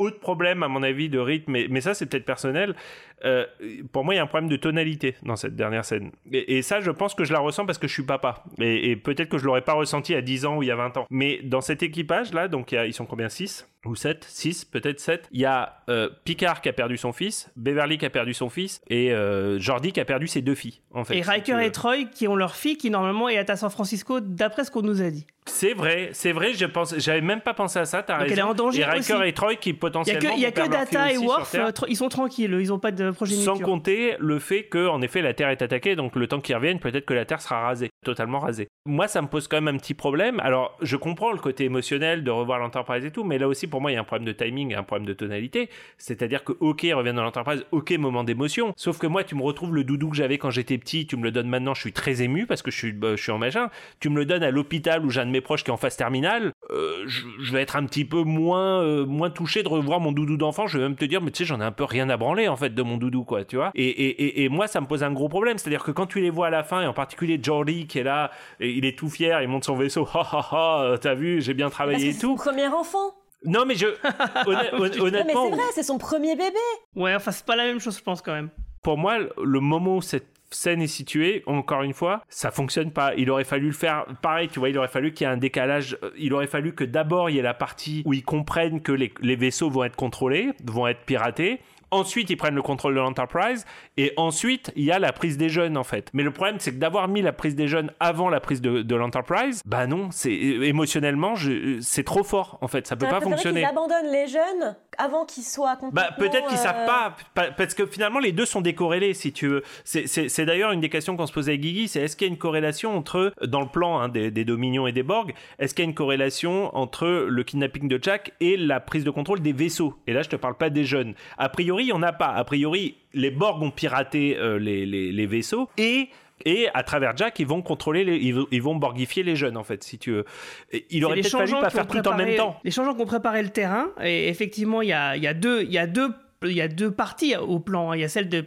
autre 0.01 0.19
problème, 0.19 0.63
à 0.63 0.67
mon 0.67 0.83
avis, 0.83 1.09
de 1.09 1.19
rythme, 1.19 1.51
mais, 1.69 1.81
ça, 1.81 1.93
c'est 1.93 2.05
peut-être 2.05 2.25
personnel. 2.25 2.75
Euh, 3.23 3.45
pour 3.91 4.03
moi, 4.03 4.13
il 4.13 4.17
y 4.17 4.19
a 4.19 4.23
un 4.23 4.27
problème 4.27 4.49
de 4.49 4.55
tonalité 4.55 5.15
dans 5.23 5.35
cette 5.35 5.55
dernière 5.55 5.85
scène. 5.85 6.11
Et, 6.31 6.61
ça, 6.61 6.81
je 6.81 6.91
pense 6.91 7.13
que 7.13 7.23
je 7.23 7.33
la 7.33 7.39
ressens 7.39 7.65
parce 7.65 7.77
que 7.77 7.87
je 7.87 7.93
suis 7.93 8.03
papa. 8.03 8.43
Et, 8.59 8.95
peut-être 8.95 9.29
que 9.29 9.37
je 9.37 9.45
l'aurais 9.45 9.61
pas 9.61 9.73
ressenti 9.73 10.15
à 10.15 10.21
10 10.21 10.45
ans 10.45 10.57
ou 10.57 10.63
il 10.63 10.67
y 10.67 10.71
a 10.71 10.75
20 10.75 10.97
ans. 10.97 11.05
Mais 11.09 11.39
dans 11.43 11.61
cet 11.61 11.83
équipage-là, 11.83 12.47
donc 12.47 12.71
y 12.71 12.75
ils 12.75 12.93
sont 12.93 13.05
combien 13.05 13.29
6 13.29 13.67
ou 13.85 13.95
7 13.95 14.25
6, 14.27 14.65
peut-être 14.65 14.99
7. 14.99 15.27
Il 15.31 15.41
y 15.41 15.45
a 15.45 15.81
euh, 15.89 16.09
Picard 16.23 16.61
qui 16.61 16.69
a 16.69 16.73
perdu 16.73 16.97
son 16.97 17.11
fils, 17.13 17.49
Beverly 17.55 17.97
qui 17.97 18.05
a 18.05 18.09
perdu 18.09 18.33
son 18.33 18.49
fils, 18.49 18.81
et 18.89 19.11
euh, 19.11 19.59
Jordi 19.59 19.91
qui 19.91 19.99
a 19.99 20.05
perdu 20.05 20.27
ses 20.27 20.41
deux 20.41 20.55
filles, 20.55 20.81
en 20.93 21.03
fait. 21.03 21.17
Et 21.17 21.21
Riker 21.21 21.59
et 21.63 21.71
Troy 21.71 22.05
qui 22.05 22.27
ont 22.27 22.35
leur 22.35 22.55
fille 22.55 22.77
qui, 22.77 22.89
normalement, 22.89 23.27
est 23.29 23.49
à 23.49 23.55
San 23.55 23.69
Francisco, 23.69 24.19
d'après 24.19 24.63
ce 24.65 24.71
qu'on 24.71 24.81
nous 24.83 25.01
a 25.01 25.09
dit. 25.09 25.25
C'est 25.47 25.73
vrai, 25.73 26.11
c'est 26.13 26.31
vrai, 26.33 26.53
je 26.53 26.65
pense, 26.65 26.95
j'avais 26.99 27.21
même 27.21 27.41
pas 27.41 27.55
pensé 27.55 27.79
à 27.79 27.85
ça, 27.85 28.03
t'as 28.03 28.13
Donc 28.13 28.23
raison. 28.23 28.33
elle 28.33 28.39
est 28.39 28.43
en 28.43 28.53
danger 28.53 28.81
et 28.81 28.85
Riker 28.85 29.13
aussi. 29.15 29.27
et 29.27 29.33
Troy 29.33 29.55
qui 29.55 29.69
Il 29.69 29.73
y 29.73 29.75
a 29.75 29.79
potentiellement. 29.79 30.29
que, 30.29 30.35
il 30.35 30.41
y 30.41 30.45
a 30.45 30.51
que 30.51 30.69
Data 30.69 31.11
et 31.11 31.17
Worf, 31.17 31.55
euh, 31.55 31.71
ils 31.87 31.97
sont 31.97 32.09
tranquilles, 32.09 32.55
ils 32.61 32.71
ont 32.71 32.77
pas 32.77 32.91
de 32.91 33.09
progéniture. 33.09 33.55
Sans 33.57 33.59
compter 33.61 34.15
le 34.19 34.37
fait 34.37 34.65
que, 34.65 34.87
en 34.87 35.01
effet, 35.01 35.23
la 35.23 35.33
Terre 35.33 35.49
est 35.49 35.63
attaquée, 35.63 35.95
donc 35.95 36.15
le 36.15 36.27
temps 36.27 36.39
qu'ils 36.41 36.55
reviennent, 36.55 36.79
peut-être 36.79 37.05
que 37.05 37.15
la 37.15 37.25
Terre 37.25 37.41
sera 37.41 37.61
rasée, 37.61 37.89
totalement 38.05 38.37
rasée. 38.37 38.67
Moi, 38.85 39.07
ça 39.07 39.21
me 39.23 39.27
pose 39.27 39.47
quand 39.47 39.59
même 39.59 39.75
un 39.75 39.79
petit 39.79 39.95
problème. 39.95 40.39
Alors, 40.41 40.77
je 40.81 40.95
comprends 40.95 41.31
le 41.31 41.39
côté 41.39 41.63
émotionnel 41.63 42.23
de 42.23 42.29
revoir 42.29 42.59
l'Enterprise 42.59 43.03
et 43.03 43.11
tout, 43.11 43.23
mais 43.23 43.39
là 43.39 43.47
aussi, 43.47 43.65
pour 43.71 43.81
moi, 43.81 43.89
il 43.91 43.95
y 43.95 43.97
a 43.97 44.01
un 44.01 44.03
problème 44.03 44.27
de 44.27 44.33
timing 44.33 44.71
et 44.71 44.75
un 44.75 44.83
problème 44.83 45.07
de 45.07 45.13
tonalité. 45.13 45.69
C'est-à-dire 45.97 46.43
que, 46.43 46.53
ok, 46.59 46.83
ils 46.83 46.93
reviennent 46.93 47.15
dans 47.15 47.23
l'Enterprise, 47.23 47.65
ok, 47.71 47.91
moment 47.93 48.23
d'émotion. 48.23 48.73
Sauf 48.77 48.99
que 48.99 49.07
moi, 49.07 49.23
tu 49.23 49.33
me 49.33 49.41
retrouves 49.41 49.73
le 49.73 49.83
doudou 49.83 50.09
que 50.09 50.15
j'avais 50.15 50.37
quand 50.37 50.51
j'étais 50.51 50.77
petit, 50.77 51.07
tu 51.07 51.17
me 51.17 51.23
le 51.23 51.31
donnes 51.31 51.49
maintenant, 51.49 51.73
je 51.73 51.81
suis 51.81 51.93
très 51.93 52.21
ému 52.21 52.45
parce 52.45 52.61
que 52.61 52.69
je 52.69 52.77
suis, 52.77 52.91
bah, 52.91 53.15
je 53.15 53.23
suis 53.23 53.31
en 53.31 53.39
machin. 53.39 53.69
Tu 53.99 54.09
me 54.09 54.17
le 54.17 54.25
donnes 54.25 54.43
à 54.43 54.51
l'hôpital 54.51 55.03
où 55.03 55.09
j'ai 55.09 55.21
un 55.21 55.25
de 55.25 55.31
mes 55.31 55.41
proches 55.41 55.63
qui 55.63 55.71
est 55.71 55.73
en 55.73 55.77
phase 55.77 55.97
terminale, 55.97 56.53
euh, 56.69 57.03
je, 57.07 57.21
je 57.39 57.53
vais 57.53 57.61
être 57.61 57.75
un 57.75 57.85
petit 57.85 58.05
peu 58.05 58.23
moins, 58.23 58.81
euh, 58.81 59.05
moins 59.05 59.29
touché 59.29 59.63
de 59.63 59.67
revoir 59.67 59.99
mon 59.99 60.11
doudou 60.11 60.37
d'enfant. 60.37 60.67
Je 60.67 60.77
vais 60.77 60.83
même 60.83 60.95
te 60.95 61.05
dire, 61.05 61.21
mais 61.21 61.31
tu 61.31 61.39
sais, 61.39 61.45
j'en 61.45 61.59
ai 61.61 61.63
un 61.63 61.71
peu 61.71 61.83
rien 61.83 62.09
à 62.09 62.17
branler 62.17 62.47
en 62.47 62.55
fait 62.55 62.73
de 62.73 62.81
mon 62.83 62.97
doudou, 62.97 63.23
quoi, 63.23 63.45
tu 63.45 63.55
vois. 63.55 63.71
Et, 63.75 63.87
et, 63.87 64.23
et, 64.23 64.43
et 64.43 64.49
moi, 64.49 64.67
ça 64.67 64.81
me 64.81 64.85
pose 64.85 65.03
un 65.03 65.11
gros 65.11 65.29
problème. 65.29 65.57
C'est-à-dire 65.57 65.83
que 65.83 65.91
quand 65.91 66.07
tu 66.07 66.19
les 66.19 66.29
vois 66.29 66.47
à 66.47 66.49
la 66.49 66.63
fin, 66.63 66.81
et 66.81 66.87
en 66.87 66.93
particulier 66.93 67.39
Jordi 67.41 67.87
qui 67.87 67.99
est 67.99 68.03
là, 68.03 68.31
et 68.59 68.71
il 68.71 68.85
est 68.85 68.97
tout 68.97 69.09
fier, 69.09 69.41
il 69.41 69.47
monte 69.47 69.63
son 69.63 69.75
vaisseau, 69.75 70.07
ha 70.13 70.27
ha 70.31 70.47
ha, 70.51 70.97
t'as 70.99 71.13
vu, 71.13 71.41
j'ai 71.41 71.53
bien 71.53 71.69
travaillé 71.69 72.07
et 72.07 72.11
c'est 72.13 72.19
tout. 72.19 72.35
premier 72.35 72.67
enfant. 72.67 73.15
Non, 73.45 73.65
mais 73.65 73.75
je. 73.75 73.87
honn- 74.45 74.69
hon- 74.73 74.77
Non, 74.77 74.89
mais 74.91 75.01
honnêtement. 75.01 75.49
c'est 75.49 75.55
vrai, 75.55 75.63
c'est 75.73 75.83
son 75.83 75.97
premier 75.97 76.35
bébé. 76.35 76.57
Ouais, 76.95 77.15
enfin, 77.15 77.31
c'est 77.31 77.45
pas 77.45 77.55
la 77.55 77.65
même 77.65 77.79
chose, 77.79 77.97
je 77.97 78.03
pense, 78.03 78.21
quand 78.21 78.33
même. 78.33 78.49
pour 78.83 78.97
moi, 78.97 79.17
le 79.41 79.59
moment 79.59 79.97
où 79.97 80.01
cette 80.01 80.27
scène 80.53 80.81
est 80.81 80.87
située, 80.87 81.43
encore 81.45 81.81
une 81.81 81.93
fois, 81.93 82.23
ça 82.27 82.51
fonctionne 82.51 82.91
pas. 82.91 83.13
Il 83.15 83.31
aurait 83.31 83.45
fallu 83.45 83.67
le 83.67 83.73
faire 83.73 84.05
pareil, 84.21 84.49
tu 84.49 84.59
vois, 84.59 84.67
il 84.69 84.77
aurait 84.77 84.89
fallu 84.89 85.13
qu'il 85.13 85.25
y 85.25 85.29
ait 85.29 85.33
un 85.33 85.37
décalage. 85.37 85.97
Euh, 86.03 86.11
Il 86.17 86.33
aurait 86.33 86.47
fallu 86.47 86.75
que 86.75 86.83
d'abord 86.83 87.29
il 87.29 87.37
y 87.37 87.39
ait 87.39 87.43
la 87.43 87.53
partie 87.53 88.01
où 88.05 88.11
ils 88.13 88.23
comprennent 88.25 88.81
que 88.81 88.91
les, 88.91 89.13
les 89.21 89.37
vaisseaux 89.37 89.69
vont 89.69 89.85
être 89.85 89.95
contrôlés, 89.95 90.49
vont 90.65 90.87
être 90.87 91.05
piratés. 91.05 91.61
Ensuite, 91.91 92.29
ils 92.29 92.37
prennent 92.37 92.55
le 92.55 92.61
contrôle 92.61 92.95
de 92.95 92.99
l'Enterprise. 92.99 93.65
Et 93.97 94.13
ensuite, 94.17 94.71
il 94.75 94.83
y 94.85 94.91
a 94.91 94.99
la 94.99 95.11
prise 95.13 95.37
des 95.37 95.49
jeunes, 95.49 95.77
en 95.77 95.83
fait. 95.83 96.09
Mais 96.13 96.23
le 96.23 96.31
problème, 96.31 96.55
c'est 96.59 96.71
que 96.71 96.77
d'avoir 96.77 97.07
mis 97.07 97.21
la 97.21 97.33
prise 97.33 97.55
des 97.55 97.67
jeunes 97.67 97.91
avant 97.99 98.29
la 98.29 98.39
prise 98.39 98.61
de, 98.61 98.81
de 98.81 98.95
l'Enterprise, 98.95 99.61
bah 99.65 99.87
non, 99.87 100.09
c'est 100.11 100.31
émotionnellement, 100.33 101.35
je- 101.35 101.79
c'est 101.81 102.03
trop 102.03 102.23
fort, 102.23 102.57
en 102.61 102.67
fait. 102.67 102.87
Ça 102.87 102.95
peut 102.95 103.05
J'aurais 103.07 103.19
pas 103.19 103.25
fonctionner. 103.25 103.61
qu'ils 103.61 103.69
abandonnent 103.69 104.11
les 104.11 104.27
jeunes 104.27 104.75
avant 104.97 105.25
qu'ils 105.25 105.43
soient 105.43 105.75
complètement... 105.77 106.09
Bah, 106.09 106.15
peut-être 106.17 106.47
qu'ils 106.47 106.57
euh, 106.57 106.61
savent 106.61 106.85
pas, 106.85 107.15
pa- 107.33 107.51
parce 107.51 107.73
que 107.73 107.85
finalement 107.85 108.19
les 108.19 108.31
deux 108.31 108.45
sont 108.45 108.61
décorrélés, 108.61 109.13
si 109.13 109.31
tu 109.33 109.47
veux. 109.47 109.63
C'est- 109.83 110.45
d'ailleurs 110.45 110.71
une 110.71 110.81
des 110.81 110.89
questions 110.89 111.15
qu'on 111.17 111.27
se 111.27 111.33
posait 111.33 111.51
avec 111.51 111.61
Guigui, 111.61 111.87
c'est 111.87 112.01
est-ce 112.01 112.15
qu'il 112.15 112.27
y 112.27 112.29
a 112.29 112.33
une 112.33 112.37
corrélation 112.39 112.95
entre, 112.95 113.33
dans 113.45 113.61
le 113.61 113.67
plan 113.67 113.99
hein, 113.99 114.09
des, 114.09 114.31
des 114.31 114.45
Dominions 114.45 114.87
et 114.87 114.91
des 114.91 115.03
Borg, 115.03 115.33
est-ce 115.59 115.73
qu'il 115.73 115.83
y 115.83 115.87
a 115.87 115.89
une 115.89 115.95
corrélation 115.95 116.75
entre 116.75 117.07
le 117.07 117.43
kidnapping 117.43 117.87
de 117.87 117.99
Jack 118.01 118.33
et 118.39 118.57
la 118.57 118.79
prise 118.79 119.03
de 119.03 119.09
contrôle 119.11 119.41
des 119.41 119.53
vaisseaux? 119.53 119.95
Et 120.07 120.13
là, 120.13 120.21
je 120.23 120.29
te 120.29 120.35
parle 120.35 120.55
pas 120.55 120.69
des 120.69 120.83
jeunes. 120.83 121.13
A 121.37 121.49
priori, 121.49 121.83
il 121.85 121.89
y 121.89 121.93
en 121.93 122.03
a 122.03 122.11
pas. 122.13 122.27
A 122.29 122.43
priori, 122.43 122.97
les 123.13 123.31
Borg 123.31 123.61
ont 123.61 123.71
piraté 123.71 124.37
euh, 124.37 124.57
les, 124.59 124.85
les- 124.85 125.11
les 125.11 125.25
vaisseaux 125.25 125.69
et 125.77 126.09
et 126.45 126.67
à 126.73 126.83
travers 126.83 127.15
Jack, 127.17 127.39
ils 127.39 127.47
vont 127.47 127.61
contrôler, 127.61 128.03
les, 128.03 128.17
ils, 128.17 128.35
ils 128.51 128.61
vont 128.61 128.75
borgifier 128.75 129.23
les 129.23 129.35
jeunes, 129.35 129.57
en 129.57 129.63
fait, 129.63 129.83
si 129.83 129.97
tu 129.97 130.11
veux. 130.11 130.25
Et 130.71 130.85
Il 130.89 131.05
aurait 131.05 131.15
peut-être 131.21 131.31
fallu 131.37 131.51
pas 131.61 131.69
faire 131.69 131.87
tout 131.87 132.07
en 132.07 132.15
même 132.17 132.35
temps. 132.35 132.57
Les 132.63 132.71
changeants 132.71 132.93
qui 132.95 133.01
ont 133.01 133.05
préparé 133.05 133.41
le 133.43 133.49
terrain, 133.49 133.89
et 134.03 134.27
effectivement, 134.29 134.81
il 134.81 134.89
y 134.89 134.93
a, 134.93 135.15
y 135.17 135.27
a 135.27 135.33
deux, 135.33 135.63
y 135.63 135.77
a 135.77 135.87
deux, 135.87 136.09
il 136.43 136.53
y 136.53 136.61
a 136.61 136.67
deux 136.67 136.91
parties 136.91 137.35
au 137.35 137.59
plan. 137.59 137.93
Il 137.93 138.01
y 138.01 138.03
a 138.03 138.09
celle 138.09 138.29
de, 138.29 138.43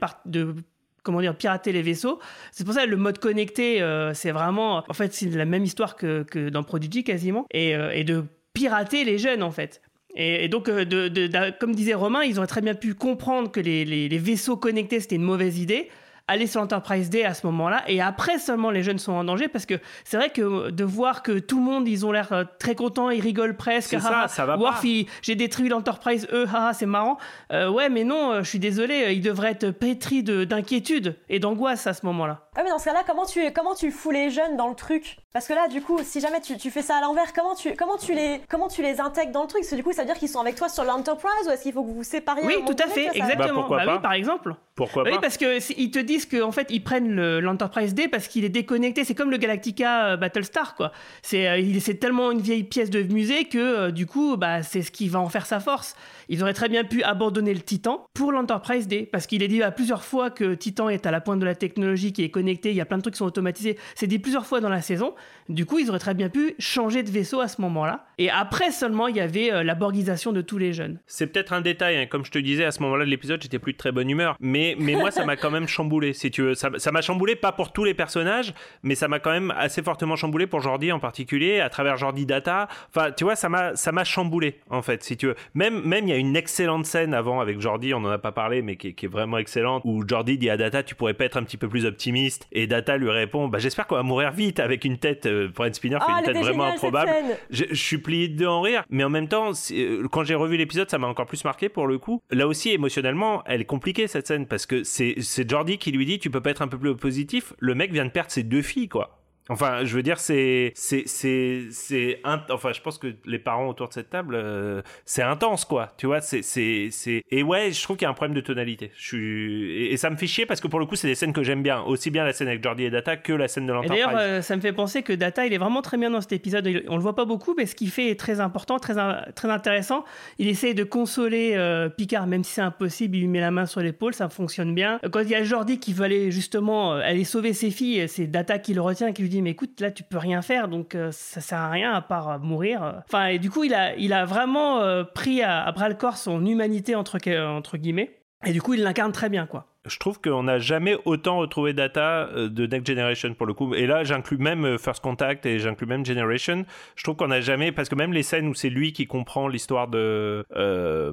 comment 1.03 1.21
dire, 1.21 1.37
pirater 1.37 1.73
les 1.73 1.83
vaisseaux. 1.83 2.19
C'est 2.53 2.65
pour 2.65 2.75
ça 2.75 2.85
que 2.85 2.91
le 2.91 2.97
mode 2.97 3.19
connecté, 3.19 3.83
euh, 3.83 4.15
c'est 4.15 4.33
vraiment, 4.33 4.83
en 4.89 4.93
fait, 4.95 5.13
c'est 5.13 5.27
la 5.31 5.45
même 5.45 5.65
histoire 5.65 5.97
que, 5.97 6.23
que 6.23 6.49
dans 6.49 6.63
Prodigy 6.63 7.05
quasiment, 7.05 7.47
et, 7.53 7.75
euh, 7.77 7.91
et 7.93 8.05
de 8.05 8.25
pirater 8.55 9.05
les 9.05 9.19
jeunes, 9.19 9.43
en 9.43 9.51
fait. 9.51 9.83
Et, 10.17 10.45
et 10.45 10.49
donc, 10.49 10.69
euh, 10.69 10.85
de, 10.85 11.09
de- 11.09 11.27
d'a- 11.27 11.51
comme 11.53 11.75
disait 11.75 11.95
Romain, 11.95 12.23
ils 12.23 12.39
auraient 12.39 12.47
très 12.47 12.61
bien 12.61 12.75
pu 12.75 12.95
comprendre 12.95 13.51
que 13.51 13.59
les, 13.61 13.85
les- 13.85 14.09
les 14.09 14.19
vaisseaux 14.19 14.57
connectés, 14.57 15.01
c'était 15.01 15.17
une 15.17 15.23
mauvaise 15.23 15.59
idée 15.59 15.89
aller 16.27 16.47
sur 16.47 16.61
l'Enterprise 16.61 17.11
D 17.11 17.23
à 17.25 17.35
ce 17.35 17.47
moment-là. 17.47 17.83
Et 17.87 18.01
après 18.01 18.39
seulement 18.39 18.71
les 18.71 18.83
jeunes 18.83 18.99
sont 18.99 19.13
en 19.13 19.25
danger 19.25 19.49
parce 19.49 19.67
que 19.67 19.75
c'est 20.05 20.17
vrai 20.17 20.31
que 20.31 20.71
de 20.71 20.85
voir 20.85 21.23
que 21.23 21.39
tout 21.39 21.59
le 21.59 21.65
monde 21.65 21.87
ils 21.87 22.07
ont 22.07 22.13
l'air 22.13 22.33
euh, 22.33 22.45
très 22.59 22.75
contents 22.75 23.11
ils 23.11 23.21
rigolent 23.21 23.57
presque 23.57 23.91
C'est 23.91 24.01
ça, 24.01 24.21
haha, 24.23 24.29
ça 24.29 24.47
va 24.47 24.57
Worf, 24.57 24.85
j'ai 25.23 25.35
détruit 25.35 25.69
l'Enterprise 25.69 26.27
eux 26.33 26.47
haha, 26.53 26.73
c'est 26.73 26.87
marrant. 26.87 27.19
Euh, 27.53 27.69
ouais 27.71 27.89
mais 27.91 28.05
non 28.05 28.33
euh, 28.33 28.43
je 28.43 28.49
suis 28.49 28.59
désolé 28.59 29.13
ils 29.13 29.21
devraient 29.21 29.51
être 29.51 29.71
pétris 29.71 30.23
de- 30.23 30.45
d'inquiétude 30.45 31.17
et 31.29 31.39
d'angoisse 31.39 31.87
à 31.87 31.93
ce 31.95 32.07
moment-là. 32.07 32.49
Ouais, 32.57 32.63
mais 32.65 32.71
dans 32.71 32.79
ce 32.79 32.85
cas-là, 32.87 33.03
comment 33.07 33.27
tu, 33.27 33.41
comment 33.53 33.75
tu 33.75 33.91
fous 33.91 34.11
les 34.11 34.31
jeunes 34.31 34.57
dans 34.57 34.69
le 34.69 34.75
truc? 34.75 35.17
Parce 35.35 35.49
que 35.49 35.53
là, 35.53 35.67
du 35.67 35.83
coup, 35.83 35.99
si 36.05 36.21
jamais 36.21 36.41
tu, 36.41 36.57
tu 36.57 36.71
fais 36.71 36.81
ça 36.81 36.99
à 36.99 37.01
l'envers, 37.01 37.33
comment 37.33 37.57
tu, 37.57 37.75
comment, 37.75 37.97
tu 37.97 38.15
les, 38.15 38.41
comment 38.49 38.69
tu 38.69 38.83
les 38.83 39.01
intègres 39.01 39.33
dans 39.33 39.43
le 39.43 39.49
truc? 39.49 39.63
Parce 39.63 39.71
que 39.73 39.75
du 39.75 39.83
coup, 39.83 39.93
ça 39.93 40.03
veut 40.03 40.07
dire 40.07 40.15
qu'ils 40.17 40.29
sont 40.29 40.39
avec 40.39 40.55
toi 40.55 40.69
sur 40.69 40.85
l'Enterprise 40.85 41.33
ou 41.49 41.51
est-ce 41.51 41.65
qu'il 41.65 41.73
faut 41.73 41.83
que 41.83 41.89
vous 41.89 41.95
vous 41.97 42.03
sépariez 42.05 42.47
oui 42.47 42.55
tout 42.65 42.77
à 42.81 42.87
fait 42.87 43.07
ça- 43.07 43.13
exactement 43.15 43.61
pourquoi 43.63 43.79
Bah 43.79 43.85
pas 43.85 43.93
oui 43.97 43.99
par 44.01 44.13
exemple 44.13 44.55
Pourquoi 44.77 45.03
oui, 45.03 45.11
pas 45.11 45.19
parce 45.19 45.37
que 45.37 45.59
c'est- 45.59 45.75
ils 45.77 45.91
te 45.91 45.99
disent 45.99 46.27
qu'en 46.27 46.53
fait 46.53 46.69
ils 46.71 46.85
prennent 46.85 47.11
le- 47.11 47.41
l'Enterprise 47.41 47.95
D 47.95 48.07
parce 48.07 48.29
qu'il 48.29 48.45
est 48.45 48.49
déconnecté. 48.49 49.03
C'est 49.03 49.17
comme 49.17 49.33
le 49.33 49.37
Galactica 49.39 50.11
euh, 50.13 50.17
Battlestar, 50.17 50.77
quoi. 50.77 50.93
C'est 51.23 51.49
euh, 51.49 51.59
il- 51.59 51.83
c'est 51.83 51.95
tellement 51.97 52.31
une 52.31 52.41
vieille 52.41 52.63
pièce 52.63 52.91
de 52.91 53.03
musée 53.03 53.47
que 53.47 53.59
euh, 53.59 53.91
du 53.91 54.07
coup, 54.07 54.37
bah, 54.37 54.63
c'est 54.63 54.83
ce 54.83 54.93
qui 54.93 55.09
va 55.09 55.19
en 55.19 55.29
faire 55.29 55.47
sa 55.47 55.59
force. 55.59 55.97
Ils 56.29 56.43
auraient 56.43 56.55
très 56.55 56.69
bien 56.69 56.85
pu 56.85 57.03
abandonner 57.03 57.55
le 57.55 57.61
Titan 57.61 58.07
pour 58.15 58.33
l'Enterprise 58.33 58.89
D 58.89 59.09
parce 59.11 59.27
qu'il 59.27 59.43
est 59.43 59.49
dit 59.49 59.63
à 59.63 59.71
plusieurs 59.71 60.05
fois 60.05 60.31
que 60.31 60.55
Titan 60.55 60.89
est 60.89 61.07
à 61.07 61.11
la 61.11 61.21
pointe 61.21 61.41
de 61.41 61.45
la 61.45 61.55
technologie, 61.55 62.13
qui 62.13 62.23
est 62.23 62.31
connecté. 62.31 62.71
Il 62.71 62.77
y 62.77 62.81
a 62.81 62.87
plein 62.87 62.99
de 62.99 63.03
trucs 63.03 63.15
qui 63.15 63.19
sont 63.19 63.27
automatisés. 63.27 63.79
C'est 63.95 64.07
dit 64.07 64.19
plusieurs 64.19 64.47
fois 64.47 64.61
dans 64.61 64.69
la 64.69 64.83
saison. 64.83 65.15
Du 65.49 65.67
coup, 65.67 65.79
ils 65.79 65.89
auraient 65.91 65.99
très 65.99 66.15
bien 66.15 66.29
pu 66.29 66.55
changer 66.59 67.03
de 67.03 67.11
vaisseau 67.11 67.41
à 67.41 67.49
ce 67.49 67.61
moment-là. 67.61 68.07
Et 68.19 68.31
après 68.31 68.71
seulement, 68.71 69.09
il 69.09 69.17
y 69.17 69.21
avait 69.21 69.53
euh, 69.53 69.63
la 69.63 69.75
borgisation 69.75 70.33
de 70.33 70.41
tous 70.41 70.57
les 70.59 70.73
jeunes. 70.73 70.99
C'est 71.07 71.27
peut-être 71.27 71.53
un 71.53 71.61
détail, 71.61 71.97
hein. 71.97 72.07
comme 72.07 72.25
je 72.25 72.31
te 72.31 72.39
disais 72.39 72.65
à 72.65 72.71
ce 72.71 72.83
moment-là 72.83 73.05
de 73.05 73.11
l'épisode, 73.11 73.43
j'étais 73.43 73.59
plus 73.59 73.73
de 73.73 73.79
très 73.79 73.93
bonne 73.93 74.09
humeur. 74.09 74.37
Mais, 74.41 74.77
mais 74.79 74.95
moi, 74.95 75.11
ça 75.11 75.25
m'a 75.25 75.37
quand 75.37 75.51
même 75.51 75.69
chamboulé, 75.69 76.13
si 76.13 76.31
tu 76.31 76.43
veux. 76.43 76.55
Ça 76.55 76.71
m'a 76.93 77.03
chamboulé, 77.03 77.37
pas 77.37 77.53
pour 77.53 77.73
tous 77.73 77.85
les 77.85 77.95
personnages, 77.95 78.55
mais 78.83 78.95
ça 78.95 79.09
m'a 79.09 79.19
quand 79.19 79.33
même 79.33 79.53
assez 79.57 79.83
fortement 79.83 80.17
chamboulé 80.17 80.47
pour 80.47 80.61
Jordi 80.61 80.93
en 80.93 80.99
particulier, 81.01 81.61
à 81.61 81.69
travers 81.69 81.97
Jordi 81.97 82.25
Data. 82.27 82.69
Enfin, 82.95 83.11
tu 83.13 83.25
vois, 83.25 83.37
ça 83.37 83.49
m'a 83.49 84.05
chamboulé, 84.05 84.61
en 84.71 84.83
fait, 84.83 85.03
si 85.03 85.17
tu 85.17 85.27
veux. 85.27 85.35
Même, 85.55 85.83
il 86.03 86.09
y 86.09 86.13
a 86.13 86.17
une 86.17 86.37
excellente 86.37 86.87
scène 86.87 87.13
avant 87.15 87.41
avec 87.41 87.61
Jordi, 87.61 87.93
on 87.95 87.99
en 87.99 88.11
a 88.11 88.19
pas 88.19 88.33
parlé, 88.33 88.63
mais 88.63 88.77
qui, 88.77 88.89
est- 88.89 88.93
qui 88.93 89.07
est 89.07 89.09
vraiment 89.09 89.39
excellente, 89.39 89.83
où 89.85 90.05
Jordi 90.07 90.39
dit 90.39 90.51
à 90.51 90.57
Data, 90.57 90.83
tu 90.83 90.95
pourrais 90.95 91.15
pas 91.15 91.25
être 91.25 91.37
un 91.37 91.43
petit 91.43 91.57
peu 91.57 91.69
plus 91.69 91.85
optimiste. 91.85 92.47
Et 92.53 92.67
Data 92.67 92.97
lui 92.97 93.11
répond, 93.11 93.49
bah, 93.49 93.59
j'espère 93.59 93.87
qu'on 93.87 93.97
va 93.97 94.03
mourir 94.03 94.31
vite 94.33 94.61
avec 94.61 94.85
une 94.85 94.99
tête, 94.99 95.27
euh, 95.35 95.73
Spinner 95.73 95.99
fait 95.99 96.05
Ah, 96.09 96.19
une 96.21 96.25
tête 96.25 96.37
vraiment 96.39 96.65
improbable. 96.65 97.11
Je, 97.51 97.65
je 97.71 97.75
suis 97.75 97.99
plié 97.99 98.29
de 98.29 98.47
en 98.47 98.61
rire, 98.61 98.85
mais 98.91 99.05
en 99.05 99.11
même 99.11 99.29
temps, 99.29 99.53
euh, 99.73 100.07
quand 100.11 100.25
j'ai 100.25 100.35
revu 100.35 100.57
l'épisode, 100.57 100.91
ça 100.91 100.99
m'a 100.99 101.07
encore 101.07 101.27
plus 101.27 101.45
marqué 101.45 101.69
pour 101.69 101.87
le 101.87 101.99
coup. 101.99 102.21
Là 102.31 102.47
aussi, 102.47 102.71
émotionnellement, 102.71 103.43
elle 103.47 103.61
est 103.61 103.67
compliquée 103.67 104.07
cette 104.07 104.27
scène 104.27 104.47
parce 104.47 104.67
que 104.67 104.85
c'est 104.85 105.17
c'est 105.21 105.49
Jordi 105.49 105.79
qui 105.79 105.93
lui 105.93 106.07
dit 106.07 106.19
tu 106.19 106.31
peux 106.31 106.41
pas 106.41 106.51
être 106.51 106.63
un 106.63 106.69
peu 106.69 106.79
plus 106.79 106.97
positif. 106.97 107.53
Le 107.59 107.75
mec 107.75 107.93
vient 107.93 108.05
de 108.05 108.11
perdre 108.11 108.31
ses 108.31 108.43
deux 108.43 108.63
filles, 108.63 108.89
quoi. 108.89 109.21
Enfin, 109.51 109.85
je 109.85 109.95
veux 109.95 110.03
dire, 110.03 110.19
c'est, 110.21 110.73
c'est, 110.75 111.03
c'est, 111.07 111.65
c'est, 111.71 112.21
enfin, 112.49 112.73
je 112.73 112.81
pense 112.81 112.97
que 112.97 113.09
les 113.27 113.39
parents 113.39 113.69
autour 113.69 113.89
de 113.89 113.93
cette 113.93 114.09
table, 114.09 114.35
euh, 114.37 114.81
c'est 115.05 115.23
intense, 115.23 115.67
quoi. 115.67 115.93
Tu 115.99 116.07
vois, 116.07 116.23
c'est, 116.23 116.41
c'est, 116.41 116.89
c'est, 116.91 117.23
et 117.31 117.43
ouais, 117.43 117.71
je 117.71 117.83
trouve 117.83 117.97
qu'il 117.99 118.07
y 118.07 118.09
a 118.09 118.11
un 118.11 118.15
problème 118.15 118.35
de 118.35 118.41
tonalité. 118.41 118.91
Je 118.97 119.07
suis, 119.07 119.73
et, 119.73 119.93
et 119.93 119.97
ça 119.99 120.09
me 120.09 120.17
fait 120.17 120.27
chier 120.27 120.47
parce 120.47 120.63
que 120.63 120.67
pour 120.69 120.81
le 120.81 120.87
coup, 120.87 120.97
c'est 120.97 121.09
des 121.09 121.15
scènes 121.15 121.35
que 121.35 121.43
j'aime 121.43 121.63
bien, 121.63 121.83
aussi 121.83 122.11
bien 122.11 122.25
la 122.25 122.33
scène 122.33 122.49
avec 122.49 122.63
Jordi 122.63 122.85
et 122.85 122.91
Data 122.91 123.17
que 123.19 123.35
la 123.35 123.47
scène 123.49 123.67
de 123.67 123.73
Et 123.73 123.75
l'Enterprise. 123.75 124.03
d'ailleurs, 124.05 124.19
euh, 124.19 124.41
ça 124.41 124.57
me 124.57 124.63
fait 124.63 124.73
penser 124.73 125.03
que 125.03 125.13
Data, 125.13 125.45
il 125.45 125.53
est 125.53 125.59
vraiment 125.59 125.83
très 125.83 125.99
bien 125.99 126.09
dans 126.09 126.23
cet 126.23 126.33
épisode. 126.33 126.67
Il- 126.67 126.85
On 126.89 126.97
le 126.97 127.03
voit 127.03 127.15
pas 127.15 127.27
beaucoup, 127.27 127.55
mais 127.55 127.67
ce 127.67 127.75
qu'il 127.75 127.91
fait 127.91 128.09
est 128.11 128.19
très 128.19 128.41
important, 128.41 128.79
très, 128.79 128.95
très 129.35 129.51
intéressant. 129.51 130.05
Il 130.39 130.49
essaye 130.49 130.75
de 130.75 130.85
consoler 130.85 131.53
euh, 131.55 131.91
Picard, 131.91 132.27
même 132.27 132.45
si 132.45 132.53
c'est 132.55 132.61
impossible. 132.63 133.17
Il 133.17 133.21
lui 133.21 133.29
met 133.29 133.41
la 133.41 133.51
main 133.51 133.67
sur 133.67 133.81
l'épaule, 133.83 134.15
ça 134.15 134.31
fonctionne 134.31 134.75
bien. 134.75 135.01
Quand 135.13 135.21
il 135.21 135.29
y 135.29 135.35
a 135.35 135.45
Jordi 135.45 135.79
qui 135.81 135.93
veut 135.93 136.05
aller 136.05 136.31
justement 136.31 136.95
euh, 136.95 137.01
aller 137.05 137.25
sauver 137.25 137.53
ses 137.53 137.71
filles, 137.71 138.09
c'est 138.09 138.27
Data 138.27 138.59
qui 138.59 138.73
le 138.73 138.81
retient, 138.81 139.13
qui 139.13 139.21
lui 139.23 139.29
dit 139.29 139.34
mais 139.43 139.51
écoute, 139.51 139.81
là 139.81 139.91
tu 139.91 140.03
peux 140.03 140.19
rien 140.19 140.43
faire, 140.43 140.69
donc 140.69 140.95
euh, 140.95 141.11
ça 141.13 141.41
sert 141.41 141.59
à 141.59 141.71
rien 141.71 141.93
à 141.93 142.01
part 142.01 142.31
euh, 142.31 142.39
mourir. 142.39 143.03
Enfin, 143.07 143.27
et 143.27 143.39
du 143.39 143.51
coup, 143.51 143.65
il 143.65 143.75
a, 143.75 143.95
il 143.97 144.13
a 144.13 144.25
vraiment 144.25 144.81
euh, 144.81 145.05
pris 145.05 145.43
à, 145.43 145.63
à 145.65 145.73
bras 145.73 145.89
le 145.89 145.95
corps 145.95 146.17
son 146.17 146.45
humanité 146.45 146.95
entre, 146.95 147.19
entre 147.31 147.77
guillemets. 147.77 148.19
Et 148.47 148.53
du 148.53 148.61
coup, 148.61 148.75
il 148.75 148.83
l'incarne 148.83 149.13
très 149.13 149.29
bien, 149.29 149.47
quoi. 149.47 149.74
Je 149.87 149.99
trouve 149.99 150.19
qu'on 150.19 150.45
n'a 150.45 150.59
jamais 150.59 150.97
autant 151.05 151.37
retrouvé 151.37 151.75
Data 151.75 152.31
euh, 152.35 152.49
de 152.49 152.67
Next 152.67 152.87
Generation 152.87 153.35
pour 153.35 153.47
le 153.47 153.53
coup. 153.53 153.75
Et 153.75 153.87
là, 153.87 154.03
j'inclus 154.03 154.39
même 154.39 154.65
euh, 154.65 154.79
First 154.79 155.03
Contact 155.03 155.45
et 155.45 155.59
j'inclus 155.59 155.87
même 155.87 156.07
Generation. 156.07 156.65
Je 156.97 157.05
trouve 157.05 157.17
qu'on 157.17 157.29
n'a 157.29 157.43
jamais, 157.43 157.71
parce 157.71 157.91
que 157.91 157.95
même 157.95 158.13
les 158.15 158.23
scènes 158.23 158.49
où 158.49 158.55
c'est 158.55 158.71
lui 158.71 158.95
qui 158.95 159.07
comprend 159.07 159.47
l'histoire 159.47 159.89
de 159.89 160.43
euh, 160.57 161.13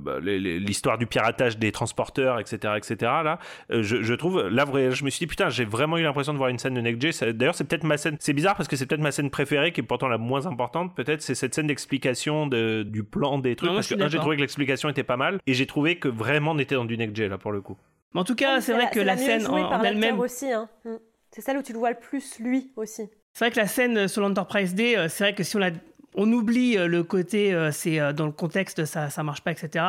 bah, 0.00 0.18
l'histoire 0.20 0.98
du 0.98 1.06
piratage 1.06 1.56
des 1.56 1.72
transporteurs, 1.72 2.38
etc., 2.38 2.74
etc. 2.76 2.96
Là, 3.24 3.38
je, 3.70 4.02
je 4.02 4.14
trouve 4.14 4.46
là, 4.48 4.66
je 4.90 5.04
me 5.04 5.08
suis 5.08 5.20
dit 5.20 5.26
putain, 5.26 5.48
j'ai 5.48 5.64
vraiment 5.64 5.96
eu 5.96 6.02
l'impression 6.02 6.32
de 6.34 6.38
voir 6.38 6.50
une 6.50 6.58
scène 6.58 6.74
de 6.74 6.80
Next 6.82 7.00
Gen. 7.00 7.12
Ça- 7.12 7.32
D'ailleurs, 7.32 7.54
c'est 7.54 7.64
peut-être 7.64 7.84
ma 7.84 7.96
scène. 7.96 8.16
C'est 8.20 8.34
bizarre 8.34 8.54
parce 8.56 8.68
que 8.68 8.76
c'est 8.76 8.84
peut-être 8.84 9.00
ma 9.00 9.12
scène 9.12 9.30
préférée, 9.30 9.72
qui 9.72 9.80
est 9.80 9.84
pourtant 9.84 10.08
la 10.08 10.18
moins 10.18 10.46
importante. 10.46 10.94
Peut-être 10.94 11.22
c'est 11.22 11.34
cette 11.34 11.54
scène 11.54 11.68
d'explication 11.68 12.46
de- 12.46 12.82
du 12.82 13.02
plan 13.02 13.38
des 13.38 13.56
trucs. 13.56 13.70
Non, 13.70 13.76
parce 13.76 13.88
que 13.88 13.94
j'ai 14.10 14.18
trouvé 14.18 14.36
que 14.36 14.42
l'explication 14.42 14.90
était 14.90 15.04
pas 15.04 15.16
mal, 15.16 15.38
et 15.46 15.54
j'ai 15.54 15.64
trouvé 15.66 15.96
que 15.96 16.08
vraiment 16.08 16.50
on 16.52 16.58
était 16.58 16.74
dans 16.74 16.84
du 16.84 16.98
Next 16.98 17.16
Gen 17.16 17.30
là 17.30 17.38
pour 17.38 17.52
le 17.52 17.62
coup. 17.62 17.78
Mais 18.14 18.20
en 18.20 18.24
tout 18.24 18.34
cas, 18.34 18.60
c'est 18.60 18.72
vrai 18.72 18.90
que 18.90 19.00
la 19.00 19.16
scène 19.16 19.46
en, 19.46 19.82
elle-même. 19.82 20.18
aussi. 20.18 20.50
Hein. 20.52 20.68
Mm. 20.84 20.96
C'est 21.30 21.40
celle 21.42 21.58
où 21.58 21.62
tu 21.62 21.72
le 21.72 21.78
vois 21.78 21.90
le 21.90 21.98
plus, 21.98 22.38
lui 22.40 22.72
aussi. 22.76 23.08
C'est 23.34 23.44
vrai 23.44 23.50
que 23.52 23.58
la 23.60 23.68
scène 23.68 23.96
euh, 23.96 24.08
sur 24.08 24.20
l'Enterprise 24.22 24.74
D, 24.74 24.96
euh, 24.96 25.08
c'est 25.08 25.22
vrai 25.24 25.34
que 25.34 25.44
si 25.44 25.54
on 25.56 25.60
la, 25.60 25.70
on 26.16 26.30
oublie 26.32 26.76
euh, 26.76 26.88
le 26.88 27.04
côté, 27.04 27.56
c'est 27.72 28.12
dans 28.12 28.26
le 28.26 28.32
contexte, 28.32 28.84
ça, 28.84 29.10
ça 29.10 29.22
marche 29.22 29.42
pas, 29.42 29.52
etc. 29.52 29.84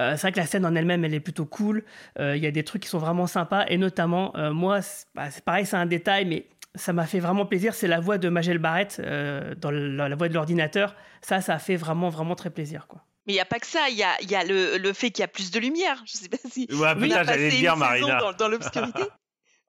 Euh, 0.00 0.12
c'est 0.12 0.22
vrai 0.22 0.32
que 0.32 0.38
la 0.38 0.46
scène 0.46 0.64
en 0.64 0.76
elle-même, 0.76 1.04
elle 1.04 1.14
est 1.14 1.18
plutôt 1.20 1.46
cool. 1.46 1.82
Euh, 2.20 2.36
Il 2.36 2.42
y 2.44 2.46
a 2.46 2.52
des 2.52 2.62
trucs 2.62 2.82
qui 2.82 2.88
sont 2.88 2.98
vraiment 3.00 3.26
sympas, 3.26 3.64
et 3.66 3.76
notamment, 3.76 4.36
euh, 4.36 4.52
moi, 4.52 4.80
c'est 4.82 5.06
bah, 5.16 5.28
c'est 5.32 5.44
pareil, 5.44 5.66
c'est 5.66 5.74
un 5.76 5.86
détail, 5.86 6.24
mais 6.26 6.46
ça 6.76 6.92
m'a 6.92 7.06
fait 7.06 7.18
vraiment 7.18 7.44
plaisir. 7.46 7.74
C'est 7.74 7.88
la 7.88 7.98
voix 7.98 8.18
de 8.18 8.28
Magel 8.28 8.58
Barrett 8.58 9.00
dans 9.00 9.72
le- 9.72 9.96
la, 9.96 10.08
la 10.08 10.14
voix 10.14 10.28
de 10.28 10.34
l'ordinateur. 10.34 10.94
Ça, 11.22 11.40
ça 11.40 11.54
a 11.54 11.58
fait 11.58 11.74
vraiment, 11.74 12.08
vraiment 12.10 12.36
très 12.36 12.50
plaisir, 12.50 12.86
quoi. 12.86 13.02
Mais 13.28 13.34
il 13.34 13.36
n'y 13.36 13.40
a 13.40 13.44
pas 13.44 13.60
que 13.60 13.66
ça, 13.66 13.88
il 13.90 13.96
y 13.96 14.02
a, 14.02 14.18
il 14.22 14.30
y 14.30 14.34
a 14.34 14.42
le, 14.42 14.78
le 14.78 14.92
fait 14.94 15.10
qu'il 15.10 15.20
y 15.20 15.24
a 15.24 15.28
plus 15.28 15.50
de 15.50 15.60
lumière. 15.60 16.02
Je 16.06 16.12
sais 16.16 16.28
pas 16.30 16.38
si. 16.50 16.66
Ouais, 16.70 16.88
on 16.96 17.00
putain, 17.00 17.16
a 17.18 17.24
j'allais 17.24 17.48
passé 17.50 17.58
dire, 17.60 17.74
une 17.74 17.78
saison 17.80 18.08
Marina. 18.08 18.18
Dans, 18.20 18.32
dans 18.32 18.48
l'obscurité. 18.48 19.02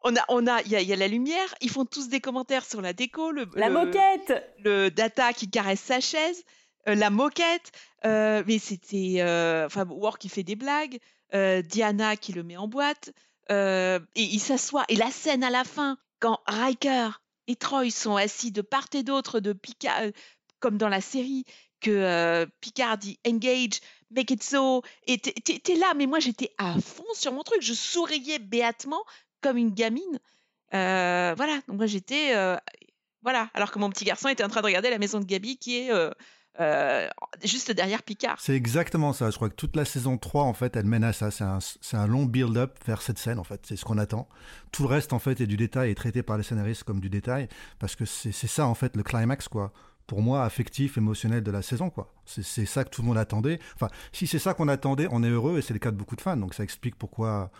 On 0.01 0.15
a, 0.15 0.21
on 0.29 0.47
a, 0.47 0.61
il 0.61 0.71
y 0.71 0.75
a, 0.77 0.81
il 0.81 0.87
y 0.87 0.93
a 0.93 0.95
la 0.95 1.09
lumière. 1.09 1.53
Ils 1.59 1.69
font 1.69 1.83
tous 1.85 2.07
des 2.07 2.21
commentaires 2.21 2.65
sur 2.65 2.81
la 2.81 2.93
déco. 2.93 3.31
Le, 3.31 3.47
La 3.55 3.67
le- 3.67 3.73
moquette 3.73 4.55
Le 4.63 4.89
data 4.89 5.33
qui 5.33 5.49
caresse 5.49 5.81
sa 5.81 5.99
chaise. 5.99 6.41
euh, 6.87 6.95
la 6.95 7.09
moquette. 7.09 7.71
euh, 8.05 8.41
mais 8.47 8.59
c'était, 8.59 9.17
euh, 9.19 9.65
enfin, 9.65 9.85
War 9.89 10.17
qui 10.17 10.29
fait 10.29 10.43
des 10.43 10.55
blagues. 10.55 10.97
euh, 11.35 11.61
Diana 11.61 12.15
qui 12.15 12.31
le 12.31 12.43
met 12.43 12.55
en 12.57 12.69
boîte. 12.69 13.11
euh, 13.51 13.99
et 14.15 14.23
il 14.23 14.39
s'assoit. 14.39 14.85
Et 14.87 14.95
la 14.95 15.11
scène 15.11 15.43
à 15.43 15.49
la 15.49 15.65
fin, 15.65 15.97
quand 16.21 16.39
Riker 16.47 17.09
et 17.47 17.55
Troy 17.57 17.89
sont 17.91 18.15
assis 18.15 18.51
de 18.53 18.61
part 18.61 18.87
et 18.93 19.03
d'autre 19.03 19.39
de 19.41 19.51
Picard, 19.53 19.99
euh, 20.03 20.11
comme 20.59 20.77
dans 20.77 20.87
la 20.89 21.01
série, 21.01 21.43
que 21.81 21.91
euh, 21.91 22.45
Picard 22.61 22.97
dit 22.97 23.19
engage, 23.27 23.79
make 24.11 24.31
it 24.31 24.43
so, 24.43 24.81
et 25.07 25.17
t'es- 25.17 25.75
là, 25.75 25.93
mais 25.95 26.05
moi 26.07 26.19
j'étais 26.19 26.51
à 26.57 26.75
fond 26.79 27.05
sur 27.13 27.31
mon 27.33 27.43
truc, 27.43 27.61
je 27.61 27.73
souriais 27.73 28.39
béatement 28.39 29.03
comme 29.41 29.57
une 29.57 29.71
gamine. 29.71 30.19
Euh, 30.73 31.33
voilà, 31.35 31.59
donc 31.67 31.77
moi 31.77 31.85
j'étais. 31.85 32.35
euh, 32.35 32.57
voilà, 33.21 33.49
alors 33.53 33.71
que 33.71 33.79
mon 33.79 33.89
petit 33.89 34.05
garçon 34.05 34.29
était 34.29 34.43
en 34.43 34.47
train 34.49 34.61
de 34.61 34.65
regarder 34.65 34.89
la 34.89 34.97
maison 34.97 35.19
de 35.19 35.25
Gabi 35.25 35.57
qui 35.57 35.77
est 35.77 35.91
juste 37.43 37.71
derrière 37.71 38.03
Picard. 38.03 38.37
C'est 38.39 38.55
exactement 38.55 39.13
ça. 39.13 39.29
Je 39.29 39.35
crois 39.35 39.49
que 39.49 39.55
toute 39.55 39.75
la 39.75 39.85
saison 39.85 40.17
3, 40.17 40.43
en 40.43 40.53
fait, 40.53 40.75
elle 40.75 40.85
mène 40.85 41.03
à 41.03 41.13
ça. 41.13 41.29
C'est 41.31 41.97
un, 41.97 42.07
long 42.07 42.25
build-up 42.25 42.77
vers 42.85 43.01
cette 43.01 43.17
scène, 43.19 43.39
en 43.39 43.43
fait. 43.43 43.61
C'est 43.65 43.75
ce 43.75 43.85
qu'on 43.85 43.97
attend. 43.97 44.27
Tout 44.71 44.83
le 44.83 44.89
reste, 44.89 45.13
en 45.13 45.19
fait, 45.19 45.41
est 45.41 45.47
du 45.47 45.57
détail 45.57 45.91
et 45.91 45.95
traité 45.95 46.23
par 46.23 46.37
les 46.37 46.43
scénaristes 46.43 46.83
comme 46.83 46.99
du 46.99 47.09
détail. 47.09 47.47
Parce 47.79 47.95
que 47.95 48.05
c'est 48.05 48.31
ça, 48.31 48.67
en 48.67 48.75
fait, 48.75 48.95
le 48.95 49.03
climax, 49.03 49.47
quoi. 49.47 49.71
Pour 50.09 50.23
moi, 50.23 50.43
affectif, 50.43 50.97
émotionnel 50.97 51.43
de 51.43 51.51
la 51.51 51.61
saison, 51.61 51.91
quoi. 51.91 52.11
C'est 52.25 52.41
c'est 52.41 52.65
ça 52.65 52.83
que 52.83 52.89
tout 52.89 53.03
le 53.03 53.07
monde 53.07 53.19
attendait. 53.19 53.59
Enfin, 53.75 53.89
si 54.11 54.25
c'est 54.25 54.39
ça 54.39 54.55
qu'on 54.55 54.67
attendait, 54.67 55.07
on 55.11 55.21
est 55.21 55.29
heureux 55.29 55.59
et 55.59 55.61
c'est 55.61 55.73
le 55.73 55.79
cas 55.79 55.91
de 55.91 55.97
beaucoup 55.97 56.15
de 56.15 56.21
fans. 56.21 56.35
Donc 56.35 56.55
ça 56.55 56.63
explique 56.63 56.95
pourquoi. 56.95 57.51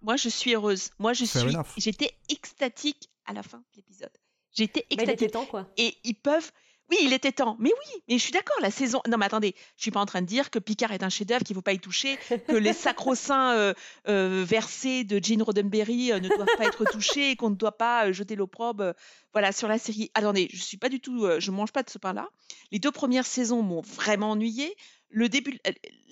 Moi 0.00 0.16
je 0.16 0.30
suis 0.30 0.54
heureuse. 0.54 0.92
Moi 0.98 1.12
je 1.12 1.26
Fair 1.26 1.42
suis. 1.66 1.82
J'étais 1.82 2.10
extatique 2.30 3.10
à 3.26 3.34
la 3.34 3.42
fin 3.42 3.58
de 3.58 3.64
l'épisode. 3.76 4.08
J'étais 4.50 4.86
Mais 4.90 4.96
il 4.96 5.00
extatique. 5.02 5.22
était 5.24 5.32
temps, 5.32 5.44
quoi. 5.44 5.68
Et 5.76 5.94
ils 6.04 6.14
peuvent. 6.14 6.50
Oui, 6.90 6.96
il 7.02 7.12
était 7.12 7.30
temps. 7.32 7.56
Mais 7.60 7.70
oui, 7.70 8.02
mais 8.08 8.18
je 8.18 8.22
suis 8.22 8.32
d'accord. 8.32 8.56
La 8.60 8.70
saison. 8.70 9.00
Non, 9.08 9.16
mais 9.16 9.26
attendez, 9.26 9.54
je 9.76 9.82
suis 9.82 9.90
pas 9.92 10.00
en 10.00 10.06
train 10.06 10.22
de 10.22 10.26
dire 10.26 10.50
que 10.50 10.58
Picard 10.58 10.92
est 10.92 11.02
un 11.04 11.08
chef-d'œuvre, 11.08 11.44
qu'il 11.44 11.54
faut 11.54 11.62
pas 11.62 11.72
y 11.72 11.78
toucher, 11.78 12.18
que 12.48 12.56
les 12.56 12.72
sacro-saints 12.72 13.54
euh, 13.56 13.74
euh, 14.08 14.44
versés 14.46 15.04
de 15.04 15.22
Gene 15.22 15.42
Roddenberry 15.42 16.10
euh, 16.12 16.18
ne 16.20 16.28
doivent 16.28 16.48
pas 16.58 16.64
être 16.66 16.84
touchés 16.90 17.30
et 17.30 17.36
qu'on 17.36 17.50
ne 17.50 17.54
doit 17.54 17.76
pas 17.78 18.06
euh, 18.08 18.12
jeter 18.12 18.34
l'opprobre 18.36 18.94
voilà, 19.32 19.52
sur 19.52 19.68
la 19.68 19.78
série. 19.78 20.10
Attendez, 20.14 20.48
je 20.52 20.60
suis 20.62 20.76
pas 20.76 20.88
du 20.88 21.00
tout. 21.00 21.26
je 21.38 21.50
mange 21.52 21.70
pas 21.72 21.82
de 21.84 21.90
ce 21.90 21.98
pain-là. 21.98 22.28
Les 22.72 22.78
deux 22.80 22.90
premières 22.90 23.26
saisons 23.26 23.62
m'ont 23.62 23.80
vraiment 23.82 24.32
ennuyé. 24.32 24.74
Le 25.08 25.28
début, 25.28 25.58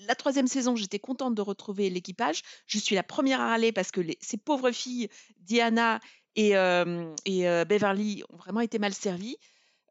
la 0.07 0.15
troisième 0.15 0.47
saison, 0.47 0.75
j'étais 0.75 0.99
contente 0.99 1.35
de 1.35 1.41
retrouver 1.41 1.89
l'équipage. 1.89 2.41
Je 2.67 2.77
suis 2.77 2.95
la 2.95 3.03
première 3.03 3.41
à 3.41 3.47
râler 3.49 3.71
parce 3.73 3.91
que 3.91 3.99
les- 4.01 4.17
ces 4.21 4.37
pauvres 4.37 4.71
filles, 4.71 5.09
Diana 5.41 5.99
et, 6.35 6.51
et 6.51 7.65
Beverly, 7.65 8.23
ont 8.29 8.37
vraiment 8.37 8.61
été 8.61 8.79
mal 8.79 8.93
servies. 8.93 9.37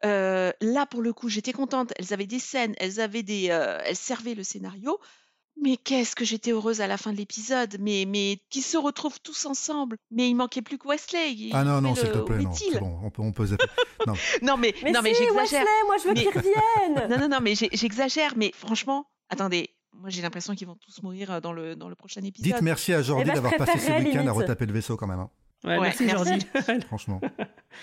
Euh, 0.04 0.52
là, 0.60 0.86
pour 0.86 1.02
le 1.02 1.12
coup, 1.12 1.28
j'étais 1.28 1.52
contente. 1.52 1.92
Elles 1.96 2.12
avaient 2.12 2.26
des 2.26 2.38
scènes, 2.38 2.74
elles 2.78 3.00
avaient 3.00 3.22
des, 3.22 3.48
euh, 3.50 3.78
elles 3.84 3.96
servaient 3.96 4.34
le 4.34 4.42
scénario. 4.44 4.98
Mais 5.60 5.76
qu'est-ce 5.76 6.14
que 6.14 6.24
j'étais 6.24 6.52
heureuse 6.52 6.80
à 6.80 6.86
la 6.86 6.96
fin 6.96 7.10
de 7.12 7.16
l'épisode. 7.16 7.78
Mais, 7.80 8.04
mais 8.06 8.38
qui 8.48 8.62
se 8.62 8.76
retrouvent 8.76 9.18
tous 9.20 9.44
ensemble. 9.44 9.96
Mais 10.12 10.28
il 10.30 10.34
manquait 10.36 10.62
plus 10.62 10.78
que 10.78 10.86
Wesley. 10.86 11.32
Il- 11.32 11.50
Ah 11.52 11.64
non, 11.64 11.80
non, 11.80 11.96
s'il 11.96 12.10
te 12.12 12.18
plaît, 12.18 12.38
non. 12.38 12.52
bon, 12.80 13.00
on 13.02 13.10
peut, 13.10 13.22
on 13.22 13.32
peut 13.32 13.46
zapper. 13.46 13.64
Non. 14.06 14.14
Non 14.42 14.56
mais, 14.56 14.72
Mais 14.84 14.92
non 14.92 15.00
mais 15.02 15.14
j'exagère. 15.14 15.64
Wesley, 15.64 15.86
moi, 15.86 15.96
je 16.00 16.04
veux 16.08 16.14
Mais- 16.14 16.20
qu'il 16.20 16.28
revienne. 16.30 17.08
non 17.10 17.18
non 17.18 17.28
non 17.28 17.38
mais 17.42 17.54
j'exagère. 17.56 18.34
Mais 18.36 18.52
franchement, 18.54 19.06
attendez. 19.30 19.70
Moi 19.94 20.10
j'ai 20.10 20.22
l'impression 20.22 20.54
qu'ils 20.54 20.68
vont 20.68 20.76
tous 20.76 21.02
mourir 21.02 21.40
dans 21.40 21.52
le 21.52 21.74
dans 21.74 21.88
le 21.88 21.96
prochain 21.96 22.22
épisode. 22.22 22.52
Dites 22.52 22.62
merci 22.62 22.92
à 22.94 23.02
Jordi 23.02 23.22
Eh 23.24 23.26
ben, 23.26 23.34
d'avoir 23.34 23.56
passé 23.56 23.72
préférerais 23.72 24.04
week-ends 24.04 24.26
à 24.28 24.32
retaper 24.32 24.64
le 24.66 24.72
vaisseau, 24.72 24.96
quand 24.96 25.08
même. 25.08 25.18
hein. 25.18 25.30
Ouais, 25.64 25.70
Ouais, 25.76 25.80
merci, 25.88 26.04
merci. 26.04 26.38
Jordi. 26.54 26.80
Franchement. 26.86 27.20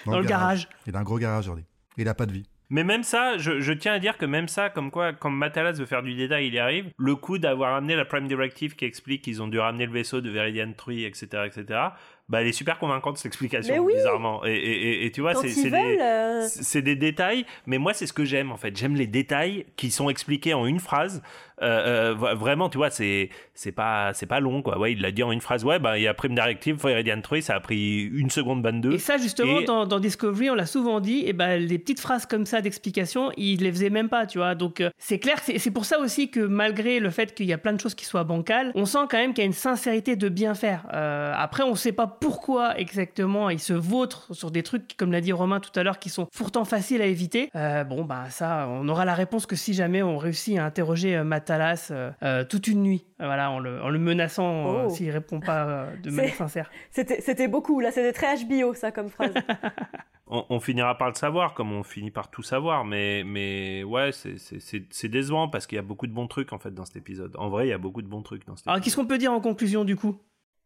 Dans 0.05 0.17
le 0.19 0.25
garage. 0.25 0.69
Il 0.87 0.95
a 0.95 0.99
un 0.99 1.03
gros 1.03 1.17
garage, 1.19 1.43
Jordi. 1.45 1.63
Il 1.97 2.07
a 2.07 2.13
pas 2.13 2.25
de 2.25 2.33
vie. 2.33 2.45
Mais 2.69 2.83
même 2.83 3.03
ça, 3.03 3.37
je, 3.37 3.59
je 3.59 3.73
tiens 3.73 3.93
à 3.93 3.99
dire 3.99 4.17
que 4.17 4.25
même 4.25 4.47
ça, 4.47 4.69
comme 4.69 4.89
quoi, 4.89 5.13
quand 5.13 5.29
Matalas 5.29 5.73
veut 5.73 5.85
faire 5.85 6.01
du 6.01 6.15
détail, 6.15 6.47
il 6.47 6.53
y 6.53 6.59
arrive. 6.59 6.89
Le 6.97 7.15
coup 7.15 7.37
d'avoir 7.37 7.75
amené 7.75 7.95
la 7.95 8.05
Prime 8.05 8.27
Directive 8.27 8.75
qui 8.75 8.85
explique 8.85 9.21
qu'ils 9.21 9.41
ont 9.41 9.47
dû 9.47 9.59
ramener 9.59 9.85
le 9.85 9.91
vaisseau 9.91 10.19
de 10.19 10.29
Veridian 10.29 10.71
3, 10.75 10.93
etc., 10.93 11.27
etc., 11.45 11.79
bah, 12.27 12.41
elle 12.41 12.47
est 12.47 12.53
super 12.53 12.79
convaincante, 12.79 13.17
cette 13.17 13.27
explication, 13.27 13.77
oui. 13.83 13.93
bizarrement. 13.93 14.43
Et, 14.47 14.53
et, 14.53 15.03
et, 15.03 15.05
et 15.05 15.11
tu 15.11 15.21
vois, 15.21 15.35
c'est 15.35 15.69
des, 15.69 15.99
euh, 16.01 16.47
c'est 16.49 16.81
des 16.81 16.95
détails, 16.95 17.45
mais 17.67 17.77
moi, 17.77 17.93
c'est 17.93 18.07
ce 18.07 18.13
que 18.13 18.25
j'aime, 18.25 18.51
en 18.51 18.57
fait. 18.57 18.75
J'aime 18.75 18.95
les 18.95 19.05
détails 19.05 19.67
qui 19.75 19.91
sont 19.91 20.09
expliqués 20.09 20.55
en 20.55 20.65
une 20.65 20.79
phrase. 20.79 21.21
Euh, 21.61 22.11
euh, 22.11 22.35
vraiment, 22.35 22.69
tu 22.69 22.77
vois, 22.77 22.89
c'est 22.89 23.29
c'est 23.53 23.71
pas, 23.71 24.13
c'est 24.13 24.25
pas 24.25 24.39
long, 24.39 24.61
quoi. 24.61 24.77
Ouais, 24.77 24.91
il 24.91 25.01
l'a 25.01 25.11
dit 25.11 25.23
en 25.23 25.31
une 25.31 25.41
phrase. 25.41 25.63
Ouais, 25.63 25.79
bah, 25.79 25.97
il 25.97 26.03
y 26.03 26.07
a 26.07 26.13
Prime 26.13 26.35
Directive, 26.35 26.75
Veridian 26.81 27.21
3, 27.21 27.41
ça 27.41 27.55
a 27.55 27.59
pris 27.59 28.03
une 28.03 28.29
seconde 28.29 28.61
22. 28.63 28.93
Et 28.93 28.97
ça, 28.97 29.17
justement, 29.17 29.59
Et- 29.59 29.65
dans, 29.65 29.85
dans 29.85 29.99
Discovery, 29.99 30.49
on 30.49 30.55
l'a 30.55 30.65
souvent 30.65 30.99
dit, 30.99 31.23
et 31.25 31.33
ben, 31.33 31.57
les 31.57 31.79
petites 31.79 31.99
phrases 31.99 32.25
comme 32.25 32.45
ça 32.45 32.61
d'explication, 32.61 33.31
il 33.37 33.61
les 33.63 33.71
faisait 33.71 33.89
même 33.89 34.09
pas, 34.09 34.25
tu 34.25 34.37
vois. 34.37 34.55
Donc, 34.55 34.81
euh, 34.81 34.89
c'est 34.97 35.19
clair, 35.19 35.37
c'est 35.41 35.57
c'est 35.59 35.71
pour 35.71 35.85
ça 35.85 35.99
aussi 35.99 36.29
que 36.29 36.39
malgré 36.41 36.99
le 36.99 37.09
fait 37.09 37.33
qu'il 37.33 37.45
y 37.45 37.53
a 37.53 37.57
plein 37.57 37.73
de 37.73 37.79
choses 37.79 37.95
qui 37.95 38.05
soient 38.05 38.23
bancales, 38.23 38.71
on 38.75 38.85
sent 38.85 38.99
quand 39.09 39.17
même 39.17 39.33
qu'il 39.33 39.43
y 39.43 39.45
a 39.45 39.47
une 39.47 39.53
sincérité 39.53 40.15
de 40.15 40.29
bien 40.29 40.53
faire. 40.55 40.85
Euh, 40.93 41.33
après, 41.35 41.63
on 41.63 41.75
sait 41.75 41.91
pas 41.93 42.07
pourquoi 42.07 42.77
exactement 42.77 43.49
il 43.49 43.59
se 43.59 43.73
vautre 43.73 44.33
sur 44.33 44.51
des 44.51 44.63
trucs, 44.63 44.95
comme 44.97 45.11
l'a 45.11 45.21
dit 45.21 45.31
Romain 45.31 45.59
tout 45.59 45.77
à 45.79 45.83
l'heure, 45.83 45.99
qui 45.99 46.09
sont 46.09 46.27
pourtant 46.35 46.65
faciles 46.65 47.01
à 47.01 47.05
éviter. 47.05 47.49
Euh, 47.55 47.83
bon, 47.83 48.03
bah, 48.03 48.25
ça, 48.29 48.67
on 48.69 48.87
aura 48.89 49.05
la 49.05 49.13
réponse 49.13 49.45
que 49.45 49.55
si 49.55 49.73
jamais 49.73 50.03
on 50.03 50.17
réussit 50.17 50.57
à 50.57 50.65
interroger 50.65 51.15
euh, 51.15 51.23
Matalas 51.49 51.89
euh, 51.91 52.11
euh, 52.23 52.43
toute 52.43 52.67
une 52.67 52.81
nuit, 52.81 53.05
voilà, 53.19 53.51
en 53.51 53.59
le, 53.59 53.79
en 53.81 53.89
le 53.89 53.99
menaçant 53.99 54.75
euh, 54.79 54.85
Oh. 54.87 54.89
s'il 54.89 55.11
répond 55.11 55.39
pas 55.39 55.65
euh, 55.67 55.95
de 55.97 56.09
manière 56.11 56.33
sincère. 56.33 56.71
C'était 56.91 57.47
beaucoup, 57.47 57.79
là, 57.79 57.91
c'était 57.91 58.13
très 58.13 58.35
HBO, 58.43 58.73
ça, 58.73 58.91
comme 58.91 59.09
phrase. 59.09 59.31
on, 60.27 60.43
on 60.49 60.59
finira 60.59 60.97
par 60.97 61.09
le 61.09 61.13
savoir, 61.13 61.53
comme 61.53 61.71
on 61.71 61.83
finit 61.83 62.09
par 62.09 62.31
tout 62.31 62.41
savoir, 62.41 62.83
mais, 62.83 63.23
mais 63.23 63.83
ouais, 63.83 64.11
c'est- 64.11 64.39
c'est 64.39 64.59
c'est- 64.59 64.87
c'est 64.91 65.07
décevant 65.07 65.47
parce 65.47 65.67
qu'il 65.67 65.75
y 65.75 65.79
a 65.79 65.83
beaucoup 65.83 66.07
de 66.07 66.13
bons 66.13 66.27
trucs 66.27 66.51
en 66.51 66.57
fait 66.57 66.73
dans 66.73 66.85
cet 66.85 66.95
épisode. 66.95 67.35
En 67.37 67.49
vrai, 67.49 67.67
il 67.67 67.69
y 67.69 67.73
a 67.73 67.77
beaucoup 67.77 68.01
de 68.01 68.07
bons 68.07 68.23
trucs 68.23 68.45
dans 68.47 68.55
cet 68.55 68.65
Alors, 68.67 68.77
épisode. 68.77 68.83
qu'est-ce 68.85 68.95
qu'on 68.97 69.07
peut 69.07 69.19
dire 69.19 69.31
en 69.31 69.39
conclusion 69.41 69.85
du 69.85 69.95
coup? 69.95 70.17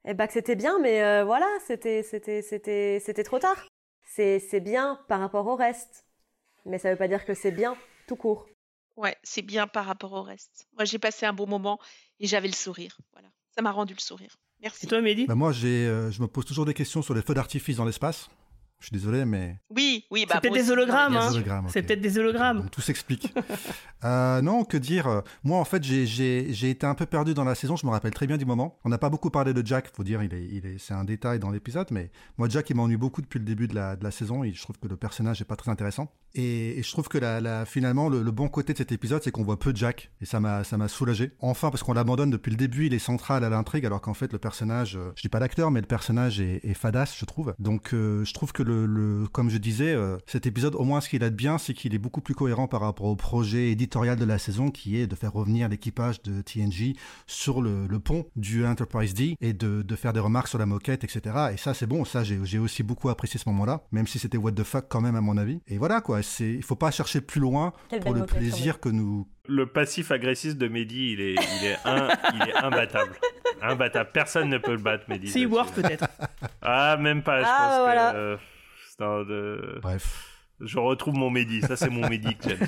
Eh 0.05 0.13
bah 0.13 0.27
que 0.27 0.33
c'était 0.33 0.55
bien, 0.55 0.79
mais 0.79 1.03
euh, 1.03 1.25
voilà, 1.25 1.47
c'était 1.67 2.03
c'était 2.03 2.41
c'était 2.41 2.99
c'était 3.01 3.23
trop 3.23 3.37
tard. 3.39 3.67
C'est 4.05 4.39
c'est 4.39 4.61
bien 4.61 4.97
par 5.09 5.19
rapport 5.19 5.45
au 5.45 5.55
reste, 5.55 6.05
mais 6.65 6.77
ça 6.77 6.89
veut 6.89 6.95
pas 6.97 7.09
dire 7.09 7.25
que 7.25 7.33
c'est 7.33 7.51
bien 7.51 7.75
tout 8.07 8.15
court. 8.15 8.47
Ouais, 8.99 9.15
c'est 9.23 9.41
bien 9.41 9.65
par 9.65 9.85
rapport 9.85 10.11
au 10.11 10.21
reste. 10.21 10.67
Moi 10.75 10.83
j'ai 10.83 10.99
passé 10.99 11.25
un 11.25 11.31
bon 11.31 11.47
moment 11.47 11.79
et 12.19 12.27
j'avais 12.27 12.49
le 12.49 12.53
sourire. 12.53 12.97
Voilà, 13.13 13.29
ça 13.55 13.61
m'a 13.61 13.71
rendu 13.71 13.93
le 13.93 14.01
sourire. 14.01 14.35
Merci. 14.61 14.85
Et 14.85 14.89
toi, 14.89 14.99
Mehdi 14.99 15.25
Bah, 15.25 15.35
moi, 15.35 15.53
j'ai, 15.53 15.87
euh, 15.87 16.11
je 16.11 16.21
me 16.21 16.27
pose 16.27 16.43
toujours 16.43 16.65
des 16.65 16.73
questions 16.73 17.01
sur 17.01 17.13
les 17.13 17.21
feux 17.21 17.33
d'artifice 17.33 17.77
dans 17.77 17.85
l'espace. 17.85 18.29
Je 18.79 18.85
suis 18.87 18.93
désolé, 18.93 19.25
mais. 19.25 19.57
Oui, 19.75 20.05
oui, 20.09 20.25
bah. 20.27 20.35
C'est 20.41 20.49
peut-être 20.49 20.63
des 20.63 20.71
hologrammes, 20.71 21.15
hein. 21.17 21.31
Hologrammes. 21.31 21.67
C'est 21.69 21.81
peut-être 21.83 21.99
des 22.01 22.17
hologrammes. 22.17 22.69
Tout 22.71 22.81
s'explique. 22.81 23.33
Euh, 24.05 24.41
non, 24.41 24.63
que 24.63 24.77
dire? 24.77 25.23
Moi, 25.43 25.59
en 25.59 25.65
fait, 25.65 25.83
j'ai- 25.83 26.05
j'ai 26.05 26.53
j'ai 26.53 26.69
été 26.69 26.85
un 26.85 26.95
peu 26.95 27.05
perdu 27.05 27.33
dans 27.33 27.43
la 27.43 27.53
saison. 27.53 27.75
Je 27.75 27.85
me 27.85 27.91
rappelle 27.91 28.13
très 28.13 28.27
bien 28.27 28.37
du 28.37 28.45
moment. 28.45 28.79
On 28.85 28.89
n'a 28.89 28.97
pas 28.97 29.09
beaucoup 29.09 29.29
parlé 29.29 29.53
de 29.53 29.65
Jack. 29.67 29.89
Faut 29.93 30.05
dire, 30.05 30.23
il 30.23 30.33
est, 30.33 30.45
il 30.45 30.65
est, 30.65 30.77
c'est 30.79 30.93
un 30.93 31.03
détail 31.03 31.37
dans 31.39 31.49
l'épisode, 31.51 31.87
mais 31.91 32.09
moi, 32.37 32.47
Jack, 32.47 32.69
il 32.69 32.77
m'ennuie 32.77 32.95
beaucoup 32.95 33.21
depuis 33.21 33.39
le 33.39 33.43
début 33.45 33.67
de 33.67 33.75
la, 33.75 33.97
de 33.97 34.03
la 34.05 34.11
saison. 34.11 34.45
Et 34.45 34.53
je 34.53 34.61
trouve 34.61 34.77
que 34.77 34.87
le 34.87 34.95
personnage 34.95 35.41
est 35.41 35.45
pas 35.45 35.57
très 35.57 35.69
intéressant. 35.69 36.13
Et, 36.33 36.79
et 36.79 36.83
je 36.83 36.89
trouve 36.91 37.09
que 37.09 37.17
la, 37.17 37.41
la- 37.41 37.65
finalement, 37.65 38.07
le, 38.07 38.23
le 38.23 38.31
bon 38.31 38.47
côté 38.47 38.71
de 38.71 38.77
cet 38.77 38.93
épisode, 38.93 39.21
c'est 39.21 39.31
qu'on 39.31 39.43
voit 39.43 39.59
peu 39.59 39.73
de 39.73 39.77
Jack. 39.77 40.11
Et 40.21 40.25
ça 40.25 40.39
m'a, 40.39 40.63
ça 40.63 40.77
m'a 40.77 40.87
soulagé. 40.87 41.33
Enfin, 41.41 41.69
parce 41.69 41.83
qu'on 41.83 41.91
l'abandonne 41.93 42.29
depuis 42.29 42.51
le 42.51 42.57
début, 42.57 42.85
il 42.85 42.93
est 42.93 42.99
central 42.99 43.43
à 43.43 43.49
l'intrigue, 43.49 43.85
alors 43.85 43.99
qu'en 43.99 44.13
fait, 44.13 44.31
le 44.31 44.39
personnage, 44.39 44.95
euh, 44.95 45.11
je 45.17 45.23
dis 45.23 45.29
pas 45.29 45.39
l'acteur, 45.39 45.71
mais 45.71 45.81
le 45.81 45.87
personnage 45.87 46.39
est, 46.39 46.61
est 46.63 46.73
fadasse, 46.73 47.17
je 47.17 47.25
trouve. 47.25 47.53
Donc, 47.59 47.93
euh, 47.93 48.23
je 48.23 48.33
trouve 48.33 48.53
que 48.53 48.63
le, 48.63 48.68
le- 48.73 49.27
comme 49.27 49.49
je 49.49 49.57
disais, 49.57 49.93
euh, 49.93 50.17
cet 50.25 50.45
épisode, 50.47 50.75
au 50.75 50.83
moins, 50.83 51.01
ce 51.01 51.09
qu'il 51.09 51.23
a 51.23 51.29
de 51.29 51.35
bien, 51.35 51.57
c'est 51.57 51.73
qu'il 51.73 51.93
est 51.95 51.99
beaucoup 51.99 52.21
plus 52.21 52.33
cohérent 52.35 52.67
par 52.67 52.81
rapport 52.81 53.05
au 53.07 53.15
projet 53.15 53.69
éditorial 53.71 54.17
de 54.17 54.25
la 54.25 54.37
saison, 54.37 54.71
qui 54.71 54.97
est 54.99 55.07
de 55.07 55.15
faire 55.15 55.33
revenir 55.33 55.69
l'équipage 55.69 56.21
de 56.23 56.41
TNG 56.41 56.95
sur 57.27 57.61
le, 57.61 57.87
le 57.87 57.99
pont 57.99 58.25
du 58.35 58.65
Enterprise 58.65 59.13
D 59.13 59.35
et 59.41 59.53
de, 59.53 59.81
de 59.81 59.95
faire 59.95 60.13
des 60.13 60.19
remarques 60.19 60.47
sur 60.47 60.59
la 60.59 60.65
moquette, 60.65 61.03
etc. 61.03 61.35
Et 61.53 61.57
ça, 61.57 61.73
c'est 61.73 61.87
bon. 61.87 62.05
Ça, 62.05 62.23
j'ai 62.23 62.59
aussi 62.59 62.83
beaucoup 62.83 63.09
apprécié 63.09 63.39
ce 63.39 63.49
moment-là, 63.49 63.81
même 63.91 64.07
si 64.07 64.19
c'était 64.19 64.37
what 64.37 64.51
the 64.53 64.63
fuck 64.63 64.85
quand 64.89 65.01
même 65.01 65.15
à 65.15 65.21
mon 65.21 65.37
avis. 65.37 65.61
Et 65.67 65.77
voilà 65.77 66.01
quoi. 66.01 66.21
C'est, 66.21 66.49
il 66.53 66.63
faut 66.63 66.75
pas 66.75 66.91
chercher 66.91 67.21
plus 67.21 67.41
loin 67.41 67.73
Quelle 67.89 67.99
pour 68.01 68.13
le 68.13 68.21
moquette, 68.21 68.37
plaisir 68.37 68.79
que 68.79 68.89
nous 68.89 69.27
Le 69.47 69.65
passif 69.65 70.11
agressif 70.11 70.57
de 70.57 70.67
Mehdi, 70.67 71.13
il 71.13 71.21
est, 71.21 71.33
il 71.33 71.65
est, 71.67 71.77
un- 71.85 72.09
il 72.35 72.49
est 72.49 72.55
imbattable. 72.55 73.13
Imbattable. 73.61 74.09
Personne 74.13 74.49
ne 74.49 74.57
peut 74.57 74.71
le 74.71 74.77
battre, 74.81 75.03
Mehdi. 75.09 75.27
Si, 75.27 75.45
Worf 75.45 75.73
peut-être. 75.73 76.07
Ah, 76.61 76.97
même 76.97 77.23
pas. 77.23 77.41
Je 77.41 77.45
Ah, 77.47 77.57
pense 77.57 77.69
bah 77.69 77.77
que. 77.77 77.83
voilà. 77.83 78.15
euh, 78.15 78.37
de- 78.99 79.79
Bref. 79.81 80.35
Je 80.61 80.77
retrouve 80.77 81.15
mon 81.15 81.29
Mehdi. 81.29 81.61
Ça, 81.61 81.75
c'est 81.77 81.89
mon 81.89 82.07
Mehdi 82.09 82.35
que 82.35 82.49
j'aime. 82.49 82.59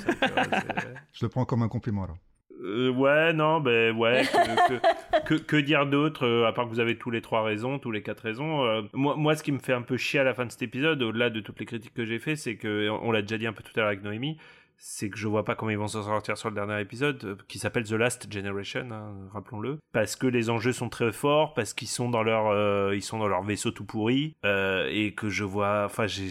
Je 1.12 1.24
le 1.24 1.28
prends 1.28 1.44
comme 1.44 1.62
un 1.62 1.68
compliment 1.68 2.04
alors. 2.04 2.16
Euh, 2.64 2.90
ouais, 2.90 3.32
non, 3.32 3.60
ben 3.60 3.94
ouais. 3.96 4.22
Que, 4.24 4.78
que, 4.78 5.34
que- 5.34 5.42
que 5.42 5.56
dire 5.56 5.84
d'autre 5.86 6.24
euh, 6.26 6.46
À 6.46 6.52
part 6.52 6.64
que 6.66 6.70
vous 6.70 6.78
avez 6.80 6.96
tous 6.96 7.10
les 7.10 7.20
trois 7.20 7.42
raisons, 7.42 7.78
tous 7.78 7.90
les 7.90 8.02
quatre 8.02 8.20
raisons. 8.20 8.64
euh, 8.64 8.82
moi, 8.92 9.16
moi, 9.16 9.34
ce 9.34 9.42
qui 9.42 9.50
me 9.52 9.58
fait 9.58 9.72
un 9.72 9.82
peu 9.82 9.96
chier 9.96 10.20
à 10.20 10.24
la 10.24 10.32
fin 10.32 10.46
de 10.46 10.50
cet 10.52 10.62
épisode, 10.62 11.02
au-delà 11.02 11.28
de 11.28 11.40
toutes 11.40 11.58
les 11.58 11.66
critiques 11.66 11.92
que 11.94 12.04
j'ai 12.04 12.18
fait, 12.20 12.36
c'est 12.36 12.56
que 12.56 12.88
on 13.02 13.10
l'a 13.10 13.20
déjà 13.22 13.36
dit 13.36 13.46
un 13.46 13.52
peu 13.52 13.62
tout 13.64 13.72
à 13.74 13.80
l'heure 13.80 13.88
avec 13.88 14.02
Noémie. 14.02 14.38
C'est 14.84 15.10
que 15.10 15.16
je 15.16 15.28
vois 15.28 15.44
pas 15.44 15.54
comment 15.54 15.70
ils 15.70 15.78
vont 15.78 15.86
s'en 15.86 16.02
sortir 16.02 16.36
sur 16.36 16.48
le 16.48 16.56
dernier 16.56 16.80
épisode, 16.80 17.24
euh, 17.24 17.36
qui 17.46 17.60
s'appelle 17.60 17.84
The 17.84 17.92
Last 17.92 18.32
Generation, 18.32 18.88
hein, 18.90 19.14
rappelons-le. 19.32 19.78
Parce 19.92 20.16
que 20.16 20.26
les 20.26 20.50
enjeux 20.50 20.72
sont 20.72 20.88
très 20.88 21.12
forts, 21.12 21.54
parce 21.54 21.72
qu'ils 21.72 21.86
sont 21.86 22.08
dans 22.08 22.24
leur, 22.24 22.48
euh, 22.48 22.98
vaisseau 23.44 23.70
tout 23.70 23.84
pourri, 23.84 24.34
euh, 24.44 24.88
et 24.90 25.14
que 25.14 25.30
je 25.30 25.44
vois, 25.44 25.84
enfin, 25.84 26.08
je 26.08 26.24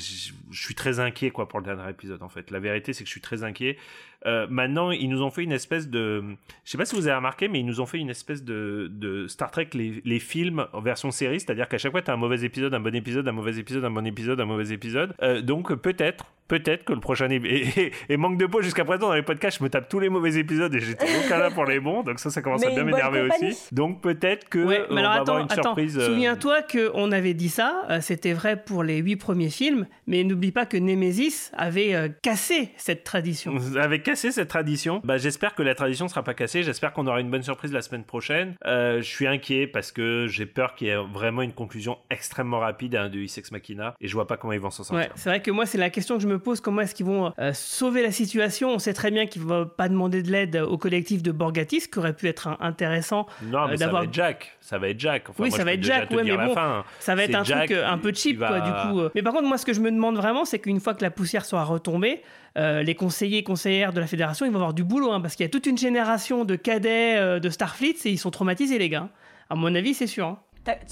suis 0.52 0.76
très 0.76 1.00
inquiet 1.00 1.32
quoi 1.32 1.48
pour 1.48 1.60
le 1.60 1.66
dernier 1.66 1.90
épisode 1.90 2.22
en 2.24 2.28
fait. 2.28 2.52
La 2.52 2.60
vérité, 2.60 2.92
c'est 2.92 3.06
que 3.06 3.08
je 3.08 3.14
suis 3.14 3.22
très 3.22 3.44
inquiet. 3.44 3.78
Euh, 4.26 4.46
maintenant, 4.50 4.92
ils 4.92 5.10
nous 5.10 5.24
ont 5.24 5.32
fait 5.32 5.44
une 5.44 5.52
espèce 5.52 5.90
de, 5.90 6.24
je 6.64 6.72
sais 6.72 6.78
pas 6.78 6.86
si 6.86 6.96
vous 6.96 7.08
avez 7.08 7.16
remarqué, 7.16 7.48
mais 7.48 7.60
ils 7.60 7.66
nous 7.66 7.82
ont 7.82 7.86
fait 7.86 7.98
une 7.98 8.10
espèce 8.10 8.44
de, 8.44 8.88
de 8.92 9.28
Star 9.28 9.50
Trek 9.52 9.70
les, 9.74 10.02
les 10.06 10.20
films 10.20 10.66
en 10.74 10.82
version 10.82 11.10
série, 11.12 11.40
c'est-à-dire 11.40 11.68
qu'à 11.68 11.78
chaque 11.78 11.92
fois 11.92 12.02
t'as 12.02 12.14
un 12.14 12.18
mauvais 12.18 12.44
épisode, 12.44 12.74
un 12.74 12.80
bon 12.80 12.94
épisode, 12.96 13.28
un 13.28 13.32
mauvais 13.32 13.58
épisode, 13.58 13.84
un 13.86 13.90
bon 13.92 14.06
épisode, 14.06 14.40
un 14.40 14.46
mauvais 14.46 14.70
épisode. 14.72 15.14
Euh, 15.24 15.42
donc 15.42 15.74
peut-être, 15.76 16.26
peut-être 16.48 16.84
que 16.84 16.94
le 16.94 17.00
prochain 17.00 17.30
é- 17.30 17.36
et, 17.44 17.68
et- 17.88 17.92
et 18.10 18.18
manque 18.18 18.38
de 18.38 18.46
peau 18.46 18.62
jusqu'à 18.62 18.86
présent 18.86 19.08
dans 19.08 19.16
les 19.16 19.22
podcasts, 19.24 19.58
je 19.60 19.64
me 19.64 19.70
tape 19.70 19.90
tous 19.90 20.00
les 20.00 20.10
mauvais 20.10 20.36
épisodes 20.38 20.74
et 20.76 20.80
j'étais 20.80 21.08
aucun 21.26 21.38
là 21.40 21.50
pour 21.50 21.66
les 21.66 21.80
bons, 21.80 22.04
donc 22.04 22.20
ça, 22.20 22.30
ça 22.30 22.42
commence 22.42 22.62
Mais 22.62 22.68
à 22.68 22.72
bien 22.76 22.84
m'énerver 22.84 23.22
aussi. 23.22 23.58
Donc 23.72 24.02
peut-être 24.02 24.50
que 24.50 24.60
Ouais, 24.64 24.82
euh, 24.82 24.86
mais 24.92 24.96
on 24.96 24.98
alors 25.00 25.12
va 25.14 25.22
attends, 25.22 25.22
avoir 25.34 25.40
une 25.46 25.52
attends. 25.52 25.62
surprise. 25.64 25.98
euh, 25.98 26.06
Souviens-toi 26.08 26.58
qu'on 26.64 27.12
avait 27.12 27.34
dit 27.34 27.50
ça, 27.50 27.86
euh, 27.90 28.02
c'était 28.02 28.34
vrai 28.34 28.62
pour 28.62 28.84
les 28.84 28.98
huit 28.98 29.16
premiers 29.16 29.50
films, 29.50 29.88
mais 30.08 30.24
n'oublie 30.24 30.52
pas 30.52 30.66
que 30.66 30.78
Nemesis 30.78 31.50
avait 31.54 31.96
euh, 31.96 32.10
cassé 32.22 32.70
cette 32.78 33.04
tradition. 33.04 33.56
Vous 33.56 33.78
cassé 34.12 34.32
cette 34.32 34.50
tradition. 34.50 35.00
Bah, 35.06 35.18
j'espère 35.18 35.56
que 35.56 35.64
la 35.64 35.74
tradition 35.74 36.10
sera 36.10 36.22
pas 36.22 36.34
cassée. 36.34 36.64
J'espère 36.64 36.92
qu'on 36.92 37.08
aura 37.08 37.22
une 37.22 37.32
bonne 37.32 37.44
surprise 37.44 37.72
la 37.72 37.82
semaine 37.82 38.04
prochaine. 38.04 38.56
Euh, 38.66 38.98
je 38.98 39.08
suis 39.08 39.26
inquiet 39.26 39.68
parce 39.68 39.94
que 39.94 40.28
j'ai 40.28 40.46
peur 40.46 40.76
qu'il 40.76 40.88
y 40.88 40.90
ait 40.90 40.98
vraiment 40.98 41.42
une 41.42 41.54
conclusion 41.54 41.98
extrêmement 42.10 42.60
rapide 42.60 42.96
à 42.96 43.04
un 43.04 43.10
de 43.10 43.20
Isex 43.20 43.52
Machina 43.52 43.96
et 44.02 44.10
je 44.10 44.14
vois 44.14 44.28
pas 44.28 44.36
comment 44.36 44.52
ils 44.52 44.60
vont 44.60 44.70
s'en 44.70 44.84
sortir. 44.84 45.08
Ouais, 45.08 45.12
c'est 45.16 45.30
vrai 45.30 45.42
que 45.42 45.50
moi, 45.50 45.66
c'est 45.66 45.78
la 45.78 45.90
question 45.90 46.18
que 46.18 46.24
je 46.24 46.28
me 46.28 46.40
pose. 46.40 46.60
Comment 46.60 46.82
est-ce 46.82 46.94
qu'ils 46.94 47.06
vont 47.06 47.32
euh, 47.40 47.54
sauver 47.54 48.04
la 48.04 48.12
situation? 48.12 48.72
On 48.72 48.80
sait 48.80 48.94
très 48.94 49.12
bien 49.12 49.28
qu'ils 49.28 49.44
ne 49.44 49.48
vont 49.48 49.66
pas 49.66 49.88
demander 49.88 50.24
de 50.24 50.30
l'aide 50.30 50.58
au 50.58 50.78
collectif 50.78 51.24
de 51.24 51.32
Borgatis, 51.32 51.82
ce 51.82 51.88
qui 51.88 52.00
aurait 52.00 52.16
pu 52.16 52.28
être 52.28 52.58
intéressant 52.60 53.28
Non, 53.44 53.68
mais 53.68 53.76
euh, 53.76 53.78
ça 53.78 53.88
va 53.88 54.04
être 54.04 54.14
Jack. 54.14 54.58
Ça 54.62 54.78
va 54.78 54.88
être 54.90 55.00
Jack. 55.00 55.30
Enfin, 55.30 55.44
oui, 55.44 55.50
moi, 55.50 55.58
ça 55.58 55.64
je 55.64 55.66
va 55.66 55.74
être 55.74 55.84
Jack, 55.84 56.12
ouais, 56.12 56.24
mais 56.24 56.38
bon, 56.38 56.54
fin. 56.54 56.86
ça 57.00 57.16
va 57.16 57.24
être 57.24 57.32
C'est 57.32 57.36
un 57.36 57.44
Jack 57.44 57.70
truc 57.72 57.80
un 57.84 57.98
peu 57.98 58.14
cheap, 58.14 58.38
va- 58.38 58.48
quoi, 58.48 58.60
du 58.62 58.72
coup. 58.72 59.10
Mais 59.16 59.22
par 59.24 59.34
contre, 59.34 59.48
moi, 59.48 59.58
ce 59.58 59.66
que 59.66 59.74
je 59.74 59.82
me 59.82 59.92
demande 59.92 60.16
vraiment, 60.16 60.46
c'est 60.46 60.60
qu'une 60.60 60.80
fois 60.80 60.94
que 60.94 61.02
la 61.04 61.12
poussière 61.12 61.44
sera 61.46 61.64
retombée, 61.66 62.22
euh, 62.58 62.82
les 62.84 62.96
conseillers 62.96 63.40
et 63.40 63.44
conseillères 63.44 63.92
de 63.92 64.00
la 64.00 64.08
fédération, 64.08 64.46
ils 64.46 64.52
vont 64.52 64.60
avoir 64.60 64.74
du 64.74 64.84
boulot, 64.84 65.12
hein, 65.12 65.20
parce 65.20 65.36
qu'il 65.36 65.44
y 65.44 65.48
a 65.48 65.50
toute 65.50 65.66
une 65.66 65.78
génération 65.78 66.46
de 66.46 66.56
cadets 66.56 67.18
euh, 67.18 67.40
de 67.40 67.50
Starfleet, 67.50 67.96
et 68.06 68.10
ils 68.12 68.18
sont 68.20 68.32
traumatisés, 68.32 68.78
les 68.78 68.90
gars. 68.90 69.10
À 69.50 69.56
mon 69.56 69.74
avis, 69.76 69.94
c'est 69.94 70.08
sûr. 70.08 70.28
hein. 70.28 70.40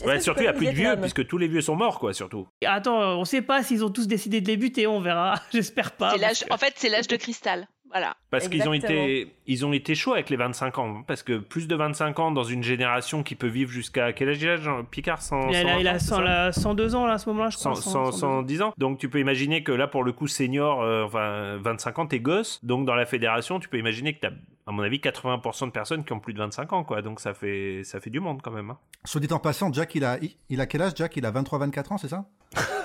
Ouais, 0.04 0.20
surtout, 0.20 0.40
il 0.42 0.44
n'y 0.46 0.48
a 0.50 0.54
plus 0.54 0.66
de 0.66 0.72
vieux 0.72 0.96
puisque 1.00 1.28
tous 1.28 1.38
les 1.38 1.48
vieux 1.48 1.62
sont 1.62 1.76
morts, 1.76 2.00
quoi, 2.00 2.12
surtout. 2.12 2.48
Et 2.62 2.66
Attends, 2.66 3.20
on 3.20 3.24
sait 3.24 3.44
pas 3.44 3.62
s'ils 3.62 3.86
ont 3.86 3.92
tous 3.92 4.08
décidé 4.08 4.42
de 4.42 4.48
les 4.48 4.58
buter, 4.58 4.88
on 4.88 5.00
verra. 5.00 5.36
J'espère 5.54 5.92
pas. 5.92 6.16
Que- 6.18 6.52
En 6.54 6.58
fait, 6.58 6.74
c'est 6.76 6.90
l'âge 6.90 7.08
de 7.08 7.16
cristal. 7.18 7.68
Voilà. 7.92 8.16
Parce 8.30 8.48
qu'ils 8.48 8.68
ont 8.70 8.74
été, 8.74 9.34
ils 9.48 9.66
ont 9.66 9.74
été 9.74 9.96
chauds 9.96 10.14
avec 10.14 10.30
les 10.30 10.36
25 10.36 10.78
ans. 10.78 11.04
Parce 11.08 11.24
que 11.24 11.38
plus 11.40 11.68
de 11.68 11.76
25 11.76 12.20
ans 12.20 12.32
dans 12.32 12.44
une 12.44 12.62
génération 12.62 13.24
qui 13.24 13.34
peut 13.36 13.48
vivre 13.48 13.72
jusqu'à 13.72 14.14
quel 14.14 14.30
âge 14.30 14.42
il 14.42 14.50
a, 14.50 14.58
Jean- 14.58 14.84
Picard 14.84 15.22
100, 15.22 15.50
Il 15.50 15.56
a, 15.56 15.62
il 15.62 15.68
a- 15.70 15.80
il 15.80 15.88
a 15.88 15.98
100, 16.00 16.16
100 16.18 16.22
là, 16.22 16.52
102 16.52 16.94
ans 16.96 17.06
là, 17.08 17.14
à 17.14 17.18
ce 17.18 17.28
moment-là, 17.30 17.50
je 17.50 17.58
crois. 17.58 17.74
100, 17.76 17.82
100, 17.82 17.92
100, 17.92 18.12
102. 18.12 18.18
110 18.20 18.62
ans. 18.62 18.74
Donc 18.78 19.00
tu 19.00 19.10
peux 19.10 19.20
imaginer 19.20 19.64
que 19.64 19.72
là, 19.72 19.88
pour 19.88 20.04
le 20.04 20.12
coup, 20.12 20.28
senior, 20.28 20.82
euh, 20.84 21.04
enfin 21.06 21.58
25 21.62 21.98
ans, 22.00 22.06
t'es 22.06 22.20
gosse. 22.20 22.60
Donc 22.64 22.86
dans 22.86 22.96
la 22.96 23.06
fédération, 23.08 23.60
tu 23.60 23.70
peux 23.70 23.80
imaginer 23.80 24.14
que 24.14 24.20
t'as, 24.20 24.32
à 24.68 24.72
mon 24.72 24.84
avis, 24.84 25.00
80% 25.00 25.66
de 25.66 25.72
personnes 25.72 26.04
qui 26.04 26.14
ont 26.14 26.20
plus 26.20 26.34
de 26.34 26.38
25 26.40 26.72
ans, 26.74 26.84
quoi. 26.84 27.02
Donc 27.02 27.20
ça 27.20 27.34
fait, 27.34 27.82
ça 27.84 28.00
fait 28.00 28.12
du 28.12 28.20
monde 28.20 28.42
quand 28.44 28.52
même. 28.52 28.70
hein. 28.70 28.78
Soit 29.06 29.22
dit 29.22 29.34
en 29.34 29.40
passant, 29.40 29.74
Jack, 29.74 29.96
il 29.96 30.04
a, 30.06 30.18
il, 30.22 30.36
il 30.50 30.62
a 30.62 30.68
quel 30.68 30.84
âge 30.84 30.92
Jack? 30.96 31.18
Il 31.18 31.26
a 31.26 31.32
23-24 31.32 31.94
ans, 31.94 31.98
c'est 31.98 32.10
ça? 32.10 32.26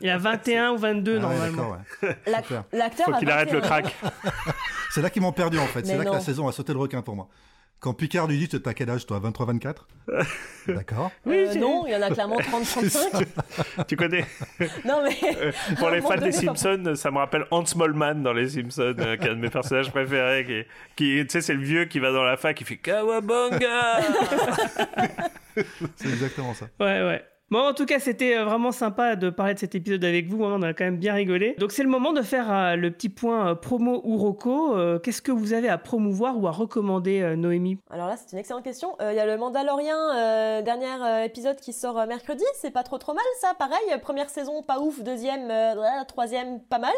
Il 0.00 0.10
a 0.10 0.18
21 0.18 0.72
ou 0.72 0.76
22 0.78 1.12
Ah 1.12 1.14
ouais, 1.16 1.20
normalement. 1.34 1.56
d'accord, 1.56 1.72
ouais. 2.32 2.42
Super. 2.42 2.64
L'acteur 2.72 3.06
Faut 3.06 3.12
qu'il 3.18 3.30
arrête 3.30 3.50
le 3.52 3.60
21 3.60 3.78
ans. 3.78 3.82
crack. 3.82 3.96
C'est 4.90 5.02
là 5.02 5.10
qu'ils 5.10 5.22
m'ont 5.22 5.32
perdu 5.32 5.58
en 5.58 5.66
fait. 5.66 5.86
C'est 5.86 5.96
là 5.96 6.04
que 6.04 6.10
la 6.10 6.20
saison 6.20 6.46
a 6.48 6.52
sauté 6.52 6.72
le 6.72 6.78
requin 6.78 7.02
pour 7.02 7.16
moi. 7.16 7.28
Quand 7.78 7.92
Picard 7.92 8.26
lui 8.26 8.38
dit 8.38 8.48
T'as 8.48 8.72
quel 8.72 8.88
âge 8.88 9.04
toi 9.04 9.20
23-24 9.20 9.74
D'accord. 10.68 11.10
Euh, 11.26 11.54
non, 11.56 11.84
il 11.86 11.92
y 11.92 11.96
en 11.96 12.00
a 12.00 12.10
clairement 12.10 12.38
30-35. 12.40 13.26
tu 13.86 13.96
connais 13.96 14.24
non, 14.86 15.02
mais. 15.04 15.16
Euh, 15.36 15.52
Pour 15.78 15.90
les 15.90 16.00
fans 16.00 16.14
des 16.16 16.30
pas- 16.30 16.32
Simpsons, 16.32 16.94
ça 16.94 17.10
me 17.10 17.18
rappelle 17.18 17.44
Hans 17.50 17.64
Mollman 17.76 18.14
dans 18.22 18.32
les 18.32 18.48
Simpsons, 18.48 18.94
euh, 18.98 19.16
qui 19.18 19.26
est 19.26 19.30
un 19.30 19.34
de 19.34 19.40
mes 19.40 19.50
personnages 19.50 19.90
préférés. 19.90 20.44
Qui, 20.46 20.64
qui 21.20 21.26
tu 21.26 21.30
sais, 21.32 21.40
c'est 21.42 21.52
le 21.54 21.62
vieux 21.62 21.84
qui 21.84 21.98
va 21.98 22.12
dans 22.12 22.24
la 22.24 22.38
fac, 22.38 22.56
qui 22.56 22.64
fait 22.64 22.78
Kawabanga 22.78 24.00
C'est 25.96 26.08
exactement 26.08 26.54
ça. 26.54 26.66
Ouais, 26.80 27.02
ouais. 27.02 27.24
Bon, 27.48 27.60
en 27.60 27.74
tout 27.74 27.86
cas, 27.86 28.00
c'était 28.00 28.36
euh, 28.36 28.44
vraiment 28.44 28.72
sympa 28.72 29.14
de 29.14 29.30
parler 29.30 29.54
de 29.54 29.60
cet 29.60 29.76
épisode 29.76 30.04
avec 30.04 30.26
vous. 30.26 30.44
hein, 30.44 30.56
On 30.58 30.62
a 30.62 30.74
quand 30.74 30.82
même 30.82 30.96
bien 30.96 31.14
rigolé. 31.14 31.54
Donc, 31.58 31.70
c'est 31.70 31.84
le 31.84 31.88
moment 31.88 32.12
de 32.12 32.22
faire 32.22 32.52
euh, 32.52 32.74
le 32.74 32.90
petit 32.90 33.08
point 33.08 33.50
euh, 33.50 33.54
promo 33.54 34.00
ou 34.02 34.16
roco. 34.16 34.76
Qu'est-ce 34.98 35.22
que 35.22 35.30
vous 35.30 35.52
avez 35.52 35.68
à 35.68 35.78
promouvoir 35.78 36.36
ou 36.38 36.48
à 36.48 36.50
recommander, 36.50 37.36
Noémie? 37.36 37.78
Alors 37.88 38.08
là, 38.08 38.16
c'est 38.16 38.32
une 38.32 38.38
excellente 38.38 38.64
question. 38.64 38.96
Il 39.00 39.14
y 39.14 39.20
a 39.20 39.26
le 39.26 39.36
Mandalorian, 39.36 40.62
dernier 40.62 41.24
épisode 41.24 41.56
qui 41.56 41.72
sort 41.72 42.04
mercredi. 42.06 42.44
C'est 42.54 42.72
pas 42.72 42.82
trop 42.82 42.98
trop 42.98 43.14
mal, 43.14 43.24
ça. 43.40 43.54
Pareil, 43.56 43.78
première 44.02 44.28
saison, 44.28 44.62
pas 44.62 44.80
ouf. 44.80 45.02
Deuxième, 45.02 45.52
troisième, 46.08 46.60
pas 46.60 46.78
mal. 46.78 46.94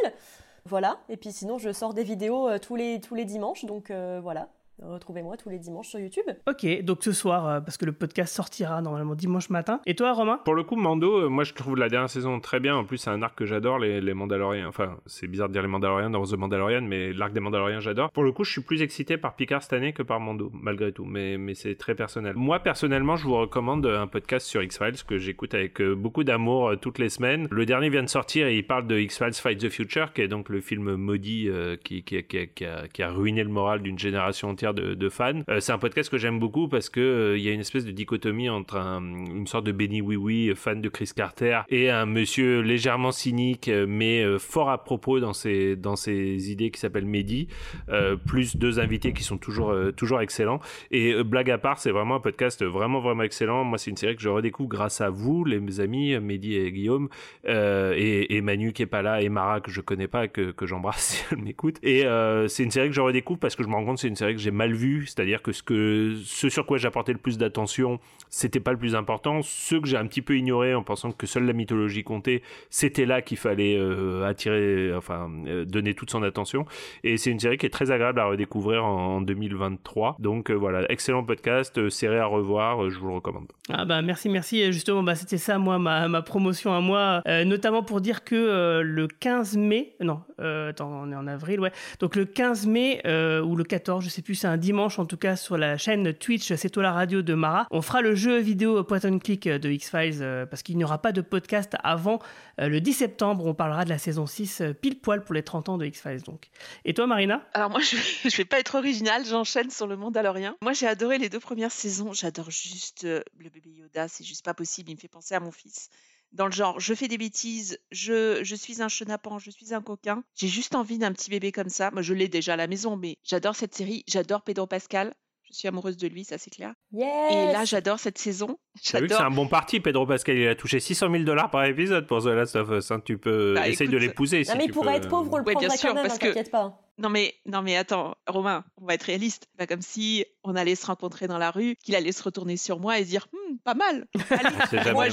Voilà. 0.64 0.98
Et 1.08 1.16
puis 1.16 1.32
sinon, 1.32 1.58
je 1.58 1.72
sors 1.72 1.92
des 1.92 2.04
vidéos 2.04 2.48
tous 2.58 2.76
les 2.76 3.24
dimanches. 3.24 3.64
Donc 3.64 3.92
voilà. 4.22 4.48
Retrouvez-moi 4.82 5.36
tous 5.36 5.48
les 5.48 5.58
dimanches 5.58 5.88
sur 5.88 5.98
YouTube. 5.98 6.24
Ok, 6.48 6.82
donc 6.82 7.02
ce 7.02 7.12
soir, 7.12 7.46
euh, 7.46 7.60
parce 7.60 7.76
que 7.76 7.84
le 7.84 7.92
podcast 7.92 8.34
sortira 8.34 8.80
normalement 8.80 9.14
dimanche 9.14 9.50
matin. 9.50 9.80
Et 9.86 9.94
toi, 9.94 10.12
Romain? 10.12 10.40
Pour 10.44 10.54
le 10.54 10.62
coup, 10.62 10.76
Mando, 10.76 11.24
euh, 11.24 11.28
moi 11.28 11.44
je 11.44 11.52
trouve 11.52 11.76
la 11.76 11.88
dernière 11.88 12.10
saison 12.10 12.38
très 12.40 12.60
bien. 12.60 12.76
En 12.76 12.84
plus, 12.84 12.98
c'est 12.98 13.10
un 13.10 13.22
arc 13.22 13.36
que 13.36 13.44
j'adore, 13.44 13.78
les, 13.78 14.00
les 14.00 14.14
Mandaloriens. 14.14 14.68
Enfin, 14.68 14.98
c'est 15.06 15.26
bizarre 15.26 15.48
de 15.48 15.52
dire 15.52 15.62
les 15.62 15.68
Mandaloriens 15.68 16.10
dans 16.10 16.24
The 16.24 16.34
Mandalorian, 16.34 16.82
mais 16.82 17.12
l'arc 17.12 17.32
des 17.32 17.40
Mandaloriens, 17.40 17.80
j'adore. 17.80 18.10
Pour 18.12 18.22
le 18.22 18.32
coup, 18.32 18.44
je 18.44 18.52
suis 18.52 18.60
plus 18.60 18.82
excité 18.82 19.16
par 19.16 19.34
Picard 19.34 19.62
cette 19.62 19.72
année 19.72 19.92
que 19.92 20.02
par 20.02 20.20
Mando, 20.20 20.50
malgré 20.54 20.92
tout. 20.92 21.04
Mais, 21.04 21.38
mais 21.38 21.54
c'est 21.54 21.74
très 21.74 21.94
personnel. 21.94 22.34
Moi, 22.36 22.60
personnellement, 22.60 23.16
je 23.16 23.24
vous 23.24 23.36
recommande 23.36 23.84
un 23.86 24.06
podcast 24.06 24.46
sur 24.46 24.62
X-Files 24.62 25.02
que 25.06 25.18
j'écoute 25.18 25.54
avec 25.54 25.80
euh, 25.80 25.94
beaucoup 25.94 26.24
d'amour 26.24 26.68
euh, 26.68 26.76
toutes 26.76 26.98
les 26.98 27.08
semaines. 27.08 27.48
Le 27.50 27.66
dernier 27.66 27.90
vient 27.90 28.02
de 28.02 28.08
sortir 28.08 28.46
et 28.46 28.56
il 28.56 28.66
parle 28.66 28.86
de 28.86 28.98
X-Files 28.98 29.34
Fight 29.34 29.58
the 29.58 29.68
Future, 29.68 30.12
qui 30.12 30.22
est 30.22 30.28
donc 30.28 30.48
le 30.48 30.60
film 30.60 30.94
maudit 30.94 31.48
euh, 31.48 31.76
qui, 31.76 32.02
qui, 32.04 32.22
qui, 32.22 32.48
qui 32.48 32.64
a, 32.64 32.86
qui 32.88 33.02
a 33.02 33.10
ruiné 33.10 33.42
le 33.42 33.50
moral 33.50 33.82
d'une 33.82 33.98
génération 33.98 34.48
entière 34.50 34.67
de, 34.74 35.08
fans. 35.08 35.40
Euh, 35.48 35.60
c'est 35.60 35.72
un 35.72 35.78
podcast 35.78 36.10
que 36.10 36.18
j'aime 36.18 36.38
beaucoup 36.38 36.68
parce 36.68 36.88
que 36.90 37.00
euh, 37.00 37.38
il 37.38 37.44
y 37.44 37.48
a 37.48 37.52
une 37.52 37.60
espèce 37.60 37.84
de 37.84 37.90
dichotomie 37.90 38.48
entre 38.48 38.76
un- 38.76 39.02
une 39.02 39.46
sorte 39.46 39.64
de 39.64 39.72
Benny 39.72 40.00
Oui 40.00 40.16
Oui, 40.16 40.52
fan 40.54 40.80
de 40.80 40.88
Chris 40.88 41.10
Carter, 41.14 41.60
et 41.68 41.90
un 41.90 42.06
monsieur 42.06 42.60
légèrement 42.60 43.12
cynique, 43.12 43.68
euh, 43.68 43.86
mais 43.88 44.22
euh, 44.22 44.38
fort 44.38 44.70
à 44.70 44.84
propos 44.84 45.20
dans 45.20 45.32
ses, 45.32 45.76
dans 45.76 45.96
ses 45.96 46.50
idées 46.52 46.70
qui 46.70 46.80
s'appelle 46.80 47.06
Mehdi, 47.06 47.48
euh, 47.88 48.16
plus 48.16 48.56
deux 48.56 48.78
invités 48.80 49.12
qui 49.12 49.22
sont 49.22 49.38
toujours, 49.38 49.70
euh, 49.70 49.92
toujours 49.92 50.20
excellents. 50.20 50.60
Et 50.90 51.12
euh, 51.14 51.24
blague 51.24 51.50
à 51.50 51.58
part, 51.58 51.78
c'est 51.78 51.90
vraiment 51.90 52.16
un 52.16 52.20
podcast 52.20 52.64
vraiment, 52.64 53.00
vraiment 53.00 53.22
excellent. 53.22 53.64
Moi, 53.64 53.78
c'est 53.78 53.90
une 53.90 53.96
série 53.96 54.16
que 54.16 54.22
je 54.22 54.28
redécouvre 54.28 54.68
grâce 54.68 55.00
à 55.00 55.10
vous, 55.10 55.44
les 55.44 55.80
amis, 55.80 56.18
Mehdi 56.18 56.54
et 56.56 56.70
Guillaume, 56.72 57.08
euh, 57.48 57.94
et, 57.96 58.36
et 58.36 58.40
Manu 58.40 58.72
qui 58.72 58.82
est 58.82 58.86
pas 58.86 59.02
là, 59.02 59.22
et 59.22 59.28
Mara 59.28 59.60
que 59.60 59.70
je 59.70 59.80
connais 59.80 60.08
pas, 60.08 60.28
que, 60.28 60.50
que 60.50 60.66
j'embrasse 60.66 60.98
si 61.08 61.24
elle 61.32 61.38
m'écoute. 61.38 61.76
Et 61.82 62.04
euh, 62.04 62.48
c'est 62.48 62.64
une 62.64 62.70
série 62.70 62.88
que 62.88 62.94
je 62.94 63.00
redécouvre 63.00 63.38
parce 63.38 63.56
que 63.56 63.62
je 63.62 63.68
me 63.68 63.74
rends 63.74 63.84
compte 63.84 63.98
c'est 63.98 64.08
une 64.08 64.16
série 64.16 64.34
que 64.34 64.40
j'ai 64.40 64.50
mal 64.58 64.74
vue, 64.74 65.06
c'est-à-dire 65.06 65.40
que 65.40 65.52
ce, 65.52 66.48
sur 66.48 66.66
quoi 66.66 66.78
j'apportais 66.78 67.12
le 67.12 67.18
plus 67.18 67.38
d'attention, 67.38 68.00
c'était 68.28 68.60
pas 68.60 68.72
le 68.72 68.76
plus 68.76 68.94
important. 68.94 69.40
Ce 69.42 69.76
que 69.76 69.86
j'ai 69.86 69.96
un 69.96 70.06
petit 70.06 70.20
peu 70.20 70.36
ignoré 70.36 70.74
en 70.74 70.82
pensant 70.82 71.12
que 71.12 71.26
seule 71.26 71.44
la 71.44 71.52
mythologie 71.52 72.02
comptait, 72.02 72.42
c'était 72.70 73.06
là 73.06 73.22
qu'il 73.22 73.36
fallait 73.38 73.76
euh, 73.78 74.26
attirer, 74.26 74.92
enfin, 74.94 75.30
euh, 75.46 75.64
donner 75.64 75.94
toute 75.94 76.10
son 76.10 76.22
attention. 76.24 76.66
Et 77.04 77.16
c'est 77.16 77.30
une 77.30 77.38
série 77.38 77.56
qui 77.56 77.66
est 77.66 77.70
très 77.70 77.92
agréable 77.92 78.18
à 78.18 78.26
redécouvrir 78.26 78.84
en, 78.84 79.16
en 79.16 79.20
2023. 79.20 80.16
Donc 80.18 80.50
euh, 80.50 80.54
voilà, 80.54 80.90
excellent 80.90 81.22
podcast, 81.22 81.88
série 81.88 82.18
à 82.18 82.26
revoir, 82.26 82.90
je 82.90 82.98
vous 82.98 83.06
le 83.06 83.14
recommande. 83.14 83.46
Ah 83.70 83.84
bah 83.84 84.02
merci, 84.02 84.28
merci. 84.28 84.72
Justement, 84.72 85.04
bah 85.04 85.14
c'était 85.14 85.38
ça, 85.38 85.58
moi, 85.58 85.78
ma, 85.78 86.22
promotion 86.22 86.74
à 86.74 86.80
moi, 86.80 87.22
notamment 87.46 87.84
pour 87.84 88.00
dire 88.00 88.24
que 88.24 88.82
le 88.82 89.06
15 89.06 89.56
mai, 89.56 89.94
non, 90.00 90.20
attends, 90.38 90.90
on 91.04 91.12
est 91.12 91.16
en 91.16 91.28
avril, 91.28 91.60
ouais. 91.60 91.70
Donc 92.00 92.16
le 92.16 92.24
15 92.24 92.66
mai 92.66 93.00
ou 93.44 93.54
le 93.54 93.64
14, 93.64 94.04
je 94.04 94.10
sais 94.10 94.22
plus, 94.22 94.34
c'est 94.34 94.47
un 94.48 94.56
dimanche 94.56 94.98
en 94.98 95.06
tout 95.06 95.16
cas 95.16 95.36
sur 95.36 95.56
la 95.56 95.76
chaîne 95.76 96.12
Twitch, 96.14 96.52
c'est 96.54 96.76
la 96.76 96.92
radio 96.92 97.22
de 97.22 97.34
Mara. 97.34 97.66
On 97.70 97.82
fera 97.82 98.02
le 98.02 98.14
jeu 98.14 98.38
vidéo 98.38 98.82
point 98.84 99.00
and 99.04 99.18
click 99.18 99.48
de 99.48 99.68
X-Files 99.70 100.22
euh, 100.22 100.46
parce 100.46 100.62
qu'il 100.62 100.76
n'y 100.76 100.84
aura 100.84 100.98
pas 100.98 101.12
de 101.12 101.20
podcast 101.20 101.76
avant 101.82 102.18
euh, 102.60 102.68
le 102.68 102.80
10 102.80 102.92
septembre. 102.92 103.46
On 103.46 103.54
parlera 103.54 103.84
de 103.84 103.90
la 103.90 103.98
saison 103.98 104.26
6 104.26 104.60
euh, 104.60 104.72
pile 104.72 105.00
poil 105.00 105.24
pour 105.24 105.34
les 105.34 105.42
30 105.42 105.68
ans 105.68 105.78
de 105.78 105.86
X-Files 105.86 106.22
donc. 106.22 106.48
Et 106.84 106.94
toi, 106.94 107.06
Marina? 107.06 107.42
Alors 107.52 107.70
moi, 107.70 107.80
je 107.82 107.96
vais, 107.96 108.28
vais 108.36 108.44
pas 108.44 108.58
être 108.58 108.76
originale, 108.76 109.24
j'enchaîne 109.24 109.70
sur 109.70 109.86
le 109.86 109.96
Mandalorien. 109.96 110.56
Moi, 110.62 110.72
j'ai 110.72 110.86
adoré 110.86 111.18
les 111.18 111.28
deux 111.28 111.40
premières 111.40 111.72
saisons. 111.72 112.12
J'adore 112.12 112.50
juste 112.50 113.04
le 113.04 113.50
bébé 113.50 113.70
Yoda, 113.70 114.08
c'est 114.08 114.24
juste 114.24 114.44
pas 114.44 114.54
possible. 114.54 114.90
Il 114.90 114.94
me 114.94 115.00
fait 115.00 115.08
penser 115.08 115.34
à 115.34 115.40
mon 115.40 115.50
fils. 115.52 115.90
Dans 116.32 116.46
le 116.46 116.52
genre, 116.52 116.78
je 116.78 116.94
fais 116.94 117.08
des 117.08 117.18
bêtises, 117.18 117.78
je, 117.90 118.42
suis 118.54 118.82
un 118.82 118.88
chenapan, 118.88 119.38
je 119.38 119.50
suis 119.50 119.72
un 119.72 119.80
coquin. 119.80 120.22
J'ai 120.34 120.48
juste 120.48 120.74
envie 120.74 120.98
d'un 120.98 121.12
petit 121.12 121.30
bébé 121.30 121.52
comme 121.52 121.70
ça. 121.70 121.90
Moi, 121.90 122.02
je 122.02 122.14
l'ai 122.14 122.28
déjà 122.28 122.52
à 122.52 122.56
la 122.56 122.66
maison, 122.66 122.96
mais 122.96 123.18
j'adore 123.24 123.56
cette 123.56 123.74
série. 123.74 124.04
J'adore 124.06 124.42
Pedro 124.42 124.66
Pascal. 124.66 125.14
Je 125.50 125.56
suis 125.58 125.68
amoureuse 125.68 125.96
de 125.96 126.06
lui, 126.08 126.24
ça 126.24 126.36
c'est 126.38 126.50
clair. 126.50 126.72
Yes 126.92 127.32
Et 127.32 127.52
là, 127.52 127.64
j'adore 127.64 127.98
cette 127.98 128.18
saison. 128.18 128.58
T'as 128.90 129.00
vu 129.00 129.06
que 129.08 129.14
c'est 129.14 129.20
un 129.22 129.30
bon 129.30 129.48
parti, 129.48 129.80
Pedro 129.80 130.06
Pascal. 130.06 130.36
Il 130.36 130.46
a 130.48 130.54
touché 130.54 130.78
600 130.80 131.10
000 131.10 131.24
dollars 131.24 131.50
par 131.50 131.64
épisode 131.64 132.06
pour 132.06 132.22
The 132.22 132.26
Last 132.26 132.56
of 132.56 132.70
Us. 132.70 132.90
hein. 132.90 133.00
Tu 133.04 133.18
peux 133.18 133.54
Bah, 133.54 133.68
essayer 133.68 133.90
de 133.90 133.96
l'épouser. 133.96 134.38
Non, 134.40 134.44
si 134.52 134.56
mais 134.58 134.64
tu 134.64 134.70
il 134.70 134.72
pourrait 134.74 134.92
peux. 135.00 135.04
être 135.04 135.08
pauvre, 135.08 135.30
on 135.32 135.36
le 135.38 135.44
Ouais, 135.44 135.54
bien 135.54 135.70
sûr, 135.70 135.88
quand 135.88 135.94
même, 135.94 136.02
parce 136.06 136.14
hein, 136.14 136.18
que- 136.18 136.26
t'inquiète 136.28 136.50
pas. 136.50 136.78
Non 137.00 137.10
mais 137.10 137.32
non 137.46 137.62
mais 137.62 137.76
attends, 137.76 138.16
Romain, 138.26 138.64
on 138.76 138.84
va 138.84 138.94
être 138.94 139.04
réaliste. 139.04 139.46
C'est 139.52 139.56
Pas 139.56 139.66
comme 139.68 139.82
si 139.82 140.24
on 140.42 140.56
allait 140.56 140.74
se 140.74 140.84
rencontrer 140.84 141.28
dans 141.28 141.38
la 141.38 141.52
rue, 141.52 141.76
qu'il 141.84 141.94
allait 141.94 142.10
se 142.10 142.22
retourner 142.24 142.56
sur 142.56 142.80
moi 142.80 142.98
et 142.98 143.04
se 143.04 143.08
dire 143.10 143.28
Hum, 143.32 143.58
pas 143.64 143.74
mal. 143.74 144.06
Allez. 144.30 144.56
Jamais, 144.72 144.92
Moi, 144.92 145.04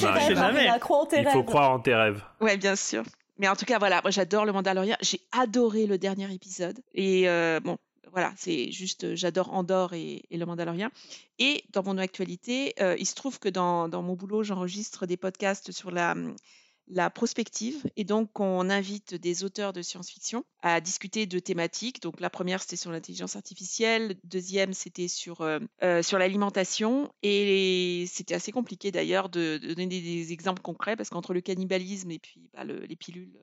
en 0.89 1.05
tes 1.05 1.21
Il 1.21 1.27
faut 1.29 1.43
croire 1.43 1.69
en 1.71 1.79
tes 1.79 1.93
rêves. 1.93 2.23
Ouais, 2.41 2.57
bien 2.57 2.75
sûr. 2.75 3.03
Mais 3.37 3.47
en 3.47 3.55
tout 3.55 3.65
cas, 3.65 3.77
voilà, 3.77 4.01
moi 4.01 4.09
j'adore 4.09 4.45
le 4.45 4.51
Mandalorian. 4.53 4.95
J'ai 5.01 5.19
adoré 5.31 5.85
le 5.85 5.99
dernier 5.99 6.33
épisode. 6.33 6.79
Et 6.95 7.29
euh, 7.29 7.59
bon, 7.59 7.77
voilà, 8.15 8.33
c'est 8.37 8.71
juste, 8.71 9.13
j'adore 9.15 9.53
Andorre 9.53 9.93
et, 9.93 10.23
le 10.31 10.45
Mandalorian. 10.45 10.89
Et 11.37 11.65
dans 11.73 11.83
mon 11.83 11.97
actualité, 11.97 12.73
il 12.97 13.05
se 13.05 13.13
trouve 13.13 13.39
que 13.39 13.49
dans, 13.49 13.89
mon 13.89 14.13
boulot, 14.13 14.41
j'enregistre 14.41 15.05
des 15.05 15.17
podcasts 15.17 15.73
sur 15.73 15.91
la, 15.91 16.13
hum, 16.13 16.33
la 16.87 17.09
prospective. 17.09 17.83
Et 17.97 18.05
donc, 18.05 18.39
on 18.39 18.69
invite 18.69 19.15
des 19.15 19.43
auteurs 19.43 19.73
de 19.73 19.81
science-fiction 19.81 20.45
à 20.61 20.79
discuter 20.81 21.25
de 21.25 21.39
thématiques. 21.39 22.01
Donc, 22.01 22.21
la 22.21 22.29
première, 22.29 22.61
c'était 22.61 22.75
sur 22.75 22.89
l'intelligence 22.89 23.35
artificielle. 23.35 24.15
Deuxième, 24.23 24.73
c'était 24.73 25.09
sur, 25.09 25.41
euh, 25.41 25.59
sur 26.01 26.17
l'alimentation. 26.17 27.11
Et 27.21 28.05
c'était 28.07 28.35
assez 28.35 28.53
compliqué 28.53 28.91
d'ailleurs 28.91 29.27
de, 29.27 29.57
donner 29.57 29.87
des 29.87 30.31
exemples 30.31 30.61
concrets 30.61 30.95
parce 30.95 31.09
qu'entre 31.09 31.33
le 31.33 31.41
cannibalisme 31.41 32.11
et 32.11 32.19
puis 32.19 32.49
bah, 32.53 32.63
le- 32.63 32.85
les 32.85 32.95
pilules, 32.95 33.37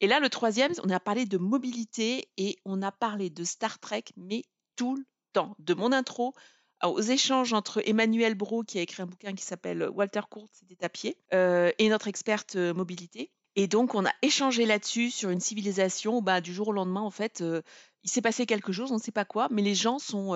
Et 0.00 0.06
là, 0.06 0.20
le 0.20 0.28
troisième, 0.28 0.72
on 0.82 0.90
a 0.90 1.00
parlé 1.00 1.26
de 1.26 1.38
mobilité 1.38 2.28
et 2.36 2.58
on 2.64 2.82
a 2.82 2.92
parlé 2.92 3.30
de 3.30 3.44
Star 3.44 3.78
Trek, 3.78 4.04
mais 4.16 4.42
tout 4.76 4.96
le 4.96 5.04
temps. 5.32 5.54
De 5.58 5.74
mon 5.74 5.92
intro 5.92 6.34
aux 6.82 7.00
échanges 7.00 7.52
entre 7.52 7.86
Emmanuel 7.86 8.34
Bro, 8.34 8.62
qui 8.62 8.78
a 8.78 8.82
écrit 8.82 9.02
un 9.02 9.06
bouquin 9.06 9.34
qui 9.34 9.44
s'appelle 9.44 9.88
Walter 9.90 10.22
Kurtz 10.30 10.64
des 10.64 10.76
tapiers, 10.76 11.16
euh, 11.34 11.70
et 11.78 11.88
notre 11.88 12.08
experte 12.08 12.56
euh, 12.56 12.72
mobilité. 12.72 13.30
Et 13.56 13.66
donc, 13.66 13.94
on 13.94 14.06
a 14.06 14.12
échangé 14.22 14.64
là-dessus 14.64 15.10
sur 15.10 15.30
une 15.30 15.40
civilisation. 15.40 16.22
Bah, 16.22 16.40
du 16.40 16.54
jour 16.54 16.68
au 16.68 16.72
lendemain, 16.72 17.02
en 17.02 17.10
fait, 17.10 17.42
euh, 17.42 17.62
il 18.02 18.10
s'est 18.10 18.22
passé 18.22 18.46
quelque 18.46 18.72
chose, 18.72 18.92
on 18.92 18.96
ne 18.96 19.00
sait 19.00 19.12
pas 19.12 19.24
quoi, 19.24 19.48
mais 19.50 19.60
les 19.60 19.74
gens 19.74 19.98
sont, 19.98 20.34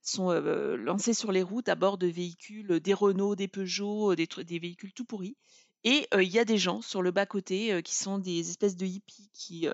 sont 0.00 0.30
lancés 0.30 1.12
sur 1.12 1.30
les 1.30 1.42
routes 1.42 1.68
à 1.68 1.74
bord 1.74 1.98
de 1.98 2.06
véhicules, 2.06 2.80
des 2.80 2.94
Renault, 2.94 3.36
des 3.36 3.48
Peugeot, 3.48 4.14
des, 4.14 4.26
des 4.26 4.58
véhicules 4.58 4.94
tout 4.94 5.04
pourris. 5.04 5.36
Et 5.86 6.06
il 6.18 6.28
y 6.28 6.38
a 6.38 6.44
des 6.44 6.58
gens 6.58 6.82
sur 6.82 7.00
le 7.00 7.12
bas-côté 7.12 7.80
qui 7.82 7.94
sont 7.94 8.18
des 8.18 8.50
espèces 8.50 8.76
de 8.76 8.84
hippies 8.84 9.30
qui, 9.32 9.68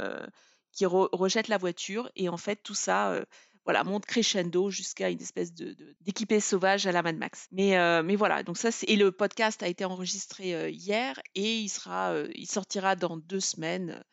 qui 0.70 0.84
re- 0.84 1.08
rejettent 1.12 1.48
la 1.48 1.58
voiture. 1.58 2.10
Et 2.14 2.28
en 2.28 2.36
fait, 2.36 2.56
tout 2.62 2.74
ça 2.74 3.18
voilà, 3.64 3.82
monte 3.82 4.04
crescendo 4.06 4.70
jusqu'à 4.70 5.08
une 5.08 5.20
espèce 5.20 5.54
de, 5.54 5.72
de- 5.72 5.96
d'équipé 6.02 6.38
sauvage 6.38 6.86
à 6.86 6.92
la 6.92 7.02
Mad 7.02 7.16
Max. 7.16 7.46
Mais, 7.50 8.02
mais 8.02 8.14
voilà, 8.14 8.42
donc 8.42 8.58
ça, 8.58 8.68
et 8.86 8.96
le 8.96 9.10
podcast 9.10 9.62
a 9.62 9.68
été 9.68 9.84
enregistré 9.86 10.70
hier 10.70 11.18
et 11.34 11.56
il, 11.58 11.68
sera, 11.68 12.14
il 12.34 12.46
sortira 12.46 12.94
dans 12.94 13.16
deux 13.16 13.40
semaines. 13.40 14.04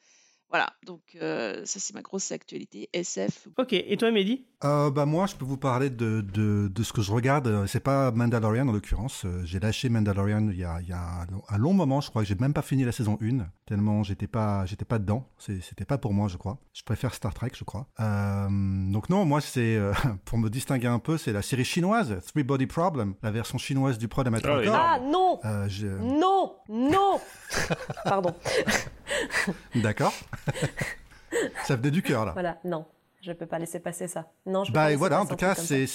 Voilà, 0.50 0.74
donc 0.86 1.02
euh, 1.22 1.62
ça, 1.66 1.80
c'est 1.80 1.94
ma 1.94 2.02
grosse 2.02 2.32
actualité. 2.32 2.90
SF. 2.94 3.48
Ok, 3.58 3.74
et 3.74 3.96
toi, 3.98 4.10
Mehdi? 4.12 4.46
Euh, 4.64 4.90
bah 4.90 5.06
moi, 5.06 5.26
je 5.28 5.36
peux 5.36 5.46
vous 5.46 5.58
parler 5.58 5.90
de, 5.90 6.22
de, 6.22 6.68
de 6.68 6.84
ce 6.84 6.92
que 6.92 7.02
je 7.02 7.12
regarde. 7.12 7.48
Euh, 7.48 7.68
C'est 7.68 7.80
pas 7.80 8.12
Mandalorian 8.12 8.68
en 8.68 8.72
l'occurrence. 8.72 9.26
J'ai 9.44 9.60
lâché 9.60 9.90
Mandalorian 9.90 10.50
il 10.50 10.58
y 10.58 10.64
a, 10.64 10.80
il 10.82 10.88
y 10.90 10.92
a 10.92 11.26
un 11.50 11.58
long- 11.58 11.74
moment. 11.74 12.02
Je 12.02 12.10
crois 12.10 12.24
que 12.24 12.28
j'ai 12.28 12.36
même 12.36 12.54
pas 12.54 12.62
fini 12.64 12.84
la 12.84 12.92
saison 12.92 13.18
1 13.22 13.46
tellement 13.66 14.02
j'étais 14.02 14.26
pas 14.26 14.66
j'étais 14.66 14.84
pas 14.86 14.98
dedans. 14.98 15.30
C'était 15.38 15.86
pas 15.86 16.00
pour 16.00 16.14
moi, 16.14 16.28
je 16.28 16.38
crois. 16.38 16.58
Je 16.74 16.82
préfère 16.84 17.14
Star 17.14 17.34
Trek, 17.36 17.52
je 17.56 17.64
crois. 17.64 17.88
Euh, 18.00 18.48
donc 18.92 19.10
non, 19.10 19.26
moi 19.26 19.42
c'est 19.42 19.76
euh, 19.78 19.94
pour 20.26 20.40
me 20.40 20.50
distinguer 20.50 20.88
un 20.88 20.98
peu, 21.00 21.18
c'est 21.20 21.32
la 21.32 21.44
série 21.44 21.64
chinoise 21.64 22.18
Three 22.34 22.44
Body 22.44 22.66
Problem, 22.66 23.14
la 23.22 23.30
version 23.30 23.60
chinoise 23.60 24.00
du 24.00 24.08
Problem 24.08 24.34
at 24.34 24.40
Ah 24.44 24.58
oui. 24.58 24.66
Ah 24.68 25.00
non 25.00 25.40
Euh, 25.46 25.70
je- 25.70 25.86
Non 25.88 26.56
Non 26.68 27.22
Pardon. 28.04 28.34
D'accord. 29.76 30.14
Ça 31.66 31.76
venait 31.76 31.92
du 31.92 32.02
cœur 32.02 32.26
là. 32.26 32.32
Voilà, 32.34 32.60
non. 32.64 32.86
Je 33.22 33.34
peux 33.34 33.46
pas 33.46 33.60
laisser 33.60 33.80
passer 33.82 34.08
ça. 34.08 34.32
Non, 34.46 34.64
je 34.64 34.72
peux 34.72 34.76
pas 34.76 34.90
Bah 34.92 34.96
voilà, 34.96 35.22
en 35.22 35.26
tout 35.26 35.36
cas, 35.36 35.54
c'est- 35.54 35.88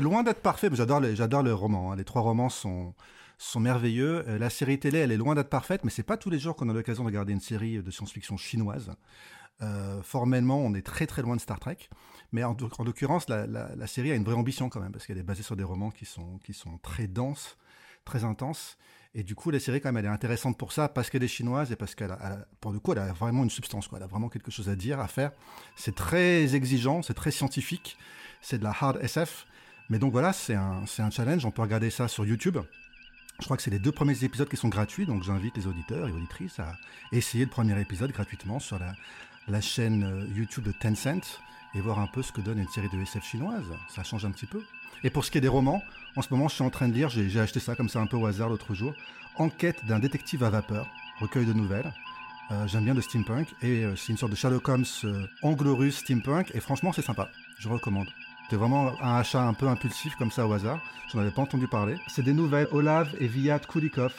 loin 0.00 0.22
d'être 0.22 0.40
parfait, 0.40 0.70
mais 0.70 0.76
j'adore 0.76 1.00
les, 1.00 1.14
les 1.42 1.52
romans. 1.52 1.92
hein. 1.92 1.96
Les 1.96 2.04
trois 2.04 2.22
romans 2.22 2.48
sont, 2.48 2.94
sont 3.36 3.60
merveilleux. 3.60 4.24
Euh, 4.26 4.38
La 4.38 4.48
série 4.48 4.78
télé, 4.80 4.98
elle 4.98 5.12
est 5.12 5.18
loin 5.18 5.34
d'être 5.34 5.50
parfaite, 5.50 5.84
mais 5.84 5.90
c'est 5.90 6.02
pas 6.02 6.16
tous 6.16 6.30
les 6.30 6.38
jours 6.38 6.56
qu'on 6.56 6.70
a 6.70 6.72
l'occasion 6.72 7.02
de 7.04 7.08
regarder 7.08 7.34
une 7.34 7.40
série 7.42 7.82
de 7.82 7.90
science-fiction 7.90 8.38
chinoise. 8.38 8.90
Euh, 9.60 10.02
formellement, 10.02 10.56
on 10.58 10.72
est 10.72 10.84
très 10.84 11.06
très 11.06 11.20
loin 11.20 11.36
de 11.36 11.40
Star 11.42 11.60
Trek, 11.60 11.76
mais 12.32 12.44
en, 12.44 12.56
en 12.78 12.82
l'occurrence, 12.84 13.28
la, 13.28 13.46
la- 13.46 13.76
la 13.76 13.86
série 13.86 14.10
a 14.10 14.14
une 14.14 14.24
vraie 14.24 14.34
ambition 14.34 14.70
quand 14.70 14.80
même, 14.80 14.90
parce 14.92 15.06
qu'elle 15.06 15.18
est 15.18 15.22
basée 15.22 15.42
sur 15.42 15.56
des 15.56 15.64
romans 15.64 15.90
qui 15.90 16.06
sont, 16.06 16.38
qui 16.38 16.54
sont 16.54 16.78
très 16.78 17.06
denses, 17.08 17.58
très 18.06 18.24
intenses. 18.24 18.78
Et 19.14 19.24
du 19.24 19.34
coup, 19.34 19.50
la 19.50 19.58
série, 19.58 19.80
quand 19.80 19.88
même, 19.88 19.96
elle 19.96 20.04
est 20.04 20.14
intéressante 20.14 20.56
pour 20.56 20.72
ça, 20.72 20.88
parce 20.88 21.10
qu'elle 21.10 21.24
est 21.24 21.28
chinoise 21.28 21.72
et 21.72 21.76
parce 21.76 21.96
qu'elle 21.96 22.16
pour 22.60 22.72
le 22.72 22.78
coup, 22.78 22.92
elle 22.92 22.98
a 22.98 23.12
vraiment 23.12 23.42
une 23.42 23.50
substance, 23.50 23.88
quoi. 23.88 23.98
Elle 23.98 24.04
a 24.04 24.06
vraiment 24.06 24.28
quelque 24.28 24.52
chose 24.52 24.68
à 24.68 24.76
dire, 24.76 25.00
à 25.00 25.08
faire. 25.08 25.32
C'est 25.74 25.94
très 25.94 26.54
exigeant, 26.54 27.02
c'est 27.02 27.14
très 27.14 27.32
scientifique, 27.32 27.98
c'est 28.40 28.58
de 28.58 28.64
la 28.64 28.70
hard 28.78 28.98
SF. 29.02 29.46
Mais 29.88 29.98
donc 29.98 30.12
voilà, 30.12 30.32
c'est 30.32 30.54
un, 30.54 30.84
un 30.98 31.10
challenge. 31.10 31.44
On 31.44 31.50
peut 31.50 31.62
regarder 31.62 31.90
ça 31.90 32.06
sur 32.06 32.24
YouTube. 32.24 32.58
Je 33.40 33.44
crois 33.44 33.56
que 33.56 33.62
c'est 33.62 33.70
les 33.70 33.80
deux 33.80 33.90
premiers 33.90 34.22
épisodes 34.22 34.48
qui 34.48 34.56
sont 34.56 34.68
gratuits, 34.68 35.06
donc 35.06 35.24
j'invite 35.24 35.56
les 35.56 35.66
auditeurs 35.66 36.06
et 36.06 36.12
auditrices 36.12 36.60
à 36.60 36.76
essayer 37.10 37.44
le 37.44 37.50
premier 37.50 37.80
épisode 37.80 38.12
gratuitement 38.12 38.60
sur 38.60 38.78
la, 38.78 38.92
la 39.48 39.60
chaîne 39.60 40.04
euh, 40.04 40.26
YouTube 40.36 40.64
de 40.64 40.72
Tencent 40.72 41.40
et 41.74 41.80
voir 41.80 41.98
un 41.98 42.06
peu 42.06 42.22
ce 42.22 42.32
que 42.32 42.40
donne 42.40 42.58
une 42.58 42.68
série 42.68 42.90
de 42.90 43.00
SF 43.00 43.24
chinoise. 43.24 43.64
Ça 43.88 44.04
change 44.04 44.24
un 44.24 44.30
petit 44.30 44.46
peu. 44.46 44.62
Et 45.02 45.10
pour 45.10 45.24
ce 45.24 45.30
qui 45.30 45.38
est 45.38 45.40
des 45.40 45.48
romans, 45.48 45.82
en 46.16 46.22
ce 46.22 46.28
moment, 46.30 46.48
je 46.48 46.54
suis 46.54 46.64
en 46.64 46.70
train 46.70 46.88
de 46.88 46.94
lire, 46.94 47.08
j'ai 47.08 47.40
acheté 47.40 47.60
ça 47.60 47.76
comme 47.76 47.88
ça 47.88 48.00
un 48.00 48.06
peu 48.06 48.16
au 48.16 48.26
hasard 48.26 48.48
l'autre 48.48 48.74
jour, 48.74 48.94
Enquête 49.36 49.86
d'un 49.86 50.00
détective 50.00 50.44
à 50.44 50.50
vapeur, 50.50 50.86
recueil 51.18 51.46
de 51.46 51.52
nouvelles. 51.52 51.90
Euh, 52.50 52.66
J'aime 52.66 52.84
bien 52.84 52.94
le 52.94 53.00
steampunk 53.00 53.48
et 53.62 53.84
euh, 53.84 53.94
c'est 53.96 54.08
une 54.12 54.18
sorte 54.18 54.32
de 54.32 54.36
Sherlock 54.36 54.68
Holmes 54.68 54.84
euh, 55.04 55.26
anglo-russe 55.42 55.98
steampunk 55.98 56.50
et 56.52 56.60
franchement 56.60 56.92
c'est 56.92 57.00
sympa, 57.00 57.30
je 57.58 57.68
recommande. 57.68 58.08
C'était 58.44 58.56
vraiment 58.56 58.92
un 59.00 59.18
achat 59.18 59.42
un 59.42 59.54
peu 59.54 59.68
impulsif 59.68 60.16
comme 60.16 60.32
ça 60.32 60.46
au 60.46 60.52
hasard, 60.52 60.80
j'en 61.12 61.20
avais 61.20 61.30
pas 61.30 61.42
entendu 61.42 61.68
parler. 61.68 61.96
C'est 62.08 62.24
des 62.24 62.32
nouvelles 62.32 62.66
Olav 62.72 63.14
et 63.20 63.28
Viat 63.28 63.60
Kulikov, 63.60 64.12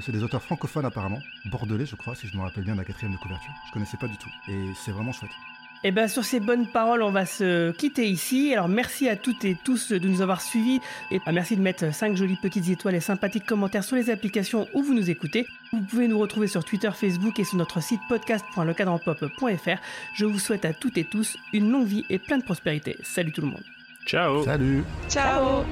c'est 0.00 0.12
des 0.12 0.22
auteurs 0.22 0.42
francophones 0.42 0.86
apparemment, 0.86 1.18
bordelais 1.46 1.84
je 1.84 1.96
crois 1.96 2.14
si 2.14 2.28
je 2.28 2.36
me 2.36 2.42
rappelle 2.42 2.64
bien 2.64 2.74
de 2.74 2.78
la 2.78 2.84
quatrième 2.84 3.12
de 3.12 3.18
couverture, 3.18 3.52
je 3.66 3.72
connaissais 3.72 3.96
pas 3.96 4.06
du 4.06 4.16
tout 4.16 4.30
et 4.48 4.68
c'est 4.76 4.92
vraiment 4.92 5.12
chouette. 5.12 5.32
Et 5.86 5.90
bien 5.90 6.08
sur 6.08 6.24
ces 6.24 6.40
bonnes 6.40 6.66
paroles, 6.66 7.02
on 7.02 7.10
va 7.10 7.26
se 7.26 7.70
quitter 7.72 8.08
ici. 8.08 8.54
Alors 8.54 8.68
merci 8.68 9.06
à 9.06 9.16
toutes 9.16 9.44
et 9.44 9.54
tous 9.62 9.92
de 9.92 10.08
nous 10.08 10.22
avoir 10.22 10.40
suivis 10.40 10.80
et 11.10 11.18
bah, 11.18 11.30
merci 11.30 11.56
de 11.56 11.60
mettre 11.60 11.94
5 11.94 12.16
jolies 12.16 12.38
petites 12.40 12.70
étoiles 12.70 12.94
et 12.94 13.00
sympathiques 13.00 13.44
commentaires 13.44 13.84
sur 13.84 13.94
les 13.94 14.08
applications 14.08 14.66
où 14.72 14.82
vous 14.82 14.94
nous 14.94 15.10
écoutez. 15.10 15.46
Vous 15.72 15.82
pouvez 15.82 16.08
nous 16.08 16.18
retrouver 16.18 16.46
sur 16.46 16.64
Twitter, 16.64 16.90
Facebook 16.94 17.38
et 17.38 17.44
sur 17.44 17.58
notre 17.58 17.82
site 17.82 18.00
podcast.lecadranpop.fr. 18.08 19.78
Je 20.14 20.24
vous 20.24 20.38
souhaite 20.38 20.64
à 20.64 20.72
toutes 20.72 20.96
et 20.96 21.04
tous 21.04 21.36
une 21.52 21.70
longue 21.70 21.86
vie 21.86 22.06
et 22.08 22.18
plein 22.18 22.38
de 22.38 22.44
prospérité. 22.44 22.96
Salut 23.02 23.32
tout 23.32 23.42
le 23.42 23.48
monde. 23.48 23.64
Ciao. 24.06 24.42
Salut. 24.42 24.84
Ciao. 25.10 25.64